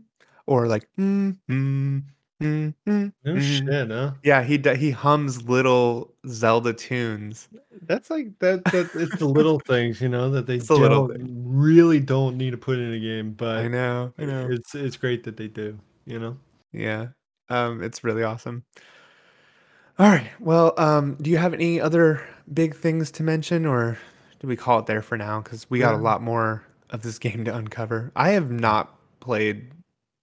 or 0.45 0.67
like, 0.67 0.87
"Hmm, 0.97 1.31
hmm, 1.47 1.99
hmm, 2.41 2.69
hmm, 2.85 3.07
No 3.23 3.33
hmm." 3.33 3.39
shit, 3.39 3.89
huh? 3.91 4.11
yeah, 4.23 4.43
he 4.43 4.57
he 4.75 4.91
hums 4.91 5.43
little 5.47 6.13
Zelda 6.27 6.73
tunes. 6.73 7.47
That's 7.83 8.09
like 8.09 8.37
that. 8.39 8.65
That 8.71 8.89
it's 8.93 9.15
the 9.15 9.25
little 9.27 9.59
things, 9.67 10.01
you 10.01 10.09
know, 10.09 10.29
that 10.31 10.47
they 10.47 10.55
It's 10.55 10.67
the 10.67 10.75
little 10.75 11.07
don't 11.07 11.45
really 11.45 11.99
don't 12.01 12.37
need 12.37 12.51
to 12.51 12.57
put 12.57 12.77
in 12.77 12.93
a 12.93 12.99
game, 12.99 13.31
but 13.33 13.57
I 13.59 13.67
know, 13.69 14.13
I 14.17 14.25
know. 14.25 14.49
it's 14.51 14.75
it's 14.75 14.97
great 14.97 15.23
that 15.23 15.37
they 15.37 15.47
do. 15.47 15.79
You 16.05 16.19
know. 16.19 16.37
Yeah, 16.73 17.07
um, 17.49 17.81
it's 17.81 18.03
really 18.03 18.23
awesome. 18.23 18.65
All 19.97 20.09
right, 20.09 20.29
well, 20.39 20.73
um, 20.77 21.15
do 21.21 21.29
you 21.29 21.37
have 21.37 21.53
any 21.53 21.79
other 21.79 22.21
big 22.53 22.75
things 22.75 23.11
to 23.11 23.23
mention, 23.23 23.65
or 23.65 23.97
do 24.39 24.47
we 24.47 24.55
call 24.57 24.79
it 24.79 24.87
there 24.87 25.01
for 25.01 25.17
now? 25.17 25.39
Because 25.41 25.69
we 25.69 25.79
got 25.79 25.93
a 25.93 25.97
Yeah. 25.97 26.03
lot 26.03 26.21
more 26.21 26.63
of 26.89 27.01
this 27.01 27.17
game 27.25 27.45
to 27.45 27.55
uncover. 27.55 28.11
I 28.15 28.29
have 28.31 28.51
not 28.51 28.93
played 29.21 29.71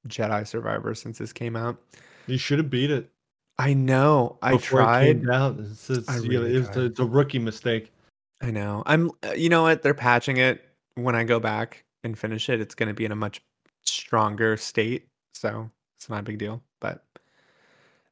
Jedi 0.08 0.46
Survivor 0.46 0.94
since 0.94 1.18
this 1.18 1.32
came 1.32 1.56
out. 1.56 1.78
You 2.26 2.36
should 2.38 2.58
have 2.58 2.70
beat 2.70 2.90
it. 2.90 3.10
I 3.58 3.74
know. 3.74 4.38
I 4.42 4.52
before 4.52 4.82
It 4.82 4.84
tried. 4.84 5.20
came 5.22 5.30
out. 5.30 5.58
It's, 5.58 5.88
it's, 5.88 6.08
I 6.08 6.18
you 6.18 6.30
know, 6.30 6.40
really 6.40 6.56
it's, 6.56 6.68
a, 6.68 6.72
tried. 6.74 6.86
it's 6.86 7.00
a 7.00 7.04
rookie 7.06 7.38
mistake. 7.38 7.92
I 8.40 8.50
know. 8.50 8.82
I'm. 8.86 9.10
uh, 9.24 9.32
You 9.32 9.48
know 9.48 9.62
what? 9.62 9.82
They're 9.82 9.94
patching 9.94 10.36
it. 10.36 10.68
When 10.96 11.14
I 11.14 11.24
go 11.24 11.40
back 11.40 11.84
and 12.04 12.18
finish 12.18 12.48
it, 12.50 12.60
it's 12.60 12.74
going 12.74 12.88
to 12.88 12.94
be 12.94 13.04
in 13.06 13.12
a 13.12 13.16
much 13.16 13.40
stronger 13.82 14.56
state. 14.58 15.06
So 15.34 15.70
it's 15.96 16.10
not 16.10 16.20
a 16.20 16.22
big 16.22 16.38
deal. 16.38 16.62
But 16.80 17.04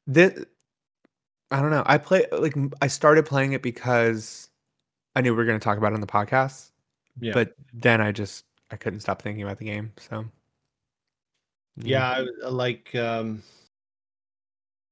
this, 0.06 0.44
I 1.50 1.60
don't 1.60 1.70
know. 1.70 1.82
I 1.86 1.98
play 1.98 2.26
like 2.32 2.54
I 2.80 2.86
started 2.86 3.26
playing 3.26 3.52
it 3.52 3.62
because 3.62 4.48
I 5.16 5.20
knew 5.20 5.32
we 5.32 5.36
were 5.36 5.44
going 5.44 5.58
to 5.58 5.64
talk 5.64 5.78
about 5.78 5.92
it 5.92 5.94
on 5.94 6.00
the 6.00 6.06
podcast. 6.06 6.70
Yeah. 7.20 7.32
But 7.32 7.54
then 7.72 8.00
I 8.00 8.12
just 8.12 8.44
I 8.70 8.76
couldn't 8.76 9.00
stop 9.00 9.22
thinking 9.22 9.42
about 9.42 9.58
the 9.58 9.64
game. 9.64 9.92
So 9.98 10.24
Yeah, 11.76 12.08
I, 12.08 12.26
I 12.44 12.48
like. 12.48 12.94
um 12.94 13.42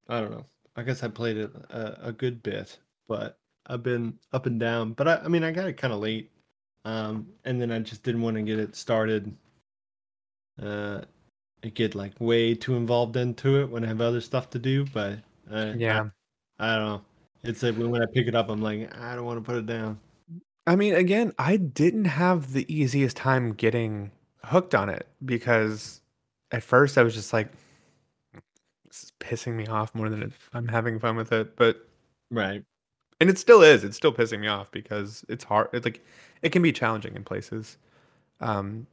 I 0.09 0.21
don't 0.21 0.31
know. 0.31 0.47
I 0.77 0.83
guess 0.83 1.03
I 1.03 1.09
played 1.09 1.37
it 1.37 1.51
a, 1.71 2.09
a 2.09 2.13
good 2.13 2.43
bit, 2.43 2.79
but 3.09 3.39
I've 3.67 3.83
been 3.83 4.19
up 4.33 4.47
and 4.47 4.59
down. 4.59 4.93
But 4.93 5.09
I, 5.09 5.17
I 5.17 5.29
mean, 5.29 5.45
I 5.45 5.51
got 5.51 5.69
it 5.69 5.75
kind 5.77 5.93
of 5.93 6.01
late, 6.01 6.31
um, 6.85 7.29
and 7.45 7.61
then 7.61 7.71
I 7.71 7.79
just 7.81 8.03
didn't 8.03 8.23
want 8.23 8.37
to 8.37 8.43
get 8.43 8.59
it 8.59 8.75
started. 8.75 9.35
Uh, 10.61 11.03
I 11.63 11.69
get 11.69 11.95
like 11.95 12.15
way 12.21 12.55
too 12.55 12.77
involved 12.77 13.17
into 13.17 13.61
it 13.61 13.69
when 13.69 13.85
I 13.85 13.89
have 13.89 14.01
other 14.01 14.21
stuff 14.21 14.51
to 14.51 14.59
do. 14.59 14.87
But 14.87 15.19
uh, 15.51 15.75
yeah. 15.77 16.09
I, 16.59 16.77
don't 16.77 16.87
know. 16.87 17.01
It's 17.45 17.63
like 17.63 17.77
when 17.77 18.03
I 18.03 18.07
pick 18.07 18.27
it 18.27 18.35
up, 18.35 18.49
I'm 18.49 18.61
like, 18.61 18.95
I 18.99 19.15
don't 19.15 19.25
want 19.25 19.39
to 19.39 19.45
put 19.45 19.57
it 19.57 19.67
down. 19.67 19.99
I 20.67 20.77
mean, 20.77 20.95
again, 20.95 21.33
I 21.39 21.57
didn't 21.57 22.05
have 22.07 22.53
the 22.53 22.67
easiest 22.73 23.17
time 23.17 23.53
getting 23.55 24.11
hooked 24.45 24.75
on 24.75 24.89
it 24.89 25.07
because 25.25 26.01
at 26.51 26.63
first 26.63 26.99
I 26.99 27.03
was 27.03 27.15
just 27.15 27.33
like, 27.33 27.51
this 28.87 29.05
is 29.05 29.13
pissing 29.21 29.55
me 29.55 29.67
off 29.67 29.95
more 29.95 30.09
than 30.09 30.33
I'm 30.53 30.69
having 30.69 30.99
fun 30.99 31.17
with 31.17 31.33
it. 31.33 31.57
But, 31.57 31.87
Right. 32.31 32.63
and 33.21 33.31
it 33.31 33.39
still 33.39 33.63
is, 33.63 33.85
it's 33.85 33.97
still 33.97 34.13
pissing 34.13 34.41
me 34.41 34.49
off 34.49 34.71
because 34.71 35.25
it's 35.29 35.45
hard. 35.45 35.69
It's 35.73 35.85
like, 35.87 36.05
it 36.43 36.51
can 36.51 36.61
be 36.63 36.73
challenging 36.73 37.15
in 37.17 37.25
places. 37.25 37.79
Um, 38.41 38.87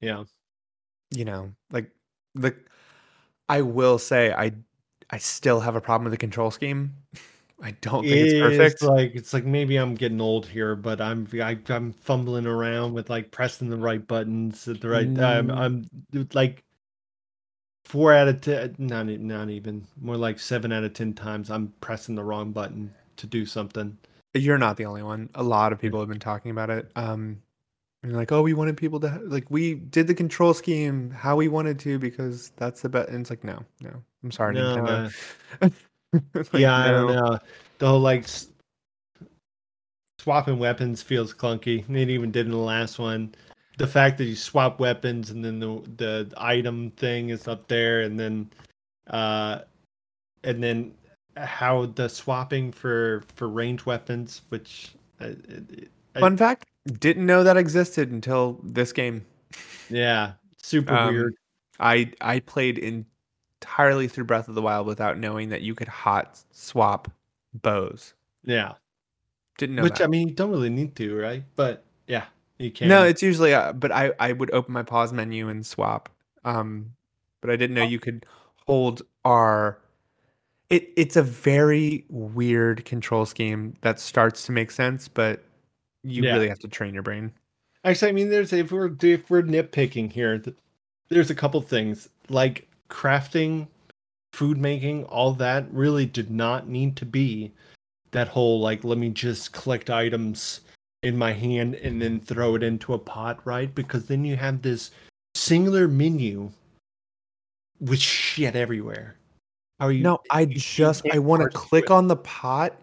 Yeah. 0.00 0.24
you 1.10 1.24
know, 1.24 1.52
like 1.70 1.90
the, 2.34 2.54
I 3.48 3.62
will 3.62 3.98
say, 3.98 4.32
I, 4.32 4.52
I 5.10 5.18
still 5.18 5.60
have 5.60 5.76
a 5.76 5.80
problem 5.80 6.04
with 6.04 6.12
the 6.12 6.18
control 6.18 6.50
scheme. 6.50 6.94
I 7.60 7.72
don't 7.80 8.04
think 8.04 8.14
it's 8.14 8.40
perfect. 8.40 8.82
like 8.82 9.16
it's 9.16 9.34
like 9.34 9.44
maybe 9.44 9.76
I'm 9.76 9.96
getting 9.96 10.20
old 10.20 10.46
here, 10.46 10.76
but 10.76 11.00
I'm 11.00 11.26
I, 11.34 11.58
I'm 11.68 11.92
fumbling 11.92 12.46
around 12.46 12.92
with 12.92 13.10
like 13.10 13.32
pressing 13.32 13.68
the 13.68 13.76
right 13.76 14.06
buttons 14.06 14.68
at 14.68 14.80
the 14.80 14.88
right 14.88 15.12
time. 15.12 15.48
Mm. 15.48 15.56
I'm 15.56 16.28
like 16.34 16.62
four 17.84 18.14
out 18.14 18.28
of 18.28 18.42
ten, 18.42 18.76
not 18.78 19.06
not 19.06 19.50
even 19.50 19.84
more 20.00 20.16
like 20.16 20.38
seven 20.38 20.70
out 20.70 20.84
of 20.84 20.92
ten 20.92 21.14
times. 21.14 21.50
I'm 21.50 21.72
pressing 21.80 22.14
the 22.14 22.22
wrong 22.22 22.52
button 22.52 22.94
to 23.16 23.26
do 23.26 23.44
something. 23.44 23.98
You're 24.34 24.58
not 24.58 24.76
the 24.76 24.84
only 24.84 25.02
one. 25.02 25.28
A 25.34 25.42
lot 25.42 25.72
of 25.72 25.80
people 25.80 25.98
have 25.98 26.08
been 26.08 26.20
talking 26.20 26.52
about 26.52 26.70
it. 26.70 26.92
Um, 26.94 27.42
and 28.04 28.14
like, 28.14 28.30
oh, 28.30 28.42
we 28.42 28.54
wanted 28.54 28.76
people 28.76 29.00
to 29.00 29.20
like 29.24 29.50
we 29.50 29.74
did 29.74 30.06
the 30.06 30.14
control 30.14 30.54
scheme 30.54 31.10
how 31.10 31.34
we 31.34 31.48
wanted 31.48 31.78
to 31.80 31.98
because 31.98 32.52
that's 32.56 32.82
the 32.82 32.88
best. 32.88 33.08
And 33.08 33.20
it's 33.20 33.30
like, 33.30 33.42
no, 33.42 33.64
no, 33.80 34.02
I'm 34.24 34.30
sorry, 34.30 34.54
No, 34.54 34.74
Nintendo. 34.74 35.14
Like, 36.34 36.52
yeah, 36.54 36.74
I 36.76 36.90
don't 36.90 37.14
know. 37.14 37.38
The 37.78 37.86
whole 37.88 38.00
like 38.00 38.24
s- 38.24 38.48
swapping 40.18 40.58
weapons 40.58 41.02
feels 41.02 41.34
clunky. 41.34 41.88
It 41.88 42.08
even 42.10 42.30
did 42.30 42.46
in 42.46 42.52
the 42.52 42.58
last 42.58 42.98
one. 42.98 43.34
The 43.76 43.86
fact 43.86 44.18
that 44.18 44.24
you 44.24 44.34
swap 44.34 44.80
weapons 44.80 45.30
and 45.30 45.44
then 45.44 45.60
the 45.60 45.82
the 45.96 46.32
item 46.38 46.90
thing 46.92 47.28
is 47.28 47.46
up 47.46 47.68
there, 47.68 48.00
and 48.00 48.18
then 48.18 48.50
uh, 49.08 49.60
and 50.44 50.62
then 50.62 50.94
how 51.36 51.86
the 51.86 52.08
swapping 52.08 52.72
for 52.72 53.22
for 53.34 53.48
range 53.48 53.86
weapons, 53.86 54.42
which 54.48 54.94
uh, 55.20 55.26
it- 55.48 55.90
I- 56.16 56.20
Fun 56.20 56.36
fact: 56.36 56.64
didn't 56.98 57.26
know 57.26 57.44
that 57.44 57.56
existed 57.56 58.10
until 58.10 58.58
this 58.64 58.92
game. 58.92 59.24
yeah, 59.90 60.32
super 60.60 60.94
Um, 60.96 61.14
weird. 61.14 61.34
I 61.78 62.10
I 62.20 62.40
played 62.40 62.78
entirely 63.60 64.08
through 64.08 64.24
Breath 64.24 64.48
of 64.48 64.54
the 64.54 64.62
Wild 64.62 64.86
without 64.86 65.18
knowing 65.18 65.48
that 65.50 65.62
you 65.62 65.74
could 65.74 65.88
hot 65.88 66.38
swap 66.52 67.10
bows. 67.54 68.14
Yeah, 68.44 68.74
Didn't 69.58 69.76
know 69.76 69.82
which 69.82 69.98
that. 69.98 70.04
I 70.04 70.06
mean, 70.06 70.28
you 70.28 70.34
don't 70.34 70.50
really 70.50 70.70
need 70.70 70.94
to, 70.96 71.16
right? 71.16 71.44
But 71.56 71.84
yeah, 72.06 72.26
you 72.58 72.70
can. 72.70 72.88
No, 72.88 73.04
it's 73.04 73.22
usually 73.22 73.52
uh, 73.54 73.72
but 73.72 73.90
I 73.92 74.12
I 74.20 74.32
would 74.32 74.50
open 74.52 74.72
my 74.72 74.82
pause 74.82 75.12
menu 75.12 75.48
and 75.48 75.66
swap. 75.66 76.08
Um 76.44 76.92
but 77.40 77.50
I 77.50 77.56
didn't 77.56 77.74
know 77.74 77.82
you 77.84 77.98
could 77.98 78.26
hold 78.66 79.02
R 79.24 79.78
it 80.70 80.90
it's 80.96 81.16
a 81.16 81.22
very 81.22 82.04
weird 82.10 82.84
control 82.84 83.26
scheme 83.26 83.74
that 83.82 83.98
starts 84.00 84.44
to 84.46 84.52
make 84.52 84.70
sense, 84.70 85.08
but 85.08 85.44
you 86.04 86.22
Yeah. 86.22 86.34
really 86.34 86.48
have 86.48 86.58
to 86.60 86.68
train 86.68 86.94
your 86.94 87.02
brain. 87.02 87.32
Actually, 87.84 88.08
I 88.10 88.12
mean, 88.12 88.30
there's 88.30 88.52
if 88.52 88.70
we're 88.72 88.90
if 89.02 89.30
we're 89.30 89.42
nitpicking 89.42 90.12
here, 90.12 90.42
there's 91.08 91.30
a 91.30 91.34
couple 91.34 91.60
things 91.62 92.08
like 92.28 92.67
crafting, 92.90 93.68
food 94.32 94.58
making, 94.58 95.04
all 95.04 95.32
that 95.34 95.66
really 95.72 96.06
did 96.06 96.30
not 96.30 96.68
need 96.68 96.96
to 96.96 97.04
be 97.06 97.52
that 98.10 98.28
whole 98.28 98.60
like 98.60 98.84
let 98.84 98.96
me 98.98 99.10
just 99.10 99.52
collect 99.52 99.90
items 99.90 100.60
in 101.02 101.16
my 101.16 101.32
hand 101.32 101.74
and 101.76 102.00
then 102.00 102.18
throw 102.18 102.54
it 102.54 102.62
into 102.62 102.94
a 102.94 102.98
pot, 102.98 103.38
right? 103.44 103.74
Because 103.74 104.06
then 104.06 104.24
you 104.24 104.36
have 104.36 104.62
this 104.62 104.90
singular 105.34 105.86
menu 105.88 106.50
with 107.80 108.00
shit 108.00 108.56
everywhere. 108.56 109.16
How 109.78 109.86
are 109.86 109.92
you? 109.92 110.02
No, 110.02 110.18
I 110.30 110.40
you- 110.42 110.54
just 110.56 111.04
I 111.12 111.18
want 111.18 111.42
to 111.42 111.48
click 111.48 111.90
on 111.90 112.08
the 112.08 112.16
pot 112.16 112.76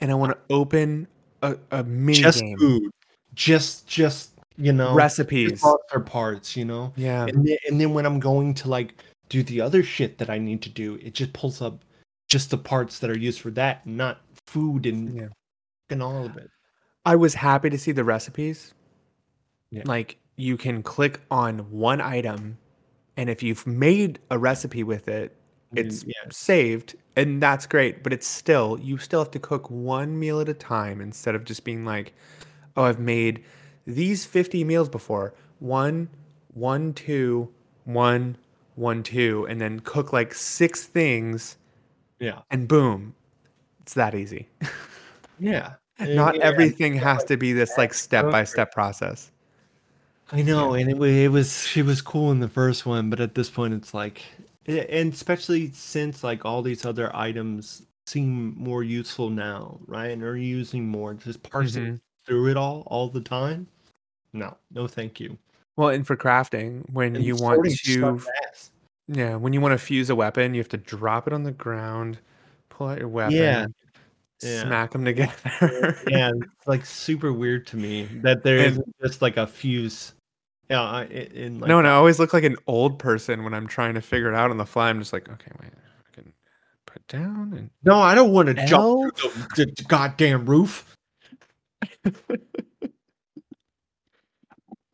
and 0.00 0.10
I 0.10 0.14
want 0.14 0.32
to 0.32 0.38
open 0.54 1.06
a, 1.42 1.56
a 1.70 1.82
mini 1.84 2.18
just 2.20 2.40
game. 2.40 2.58
food, 2.58 2.90
just 3.34 3.86
just 3.86 4.32
you 4.58 4.72
know 4.72 4.94
recipes. 4.94 5.62
or 5.64 6.00
parts, 6.00 6.56
you 6.56 6.64
know. 6.64 6.92
Yeah. 6.96 7.24
and 7.26 7.46
then, 7.46 7.56
and 7.68 7.80
then 7.80 7.94
when 7.94 8.04
I'm 8.04 8.20
going 8.20 8.52
to 8.54 8.68
like 8.68 8.94
do 9.32 9.42
the 9.42 9.60
other 9.60 9.82
shit 9.82 10.18
that 10.18 10.30
I 10.30 10.38
need 10.38 10.62
to 10.62 10.70
do, 10.70 10.96
it 10.96 11.14
just 11.14 11.32
pulls 11.32 11.62
up 11.62 11.84
just 12.28 12.50
the 12.50 12.58
parts 12.58 12.98
that 13.00 13.10
are 13.10 13.18
used 13.18 13.40
for 13.40 13.50
that, 13.52 13.86
not 13.86 14.20
food 14.46 14.86
and 14.86 15.10
Yeah. 15.14 15.28
and 15.90 16.02
all 16.02 16.24
of 16.26 16.36
it. 16.36 16.50
I 17.04 17.16
was 17.16 17.34
happy 17.34 17.70
to 17.70 17.78
see 17.78 17.92
the 17.92 18.04
recipes. 18.04 18.74
Yeah. 19.70 19.82
Like 19.84 20.18
you 20.36 20.56
can 20.56 20.82
click 20.82 21.20
on 21.30 21.58
one 21.70 22.00
item 22.00 22.58
And 23.18 23.30
if 23.30 23.42
you've 23.42 23.66
made 23.66 24.20
a 24.30 24.38
recipe 24.38 24.82
with 24.84 25.08
it, 25.08 25.36
mm, 25.74 25.78
it's 25.80 26.04
yeah. 26.04 26.14
saved 26.30 26.96
and 27.16 27.42
that's 27.42 27.66
great, 27.66 28.02
but 28.02 28.12
it's 28.12 28.26
still 28.26 28.78
you 28.80 28.98
still 28.98 29.20
have 29.20 29.30
to 29.32 29.38
cook 29.40 29.70
one 29.70 30.18
meal 30.18 30.40
at 30.40 30.48
a 30.48 30.54
time 30.54 31.00
instead 31.00 31.34
of 31.36 31.44
just 31.44 31.64
being 31.64 31.84
like, 31.84 32.14
"Oh, 32.76 32.84
I've 32.84 33.00
made 33.00 33.44
these 33.86 34.24
50 34.26 34.64
meals 34.64 34.88
before. 34.88 35.34
One, 35.60 36.08
one, 36.54 36.94
two, 36.94 37.50
one, 37.84 38.36
one, 38.74 39.02
two, 39.02 39.46
and 39.48 39.60
then 39.60 39.80
cook 39.80 40.12
like 40.12 40.34
six 40.34 40.84
things 40.84 41.56
Yeah. 42.18 42.40
and 42.50 42.66
boom. 42.68 43.14
It's 43.80 43.94
that 43.94 44.14
easy. 44.14 44.48
Yeah. 45.38 45.74
Not 45.98 46.36
Yeah, 46.36 46.42
everything 46.44 46.94
has 46.94 47.24
to 47.26 47.36
be 47.36 47.52
this 47.52 47.76
like 47.76 47.94
step 47.94 48.30
by 48.30 48.44
step 48.44 48.72
process. 48.72 49.30
I 50.30 50.40
know, 50.42 50.74
and 50.74 50.90
it, 50.90 50.96
it 51.02 51.28
was 51.28 51.66
she 51.66 51.82
was 51.82 52.00
cool 52.00 52.32
in 52.32 52.40
the 52.40 52.48
first 52.48 52.86
one, 52.86 53.10
but 53.10 53.20
at 53.20 53.34
this 53.34 53.50
point, 53.50 53.74
it's 53.74 53.92
like, 53.92 54.22
and 54.66 55.12
especially 55.12 55.70
since 55.72 56.24
like 56.24 56.44
all 56.44 56.62
these 56.62 56.86
other 56.86 57.14
items 57.14 57.82
seem 58.06 58.56
more 58.56 58.82
useful 58.82 59.28
now, 59.28 59.78
right? 59.86 60.06
And 60.10 60.22
are 60.22 60.36
using 60.36 60.88
more, 60.88 61.12
just 61.14 61.42
parsing 61.42 61.84
Mhm. 61.94 62.00
through 62.24 62.48
it 62.50 62.56
all 62.56 62.82
all 62.86 63.08
the 63.08 63.20
time. 63.20 63.66
No, 64.32 64.56
no, 64.70 64.86
thank 64.86 65.20
you. 65.20 65.36
Well, 65.76 65.88
and 65.88 66.06
for 66.06 66.16
crafting, 66.16 66.88
when 66.90 67.16
And 67.16 67.24
you 67.24 67.36
want 67.36 67.64
to 67.64 68.20
yeah, 69.08 69.36
when 69.36 69.52
you 69.52 69.60
want 69.60 69.72
to 69.72 69.78
fuse 69.84 70.10
a 70.10 70.14
weapon, 70.14 70.54
you 70.54 70.60
have 70.60 70.68
to 70.70 70.76
drop 70.76 71.26
it 71.26 71.32
on 71.32 71.42
the 71.42 71.52
ground, 71.52 72.18
pull 72.68 72.88
out 72.88 72.98
your 72.98 73.08
weapon, 73.08 73.36
Yeah, 73.36 73.66
yeah. 74.42 74.62
smack 74.62 74.92
them 74.92 75.04
together. 75.04 75.98
yeah, 76.08 76.30
it's 76.34 76.66
like 76.66 76.86
super 76.86 77.32
weird 77.32 77.66
to 77.68 77.76
me 77.76 78.04
that 78.22 78.42
there 78.42 78.58
And- 78.60 78.76
not 78.76 78.86
just 79.02 79.22
like 79.22 79.36
a 79.36 79.46
fuse. 79.46 80.14
Yeah, 80.70 81.02
in 81.04 81.60
like 81.60 81.68
no, 81.68 81.78
and 81.80 81.88
I 81.88 81.90
always 81.90 82.18
look 82.18 82.32
like 82.32 82.44
an 82.44 82.56
old 82.66 82.98
person 82.98 83.44
when 83.44 83.52
I'm 83.52 83.66
trying 83.66 83.94
to 83.94 84.00
figure 84.00 84.32
it 84.32 84.34
out 84.34 84.50
on 84.50 84.56
the 84.56 84.64
fly. 84.64 84.88
I'm 84.88 85.00
just 85.00 85.12
like, 85.12 85.28
okay, 85.28 85.50
wait, 85.60 85.70
I 85.74 86.14
can 86.14 86.32
put 86.86 87.06
down 87.08 87.52
and 87.54 87.68
no, 87.84 87.98
I 87.98 88.14
don't 88.14 88.32
want 88.32 88.46
to 88.48 88.66
jump 88.66 89.14
through 89.18 89.30
the, 89.56 89.72
the 89.76 89.84
goddamn 89.84 90.46
roof. 90.46 90.96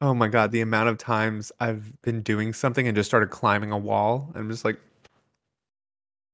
oh 0.00 0.14
my 0.14 0.28
god, 0.28 0.52
the 0.52 0.60
amount 0.60 0.88
of 0.88 0.98
times 0.98 1.50
I've 1.60 2.00
been 2.02 2.22
doing 2.22 2.52
something 2.52 2.86
and 2.86 2.96
just 2.96 3.10
started 3.10 3.30
climbing 3.30 3.72
a 3.72 3.78
wall. 3.78 4.30
I'm 4.34 4.50
just 4.50 4.64
like, 4.64 4.78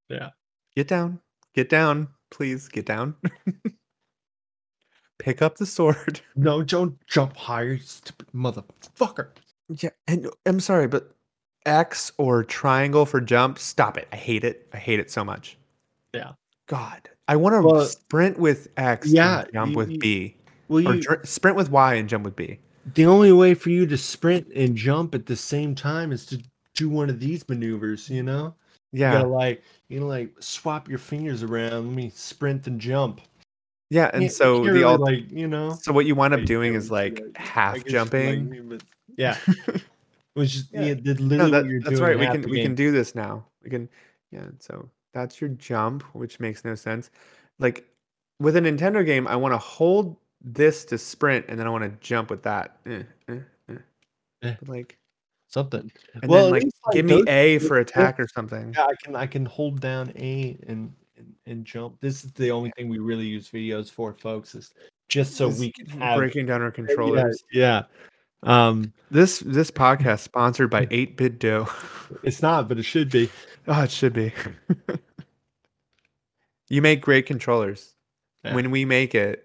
Yeah. 0.08 0.30
get 0.76 0.88
down, 0.88 1.20
get 1.54 1.68
down, 1.68 2.08
please 2.30 2.68
get 2.68 2.86
down. 2.86 3.14
Pick 5.18 5.40
up 5.42 5.56
the 5.56 5.66
sword. 5.66 6.20
No, 6.36 6.62
don't 6.62 6.98
jump 7.06 7.36
higher, 7.36 7.74
you 7.74 7.78
stupid 7.80 8.26
motherfucker. 8.34 9.28
Yeah, 9.68 9.90
and 10.08 10.28
I'm 10.44 10.60
sorry, 10.60 10.88
but 10.88 11.14
X 11.64 12.12
or 12.18 12.44
triangle 12.44 13.06
for 13.06 13.20
jump, 13.20 13.58
stop 13.58 13.96
it. 13.96 14.08
I 14.12 14.16
hate 14.16 14.44
it. 14.44 14.68
I 14.74 14.76
hate 14.78 14.98
it 15.00 15.10
so 15.10 15.24
much. 15.24 15.56
Yeah. 16.12 16.32
God, 16.66 17.08
I 17.28 17.36
want 17.36 17.54
to 17.54 17.62
Well, 17.62 17.84
sprint 17.86 18.38
with 18.38 18.68
X 18.76 19.06
yeah, 19.06 19.40
and 19.42 19.52
jump 19.52 19.70
you- 19.72 19.76
with 19.78 20.00
B, 20.00 20.36
Well, 20.68 20.86
or 20.88 20.94
you, 20.96 21.00
dr- 21.02 21.26
sprint 21.26 21.56
with 21.56 21.70
Y 21.70 21.94
and 21.94 22.08
jump 22.08 22.24
with 22.24 22.36
B. 22.36 22.58
the 22.94 23.06
only 23.06 23.32
way 23.32 23.54
for 23.54 23.70
you 23.70 23.86
to 23.86 23.96
sprint 23.96 24.46
and 24.54 24.76
jump 24.76 25.14
at 25.14 25.26
the 25.26 25.36
same 25.36 25.74
time 25.74 26.12
is 26.12 26.26
to 26.26 26.42
do 26.74 26.88
one 26.88 27.08
of 27.08 27.18
these 27.20 27.48
maneuvers. 27.48 28.10
You 28.10 28.22
know, 28.22 28.54
you 28.92 29.00
Yeah, 29.00 29.12
gotta 29.12 29.28
like 29.28 29.62
you 29.88 30.00
know 30.00 30.06
like 30.06 30.30
swap 30.40 30.88
your 30.88 30.98
fingers 30.98 31.42
around. 31.42 31.88
Let 31.88 31.96
me 31.96 32.10
sprint 32.14 32.66
and 32.66 32.80
jump. 32.80 33.20
yeah, 33.90 34.04
and 34.06 34.12
Can't- 34.12 34.22
you 34.24 34.28
so 34.28 34.58
the 34.64 34.70
really, 34.72 34.82
alt- 34.84 35.00
like 35.00 35.30
you 35.30 35.48
know. 35.48 35.72
so 35.80 35.92
what 35.92 36.04
you 36.06 36.14
wind 36.14 36.34
up 36.34 36.44
doing 36.44 36.74
is 36.74 36.90
like 36.90 37.20
yeah, 37.20 37.40
half 37.40 37.74
guess 37.74 37.84
you 37.84 37.98
like 37.98 38.10
jumping. 38.10 38.50
me, 38.50 38.60
but- 38.60 38.82
yeah, 39.16 39.38
which 40.34 40.56
is 40.56 40.68
Yeah. 40.72 40.82
yeah, 40.86 40.94
the- 40.94 41.14
No, 41.14 41.46
literally 41.46 41.50
that, 41.50 41.62
what 41.62 41.70
you're 41.70 41.80
that's 41.80 41.98
doing 41.98 42.02
right. 42.02 42.18
We 42.18 42.26
can 42.26 42.40
the 42.42 42.48
we 42.48 42.62
can 42.62 42.74
do 42.74 42.90
this 42.90 43.14
now. 43.14 43.44
We 43.62 43.70
can 43.70 43.88
yeah. 44.30 44.46
So 44.58 44.88
that's 45.12 45.40
your 45.40 45.50
jump, 45.50 46.02
which 46.14 46.40
makes 46.40 46.64
no 46.64 46.74
sense. 46.74 47.10
Like 47.60 47.88
with 48.40 48.56
a 48.56 48.60
Nintendo 48.60 49.06
game, 49.06 49.28
I 49.28 49.36
want 49.36 49.54
to 49.54 49.58
hold 49.58 50.16
this 50.44 50.84
to 50.86 50.98
sprint, 50.98 51.46
and 51.48 51.58
then 51.58 51.66
I 51.66 51.70
want 51.70 51.84
to 51.84 52.06
jump 52.06 52.30
with 52.30 52.42
that. 52.42 52.76
Eh, 52.86 53.02
eh, 53.28 53.38
eh. 53.70 53.74
Eh. 54.42 54.54
Like 54.66 54.98
something. 55.48 55.90
and 56.22 56.30
Well, 56.30 56.44
then 56.44 56.52
like 56.52 56.62
least, 56.64 56.76
like, 56.86 56.94
give 56.94 57.06
me 57.06 57.24
A 57.28 57.58
for 57.58 57.78
attack 57.78 58.20
or 58.20 58.28
something. 58.28 58.74
Yeah, 58.76 58.84
I 58.84 58.94
can 59.02 59.16
I 59.16 59.26
can 59.26 59.46
hold 59.46 59.80
down 59.80 60.12
A 60.16 60.58
and 60.68 60.92
and, 61.16 61.32
and 61.46 61.64
jump. 61.64 62.00
This 62.00 62.24
is 62.24 62.32
the 62.32 62.50
only 62.50 62.70
thing 62.76 62.88
we 62.88 62.98
really 62.98 63.26
use 63.26 63.48
videos 63.50 63.90
for, 63.90 64.12
folks. 64.12 64.54
Is 64.54 64.72
just 65.08 65.34
so 65.34 65.48
we 65.48 65.72
can 65.72 65.86
have 66.00 66.18
breaking 66.18 66.46
down 66.46 66.60
our 66.62 66.70
controllers. 66.70 67.42
yeah. 67.52 67.84
Um, 68.42 68.92
This 69.10 69.38
this 69.38 69.70
podcast 69.70 70.20
sponsored 70.20 70.68
by 70.68 70.84
8BitDo. 70.86 71.70
it's 72.22 72.42
not, 72.42 72.68
but 72.68 72.78
it 72.78 72.82
should 72.82 73.10
be. 73.10 73.30
oh, 73.68 73.82
it 73.84 73.90
should 73.90 74.12
be. 74.12 74.32
you 76.68 76.82
make 76.82 77.00
great 77.00 77.24
controllers. 77.26 77.94
Yeah. 78.44 78.54
When 78.54 78.70
we 78.70 78.84
make 78.84 79.14
it, 79.14 79.43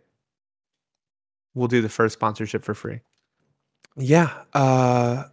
we'll 1.59 1.67
do 1.67 1.81
the 1.81 1.89
first 1.89 2.13
sponsorship 2.13 2.63
for 2.63 2.73
free. 2.73 3.01
Yeah, 3.97 4.43
uh 4.53 5.25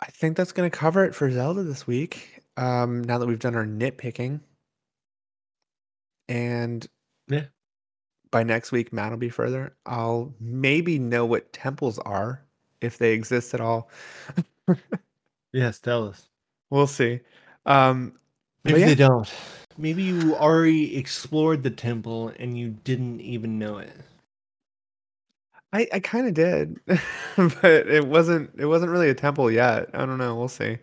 I 0.00 0.06
think 0.10 0.36
that's 0.36 0.52
going 0.52 0.70
to 0.70 0.76
cover 0.76 1.04
it 1.04 1.14
for 1.14 1.30
Zelda 1.30 1.62
this 1.64 1.86
week. 1.86 2.42
Um 2.56 3.02
now 3.02 3.18
that 3.18 3.26
we've 3.26 3.38
done 3.38 3.56
our 3.56 3.66
nitpicking. 3.66 4.40
And 6.28 6.86
Yeah. 7.28 7.46
by 8.30 8.42
next 8.42 8.72
week 8.72 8.92
Matt 8.92 9.10
will 9.10 9.18
be 9.18 9.28
further. 9.28 9.76
I'll 9.86 10.34
maybe 10.40 10.98
know 10.98 11.26
what 11.26 11.52
temples 11.52 11.98
are 12.00 12.42
if 12.80 12.98
they 12.98 13.12
exist 13.12 13.54
at 13.54 13.60
all. 13.60 13.90
Yes, 15.52 15.78
tell 15.80 16.06
us. 16.08 16.28
We'll 16.70 16.86
see. 16.86 17.20
Um 17.66 18.18
Maybe 18.64 18.80
yeah. 18.80 18.86
they 18.86 18.94
don't. 18.94 19.32
Maybe 19.78 20.02
you 20.02 20.34
already 20.36 20.96
explored 20.96 21.62
the 21.62 21.70
temple 21.70 22.32
and 22.38 22.58
you 22.58 22.70
didn't 22.84 23.20
even 23.20 23.58
know 23.58 23.78
it. 23.78 23.92
I, 25.76 25.86
I 25.92 26.00
kind 26.00 26.26
of 26.26 26.32
did, 26.32 26.80
but 27.36 27.64
it 27.64 28.06
wasn't 28.06 28.50
it 28.58 28.64
wasn't 28.64 28.90
really 28.90 29.10
a 29.10 29.14
temple 29.14 29.50
yet. 29.50 29.90
I 29.92 30.06
don't 30.06 30.16
know. 30.16 30.34
We'll 30.34 30.48
see. 30.48 30.78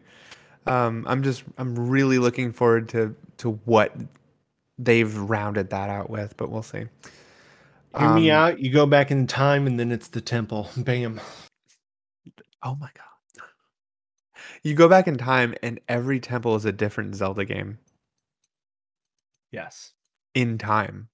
Um, 0.67 1.03
I'm 1.07 1.23
just 1.23 1.43
I'm 1.57 1.73
really 1.89 2.19
looking 2.19 2.53
forward 2.53 2.89
to 2.89 3.15
to 3.37 3.53
what 3.65 3.95
they've 4.77 5.15
rounded 5.17 5.71
that 5.71 5.89
out 5.89 6.11
with, 6.11 6.37
but 6.37 6.51
we'll 6.51 6.61
see. 6.61 6.85
Hear 7.97 8.07
me 8.07 8.29
Um, 8.29 8.37
out. 8.37 8.59
You 8.59 8.71
go 8.71 8.85
back 8.85 9.09
in 9.09 9.25
time 9.25 9.65
and 9.65 9.79
then 9.79 9.91
it's 9.91 10.09
the 10.09 10.21
temple. 10.21 10.69
Bam. 10.77 11.19
Oh 12.61 12.75
my 12.75 12.89
god! 12.93 13.47
You 14.61 14.75
go 14.75 14.87
back 14.87 15.07
in 15.07 15.17
time, 15.17 15.55
and 15.63 15.79
every 15.89 16.19
temple 16.19 16.55
is 16.55 16.65
a 16.65 16.71
different 16.71 17.15
Zelda 17.15 17.45
game 17.45 17.79
Yes. 19.51 19.93
in 20.35 20.59
time. 20.59 21.09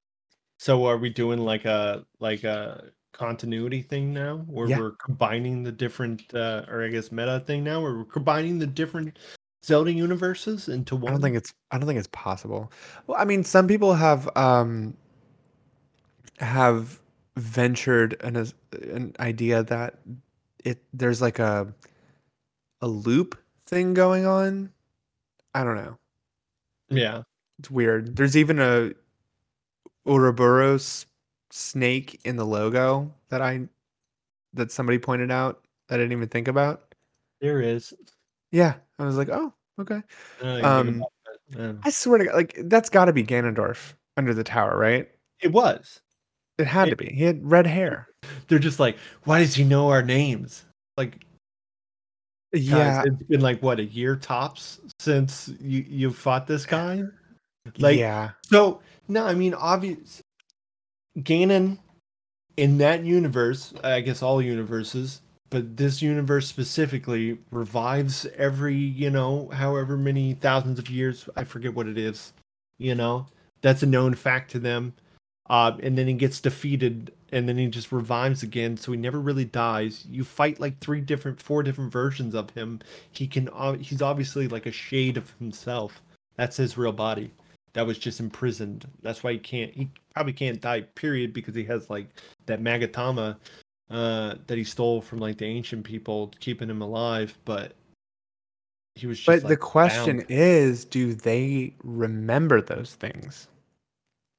So 0.58 0.86
are 0.86 0.98
we 0.98 1.10
doing 1.10 1.40
like 1.40 1.64
a 1.66 2.06
like 2.20 2.44
a 2.44 2.92
continuity 3.12 3.82
thing 3.82 4.14
now 4.14 4.38
where 4.48 4.68
Yeah. 4.68 4.80
we're 4.80 4.92
combining 4.92 5.64
the 5.64 5.72
different 5.72 6.34
uh 6.34 6.64
or 6.70 6.84
I 6.84 6.90
guess 6.90 7.12
meta 7.12 7.40
thing 7.46 7.64
now 7.64 7.82
where 7.82 7.96
we're 7.96 8.06
combining 8.06 8.60
the 8.60 8.68
different 8.68 9.18
Zelda 9.66 9.92
universes 9.92 10.70
into 10.70 10.96
one? 10.96 11.10
I 11.10 11.12
don't 11.14 11.22
think 11.22 11.36
it's 11.36 11.54
I 11.72 11.78
don't 11.78 11.88
think 11.88 12.00
it's 12.00 12.10
possible. 12.12 12.72
Well, 13.08 13.20
I 13.20 13.26
mean, 13.26 13.44
some 13.44 13.68
people 13.68 13.94
have 13.94 14.30
um 14.38 14.96
have 16.38 17.00
ventured 17.38 18.16
an 18.22 18.36
an 18.72 19.14
idea 19.20 19.64
that 19.64 20.00
it 20.64 20.84
there's 20.94 21.22
like 21.22 21.40
a 21.40 21.74
a 22.82 22.88
loop 22.88 23.38
thing 23.66 23.94
going 23.94 24.26
on. 24.26 24.72
I 25.54 25.64
don't 25.64 25.76
know. 25.76 25.98
Yeah. 26.90 27.24
It's 27.60 27.70
weird. 27.70 28.16
There's 28.16 28.38
even 28.38 28.60
a 28.60 28.92
Ouroboros 30.06 31.06
snake 31.52 32.20
in 32.26 32.36
the 32.36 32.46
logo 32.46 33.12
that 33.30 33.42
I 33.42 33.68
that 34.54 34.72
somebody 34.72 34.98
pointed 34.98 35.32
out 35.32 35.64
that 35.88 35.96
I 35.96 35.98
didn't 36.04 36.14
even 36.14 36.30
think 36.30 36.48
about. 36.48 36.94
There 37.42 37.62
is. 37.62 37.94
Yeah, 38.52 38.76
I 38.98 39.06
was 39.06 39.18
like, 39.18 39.30
oh, 39.30 39.54
okay. 39.80 40.02
I 40.42 40.44
don't 40.44 40.58
even 40.60 40.94
think 40.94 41.04
Um. 41.04 41.06
Yeah. 41.58 41.74
I 41.84 41.90
swear 41.90 42.20
to 42.20 42.26
God, 42.26 42.36
like 42.36 42.58
that's 42.66 42.90
got 42.90 43.06
to 43.06 43.14
be 43.14 43.24
Ganondorf 43.24 43.94
under 44.18 44.34
the 44.34 44.44
tower, 44.44 44.78
right? 44.78 45.10
It 45.42 45.52
was. 45.52 46.02
It 46.58 46.68
had 46.68 46.88
It- 46.88 46.92
to 46.92 46.96
be. 46.98 47.06
He 47.08 47.24
had 47.24 47.40
red 47.50 47.66
hair. 47.66 48.08
They're 48.48 48.60
just 48.60 48.80
like, 48.80 48.98
why 49.24 49.40
does 49.40 49.56
he 49.56 49.64
know 49.64 49.90
our 49.90 50.02
names? 50.04 50.66
Like, 50.98 51.26
guys, 52.52 52.64
Yeah, 52.64 53.04
it's 53.06 53.24
been 53.24 53.40
like 53.40 53.62
what 53.64 53.80
a 53.80 53.86
year 53.86 54.16
tops 54.16 54.80
since 55.00 55.52
you 55.62 55.86
you 55.88 56.12
fought 56.12 56.46
this 56.48 56.66
guy. 56.66 57.04
Like, 57.78 57.98
yeah, 57.98 58.32
so 58.44 58.82
no, 59.08 59.26
I 59.26 59.34
mean, 59.34 59.54
obvious. 59.54 60.22
Ganon 61.18 61.80
in 62.58 62.78
that 62.78 63.04
universe, 63.04 63.74
I 63.84 64.02
guess 64.02 64.22
all 64.22 64.42
universes, 64.42 65.22
but 65.50 65.78
this 65.78 66.02
universe 66.02 66.48
specifically 66.48 67.40
revives 67.52 68.26
every 68.38 68.76
you 68.76 69.10
know 69.10 69.50
however 69.54 69.98
many 69.98 70.34
thousands 70.34 70.80
of 70.80 70.90
years. 70.90 71.28
I 71.36 71.44
forget 71.44 71.74
what 71.74 71.88
it 71.88 71.98
is. 71.98 72.34
You 72.78 72.96
know, 72.96 73.26
that's 73.62 73.84
a 73.84 73.88
known 73.88 74.14
fact 74.14 74.52
to 74.52 74.60
them. 74.60 74.94
Uh, 75.50 75.76
and 75.82 75.98
then 75.98 76.08
he 76.08 76.14
gets 76.14 76.40
defeated 76.40 77.12
and 77.32 77.48
then 77.48 77.58
he 77.58 77.68
just 77.68 77.92
revives 77.92 78.44
again, 78.44 78.78
so 78.78 78.92
he 78.92 78.98
never 78.98 79.20
really 79.20 79.46
dies. 79.46 80.06
You 80.10 80.24
fight 80.24 80.60
like 80.60 80.80
three 80.80 81.02
different, 81.02 81.42
four 81.42 81.64
different 81.64 81.92
versions 81.92 82.34
of 82.36 82.50
him. 82.52 82.80
He 83.12 83.28
can, 83.28 83.50
uh, 83.50 83.74
he's 83.74 84.02
obviously 84.02 84.48
like 84.48 84.66
a 84.66 84.72
shade 84.72 85.18
of 85.18 85.32
himself. 85.40 86.02
That's 86.38 86.58
his 86.58 86.78
real 86.78 86.92
body. 86.92 87.32
That 87.74 87.86
was 87.86 88.00
just 88.00 88.20
imprisoned. 88.20 88.88
That's 89.02 89.24
why 89.24 89.34
he 89.34 89.40
can't. 89.40 89.74
He 89.74 89.90
probably 90.14 90.34
can't 90.34 90.60
die. 90.60 90.82
Period, 90.82 91.34
because 91.34 91.56
he 91.56 91.64
has 91.66 91.90
like 91.90 92.08
that 92.46 92.62
Magatama 92.62 93.38
uh, 93.90 94.36
that 94.48 94.58
he 94.58 94.64
stole 94.64 95.02
from 95.02 95.20
like 95.20 95.38
the 95.38 95.46
ancient 95.46 95.84
people, 95.84 96.32
keeping 96.40 96.70
him 96.70 96.82
alive. 96.82 97.38
But 97.46 97.74
he 98.96 99.08
was. 99.08 99.18
Just, 99.18 99.28
but 99.28 99.44
like, 99.44 99.50
the 99.50 99.58
question 99.58 100.18
bound. 100.18 100.32
is, 100.32 100.86
do 100.86 101.14
they 101.14 101.74
remember 101.84 102.62
those 102.62 102.96
things? 102.96 103.48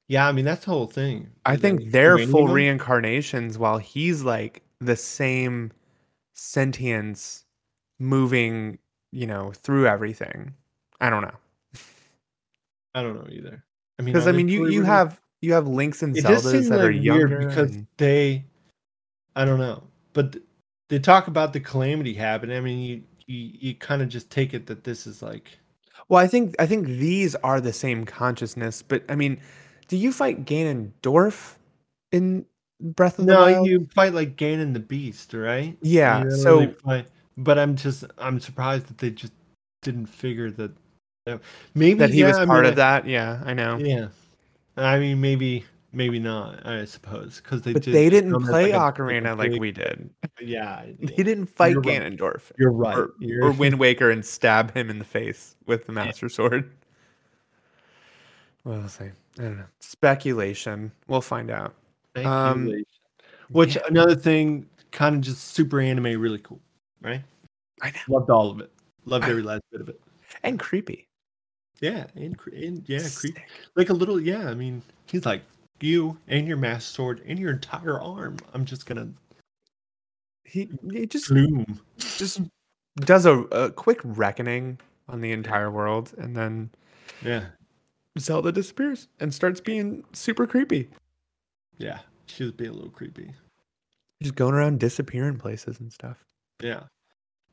Yeah, 0.08 0.26
I 0.26 0.32
mean 0.32 0.44
that's 0.44 0.64
the 0.64 0.72
whole 0.72 0.88
thing. 0.88 1.30
I 1.46 1.54
Is 1.54 1.60
think 1.60 1.92
they're 1.92 2.18
full 2.18 2.46
them. 2.46 2.54
reincarnations 2.56 3.58
while 3.58 3.78
he's 3.78 4.22
like 4.22 4.60
the 4.80 4.96
same 4.96 5.70
sentience 6.34 7.44
moving, 8.00 8.76
you 9.12 9.28
know, 9.28 9.52
through 9.52 9.86
everything. 9.86 10.52
I 11.00 11.10
don't 11.10 11.22
know. 11.22 11.36
I 12.94 13.02
don't 13.02 13.14
know 13.14 13.26
either. 13.30 13.64
I 13.98 14.02
mean, 14.02 14.12
Because 14.12 14.26
I 14.26 14.32
mean 14.32 14.48
you 14.48 14.68
you 14.68 14.82
have 14.82 15.20
you 15.40 15.52
have 15.52 15.66
links 15.66 16.02
and 16.02 16.14
Zeldas 16.14 16.68
that 16.68 16.80
are 16.80 16.90
younger 16.90 17.46
because 17.46 17.74
and- 17.74 17.86
they, 17.96 18.44
I 19.36 19.44
don't 19.44 19.58
know, 19.58 19.82
but 20.12 20.32
th- 20.32 20.44
they 20.88 20.98
talk 20.98 21.28
about 21.28 21.52
the 21.52 21.60
calamity 21.60 22.14
happening. 22.14 22.56
I 22.56 22.60
mean, 22.60 22.78
you 22.78 23.02
you, 23.26 23.50
you 23.60 23.74
kind 23.74 24.02
of 24.02 24.08
just 24.08 24.28
take 24.30 24.54
it 24.54 24.66
that 24.66 24.84
this 24.84 25.06
is 25.06 25.22
like 25.22 25.58
Well, 26.08 26.22
I 26.22 26.26
think 26.26 26.56
I 26.58 26.66
think 26.66 26.86
these 26.86 27.34
are 27.36 27.60
the 27.60 27.72
same 27.72 28.04
consciousness, 28.04 28.82
but 28.82 29.04
I 29.08 29.14
mean, 29.14 29.40
do 29.88 29.96
you 29.96 30.12
fight 30.12 30.44
Ganondorf 30.44 31.56
in 32.12 32.44
Breath 32.80 33.18
of 33.18 33.26
the 33.26 33.34
Wild? 33.34 33.56
no, 33.58 33.64
you 33.64 33.86
fight 33.94 34.14
like 34.14 34.36
Ganon 34.36 34.72
the 34.72 34.80
Beast, 34.80 35.32
right? 35.34 35.76
Yeah, 35.82 36.28
so- 36.28 36.74
really 36.84 37.04
but 37.36 37.58
I'm 37.58 37.76
just 37.76 38.04
I'm 38.18 38.38
surprised 38.40 38.86
that 38.86 38.98
they 38.98 39.10
just 39.10 39.32
didn't 39.82 40.06
figure 40.06 40.50
that. 40.52 40.72
Maybe 41.74 41.98
that 41.98 42.10
he 42.10 42.20
yeah, 42.20 42.28
was 42.28 42.38
I 42.38 42.46
part 42.46 42.62
mean, 42.64 42.70
of 42.70 42.76
that. 42.76 43.06
Yeah, 43.06 43.40
I 43.44 43.54
know. 43.54 43.76
Yeah, 43.78 44.08
I 44.76 44.98
mean 44.98 45.20
maybe 45.20 45.64
maybe 45.92 46.18
not. 46.18 46.64
I 46.66 46.84
suppose 46.84 47.40
because 47.42 47.62
they 47.62 47.72
But 47.72 47.82
did, 47.82 47.94
they 47.94 48.08
didn't 48.10 48.42
play 48.44 48.72
like, 48.72 48.94
Ocarina 48.96 49.32
a 49.32 49.34
like 49.34 49.50
big- 49.52 49.60
we 49.60 49.72
did. 49.72 50.10
Yeah, 50.40 50.82
They 51.00 51.14
yeah. 51.16 51.24
didn't 51.24 51.46
fight 51.46 51.72
You're 51.72 51.82
right. 51.82 52.02
Ganondorf 52.02 52.52
You're 52.58 52.72
right. 52.72 52.96
or, 52.98 53.10
You're- 53.18 53.48
or 53.48 53.52
Wind 53.52 53.78
Waker 53.78 54.10
and 54.10 54.24
stab 54.24 54.72
him 54.74 54.90
in 54.90 54.98
the 54.98 55.04
face 55.04 55.56
with 55.66 55.86
the 55.86 55.92
Master 55.92 56.28
Sword. 56.28 56.70
What 58.62 58.82
was 58.82 58.98
I? 59.00 59.12
I 59.38 59.42
don't 59.42 59.56
know. 59.58 59.64
Speculation. 59.80 60.92
We'll 61.08 61.20
find 61.22 61.50
out. 61.50 61.74
Um, 62.16 62.72
Which 63.48 63.76
yeah. 63.76 63.82
another 63.88 64.14
thing, 64.14 64.66
kind 64.90 65.14
of 65.16 65.22
just 65.22 65.48
super 65.54 65.80
anime, 65.80 66.20
really 66.20 66.40
cool, 66.40 66.60
right? 67.00 67.22
I 67.80 67.90
know. 67.90 68.00
Loved 68.16 68.28
all 68.30 68.50
of 68.50 68.60
it. 68.60 68.70
Loved 69.06 69.24
every 69.24 69.42
last 69.42 69.62
bit 69.72 69.80
of 69.80 69.88
it. 69.88 69.98
And 70.42 70.58
creepy. 70.58 71.06
Yeah, 71.80 72.06
and, 72.14 72.36
and 72.52 72.82
yeah, 72.88 72.98
creep. 72.98 73.36
Sick. 73.36 73.48
Like 73.74 73.88
a 73.88 73.94
little, 73.94 74.20
yeah. 74.20 74.48
I 74.48 74.54
mean, 74.54 74.82
he's 75.06 75.24
like 75.24 75.42
you 75.80 76.18
and 76.28 76.46
your 76.46 76.58
mass 76.58 76.84
sword 76.84 77.22
and 77.26 77.38
your 77.38 77.50
entire 77.50 77.98
arm. 78.00 78.36
I'm 78.52 78.64
just 78.64 78.84
gonna 78.86 79.08
He, 80.44 80.70
he 80.92 81.06
just 81.06 81.32
just 81.96 82.40
does 82.96 83.24
a, 83.24 83.38
a 83.52 83.70
quick 83.70 84.00
reckoning 84.04 84.78
on 85.08 85.20
the 85.20 85.32
entire 85.32 85.70
world, 85.70 86.12
and 86.18 86.36
then 86.36 86.70
Yeah, 87.24 87.46
Zelda 88.18 88.52
disappears 88.52 89.08
and 89.20 89.32
starts 89.32 89.60
being 89.60 90.04
super 90.12 90.46
creepy. 90.46 90.88
yeah. 91.78 92.00
She 92.26 92.44
was 92.44 92.52
being 92.52 92.70
a 92.70 92.74
little 92.74 92.90
creepy. 92.90 93.32
Just 94.22 94.36
going 94.36 94.54
around 94.54 94.78
disappearing 94.78 95.36
places 95.38 95.80
and 95.80 95.92
stuff. 95.92 96.18
Yeah. 96.62 96.82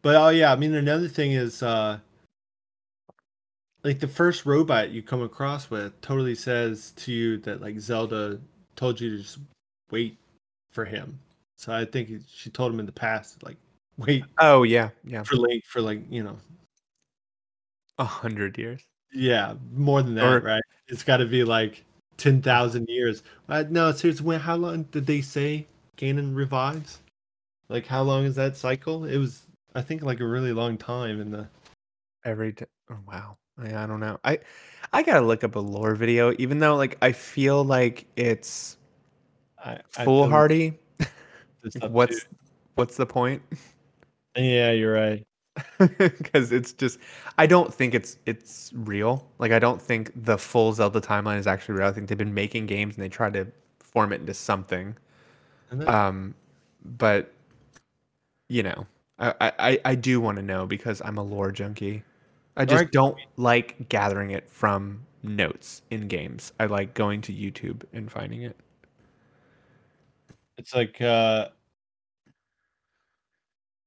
But 0.03 0.15
oh 0.15 0.29
yeah, 0.29 0.51
I 0.51 0.55
mean 0.55 0.75
another 0.75 1.07
thing 1.07 1.31
is 1.31 1.63
uh 1.63 1.97
like 3.87 3.99
the 3.99 4.07
first 4.07 4.45
robot 4.45 4.89
you 4.91 5.01
come 5.01 5.21
across 5.23 5.69
with 5.71 5.99
totally 6.01 6.35
says 6.35 6.91
to 6.97 7.13
you 7.13 7.37
that 7.37 7.61
like 7.61 7.79
Zelda 7.79 8.37
told 8.75 8.99
you 8.99 9.11
to 9.15 9.23
just 9.23 9.39
wait 9.91 10.17
for 10.71 10.83
him. 10.83 11.17
So 11.57 11.71
I 11.73 11.85
think 11.85 12.09
she 12.27 12.49
told 12.49 12.73
him 12.73 12.81
in 12.81 12.85
the 12.85 12.91
past 12.91 13.41
like 13.43 13.55
wait 13.97 14.25
Oh 14.39 14.63
yeah, 14.63 14.89
yeah, 15.05 15.23
for 15.23 15.37
Link 15.37 15.63
for 15.65 15.81
like, 15.81 16.01
you 16.11 16.21
know, 16.21 16.37
a 17.97 18.03
hundred 18.03 18.57
years. 18.57 18.81
yeah, 19.13 19.53
more 19.73 20.03
than 20.03 20.15
that, 20.15 20.25
Or- 20.25 20.39
right? 20.41 20.61
It's 20.89 21.03
got 21.03 21.17
to 21.17 21.25
be 21.25 21.43
like 21.43 21.83
10,000 22.17 22.87
years. 22.89 23.23
Uh, 23.49 23.63
no, 23.69 23.91
seriously, 23.91 24.25
when 24.25 24.39
how 24.39 24.55
long 24.55 24.83
did 24.83 25.05
they 25.05 25.21
say 25.21 25.65
Ganon 25.97 26.35
revives? 26.35 26.99
Like 27.69 27.85
how 27.85 28.03
long 28.03 28.25
is 28.25 28.35
that 28.35 28.57
cycle? 28.57 29.05
It 29.05 29.17
was 29.17 29.43
I 29.75 29.81
think 29.81 30.01
like 30.03 30.19
a 30.19 30.25
really 30.27 30.51
long 30.53 30.77
time 30.77 31.21
in 31.21 31.31
the 31.31 31.47
Every 32.25 32.51
t- 32.53 32.65
oh, 32.91 32.97
wow, 33.07 33.37
I, 33.61 33.83
I 33.83 33.85
don't 33.87 33.99
know. 33.99 34.19
I 34.23 34.39
I 34.93 35.03
gotta 35.03 35.25
look 35.25 35.43
up 35.43 35.55
a 35.55 35.59
lore 35.59 35.95
video, 35.95 36.33
even 36.37 36.59
though 36.59 36.75
like 36.75 36.97
I 37.01 37.11
feel 37.11 37.63
like 37.63 38.05
it's 38.15 38.77
I, 39.63 39.79
I 39.97 40.05
foolhardy. 40.05 40.79
What's 41.89 42.23
too. 42.23 42.27
what's 42.75 42.95
the 42.97 43.05
point? 43.05 43.41
Yeah, 44.35 44.71
you're 44.71 44.93
right. 44.93 45.25
because 45.97 46.51
it's 46.51 46.71
just 46.73 46.99
I 47.37 47.47
don't 47.47 47.73
think 47.73 47.95
it's 47.95 48.17
it's 48.25 48.71
real. 48.75 49.27
Like 49.39 49.51
I 49.51 49.59
don't 49.59 49.81
think 49.81 50.11
the 50.15 50.37
full 50.37 50.71
Zelda 50.73 51.01
timeline 51.01 51.39
is 51.39 51.47
actually 51.47 51.75
real. 51.79 51.87
I 51.87 51.91
think 51.91 52.07
they've 52.07 52.17
been 52.17 52.33
making 52.33 52.67
games 52.67 52.95
and 52.95 53.03
they 53.03 53.09
try 53.09 53.29
to 53.31 53.47
form 53.79 54.13
it 54.13 54.21
into 54.21 54.33
something. 54.33 54.95
Then- 55.71 55.87
Um, 55.87 56.35
but 56.85 57.33
you 58.49 58.63
know, 58.63 58.85
I 59.19 59.51
I, 59.59 59.79
I 59.83 59.95
do 59.95 60.21
want 60.21 60.37
to 60.37 60.43
know 60.43 60.65
because 60.67 61.01
I'm 61.03 61.17
a 61.17 61.23
lore 61.23 61.51
junkie. 61.51 62.03
I 62.57 62.65
just 62.65 62.73
Alright. 62.73 62.91
don't 62.91 63.17
like 63.37 63.87
gathering 63.87 64.31
it 64.31 64.49
from 64.49 65.05
notes 65.23 65.83
in 65.91 66.07
games. 66.07 66.53
I 66.59 66.65
like 66.65 66.93
going 66.95 67.21
to 67.21 67.33
YouTube 67.33 67.83
and 67.93 68.11
finding 68.11 68.41
it. 68.41 68.57
it's 70.57 70.73
like 70.73 70.99
uh 71.01 71.49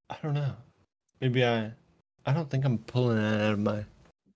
I 0.08 0.16
don't 0.22 0.34
know. 0.34 0.54
Maybe 1.20 1.44
I 1.44 1.72
I 2.26 2.32
don't 2.32 2.48
think 2.48 2.64
I'm 2.64 2.78
pulling 2.78 3.18
it 3.18 3.40
out 3.40 3.52
of 3.54 3.58
my 3.58 3.84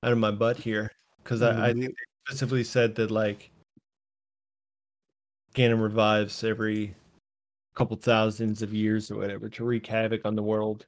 out 0.02 0.12
of 0.12 0.18
my 0.18 0.30
butt 0.30 0.56
here 0.56 0.90
because 1.22 1.42
I, 1.42 1.68
I 1.68 1.72
think 1.72 1.86
they 1.86 1.94
specifically 2.26 2.64
said 2.64 2.94
that 2.96 3.10
like 3.10 3.50
Ganon 5.54 5.80
revives 5.80 6.42
every 6.42 6.94
couple 7.76 7.96
thousands 7.96 8.62
of 8.62 8.74
years 8.74 9.10
or 9.10 9.16
whatever 9.16 9.48
to 9.48 9.64
wreak 9.64 9.86
havoc 9.86 10.22
on 10.24 10.34
the 10.34 10.42
world. 10.42 10.86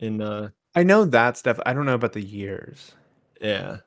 In 0.00 0.22
uh 0.22 0.48
I 0.74 0.82
know 0.84 1.04
that 1.06 1.36
stuff. 1.38 1.60
I 1.66 1.72
don't 1.74 1.86
know 1.86 1.94
about 1.94 2.12
the 2.14 2.22
years. 2.22 2.92
yeah. 3.40 3.78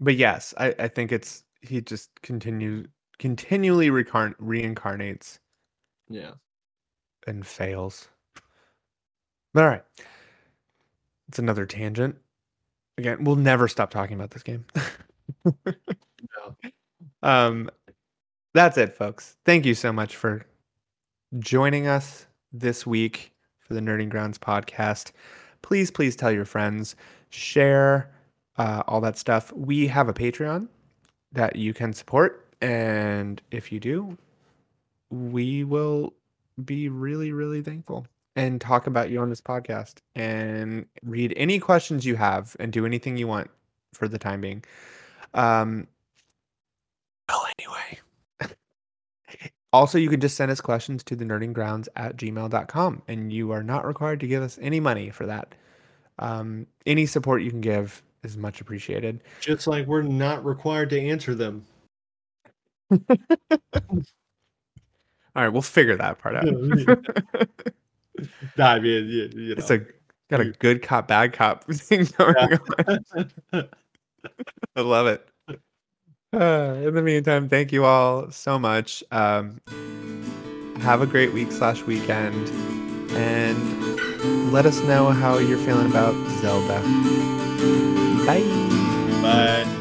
But 0.00 0.16
yes, 0.16 0.54
I, 0.58 0.74
I 0.78 0.88
think 0.88 1.12
it's 1.12 1.44
he 1.62 1.80
just 1.80 2.10
continues 2.22 2.88
continually 3.18 3.90
recarn- 3.90 4.36
reincarnates 4.42 5.38
Yeah. 6.08 6.32
and 7.26 7.46
fails. 7.46 8.08
But 9.54 9.64
all 9.64 9.70
right. 9.70 9.84
It's 11.28 11.38
another 11.38 11.66
tangent. 11.66 12.16
Again, 12.98 13.24
we'll 13.24 13.36
never 13.36 13.68
stop 13.68 13.90
talking 13.90 14.16
about 14.16 14.30
this 14.32 14.42
game. 14.42 14.64
No. 16.36 16.56
Um 17.22 17.70
that's 18.54 18.78
it, 18.78 18.94
folks. 18.94 19.36
Thank 19.44 19.66
you 19.66 19.74
so 19.74 19.92
much 19.92 20.16
for 20.16 20.46
joining 21.40 21.86
us 21.88 22.26
this 22.52 22.86
week 22.86 23.32
for 23.70 23.74
the 23.74 23.80
Nerding 23.80 24.08
Grounds 24.08 24.36
podcast. 24.36 25.12
Please, 25.62 25.92
please 25.92 26.16
tell 26.16 26.32
your 26.32 26.44
friends, 26.44 26.96
share 27.28 28.10
uh, 28.56 28.82
all 28.88 29.00
that 29.00 29.16
stuff. 29.16 29.52
We 29.52 29.86
have 29.86 30.08
a 30.08 30.12
Patreon 30.12 30.66
that 31.30 31.54
you 31.54 31.72
can 31.72 31.92
support. 31.92 32.52
And 32.60 33.40
if 33.52 33.70
you 33.70 33.78
do, 33.78 34.18
we 35.10 35.62
will 35.62 36.14
be 36.64 36.88
really, 36.88 37.30
really 37.30 37.62
thankful 37.62 38.08
and 38.34 38.60
talk 38.60 38.88
about 38.88 39.08
you 39.08 39.20
on 39.20 39.30
this 39.30 39.40
podcast 39.40 39.98
and 40.16 40.84
read 41.04 41.32
any 41.36 41.60
questions 41.60 42.04
you 42.04 42.16
have 42.16 42.56
and 42.58 42.72
do 42.72 42.84
anything 42.84 43.16
you 43.16 43.28
want 43.28 43.50
for 43.94 44.08
the 44.08 44.18
time 44.18 44.40
being. 44.40 44.64
Um, 45.34 45.86
well, 47.28 47.46
anyway. 47.60 48.00
Also, 49.72 49.98
you 49.98 50.08
can 50.08 50.20
just 50.20 50.36
send 50.36 50.50
us 50.50 50.60
questions 50.60 51.02
to 51.04 51.16
the 51.16 51.24
nerdinggrounds 51.24 51.88
at 51.96 52.16
gmail.com 52.16 53.02
and 53.08 53.32
you 53.32 53.52
are 53.52 53.62
not 53.62 53.86
required 53.86 54.20
to 54.20 54.26
give 54.26 54.42
us 54.42 54.58
any 54.60 54.80
money 54.80 55.10
for 55.10 55.26
that. 55.26 55.54
Um, 56.18 56.66
any 56.86 57.06
support 57.06 57.42
you 57.42 57.50
can 57.50 57.60
give 57.60 58.02
is 58.22 58.36
much 58.36 58.60
appreciated. 58.60 59.22
Just 59.40 59.66
like 59.66 59.86
we're 59.86 60.02
not 60.02 60.44
required 60.44 60.90
to 60.90 61.00
answer 61.00 61.34
them. 61.34 61.64
All 62.90 62.98
right, 65.36 65.48
we'll 65.48 65.62
figure 65.62 65.96
that 65.96 66.18
part 66.18 66.36
out. 66.36 66.46
Nah, 68.58 68.72
I 68.72 68.80
mean, 68.80 69.06
you, 69.08 69.30
you 69.34 69.54
know. 69.54 69.60
it's 69.60 69.70
a 69.70 69.78
got 70.28 70.40
a 70.40 70.50
good 70.58 70.82
cop, 70.82 71.08
bad 71.08 71.32
cop 71.32 71.64
thing 71.72 72.06
going 72.18 72.34
Yeah. 72.36 72.58
on. 73.54 73.68
I 74.76 74.80
love 74.82 75.06
it. 75.06 75.26
Uh, 76.32 76.76
in 76.84 76.94
the 76.94 77.02
meantime, 77.02 77.48
thank 77.48 77.72
you 77.72 77.84
all 77.84 78.30
so 78.30 78.58
much. 78.58 79.02
Um, 79.10 79.60
have 80.80 81.02
a 81.02 81.06
great 81.06 81.32
week 81.32 81.52
slash 81.52 81.82
weekend, 81.82 82.48
and 83.12 84.52
let 84.52 84.66
us 84.66 84.80
know 84.82 85.10
how 85.10 85.38
you're 85.38 85.58
feeling 85.58 85.90
about 85.90 86.14
Zelda. 86.40 86.80
Bye. 88.26 88.40
Bye. 89.22 89.76